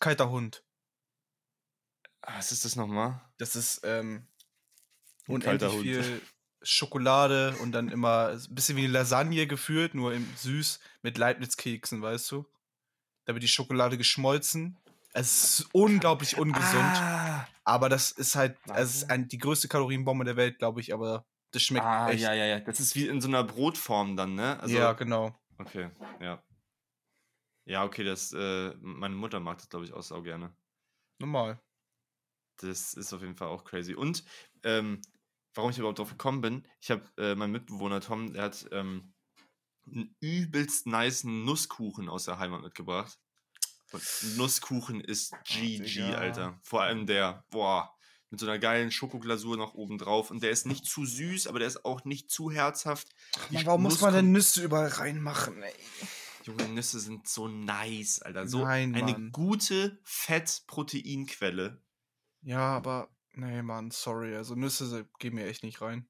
kalter 0.00 0.30
Hund. 0.30 0.64
Ah, 2.22 2.38
Was 2.38 2.52
ist 2.52 2.64
das 2.64 2.76
nochmal? 2.76 3.20
Das 3.38 3.56
ist 3.56 3.80
ähm, 3.84 4.26
unendlich 5.26 5.72
Hund. 5.72 5.82
viel 5.82 6.22
Schokolade 6.62 7.56
und 7.58 7.72
dann 7.72 7.88
immer 7.88 8.28
ein 8.28 8.54
bisschen 8.54 8.76
wie 8.76 8.84
eine 8.84 8.92
Lasagne 8.92 9.46
geführt, 9.46 9.94
nur 9.94 10.12
im 10.12 10.28
süß 10.36 10.80
mit 11.02 11.16
Leibniz-Keksen, 11.16 12.02
weißt 12.02 12.30
du? 12.32 12.46
Da 13.24 13.34
wird 13.34 13.42
die 13.42 13.48
Schokolade 13.48 13.96
geschmolzen. 13.96 14.76
Es 15.12 15.60
ist 15.60 15.68
unglaublich 15.72 16.38
ungesund, 16.38 16.94
Ah, 16.94 17.46
aber 17.64 17.88
das 17.88 18.12
ist 18.12 18.36
halt, 18.36 18.56
es 18.74 18.96
ist 18.96 19.10
ein, 19.10 19.26
die 19.28 19.38
größte 19.38 19.66
Kalorienbombe 19.68 20.24
der 20.24 20.36
Welt, 20.36 20.58
glaube 20.58 20.80
ich, 20.80 20.94
aber 20.94 21.26
das 21.52 21.62
schmeckt 21.62 21.84
ah 21.84 22.10
echt. 22.10 22.22
ja, 22.22 22.32
ja, 22.32 22.44
ja. 22.44 22.60
Das 22.60 22.78
ist 22.78 22.94
wie 22.94 23.08
in 23.08 23.20
so 23.20 23.26
einer 23.28 23.42
Brotform 23.42 24.16
dann, 24.16 24.34
ne? 24.36 24.60
Also, 24.60 24.76
ja, 24.76 24.92
genau. 24.92 25.34
Okay, 25.58 25.90
ja. 26.20 26.42
Ja, 27.66 27.84
okay, 27.84 28.04
das, 28.04 28.32
äh, 28.32 28.74
meine 28.80 29.14
Mutter 29.14 29.40
mag 29.40 29.58
das, 29.58 29.68
glaube 29.68 29.84
ich, 29.84 29.92
auch 29.92 30.02
sau 30.02 30.22
gerne. 30.22 30.54
Normal. 31.18 31.60
Das 32.58 32.94
ist 32.94 33.12
auf 33.12 33.20
jeden 33.20 33.36
Fall 33.36 33.48
auch 33.48 33.64
crazy. 33.64 33.94
Und 33.94 34.24
ähm, 34.64 35.00
warum 35.54 35.70
ich 35.70 35.78
überhaupt 35.78 35.98
drauf 35.98 36.10
gekommen 36.10 36.40
bin, 36.40 36.68
ich 36.80 36.90
habe 36.90 37.02
äh, 37.16 37.34
mein 37.34 37.50
Mitbewohner 37.50 38.00
Tom, 38.00 38.32
der 38.32 38.44
hat 38.44 38.68
ähm, 38.72 39.12
einen 39.86 40.14
übelst 40.20 40.86
nicen 40.86 41.44
Nusskuchen 41.44 42.08
aus 42.08 42.24
der 42.24 42.38
Heimat 42.38 42.62
mitgebracht. 42.62 43.18
Nusskuchen 44.36 45.00
ist 45.00 45.32
GG, 45.44 45.78
Digga. 45.80 46.14
Alter. 46.18 46.58
Vor 46.62 46.82
allem 46.82 47.06
der, 47.06 47.44
boah, 47.50 47.94
mit 48.30 48.38
so 48.38 48.46
einer 48.46 48.58
geilen 48.58 48.90
Schokoglasur 48.92 49.56
noch 49.56 49.74
oben 49.74 49.98
drauf. 49.98 50.30
Und 50.30 50.42
der 50.42 50.50
ist 50.50 50.66
nicht 50.66 50.86
zu 50.86 51.04
süß, 51.04 51.48
aber 51.48 51.58
der 51.58 51.68
ist 51.68 51.84
auch 51.84 52.04
nicht 52.04 52.30
zu 52.30 52.50
herzhaft. 52.50 53.08
Die 53.50 53.54
Mann, 53.54 53.66
warum 53.66 53.82
muss 53.82 54.00
man 54.00 54.14
denn 54.14 54.30
Nüsse 54.32 54.62
überall 54.62 54.88
reinmachen, 54.88 55.62
ey? 55.62 55.72
Junge, 56.44 56.68
Nüsse 56.68 57.00
sind 57.00 57.28
so 57.28 57.48
nice, 57.48 58.22
Alter. 58.22 58.46
So 58.46 58.64
Nein, 58.64 58.94
eine 58.94 59.12
Mann. 59.12 59.32
gute 59.32 60.00
Fett-Proteinquelle. 60.04 61.82
Ja, 62.42 62.76
aber, 62.76 63.14
nee, 63.34 63.62
Mann, 63.62 63.90
sorry. 63.90 64.36
Also 64.36 64.54
Nüsse 64.54 65.08
gehen 65.18 65.34
mir 65.34 65.46
echt 65.46 65.64
nicht 65.64 65.80
rein. 65.80 66.08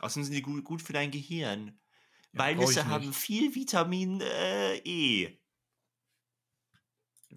Außerdem 0.00 0.24
sind 0.24 0.34
die 0.34 0.42
gut, 0.42 0.64
gut 0.64 0.82
für 0.82 0.92
dein 0.92 1.10
Gehirn. 1.10 1.78
Ja, 2.32 2.40
Weil 2.40 2.56
Nüsse 2.56 2.86
haben 2.86 3.12
viel 3.12 3.54
Vitamin 3.54 4.20
äh, 4.20 4.78
E. 4.78 5.38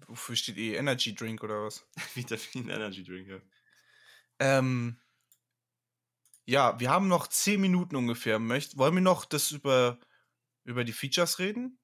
Wofür 0.06 0.36
steht 0.36 0.58
eh 0.58 0.76
Energy 0.76 1.14
Drink 1.14 1.42
oder 1.42 1.64
was? 1.64 1.86
Vitamin 2.14 2.68
Energy 2.68 3.02
Drink, 3.02 3.28
ja. 3.28 3.40
Ähm, 4.38 5.00
ja, 6.44 6.78
wir 6.78 6.90
haben 6.90 7.08
noch 7.08 7.26
10 7.26 7.60
Minuten 7.60 7.96
ungefähr. 7.96 8.38
Möcht, 8.38 8.76
wollen 8.76 8.94
wir 8.94 9.02
noch 9.02 9.24
das 9.24 9.50
über, 9.50 9.98
über 10.64 10.84
die 10.84 10.92
Features 10.92 11.38
reden? 11.38 11.78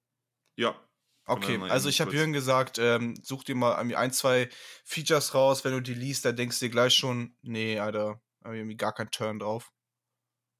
Ja. 0.56 0.78
Okay, 1.24 1.58
also 1.68 1.88
ich 1.88 2.00
habe 2.00 2.12
Jürgen 2.12 2.32
gesagt, 2.32 2.78
ähm, 2.78 3.14
such 3.22 3.44
dir 3.44 3.54
mal 3.54 3.74
ein, 3.76 4.12
zwei 4.12 4.48
Features 4.84 5.34
raus. 5.34 5.64
Wenn 5.64 5.72
du 5.72 5.80
die 5.80 5.94
liest, 5.94 6.24
dann 6.24 6.34
denkst 6.34 6.58
du 6.58 6.66
dir 6.66 6.70
gleich 6.70 6.94
schon, 6.94 7.36
nee, 7.42 7.78
Alter, 7.78 8.20
hab 8.42 8.52
ich 8.52 8.58
irgendwie 8.58 8.76
gar 8.76 8.92
keinen 8.92 9.10
Turn 9.12 9.38
drauf. 9.38 9.72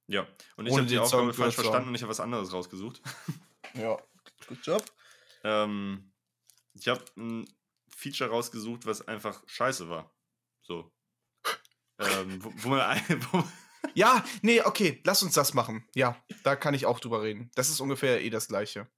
Ja. 0.06 0.26
Und 0.56 0.66
ich 0.66 0.72
habe 0.72 0.86
die 0.86 0.98
Aufgabe 0.98 1.34
falsch 1.34 1.56
verstanden 1.56 1.88
und 1.88 1.94
ich 1.96 2.02
habe 2.02 2.10
was 2.10 2.20
anderes 2.20 2.52
rausgesucht. 2.52 3.02
Ja, 3.74 3.98
good 4.46 4.58
job. 4.64 4.84
ähm, 5.44 6.11
ich 6.74 6.88
habe 6.88 7.04
ein 7.16 7.48
Feature 7.88 8.30
rausgesucht, 8.30 8.86
was 8.86 9.06
einfach 9.06 9.42
scheiße 9.46 9.88
war. 9.88 10.14
So. 10.62 10.90
ähm, 11.98 12.42
wo, 12.42 12.52
wo 12.56 12.68
man 12.70 13.00
wo, 13.32 13.44
Ja, 13.94 14.24
nee, 14.42 14.60
okay, 14.62 15.00
lass 15.04 15.22
uns 15.22 15.34
das 15.34 15.54
machen. 15.54 15.86
Ja, 15.94 16.16
da 16.44 16.56
kann 16.56 16.74
ich 16.74 16.86
auch 16.86 17.00
drüber 17.00 17.22
reden. 17.22 17.50
Das 17.54 17.68
ist 17.68 17.80
ungefähr 17.80 18.22
eh 18.22 18.30
das 18.30 18.48
gleiche. 18.48 18.88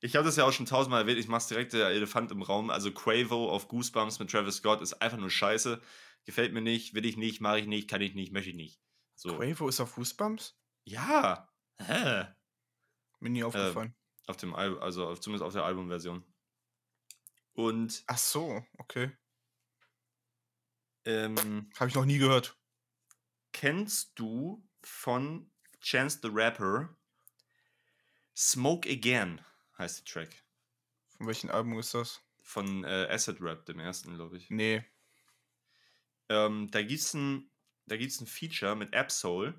Ich 0.00 0.14
habe 0.14 0.26
das 0.26 0.36
ja 0.36 0.44
auch 0.44 0.52
schon 0.52 0.66
tausendmal 0.66 1.02
erwähnt, 1.02 1.18
ich 1.18 1.28
mach's 1.28 1.48
direkt 1.48 1.72
der 1.72 1.88
Elefant 1.88 2.30
im 2.30 2.42
Raum. 2.42 2.70
Also 2.70 2.92
Quavo 2.92 3.50
auf 3.50 3.68
Goosebumps 3.68 4.18
mit 4.18 4.30
Travis 4.30 4.56
Scott 4.56 4.82
ist 4.82 4.94
einfach 4.94 5.18
nur 5.18 5.30
scheiße. 5.30 5.80
Gefällt 6.24 6.52
mir 6.52 6.60
nicht, 6.60 6.94
will 6.94 7.06
ich 7.06 7.16
nicht, 7.16 7.40
mache 7.40 7.60
ich 7.60 7.66
nicht, 7.66 7.88
kann 7.88 8.02
ich 8.02 8.14
nicht, 8.14 8.32
möchte 8.32 8.50
ich 8.50 8.56
nicht. 8.56 8.80
So. 9.14 9.36
Quavo 9.36 9.68
ist 9.68 9.80
auf 9.80 9.94
Goosebumps? 9.94 10.58
Ja. 10.84 11.48
Hä? 11.78 12.26
Mir 13.20 13.30
nie 13.30 13.44
aufgefallen. 13.44 13.94
Auf 14.26 14.36
dem 14.36 14.54
Album, 14.54 14.82
also 14.82 15.06
auf, 15.08 15.20
zumindest 15.20 15.44
auf 15.44 15.52
der 15.52 15.64
Albumversion. 15.64 16.24
Und 17.56 18.04
Ach 18.06 18.18
so, 18.18 18.62
okay. 18.78 19.16
ähm, 21.06 21.70
Habe 21.78 21.88
ich 21.88 21.94
noch 21.94 22.04
nie 22.04 22.18
gehört. 22.18 22.56
kennst 23.52 24.12
du 24.18 24.62
von 24.82 25.50
Chance 25.80 26.20
the 26.22 26.28
Rapper 26.30 26.96
Smoke 28.36 28.88
Again 28.90 29.40
heißt 29.78 29.98
der 30.00 30.04
Track. 30.04 30.44
Von 31.08 31.26
welchem 31.26 31.50
Album 31.50 31.78
ist 31.78 31.94
das? 31.94 32.20
Von 32.42 32.84
äh, 32.84 33.08
Acid 33.10 33.40
Rap, 33.40 33.64
dem 33.64 33.80
ersten, 33.80 34.14
glaube 34.14 34.36
ich. 34.36 34.50
Nee. 34.50 34.84
Ähm, 36.28 36.70
da 36.70 36.82
gibt 36.82 37.00
es 37.00 37.14
ein, 37.14 37.50
da 37.86 37.96
gibt's 37.96 38.20
ein 38.20 38.26
Feature 38.26 38.76
mit 38.76 38.94
Absol. 38.94 39.58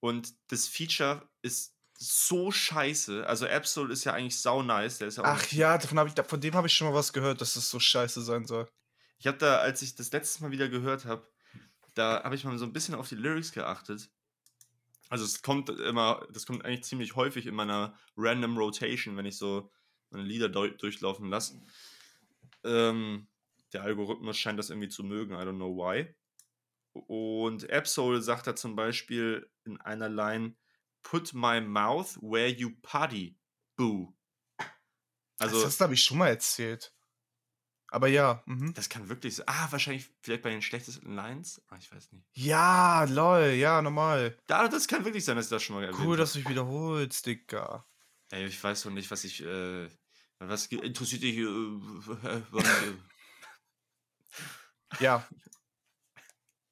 Und 0.00 0.34
das 0.52 0.68
Feature 0.68 1.26
ist 1.40 1.71
so 2.02 2.50
scheiße. 2.50 3.26
Also 3.26 3.46
Absol 3.46 3.90
ist 3.90 4.04
ja 4.04 4.12
eigentlich 4.12 4.40
sau 4.40 4.62
nice. 4.62 4.98
Der 4.98 5.08
ist 5.08 5.18
ja 5.18 5.24
Ach 5.24 5.46
ja, 5.52 5.78
davon 5.78 6.06
ich, 6.06 6.14
von 6.24 6.40
dem 6.40 6.54
habe 6.54 6.66
ich 6.66 6.72
schon 6.72 6.88
mal 6.88 6.94
was 6.94 7.12
gehört, 7.12 7.40
dass 7.40 7.56
es 7.56 7.70
so 7.70 7.78
scheiße 7.78 8.22
sein 8.22 8.44
soll. 8.44 8.68
Ich 9.18 9.26
habe 9.26 9.38
da, 9.38 9.58
als 9.58 9.82
ich 9.82 9.94
das 9.94 10.10
letzte 10.12 10.42
Mal 10.42 10.50
wieder 10.50 10.68
gehört 10.68 11.04
habe, 11.04 11.26
da 11.94 12.22
habe 12.24 12.34
ich 12.34 12.44
mal 12.44 12.58
so 12.58 12.64
ein 12.64 12.72
bisschen 12.72 12.94
auf 12.94 13.08
die 13.08 13.14
Lyrics 13.14 13.52
geachtet. 13.52 14.10
Also 15.08 15.24
es 15.24 15.42
kommt 15.42 15.68
immer, 15.68 16.26
das 16.32 16.46
kommt 16.46 16.64
eigentlich 16.64 16.84
ziemlich 16.84 17.14
häufig 17.16 17.46
in 17.46 17.54
meiner 17.54 17.96
Random 18.16 18.56
Rotation, 18.56 19.16
wenn 19.16 19.26
ich 19.26 19.36
so 19.36 19.70
meine 20.10 20.24
Lieder 20.24 20.48
durchlaufen 20.48 21.28
lasse. 21.28 21.60
Ähm, 22.64 23.28
der 23.72 23.82
Algorithmus 23.82 24.38
scheint 24.38 24.58
das 24.58 24.70
irgendwie 24.70 24.88
zu 24.88 25.04
mögen, 25.04 25.34
I 25.34 25.38
don't 25.38 25.56
know 25.56 25.76
why. 25.76 26.14
Und 26.92 27.70
Absol 27.70 28.22
sagt 28.22 28.46
da 28.46 28.54
zum 28.54 28.76
Beispiel 28.76 29.50
in 29.64 29.80
einer 29.80 30.08
Line, 30.08 30.54
Put 31.02 31.34
my 31.34 31.60
mouth 31.60 32.16
where 32.20 32.48
you 32.48 32.70
party, 32.82 33.38
boo. 33.76 34.14
Also, 35.38 35.62
das 35.62 35.80
habe 35.80 35.94
ich 35.94 36.04
schon 36.04 36.18
mal 36.18 36.28
erzählt. 36.28 36.94
Aber 37.88 38.08
ja, 38.08 38.42
mhm. 38.46 38.72
Das 38.72 38.88
kann 38.88 39.10
wirklich 39.10 39.36
sein. 39.36 39.46
Ah, 39.48 39.70
wahrscheinlich 39.70 40.08
vielleicht 40.22 40.42
bei 40.42 40.48
den 40.48 40.62
schlechtesten 40.62 41.14
Lines. 41.14 41.60
Ah, 41.68 41.76
ich 41.78 41.92
weiß 41.92 42.10
nicht. 42.12 42.24
Ja, 42.32 43.04
lol, 43.04 43.50
ja, 43.50 43.82
normal. 43.82 44.38
Da, 44.46 44.66
das 44.68 44.88
kann 44.88 45.04
wirklich 45.04 45.24
sein, 45.26 45.36
dass 45.36 45.46
ich 45.46 45.50
das 45.50 45.62
schon 45.62 45.76
mal 45.76 45.84
erwähnt 45.84 46.00
Cool, 46.00 46.16
dass 46.16 46.32
du 46.32 46.38
dich 46.38 46.48
wiederholst, 46.48 47.26
Digga. 47.26 47.84
Ey, 48.30 48.46
ich 48.46 48.64
weiß 48.64 48.84
doch 48.84 48.90
nicht, 48.90 49.10
was 49.10 49.24
ich. 49.24 49.42
Äh, 49.42 49.90
was 50.38 50.66
interessiert 50.66 51.22
dich? 51.22 51.36
Äh, 51.36 51.42
äh, 51.42 52.42
was, 52.50 52.64
äh, 52.64 52.94
Ja. 55.00 55.28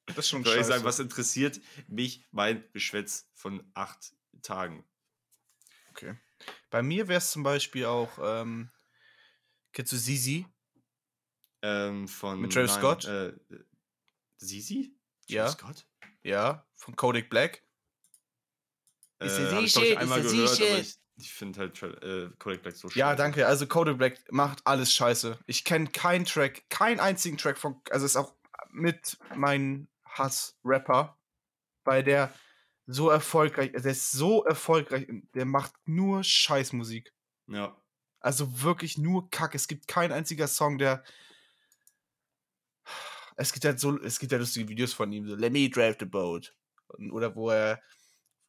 Das 0.07 0.17
ist 0.17 0.29
schon 0.29 0.43
soll 0.43 0.57
ich 0.57 0.65
sagen, 0.65 0.83
was 0.83 0.99
interessiert 0.99 1.61
mich 1.87 2.25
mein 2.31 2.63
Geschwätz 2.73 3.29
von 3.33 3.63
acht 3.75 4.13
Tagen? 4.41 4.85
Okay. 5.91 6.15
Bei 6.69 6.81
mir 6.81 7.07
wäre 7.07 7.17
es 7.19 7.31
zum 7.31 7.43
Beispiel 7.43 7.85
auch, 7.85 8.17
ähm, 8.21 8.71
kennst 9.73 9.91
du 9.91 9.97
Zizi? 9.97 10.45
Ähm, 11.61 12.07
von. 12.07 12.41
Mit 12.41 12.53
Travis 12.53 12.73
Scott? 12.73 13.05
Äh, 13.05 13.27
äh, 13.27 13.35
Sisi? 14.37 14.95
Ja. 15.27 15.45
Travis 15.45 15.59
Scott? 15.59 15.87
Ja, 16.23 16.65
von 16.75 16.95
Kodak 16.95 17.29
Black. 17.29 17.63
Äh, 19.19 19.27
Ist 19.27 19.37
der 19.37 19.51
hab 19.51 19.63
ich, 19.63 19.75
ich, 19.75 19.97
einmal 19.97 20.21
ist 20.21 20.31
gehört, 20.31 20.61
aber 20.61 20.79
ich, 20.79 20.95
ich 21.17 21.33
finde 21.33 21.59
halt 21.59 21.81
äh, 21.83 22.29
Kodak 22.39 22.63
Black 22.63 22.75
so 22.75 22.87
Ja, 22.89 23.09
scheiße. 23.09 23.17
danke. 23.17 23.47
Also 23.47 23.67
Kodak 23.67 23.97
Black 23.97 24.31
macht 24.31 24.65
alles 24.65 24.93
scheiße. 24.93 25.37
Ich 25.45 25.63
kenne 25.63 25.87
keinen 25.87 26.25
Track, 26.25 26.67
keinen 26.69 26.99
einzigen 26.99 27.37
Track 27.37 27.57
von, 27.57 27.81
also 27.91 28.05
ist 28.05 28.15
auch 28.15 28.35
mit 28.71 29.17
mein 29.35 29.87
Hass-Rapper, 30.05 31.17
weil 31.83 32.03
der 32.03 32.33
so 32.93 33.09
erfolgreich, 33.09 33.71
der 33.71 33.85
ist 33.85 34.11
so 34.11 34.43
erfolgreich, 34.43 35.07
der 35.33 35.45
macht 35.45 35.73
nur 35.85 36.23
Scheißmusik. 36.23 37.13
Ja. 37.47 37.75
Also 38.19 38.61
wirklich 38.61 38.97
nur 38.97 39.29
Kack. 39.29 39.55
Es 39.55 39.67
gibt 39.67 39.87
kein 39.87 40.11
einziger 40.11 40.47
Song, 40.47 40.77
der. 40.77 41.03
Es 43.35 43.53
gibt 43.53 43.63
ja 43.63 43.75
so, 43.77 43.99
es 44.01 44.19
gibt 44.19 44.31
ja 44.31 44.37
lustige 44.37 44.69
Videos 44.69 44.93
von 44.93 45.11
ihm, 45.11 45.27
so 45.27 45.35
Let 45.35 45.53
me 45.53 45.69
drive 45.69 45.97
the 45.99 46.05
boat. 46.05 46.55
Oder 47.11 47.35
wo 47.35 47.49
er 47.49 47.81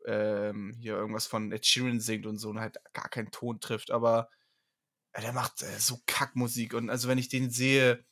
ähm, 0.06 0.74
hier 0.78 0.94
irgendwas 0.94 1.26
von 1.26 1.52
Ed 1.52 1.64
Sheeran 1.64 2.00
singt 2.00 2.26
und 2.26 2.38
so 2.38 2.50
und 2.50 2.60
halt 2.60 2.76
gar 2.92 3.08
keinen 3.08 3.30
Ton 3.30 3.60
trifft. 3.60 3.90
Aber 3.90 4.28
ja, 5.14 5.20
der 5.22 5.32
macht 5.32 5.62
äh, 5.62 5.78
so 5.78 6.00
Kackmusik. 6.06 6.74
Und 6.74 6.90
also 6.90 7.08
wenn 7.08 7.18
ich 7.18 7.28
den 7.28 7.50
sehe, 7.50 8.04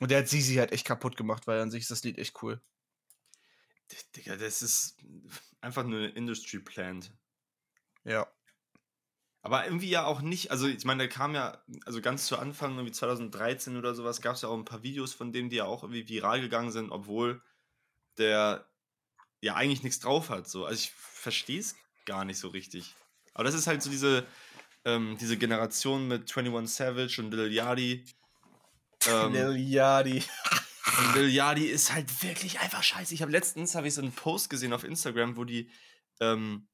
und 0.00 0.10
der 0.10 0.18
hat 0.18 0.28
Sisi 0.28 0.56
halt 0.56 0.72
echt 0.72 0.86
kaputt 0.86 1.16
gemacht, 1.16 1.46
weil 1.46 1.60
an 1.60 1.70
sich 1.70 1.82
ist 1.82 1.90
das 1.90 2.04
Lied 2.04 2.18
echt 2.18 2.42
cool. 2.42 2.60
Digga, 4.16 4.36
das 4.36 4.62
ist 4.62 4.96
einfach 5.60 5.84
nur 5.84 5.98
eine 5.98 6.08
Industry 6.10 6.58
Plant. 6.58 7.12
Ja. 8.04 8.26
Aber 9.42 9.64
irgendwie 9.64 9.88
ja 9.88 10.04
auch 10.04 10.20
nicht, 10.20 10.50
also 10.50 10.66
ich 10.66 10.84
meine, 10.84 11.04
der 11.04 11.08
kam 11.08 11.34
ja, 11.34 11.62
also 11.86 12.00
ganz 12.00 12.26
zu 12.26 12.38
Anfang, 12.38 12.74
irgendwie 12.74 12.92
2013 12.92 13.76
oder 13.76 13.94
sowas, 13.94 14.20
gab 14.20 14.34
es 14.34 14.42
ja 14.42 14.48
auch 14.48 14.56
ein 14.56 14.64
paar 14.64 14.82
Videos 14.82 15.14
von 15.14 15.32
dem, 15.32 15.48
die 15.48 15.56
ja 15.56 15.64
auch 15.64 15.82
irgendwie 15.84 16.08
viral 16.08 16.40
gegangen 16.40 16.70
sind, 16.70 16.90
obwohl 16.90 17.40
der 18.18 18.66
ja 19.40 19.54
eigentlich 19.54 19.82
nichts 19.82 20.00
drauf 20.00 20.30
hat. 20.30 20.48
So. 20.48 20.66
Also 20.66 20.80
ich 20.80 20.90
verstehe 20.90 21.60
es 21.60 21.76
gar 22.04 22.24
nicht 22.24 22.38
so 22.38 22.48
richtig. 22.48 22.94
Aber 23.34 23.44
das 23.44 23.54
ist 23.54 23.68
halt 23.68 23.82
so 23.82 23.90
diese, 23.90 24.26
ähm, 24.84 25.16
diese 25.20 25.36
Generation 25.36 26.08
mit 26.08 26.36
21 26.36 26.74
Savage 26.74 27.22
und 27.22 27.32
Lil 27.32 27.52
Yachty. 27.52 28.04
Ähm, 29.06 29.32
Lil 29.32 29.56
Yachty. 29.58 30.24
Und 30.98 31.14
Lil 31.14 31.28
Yachty 31.30 31.66
ist 31.66 31.92
halt 31.92 32.22
wirklich 32.22 32.60
einfach 32.60 32.82
scheiße. 32.82 33.14
Ich 33.14 33.22
habe 33.22 33.32
letztens 33.32 33.74
habe 33.74 33.88
ich 33.88 33.94
so 33.94 34.02
einen 34.02 34.12
Post 34.12 34.50
gesehen 34.50 34.72
auf 34.72 34.84
Instagram, 34.84 35.36
wo 35.36 35.44
die 35.44 35.70
ähm, 36.20 36.68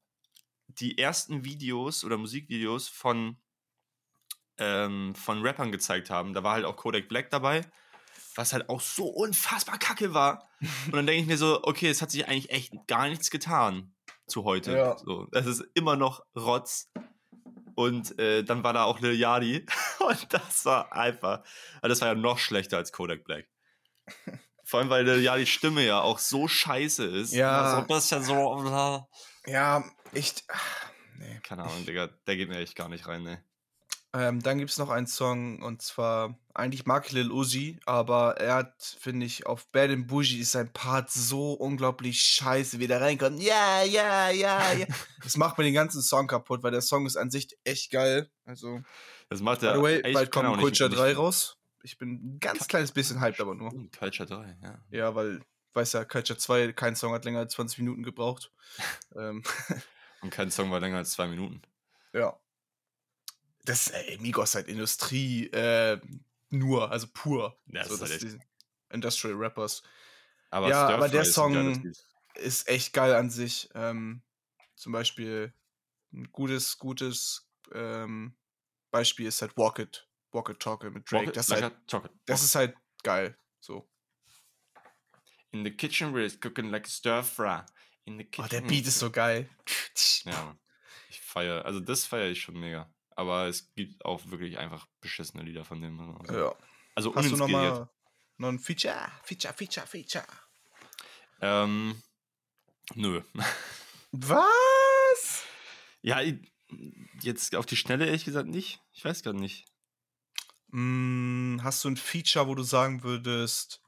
die 0.67 0.97
ersten 0.97 1.43
Videos 1.43 2.03
oder 2.03 2.17
Musikvideos 2.17 2.87
von 2.87 3.37
ähm, 4.57 5.15
von 5.15 5.41
Rappern 5.41 5.71
gezeigt 5.71 6.09
haben. 6.09 6.33
Da 6.33 6.43
war 6.43 6.53
halt 6.53 6.65
auch 6.65 6.75
Kodak 6.75 7.07
Black 7.07 7.29
dabei, 7.29 7.61
was 8.35 8.53
halt 8.53 8.69
auch 8.69 8.81
so 8.81 9.05
unfassbar 9.07 9.77
kacke 9.77 10.13
war. 10.13 10.49
Und 10.87 10.93
dann 10.95 11.05
denke 11.05 11.21
ich 11.21 11.27
mir 11.27 11.37
so, 11.37 11.63
okay, 11.63 11.89
es 11.89 12.01
hat 12.01 12.11
sich 12.11 12.27
eigentlich 12.27 12.49
echt 12.51 12.73
gar 12.87 13.07
nichts 13.09 13.29
getan 13.29 13.93
zu 14.27 14.43
heute. 14.43 14.75
Ja. 14.75 14.97
So, 14.97 15.27
das 15.31 15.45
ist 15.45 15.63
immer 15.73 15.95
noch 15.95 16.25
Rotz. 16.35 16.91
Und 17.75 18.17
äh, 18.19 18.43
dann 18.43 18.63
war 18.63 18.71
da 18.71 18.85
auch 18.85 19.01
Lil 19.01 19.19
Yachty. 19.19 19.65
Und 19.99 20.33
das 20.33 20.65
war 20.65 20.93
einfach. 20.93 21.43
also 21.81 21.89
Das 21.89 22.01
war 22.01 22.09
ja 22.09 22.15
noch 22.15 22.39
schlechter 22.39 22.77
als 22.77 22.91
Kodak 22.91 23.25
Black. 23.25 23.49
Vor 24.63 24.79
allem, 24.79 24.89
weil 24.89 25.05
Lil 25.05 25.21
Yachty's 25.23 25.49
Stimme 25.49 25.85
ja 25.85 26.01
auch 26.01 26.17
so 26.19 26.47
scheiße 26.47 27.05
ist. 27.05 27.33
Ja. 27.33 27.61
Also 27.61 27.77
ein 27.77 27.87
bisschen 27.87 28.23
so. 28.23 29.05
Ja, 29.45 29.83
echt. 30.13 30.43
ach, 30.47 30.85
Nee. 31.17 31.39
Keine 31.43 31.63
Ahnung, 31.63 31.85
Digga. 31.85 32.09
Der 32.27 32.35
geht 32.35 32.49
mir 32.49 32.57
echt 32.59 32.75
gar 32.75 32.89
nicht 32.89 33.07
rein, 33.07 33.23
ne. 33.23 33.41
Ähm, 34.13 34.41
dann 34.41 34.57
gibt 34.57 34.71
es 34.71 34.77
noch 34.77 34.89
einen 34.89 35.07
Song 35.07 35.61
und 35.61 35.81
zwar, 35.81 36.37
eigentlich 36.53 36.85
mag 36.85 37.05
ich 37.05 37.11
Lil 37.11 37.31
Uzi, 37.31 37.79
aber 37.85 38.37
er 38.37 38.55
hat, 38.55 38.97
finde 38.99 39.25
ich, 39.25 39.45
auf 39.45 39.67
Bad 39.71 39.91
and 39.91 40.07
Bougie 40.07 40.39
ist 40.39 40.53
sein 40.53 40.71
Part 40.71 41.09
so 41.11 41.51
unglaublich 41.53 42.21
scheiße, 42.21 42.79
wie 42.79 42.87
der 42.87 43.01
reinkommt. 43.01 43.41
Ja, 43.41 43.83
ja, 43.83 44.29
ja, 44.29 44.71
ja. 44.73 44.85
das 45.23 45.35
macht 45.37 45.57
mir 45.57 45.65
den 45.65 45.73
ganzen 45.73 46.01
Song 46.01 46.27
kaputt, 46.27 46.63
weil 46.63 46.71
der 46.71 46.81
Song 46.81 47.05
ist 47.05 47.17
an 47.17 47.29
sich 47.29 47.57
echt 47.65 47.91
geil. 47.91 48.29
Also, 48.45 48.79
Das 49.29 49.41
macht 49.41 49.59
by 49.61 49.65
er. 49.67 49.75
the 49.75 49.81
way, 49.81 50.13
bald 50.13 50.31
kommt 50.31 50.59
Culture 50.59 50.89
nicht- 50.89 50.99
3 50.99 51.13
raus. 51.15 51.57
Ich 51.85 51.99
bin 51.99 52.13
ein 52.35 52.39
ganz 52.39 52.67
kleines 52.67 52.91
bisschen 52.91 53.21
hyped, 53.21 53.39
aber 53.39 53.53
nur. 53.53 53.69
Culture 53.91 54.27
3, 54.27 54.57
ja. 54.63 54.83
Ja, 54.89 55.13
weil, 55.15 55.41
weiß 55.73 55.93
ja, 55.93 56.03
Culture 56.03 56.37
2, 56.37 56.73
kein 56.73 56.95
Song 56.95 57.13
hat 57.13 57.25
länger 57.25 57.39
als 57.39 57.53
20 57.53 57.77
Minuten 57.77 58.01
gebraucht. 58.01 58.51
ähm, 59.15 59.43
Und 60.21 60.31
kein 60.31 60.49
Song 60.49 60.71
war 60.71 60.79
länger 60.79 60.97
als 60.97 61.11
zwei 61.11 61.27
Minuten. 61.27 61.61
Ja. 62.11 62.39
Das, 63.65 63.89
ey, 63.89 64.17
Migos 64.17 64.55
halt 64.55 64.67
Industrie, 64.67 65.47
äh, 65.51 65.99
nur, 66.49 66.89
also 66.91 67.05
pur. 67.13 67.59
Ja, 67.67 67.81
das 67.83 67.89
so, 67.89 67.93
ist 67.95 68.01
halt 68.01 68.23
das 68.23 68.33
echt- 68.33 68.41
Industrial 68.89 69.35
Rappers. 69.35 69.83
Aber 70.49 70.69
Ja, 70.69 70.87
aber 70.89 71.07
der 71.09 71.21
ist 71.21 71.33
Song- 71.33 71.53
Lied. 71.53 71.95
Ist 72.35 72.67
echt 72.67 72.93
geil 72.93 73.13
an 73.13 73.29
sich. 73.29 73.69
Ähm, 73.75 74.23
zum 74.75 74.91
Beispiel 74.91 75.53
ein 76.13 76.31
gutes, 76.31 76.77
gutes 76.79 77.47
ähm, 77.73 78.35
Beispiel 78.91 79.27
ist 79.27 79.41
halt 79.41 79.55
Walk 79.55 79.79
It. 79.79 80.07
Walk 80.35 80.49
It 80.49 80.59
Talk 80.59 80.83
It 80.83 80.93
mit 80.93 81.09
Drake. 81.09 81.23
Rocket, 81.25 81.37
das, 81.37 81.49
ist 81.49 81.61
halt, 81.61 81.75
chocolate. 81.89 82.13
das 82.25 82.43
ist 82.43 82.53
halt 82.55 82.75
geil. 83.03 83.37
So. 83.59 83.89
In 85.51 85.63
the 85.63 85.71
kitchen 85.71 86.13
where 86.13 86.23
it's 86.25 86.39
cooking 86.39 86.69
like 86.69 86.85
a 86.85 86.89
stir 86.89 87.23
fry. 87.23 87.61
In 88.03 88.17
the 88.19 88.25
Oh, 88.25 88.29
kitchen. 88.43 88.49
der 88.49 88.61
Beat 88.61 88.85
ist 88.87 88.99
so 88.99 89.09
geil. 89.11 89.49
Ja. 90.25 90.57
Ich 91.09 91.21
feiere, 91.21 91.65
also 91.65 91.79
das 91.79 92.05
feiere 92.05 92.29
ich 92.31 92.41
schon 92.41 92.59
mega. 92.59 92.91
Aber 93.15 93.47
es 93.47 93.73
gibt 93.75 94.03
auch 94.03 94.25
wirklich 94.25 94.57
einfach 94.57 94.87
beschissene 95.01 95.43
Lieder 95.43 95.63
von 95.63 95.81
dem. 95.81 95.99
Also, 96.19 96.33
Ja. 96.37 96.55
also 96.95 97.15
Hast 97.15 97.31
du 97.31 97.37
noch 97.37 97.45
uninspiriert. 97.45 97.73
mal, 97.79 97.89
Noch 98.37 98.49
ein 98.49 98.59
Feature, 98.59 99.09
Feature, 99.23 99.53
Feature, 99.53 99.87
Feature. 99.87 100.25
Ähm, 101.41 102.01
nö. 102.95 103.21
Was? 104.11 105.43
Ja, 106.01 106.19
jetzt 107.21 107.55
auf 107.55 107.65
die 107.65 107.77
Schnelle 107.77 108.05
ehrlich 108.07 108.25
gesagt 108.25 108.47
nicht. 108.49 108.81
Ich 108.93 109.05
weiß 109.05 109.23
gar 109.23 109.33
nicht. 109.33 109.65
Hm, 110.75 111.61
hast 111.63 111.85
du 111.85 111.87
ein 111.87 111.95
Feature, 111.95 112.47
wo 112.49 112.53
du 112.53 112.63
sagen 112.63 113.01
würdest, 113.01 113.81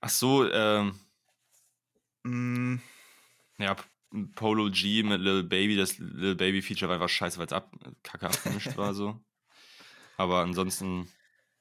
Ach 0.00 0.08
so, 0.08 0.50
ähm, 0.50 0.98
hm, 2.24 2.80
ja, 3.58 3.76
Polo 4.34 4.70
G 4.70 5.02
mit 5.02 5.20
Lil 5.20 5.42
Baby, 5.42 5.76
das 5.76 5.98
Lil 5.98 6.34
Baby 6.34 6.62
Feature 6.62 6.88
war 6.88 6.94
einfach 6.96 7.10
scheiße, 7.10 7.38
weil 7.38 7.46
es 7.46 7.52
ab, 7.52 7.70
kacke 8.02 8.26
abgemischt 8.26 8.74
war 8.78 8.94
so. 8.94 9.22
Aber 10.16 10.40
ansonsten, 10.40 11.12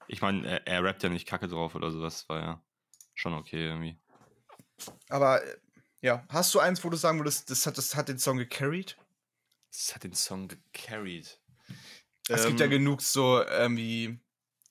ich 0.07 0.21
meine, 0.21 0.47
er, 0.47 0.67
er 0.67 0.83
rappt 0.85 1.03
ja 1.03 1.09
nicht 1.09 1.27
kacke 1.27 1.49
drauf 1.49 1.75
oder 1.75 1.91
sowas, 1.91 2.29
war 2.29 2.39
ja 2.39 2.63
schon 3.15 3.33
okay 3.33 3.65
irgendwie. 3.65 3.99
aber 5.09 5.43
äh, 5.43 5.57
ja, 6.01 6.25
hast 6.29 6.53
du 6.55 6.59
eins, 6.59 6.85
wo 6.85 6.89
du 6.89 6.95
sagen 6.95 7.19
würdest, 7.19 7.51
das 7.51 7.67
hat, 7.67 7.77
das 7.77 7.95
hat 7.97 8.07
den 8.07 8.17
Song 8.17 8.37
gecarried? 8.37 8.97
Das 9.71 9.93
hat 9.93 10.05
den 10.05 10.13
Song 10.13 10.47
gecarried. 10.47 11.40
Es 12.33 12.45
gibt 12.47 12.59
ja 12.59 12.67
Ähm, 12.67 12.71
genug 12.71 13.01
so 13.01 13.41
irgendwie 13.43 14.19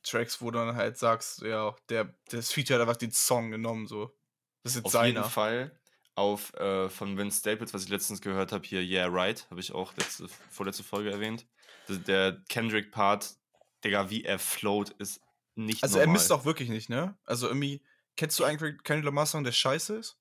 Tracks, 0.02 0.40
wo 0.40 0.50
du 0.50 0.58
dann 0.58 0.76
halt 0.76 0.98
sagst, 0.98 1.42
ja, 1.42 1.76
der, 1.88 2.14
das 2.30 2.52
Feature 2.52 2.80
hat 2.80 2.88
einfach 2.88 2.98
den 2.98 3.12
Song 3.12 3.50
genommen, 3.50 3.86
so. 3.86 4.16
Das 4.62 4.72
ist 4.72 4.76
jetzt 4.76 4.84
Auf 4.86 4.92
seiner. 4.92 5.06
jeden 5.06 5.24
Fall 5.24 5.80
auf 6.14 6.52
äh, 6.54 6.88
von 6.90 7.16
Vince 7.16 7.38
Staples, 7.40 7.72
was 7.72 7.84
ich 7.84 7.88
letztens 7.88 8.20
gehört 8.20 8.52
habe, 8.52 8.66
hier 8.66 8.82
Yeah 8.82 9.06
Right, 9.08 9.46
habe 9.50 9.60
ich 9.60 9.72
auch 9.72 9.94
letzte, 9.96 10.28
vorletzte 10.50 10.82
Folge 10.84 11.10
erwähnt. 11.10 11.46
Der 11.88 12.42
Kendrick-Part, 12.48 13.36
Digga, 13.84 14.10
wie 14.10 14.24
er 14.24 14.38
float, 14.38 14.90
ist 14.90 15.20
nicht 15.54 15.82
Also 15.82 15.98
normal. 15.98 16.08
er 16.08 16.12
misst 16.12 16.32
auch 16.32 16.44
wirklich 16.44 16.68
nicht, 16.68 16.88
ne? 16.88 17.18
Also 17.24 17.48
irgendwie, 17.48 17.82
kennst 18.16 18.38
du 18.38 18.44
eigentlich 18.44 18.82
keinen 18.82 19.02
Lamar 19.02 19.26
Song, 19.26 19.44
der 19.44 19.52
scheiße 19.52 19.96
ist? 19.96 20.18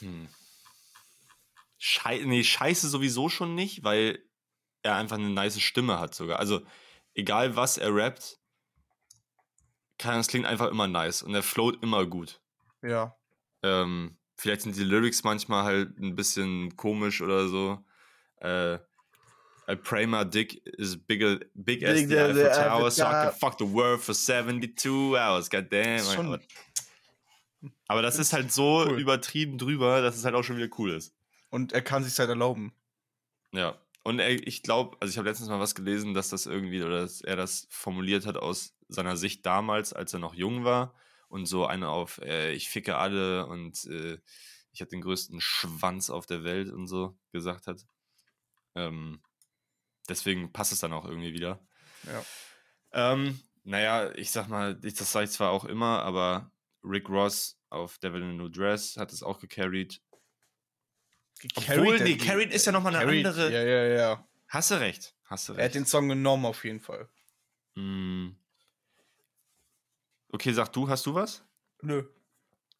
Hm. 0.00 0.28
Schei 1.78 2.18
nee, 2.24 2.42
scheiße 2.42 2.88
sowieso 2.88 3.28
schon 3.28 3.54
nicht, 3.54 3.84
weil 3.84 4.24
er 4.84 4.96
einfach 4.96 5.16
eine 5.16 5.30
nice 5.30 5.60
Stimme 5.60 5.98
hat 5.98 6.14
sogar. 6.14 6.38
Also, 6.38 6.60
egal 7.14 7.56
was 7.56 7.78
er 7.78 7.94
rappt, 7.94 8.38
kann, 9.98 10.20
es 10.20 10.28
klingt 10.28 10.46
einfach 10.46 10.68
immer 10.70 10.86
nice 10.86 11.22
und 11.22 11.34
er 11.34 11.42
float 11.42 11.82
immer 11.82 12.06
gut. 12.06 12.40
Ja. 12.82 13.16
Ähm, 13.62 14.18
vielleicht 14.36 14.62
sind 14.62 14.76
die 14.76 14.84
Lyrics 14.84 15.24
manchmal 15.24 15.64
halt 15.64 15.98
ein 15.98 16.14
bisschen 16.14 16.76
komisch 16.76 17.22
oder 17.22 17.48
so. 17.48 17.84
Äh, 18.40 18.78
pray 19.82 20.06
my 20.06 20.24
dick 20.28 20.66
is 20.66 20.96
bigger, 20.98 21.40
big 21.54 21.82
as 21.84 21.94
Big 21.94 22.08
the 22.08 22.18
as 22.18 22.36
the 22.36 22.44
Eiffel 22.44 22.68
Tower, 22.68 22.90
so 22.90 23.02
I 23.02 23.10
can 23.10 23.32
fuck 23.32 23.58
the 23.58 23.72
world 23.72 24.00
for 24.00 24.14
72 24.14 25.16
hours. 25.16 25.48
God 25.48 25.72
damn. 25.72 26.04
Schon- 26.04 26.40
aber 27.88 28.02
das 28.02 28.18
ist 28.18 28.34
halt 28.34 28.52
so 28.52 28.84
cool. 28.86 29.00
übertrieben 29.00 29.56
drüber, 29.56 30.02
dass 30.02 30.16
es 30.16 30.24
halt 30.26 30.34
auch 30.34 30.42
schon 30.42 30.58
wieder 30.58 30.68
cool 30.78 30.90
ist. 30.90 31.14
Und 31.48 31.72
er 31.72 31.80
kann 31.80 32.04
sich 32.04 32.18
halt 32.18 32.28
erlauben. 32.28 32.74
Ja. 33.52 33.78
Und 34.04 34.18
er, 34.18 34.30
ich 34.46 34.62
glaube, 34.62 34.96
also 35.00 35.10
ich 35.10 35.18
habe 35.18 35.28
letztens 35.28 35.48
mal 35.48 35.58
was 35.60 35.74
gelesen, 35.74 36.12
dass 36.12 36.28
das 36.28 36.44
irgendwie, 36.44 36.82
oder 36.82 37.00
dass 37.00 37.22
er 37.22 37.36
das 37.36 37.66
formuliert 37.70 38.26
hat 38.26 38.36
aus 38.36 38.76
seiner 38.88 39.16
Sicht 39.16 39.44
damals, 39.46 39.92
als 39.94 40.12
er 40.12 40.18
noch 40.18 40.34
jung 40.34 40.64
war 40.64 40.94
und 41.28 41.46
so 41.46 41.66
eine 41.66 41.88
auf, 41.88 42.18
äh, 42.18 42.52
ich 42.52 42.68
ficke 42.68 42.96
alle 42.96 43.46
und 43.46 43.84
äh, 43.86 44.18
ich 44.72 44.80
habe 44.82 44.90
den 44.90 45.00
größten 45.00 45.40
Schwanz 45.40 46.10
auf 46.10 46.26
der 46.26 46.44
Welt 46.44 46.70
und 46.70 46.86
so 46.86 47.18
gesagt 47.32 47.66
hat. 47.66 47.86
Ähm, 48.74 49.22
deswegen 50.08 50.52
passt 50.52 50.72
es 50.72 50.80
dann 50.80 50.92
auch 50.92 51.06
irgendwie 51.06 51.32
wieder. 51.32 51.66
Ja. 52.02 52.24
Ähm, 53.12 53.40
naja, 53.62 54.12
ich 54.16 54.30
sag 54.30 54.48
mal, 54.48 54.78
ich, 54.82 54.94
das 54.94 55.12
sage 55.12 55.24
ich 55.24 55.30
zwar 55.30 55.50
auch 55.50 55.64
immer, 55.64 56.02
aber 56.02 56.52
Rick 56.82 57.08
Ross 57.08 57.58
auf 57.70 57.98
Devil 57.98 58.20
in 58.20 58.30
a 58.30 58.32
New 58.34 58.50
Dress 58.50 58.98
hat 58.98 59.12
es 59.12 59.22
auch 59.22 59.40
gecarried. 59.40 60.02
Obwohl, 61.56 62.00
nee, 62.00 62.16
carried 62.16 62.52
ist 62.52 62.66
ja 62.66 62.72
noch 62.72 62.82
mal 62.82 62.94
eine 62.94 63.04
Carried, 63.04 63.26
andere- 63.26 63.52
Ja, 63.52 63.62
ja, 63.62 63.84
ja. 63.84 64.28
Hast 64.48 64.70
du 64.70 64.74
recht, 64.80 65.14
hast 65.24 65.48
du 65.48 65.52
recht. 65.52 65.60
Er 65.60 65.64
hat 65.66 65.74
den 65.74 65.86
Song 65.86 66.08
genommen 66.08 66.46
auf 66.46 66.64
jeden 66.64 66.80
Fall. 66.80 67.08
Mm. 67.74 68.30
Okay, 70.30 70.52
sag 70.52 70.72
du, 70.72 70.88
hast 70.88 71.04
du 71.06 71.14
was? 71.14 71.44
Nö. 71.82 72.04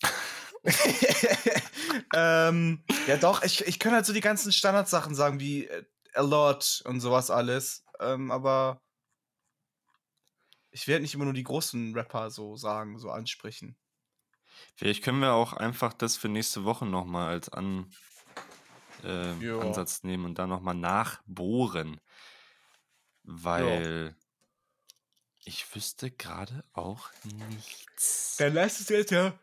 ähm, 2.15 2.85
ja 3.07 3.17
doch, 3.17 3.43
ich, 3.43 3.67
ich 3.67 3.79
kann 3.79 3.93
halt 3.93 4.07
so 4.07 4.13
die 4.13 4.21
ganzen 4.21 4.53
Standardsachen 4.53 5.15
sagen, 5.15 5.41
wie 5.41 5.67
äh, 5.67 5.85
A 6.15 6.23
Lot 6.23 6.83
und 6.87 7.01
sowas 7.01 7.31
alles. 7.31 7.85
Ähm, 8.01 8.31
aber 8.31 8.81
ich 10.71 10.89
werde 10.89 11.03
nicht 11.03 11.15
immer 11.15 11.25
nur 11.25 11.35
die 11.35 11.45
großen 11.45 11.95
Rapper 11.95 12.31
so 12.31 12.57
sagen, 12.57 12.99
so 12.99 13.11
ansprechen. 13.11 13.77
Vielleicht 14.77 15.05
können 15.05 15.21
wir 15.21 15.33
auch 15.33 15.53
einfach 15.53 15.93
das 15.93 16.17
für 16.17 16.29
nächste 16.29 16.65
Woche 16.65 16.87
nochmal 16.87 17.29
als 17.29 17.49
An, 17.49 17.93
äh, 19.05 19.35
Ja. 19.45 19.59
Ansatz 19.59 20.03
nehmen 20.03 20.25
und 20.25 20.39
da 20.39 20.47
nochmal 20.47 20.75
nachbohren. 20.75 22.01
Weil 23.23 24.15
ich 25.45 25.75
wüsste 25.75 26.11
gerade 26.11 26.65
auch 26.73 27.11
nichts. 27.25 28.37
Dann 28.39 28.55
lass 28.55 28.81
es 28.81 28.89
jetzt 28.89 29.11
ja. 29.11 29.39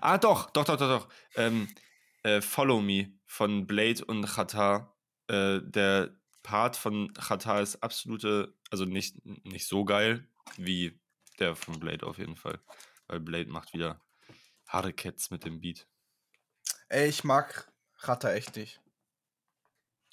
Ah, 0.00 0.18
doch, 0.18 0.50
doch, 0.50 0.64
doch, 0.64 0.76
doch, 0.76 0.88
doch. 1.00 1.08
Ähm, 1.36 1.68
äh, 2.22 2.40
Follow 2.40 2.80
Me 2.80 3.12
von 3.26 3.66
Blade 3.66 4.04
und 4.04 4.24
Chata. 4.26 4.94
Äh, 5.28 5.60
der 5.62 6.14
Part 6.42 6.76
von 6.76 7.12
Chata 7.14 7.60
ist 7.60 7.82
absolute, 7.82 8.54
also 8.70 8.84
nicht, 8.84 9.24
nicht 9.44 9.66
so 9.66 9.84
geil 9.84 10.28
wie 10.56 11.00
der 11.38 11.56
von 11.56 11.80
Blade 11.80 12.06
auf 12.06 12.18
jeden 12.18 12.36
Fall. 12.36 12.60
Weil 13.08 13.20
Blade 13.20 13.50
macht 13.50 13.72
wieder 13.72 14.00
harte 14.66 14.92
Cats 14.92 15.30
mit 15.30 15.44
dem 15.44 15.60
Beat. 15.60 15.86
Ey, 16.88 17.08
ich 17.08 17.24
mag 17.24 17.70
Ratter 17.98 18.32
echt 18.32 18.56
nicht. 18.56 18.80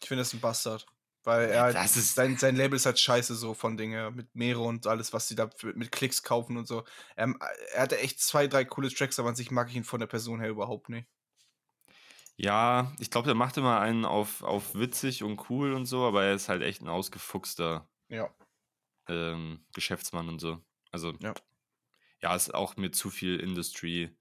Ich 0.02 0.08
finde 0.08 0.22
das 0.22 0.34
ein 0.34 0.40
Bastard. 0.42 0.86
Weil 1.24 1.50
er 1.52 1.62
halt, 1.64 1.78
sein, 1.78 2.36
sein 2.38 2.56
Label 2.56 2.78
ist 2.78 2.88
halt 2.88 3.00
scheiße 3.00 3.36
so 3.36 3.54
von 3.54 3.78
Dinge 3.78 4.10
mit 4.10 4.34
Meere 4.34 4.62
und 4.62 4.88
alles, 4.88 5.14
was 5.14 5.28
sie 5.28 5.36
da 5.36 5.50
für, 5.56 5.72
mit 5.74 5.92
Klicks 5.92 6.24
kaufen 6.24 6.58
und 6.58 6.68
so. 6.68 6.84
Ähm, 7.16 7.38
er 7.74 7.84
hatte 7.84 8.00
echt 8.00 8.20
zwei, 8.20 8.48
drei 8.48 8.66
coole 8.66 8.90
Tracks, 8.90 9.20
aber 9.20 9.30
an 9.30 9.36
sich 9.36 9.52
mag 9.52 9.70
ich 9.70 9.76
ihn 9.76 9.84
von 9.84 10.00
der 10.00 10.08
Person 10.08 10.40
her 10.40 10.50
überhaupt 10.50 10.90
nicht. 10.90 11.08
Ja, 12.38 12.92
ich 13.00 13.12
glaube, 13.12 13.28
der 13.28 13.36
macht 13.36 13.58
immer 13.58 13.80
einen 13.80 14.04
auf, 14.06 14.42
auf 14.42 14.74
witzig 14.74 15.22
und 15.24 15.50
cool 15.50 15.74
und 15.74 15.86
so, 15.86 16.06
aber 16.06 16.24
er 16.24 16.34
ist 16.34 16.50
halt 16.50 16.64
echt 16.64 16.82
ein 16.82 16.88
ausgefuchster 16.88 17.88
Ja. 18.10 18.34
ähm, 19.08 19.66
Geschäftsmann 19.74 20.28
und 20.30 20.40
so. 20.40 20.60
Also, 20.92 21.14
Ja. 21.20 21.34
ja, 22.22 22.36
ist 22.36 22.54
auch 22.54 22.78
mit 22.78 22.96
zu 22.96 23.10
viel 23.10 23.40
Industry 23.40 24.16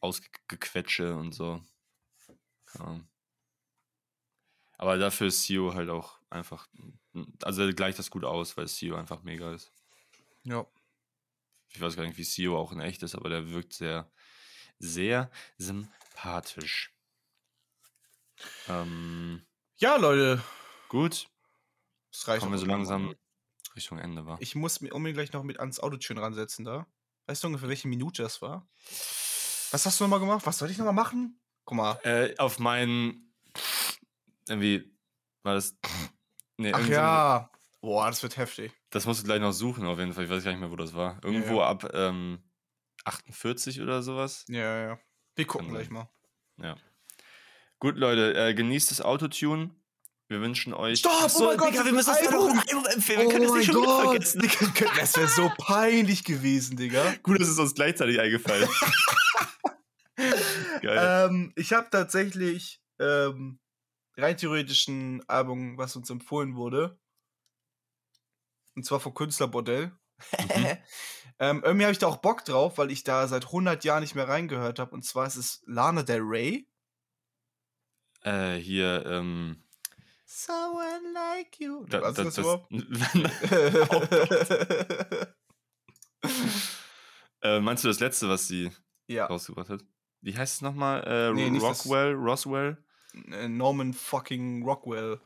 ausgequetsche 0.00 1.14
und 1.16 1.32
so. 1.32 1.62
Ja. 2.78 3.00
Aber 4.82 4.98
dafür 4.98 5.28
ist 5.28 5.44
CEO 5.44 5.74
halt 5.74 5.88
auch 5.90 6.18
einfach, 6.28 6.66
also 7.44 7.62
er 7.62 7.72
gleicht 7.72 8.00
das 8.00 8.10
gut 8.10 8.24
aus, 8.24 8.56
weil 8.56 8.66
CEO 8.66 8.96
einfach 8.96 9.22
mega 9.22 9.54
ist. 9.54 9.70
Ja. 10.42 10.66
Ich 11.68 11.80
weiß 11.80 11.94
gar 11.94 12.02
nicht, 12.02 12.18
wie 12.18 12.24
CEO 12.24 12.58
auch 12.58 12.72
in 12.72 12.80
echt 12.80 13.00
ist, 13.04 13.14
aber 13.14 13.28
der 13.28 13.48
wirkt 13.50 13.74
sehr, 13.74 14.10
sehr 14.80 15.30
sympathisch. 15.56 16.92
Ähm, 18.66 19.46
Ja, 19.76 19.94
Leute. 19.98 20.42
gut, 20.88 21.28
Das 22.10 22.26
reicht 22.26 22.40
kommen 22.40 22.50
wir 22.50 22.58
so 22.58 22.66
langsam 22.66 23.14
Richtung 23.76 24.00
Ende, 24.00 24.26
war. 24.26 24.38
Ich 24.42 24.56
muss 24.56 24.80
mir 24.80 24.92
unbedingt 24.92 25.16
gleich 25.16 25.32
noch 25.32 25.44
mit 25.44 25.60
ans 25.60 25.78
Autotune 25.78 26.20
ransetzen 26.20 26.64
da. 26.64 26.88
Weißt 27.26 27.44
du 27.44 27.46
ungefähr, 27.46 27.68
welche 27.68 27.86
Minute 27.86 28.24
das 28.24 28.42
war? 28.42 28.68
Was 29.70 29.86
hast 29.86 30.00
du 30.00 30.04
nochmal 30.04 30.18
gemacht? 30.18 30.44
Was 30.44 30.58
soll 30.58 30.70
ich 30.70 30.76
nochmal 30.76 30.92
machen? 30.92 31.40
Guck 31.66 31.76
mal. 31.76 32.00
Äh, 32.02 32.36
auf 32.38 32.58
meinen. 32.58 33.31
Irgendwie. 34.52 34.92
War 35.42 35.54
das. 35.54 35.76
Nee, 36.58 36.72
Ach 36.72 36.78
irgend 36.78 36.86
so 36.94 37.00
ja. 37.00 37.50
Boah, 37.80 38.06
das 38.08 38.22
wird 38.22 38.36
heftig. 38.36 38.72
Das 38.90 39.06
musst 39.06 39.22
du 39.22 39.24
gleich 39.24 39.40
noch 39.40 39.52
suchen, 39.52 39.86
auf 39.86 39.98
jeden 39.98 40.12
Fall. 40.12 40.24
Ich 40.24 40.30
weiß 40.30 40.44
gar 40.44 40.52
nicht 40.52 40.60
mehr, 40.60 40.70
wo 40.70 40.76
das 40.76 40.94
war. 40.94 41.18
Irgendwo 41.24 41.60
Ja. 41.60 41.68
ab 41.68 41.90
ähm, 41.94 42.42
48 43.04 43.80
oder 43.80 44.02
sowas. 44.02 44.44
Ja, 44.48 44.60
ja, 44.60 44.88
ja. 44.90 44.98
Wir 45.34 45.46
gucken 45.46 45.66
Kann 45.68 45.74
gleich 45.76 45.86
sein. 45.86 45.94
mal. 45.94 46.08
Ja. 46.58 46.76
Gut, 47.80 47.96
Leute, 47.96 48.34
äh, 48.34 48.54
genießt 48.54 48.90
das 48.92 49.00
Autotune. 49.00 49.70
Wir 50.28 50.40
wünschen 50.40 50.72
euch. 50.72 51.00
Stopp! 51.00 51.12
Ach 51.24 51.28
so, 51.28 51.44
oh 51.44 51.46
mein 51.48 51.56
Gott! 51.58 51.72
Digga, 51.72 51.84
wir 51.84 51.92
müssen 51.92 52.10
das 52.10 52.26
Album! 52.26 52.54
noch 52.56 52.66
Album 52.66 52.86
empfehlen. 52.86 53.20
Wir 53.22 53.28
können 53.28 53.44
das 53.44 53.54
nicht 53.54 53.66
schon 53.72 53.82
wieder 53.82 54.02
vergessen. 54.02 54.40
Digga, 54.42 54.90
das 55.00 55.16
wäre 55.16 55.28
so 55.28 55.50
peinlich 55.58 56.22
gewesen, 56.24 56.76
Digga. 56.76 57.14
Gut, 57.22 57.40
dass 57.40 57.48
es 57.48 57.58
uns 57.58 57.74
gleichzeitig 57.74 58.20
eingefallen. 58.20 58.68
Geil. 60.82 61.28
Ähm, 61.30 61.52
ich 61.56 61.72
habe 61.72 61.88
tatsächlich 61.90 62.80
ähm, 63.00 63.58
rein 64.16 64.36
theoretisch 64.36 64.88
ein 64.88 65.26
Album, 65.28 65.78
was 65.78 65.96
uns 65.96 66.10
empfohlen 66.10 66.56
wurde. 66.56 66.98
Und 68.74 68.84
zwar 68.84 69.00
von 69.00 69.14
Künstlerbordell. 69.14 69.92
Mhm. 70.38 70.78
ähm, 71.38 71.62
irgendwie 71.64 71.84
habe 71.84 71.92
ich 71.92 71.98
da 71.98 72.06
auch 72.06 72.18
Bock 72.18 72.44
drauf, 72.44 72.78
weil 72.78 72.90
ich 72.90 73.04
da 73.04 73.28
seit 73.28 73.46
100 73.46 73.84
Jahren 73.84 74.02
nicht 74.02 74.14
mehr 74.14 74.28
reingehört 74.28 74.78
habe. 74.78 74.92
Und 74.92 75.04
zwar 75.04 75.26
ist 75.26 75.36
es 75.36 75.62
Lana 75.66 76.02
Del 76.02 76.22
Rey. 76.22 76.68
Äh, 78.22 78.54
hier, 78.54 79.04
ähm, 79.06 79.62
Someone 80.24 81.12
like 81.12 81.60
you. 81.60 81.84
Da, 81.86 82.00
da, 82.00 82.12
das, 82.12 82.34
das 82.34 82.38
überhaupt? 82.38 82.70
äh, 87.42 87.60
meinst 87.60 87.84
du 87.84 87.88
das 87.88 88.00
letzte, 88.00 88.30
was 88.30 88.48
sie 88.48 88.70
ja, 89.08 89.26
rausgebracht 89.26 89.68
hat? 89.68 89.84
Wie 90.22 90.34
heißt 90.36 90.54
es 90.54 90.62
nochmal? 90.62 91.04
Äh, 91.06 91.32
Nee, 91.34 91.50
das- 91.58 91.62
Rockwell? 91.62 92.14
Roswell? 92.14 92.82
Äh, 93.30 93.48
Norman 93.48 93.92
fucking 93.92 94.64
Rockwell. 94.64 95.20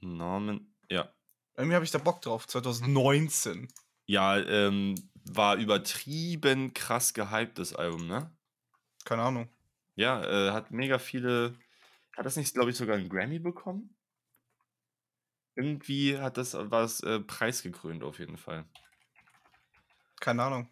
Norman? 0.00 0.74
Ja. 0.90 1.12
Irgendwie 1.56 1.74
habe 1.74 1.84
ich 1.84 1.90
da 1.90 1.98
Bock 1.98 2.20
drauf. 2.22 2.46
2019. 2.46 3.68
Ja, 4.06 4.38
ähm, 4.38 4.94
war 5.24 5.56
übertrieben 5.56 6.74
krass 6.74 7.14
gehypt, 7.14 7.58
das 7.58 7.74
Album, 7.74 8.06
ne? 8.06 8.30
Keine 9.04 9.22
Ahnung. 9.22 9.48
Ja, 9.94 10.24
äh, 10.24 10.50
hat 10.52 10.70
mega 10.70 10.98
viele. 10.98 11.56
Hat 12.16 12.26
das 12.26 12.36
nicht, 12.36 12.54
glaube 12.54 12.70
ich, 12.70 12.76
sogar 12.76 12.96
einen 12.96 13.08
Grammy 13.08 13.38
bekommen? 13.38 13.96
Irgendwie 15.56 16.18
hat 16.18 16.36
das 16.36 16.54
was 16.54 17.00
äh, 17.00 17.20
preisgekrönt 17.20 18.02
auf 18.02 18.18
jeden 18.18 18.36
Fall. 18.36 18.64
Keine 20.20 20.42
Ahnung. 20.42 20.68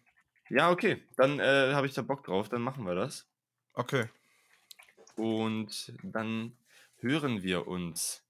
Ja, 0.49 0.69
okay. 0.71 1.01
Dann 1.15 1.39
äh, 1.39 1.73
habe 1.73 1.87
ich 1.87 1.93
da 1.93 2.01
Bock 2.01 2.23
drauf, 2.23 2.49
dann 2.49 2.61
machen 2.61 2.85
wir 2.85 2.95
das. 2.95 3.29
Okay. 3.73 4.09
Und 5.15 5.93
dann 6.03 6.57
hören 6.97 7.43
wir 7.43 7.67
uns 7.67 8.23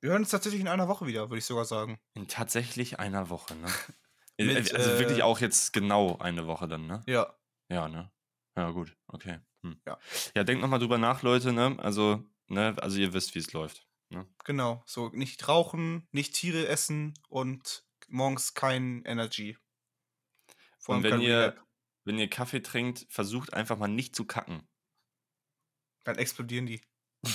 Wir 0.00 0.10
hören 0.10 0.22
uns 0.22 0.30
tatsächlich 0.30 0.60
in 0.60 0.68
einer 0.68 0.88
Woche 0.88 1.06
wieder, 1.06 1.28
würde 1.28 1.38
ich 1.38 1.44
sogar 1.44 1.64
sagen. 1.64 1.98
in 2.14 2.28
tatsächlich 2.28 2.98
einer 2.98 3.28
Woche, 3.30 3.54
ne? 3.56 3.68
Mit, 4.38 4.74
also 4.74 4.98
wirklich 4.98 5.20
äh, 5.20 5.22
auch 5.22 5.40
jetzt 5.40 5.72
genau 5.72 6.18
eine 6.18 6.46
Woche 6.46 6.68
dann, 6.68 6.86
ne? 6.86 7.02
Ja. 7.06 7.34
Ja, 7.70 7.88
ne? 7.88 8.12
Ja, 8.56 8.70
gut, 8.70 8.96
okay. 9.08 9.40
Hm. 9.62 9.80
Ja. 9.86 9.98
Ja, 10.34 10.44
denkt 10.44 10.62
nochmal 10.62 10.78
drüber 10.78 10.98
nach, 10.98 11.22
Leute, 11.22 11.52
ne? 11.52 11.76
Also, 11.78 12.22
ne, 12.48 12.76
also 12.80 12.98
ihr 12.98 13.12
wisst, 13.14 13.34
wie 13.34 13.38
es 13.38 13.52
läuft. 13.52 13.86
Ne? 14.10 14.26
Genau. 14.44 14.82
So, 14.86 15.08
nicht 15.08 15.48
rauchen, 15.48 16.06
nicht 16.12 16.34
Tiere 16.34 16.68
essen 16.68 17.14
und 17.28 17.84
morgens 18.08 18.54
kein 18.54 19.02
Energy. 19.04 19.58
Vor 20.78 20.96
Und 20.96 21.02
wenn 21.02 21.20
ihr, 21.20 21.56
wenn 22.04 22.18
ihr 22.18 22.28
Kaffee 22.28 22.60
trinkt, 22.60 23.06
versucht 23.08 23.52
einfach 23.54 23.78
mal 23.78 23.88
nicht 23.88 24.14
zu 24.14 24.24
kacken. 24.24 24.68
Dann 26.06 26.16
explodieren 26.16 26.66
die. 26.66 26.80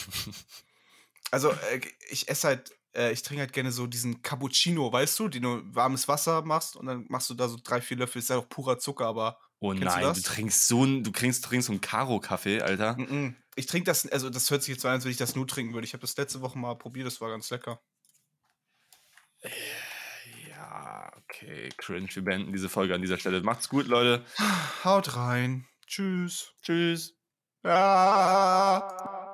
Also, 1.33 1.51
äh, 1.51 1.79
ich 2.09 2.27
esse 2.27 2.49
halt, 2.49 2.73
äh, 2.93 3.13
ich 3.13 3.21
trinke 3.21 3.39
halt 3.39 3.53
gerne 3.53 3.71
so 3.71 3.87
diesen 3.87 4.21
Cappuccino, 4.21 4.91
weißt 4.91 5.17
du, 5.17 5.29
den 5.29 5.43
du 5.43 5.61
warmes 5.73 6.09
Wasser 6.09 6.41
machst 6.41 6.75
und 6.75 6.87
dann 6.87 7.05
machst 7.07 7.29
du 7.29 7.35
da 7.35 7.47
so 7.47 7.57
drei, 7.63 7.79
vier 7.79 7.95
Löffel. 7.95 8.19
Ist 8.19 8.29
ja 8.29 8.35
auch 8.35 8.49
purer 8.49 8.77
Zucker, 8.79 9.05
aber. 9.05 9.39
Oh 9.59 9.71
du 9.71 9.79
nein, 9.79 10.01
du, 10.01 10.07
das? 10.07 10.23
trinkst 10.23 10.67
so 10.67 10.83
ein, 10.83 11.05
du 11.05 11.11
trinkst, 11.11 11.45
trinkst 11.45 11.67
so 11.67 11.71
einen 11.71 11.79
Karo-Kaffee, 11.79 12.61
Alter. 12.61 12.97
Ich 13.55 13.65
trinke 13.65 13.85
das, 13.85 14.05
also 14.07 14.29
das 14.29 14.51
hört 14.51 14.61
sich 14.63 14.73
jetzt 14.73 14.81
so 14.81 14.89
an, 14.89 14.95
als 14.95 15.05
wenn 15.05 15.11
ich 15.11 15.17
das 15.17 15.35
nur 15.35 15.47
trinken 15.47 15.73
würde. 15.73 15.85
Ich 15.85 15.93
habe 15.93 16.01
das 16.01 16.17
letzte 16.17 16.41
Woche 16.41 16.59
mal 16.59 16.75
probiert, 16.75 17.07
das 17.07 17.21
war 17.21 17.29
ganz 17.29 17.49
lecker. 17.49 17.79
Ja, 20.49 21.11
okay, 21.15 21.69
cringe. 21.77 22.09
Wir 22.13 22.23
beenden 22.23 22.51
diese 22.51 22.67
Folge 22.67 22.93
an 22.93 23.01
dieser 23.01 23.17
Stelle. 23.17 23.41
Macht's 23.41 23.69
gut, 23.69 23.87
Leute. 23.87 24.25
Haut 24.83 25.15
rein. 25.15 25.65
Tschüss. 25.87 26.53
Tschüss. 26.61 27.20
Ah. 27.63 29.30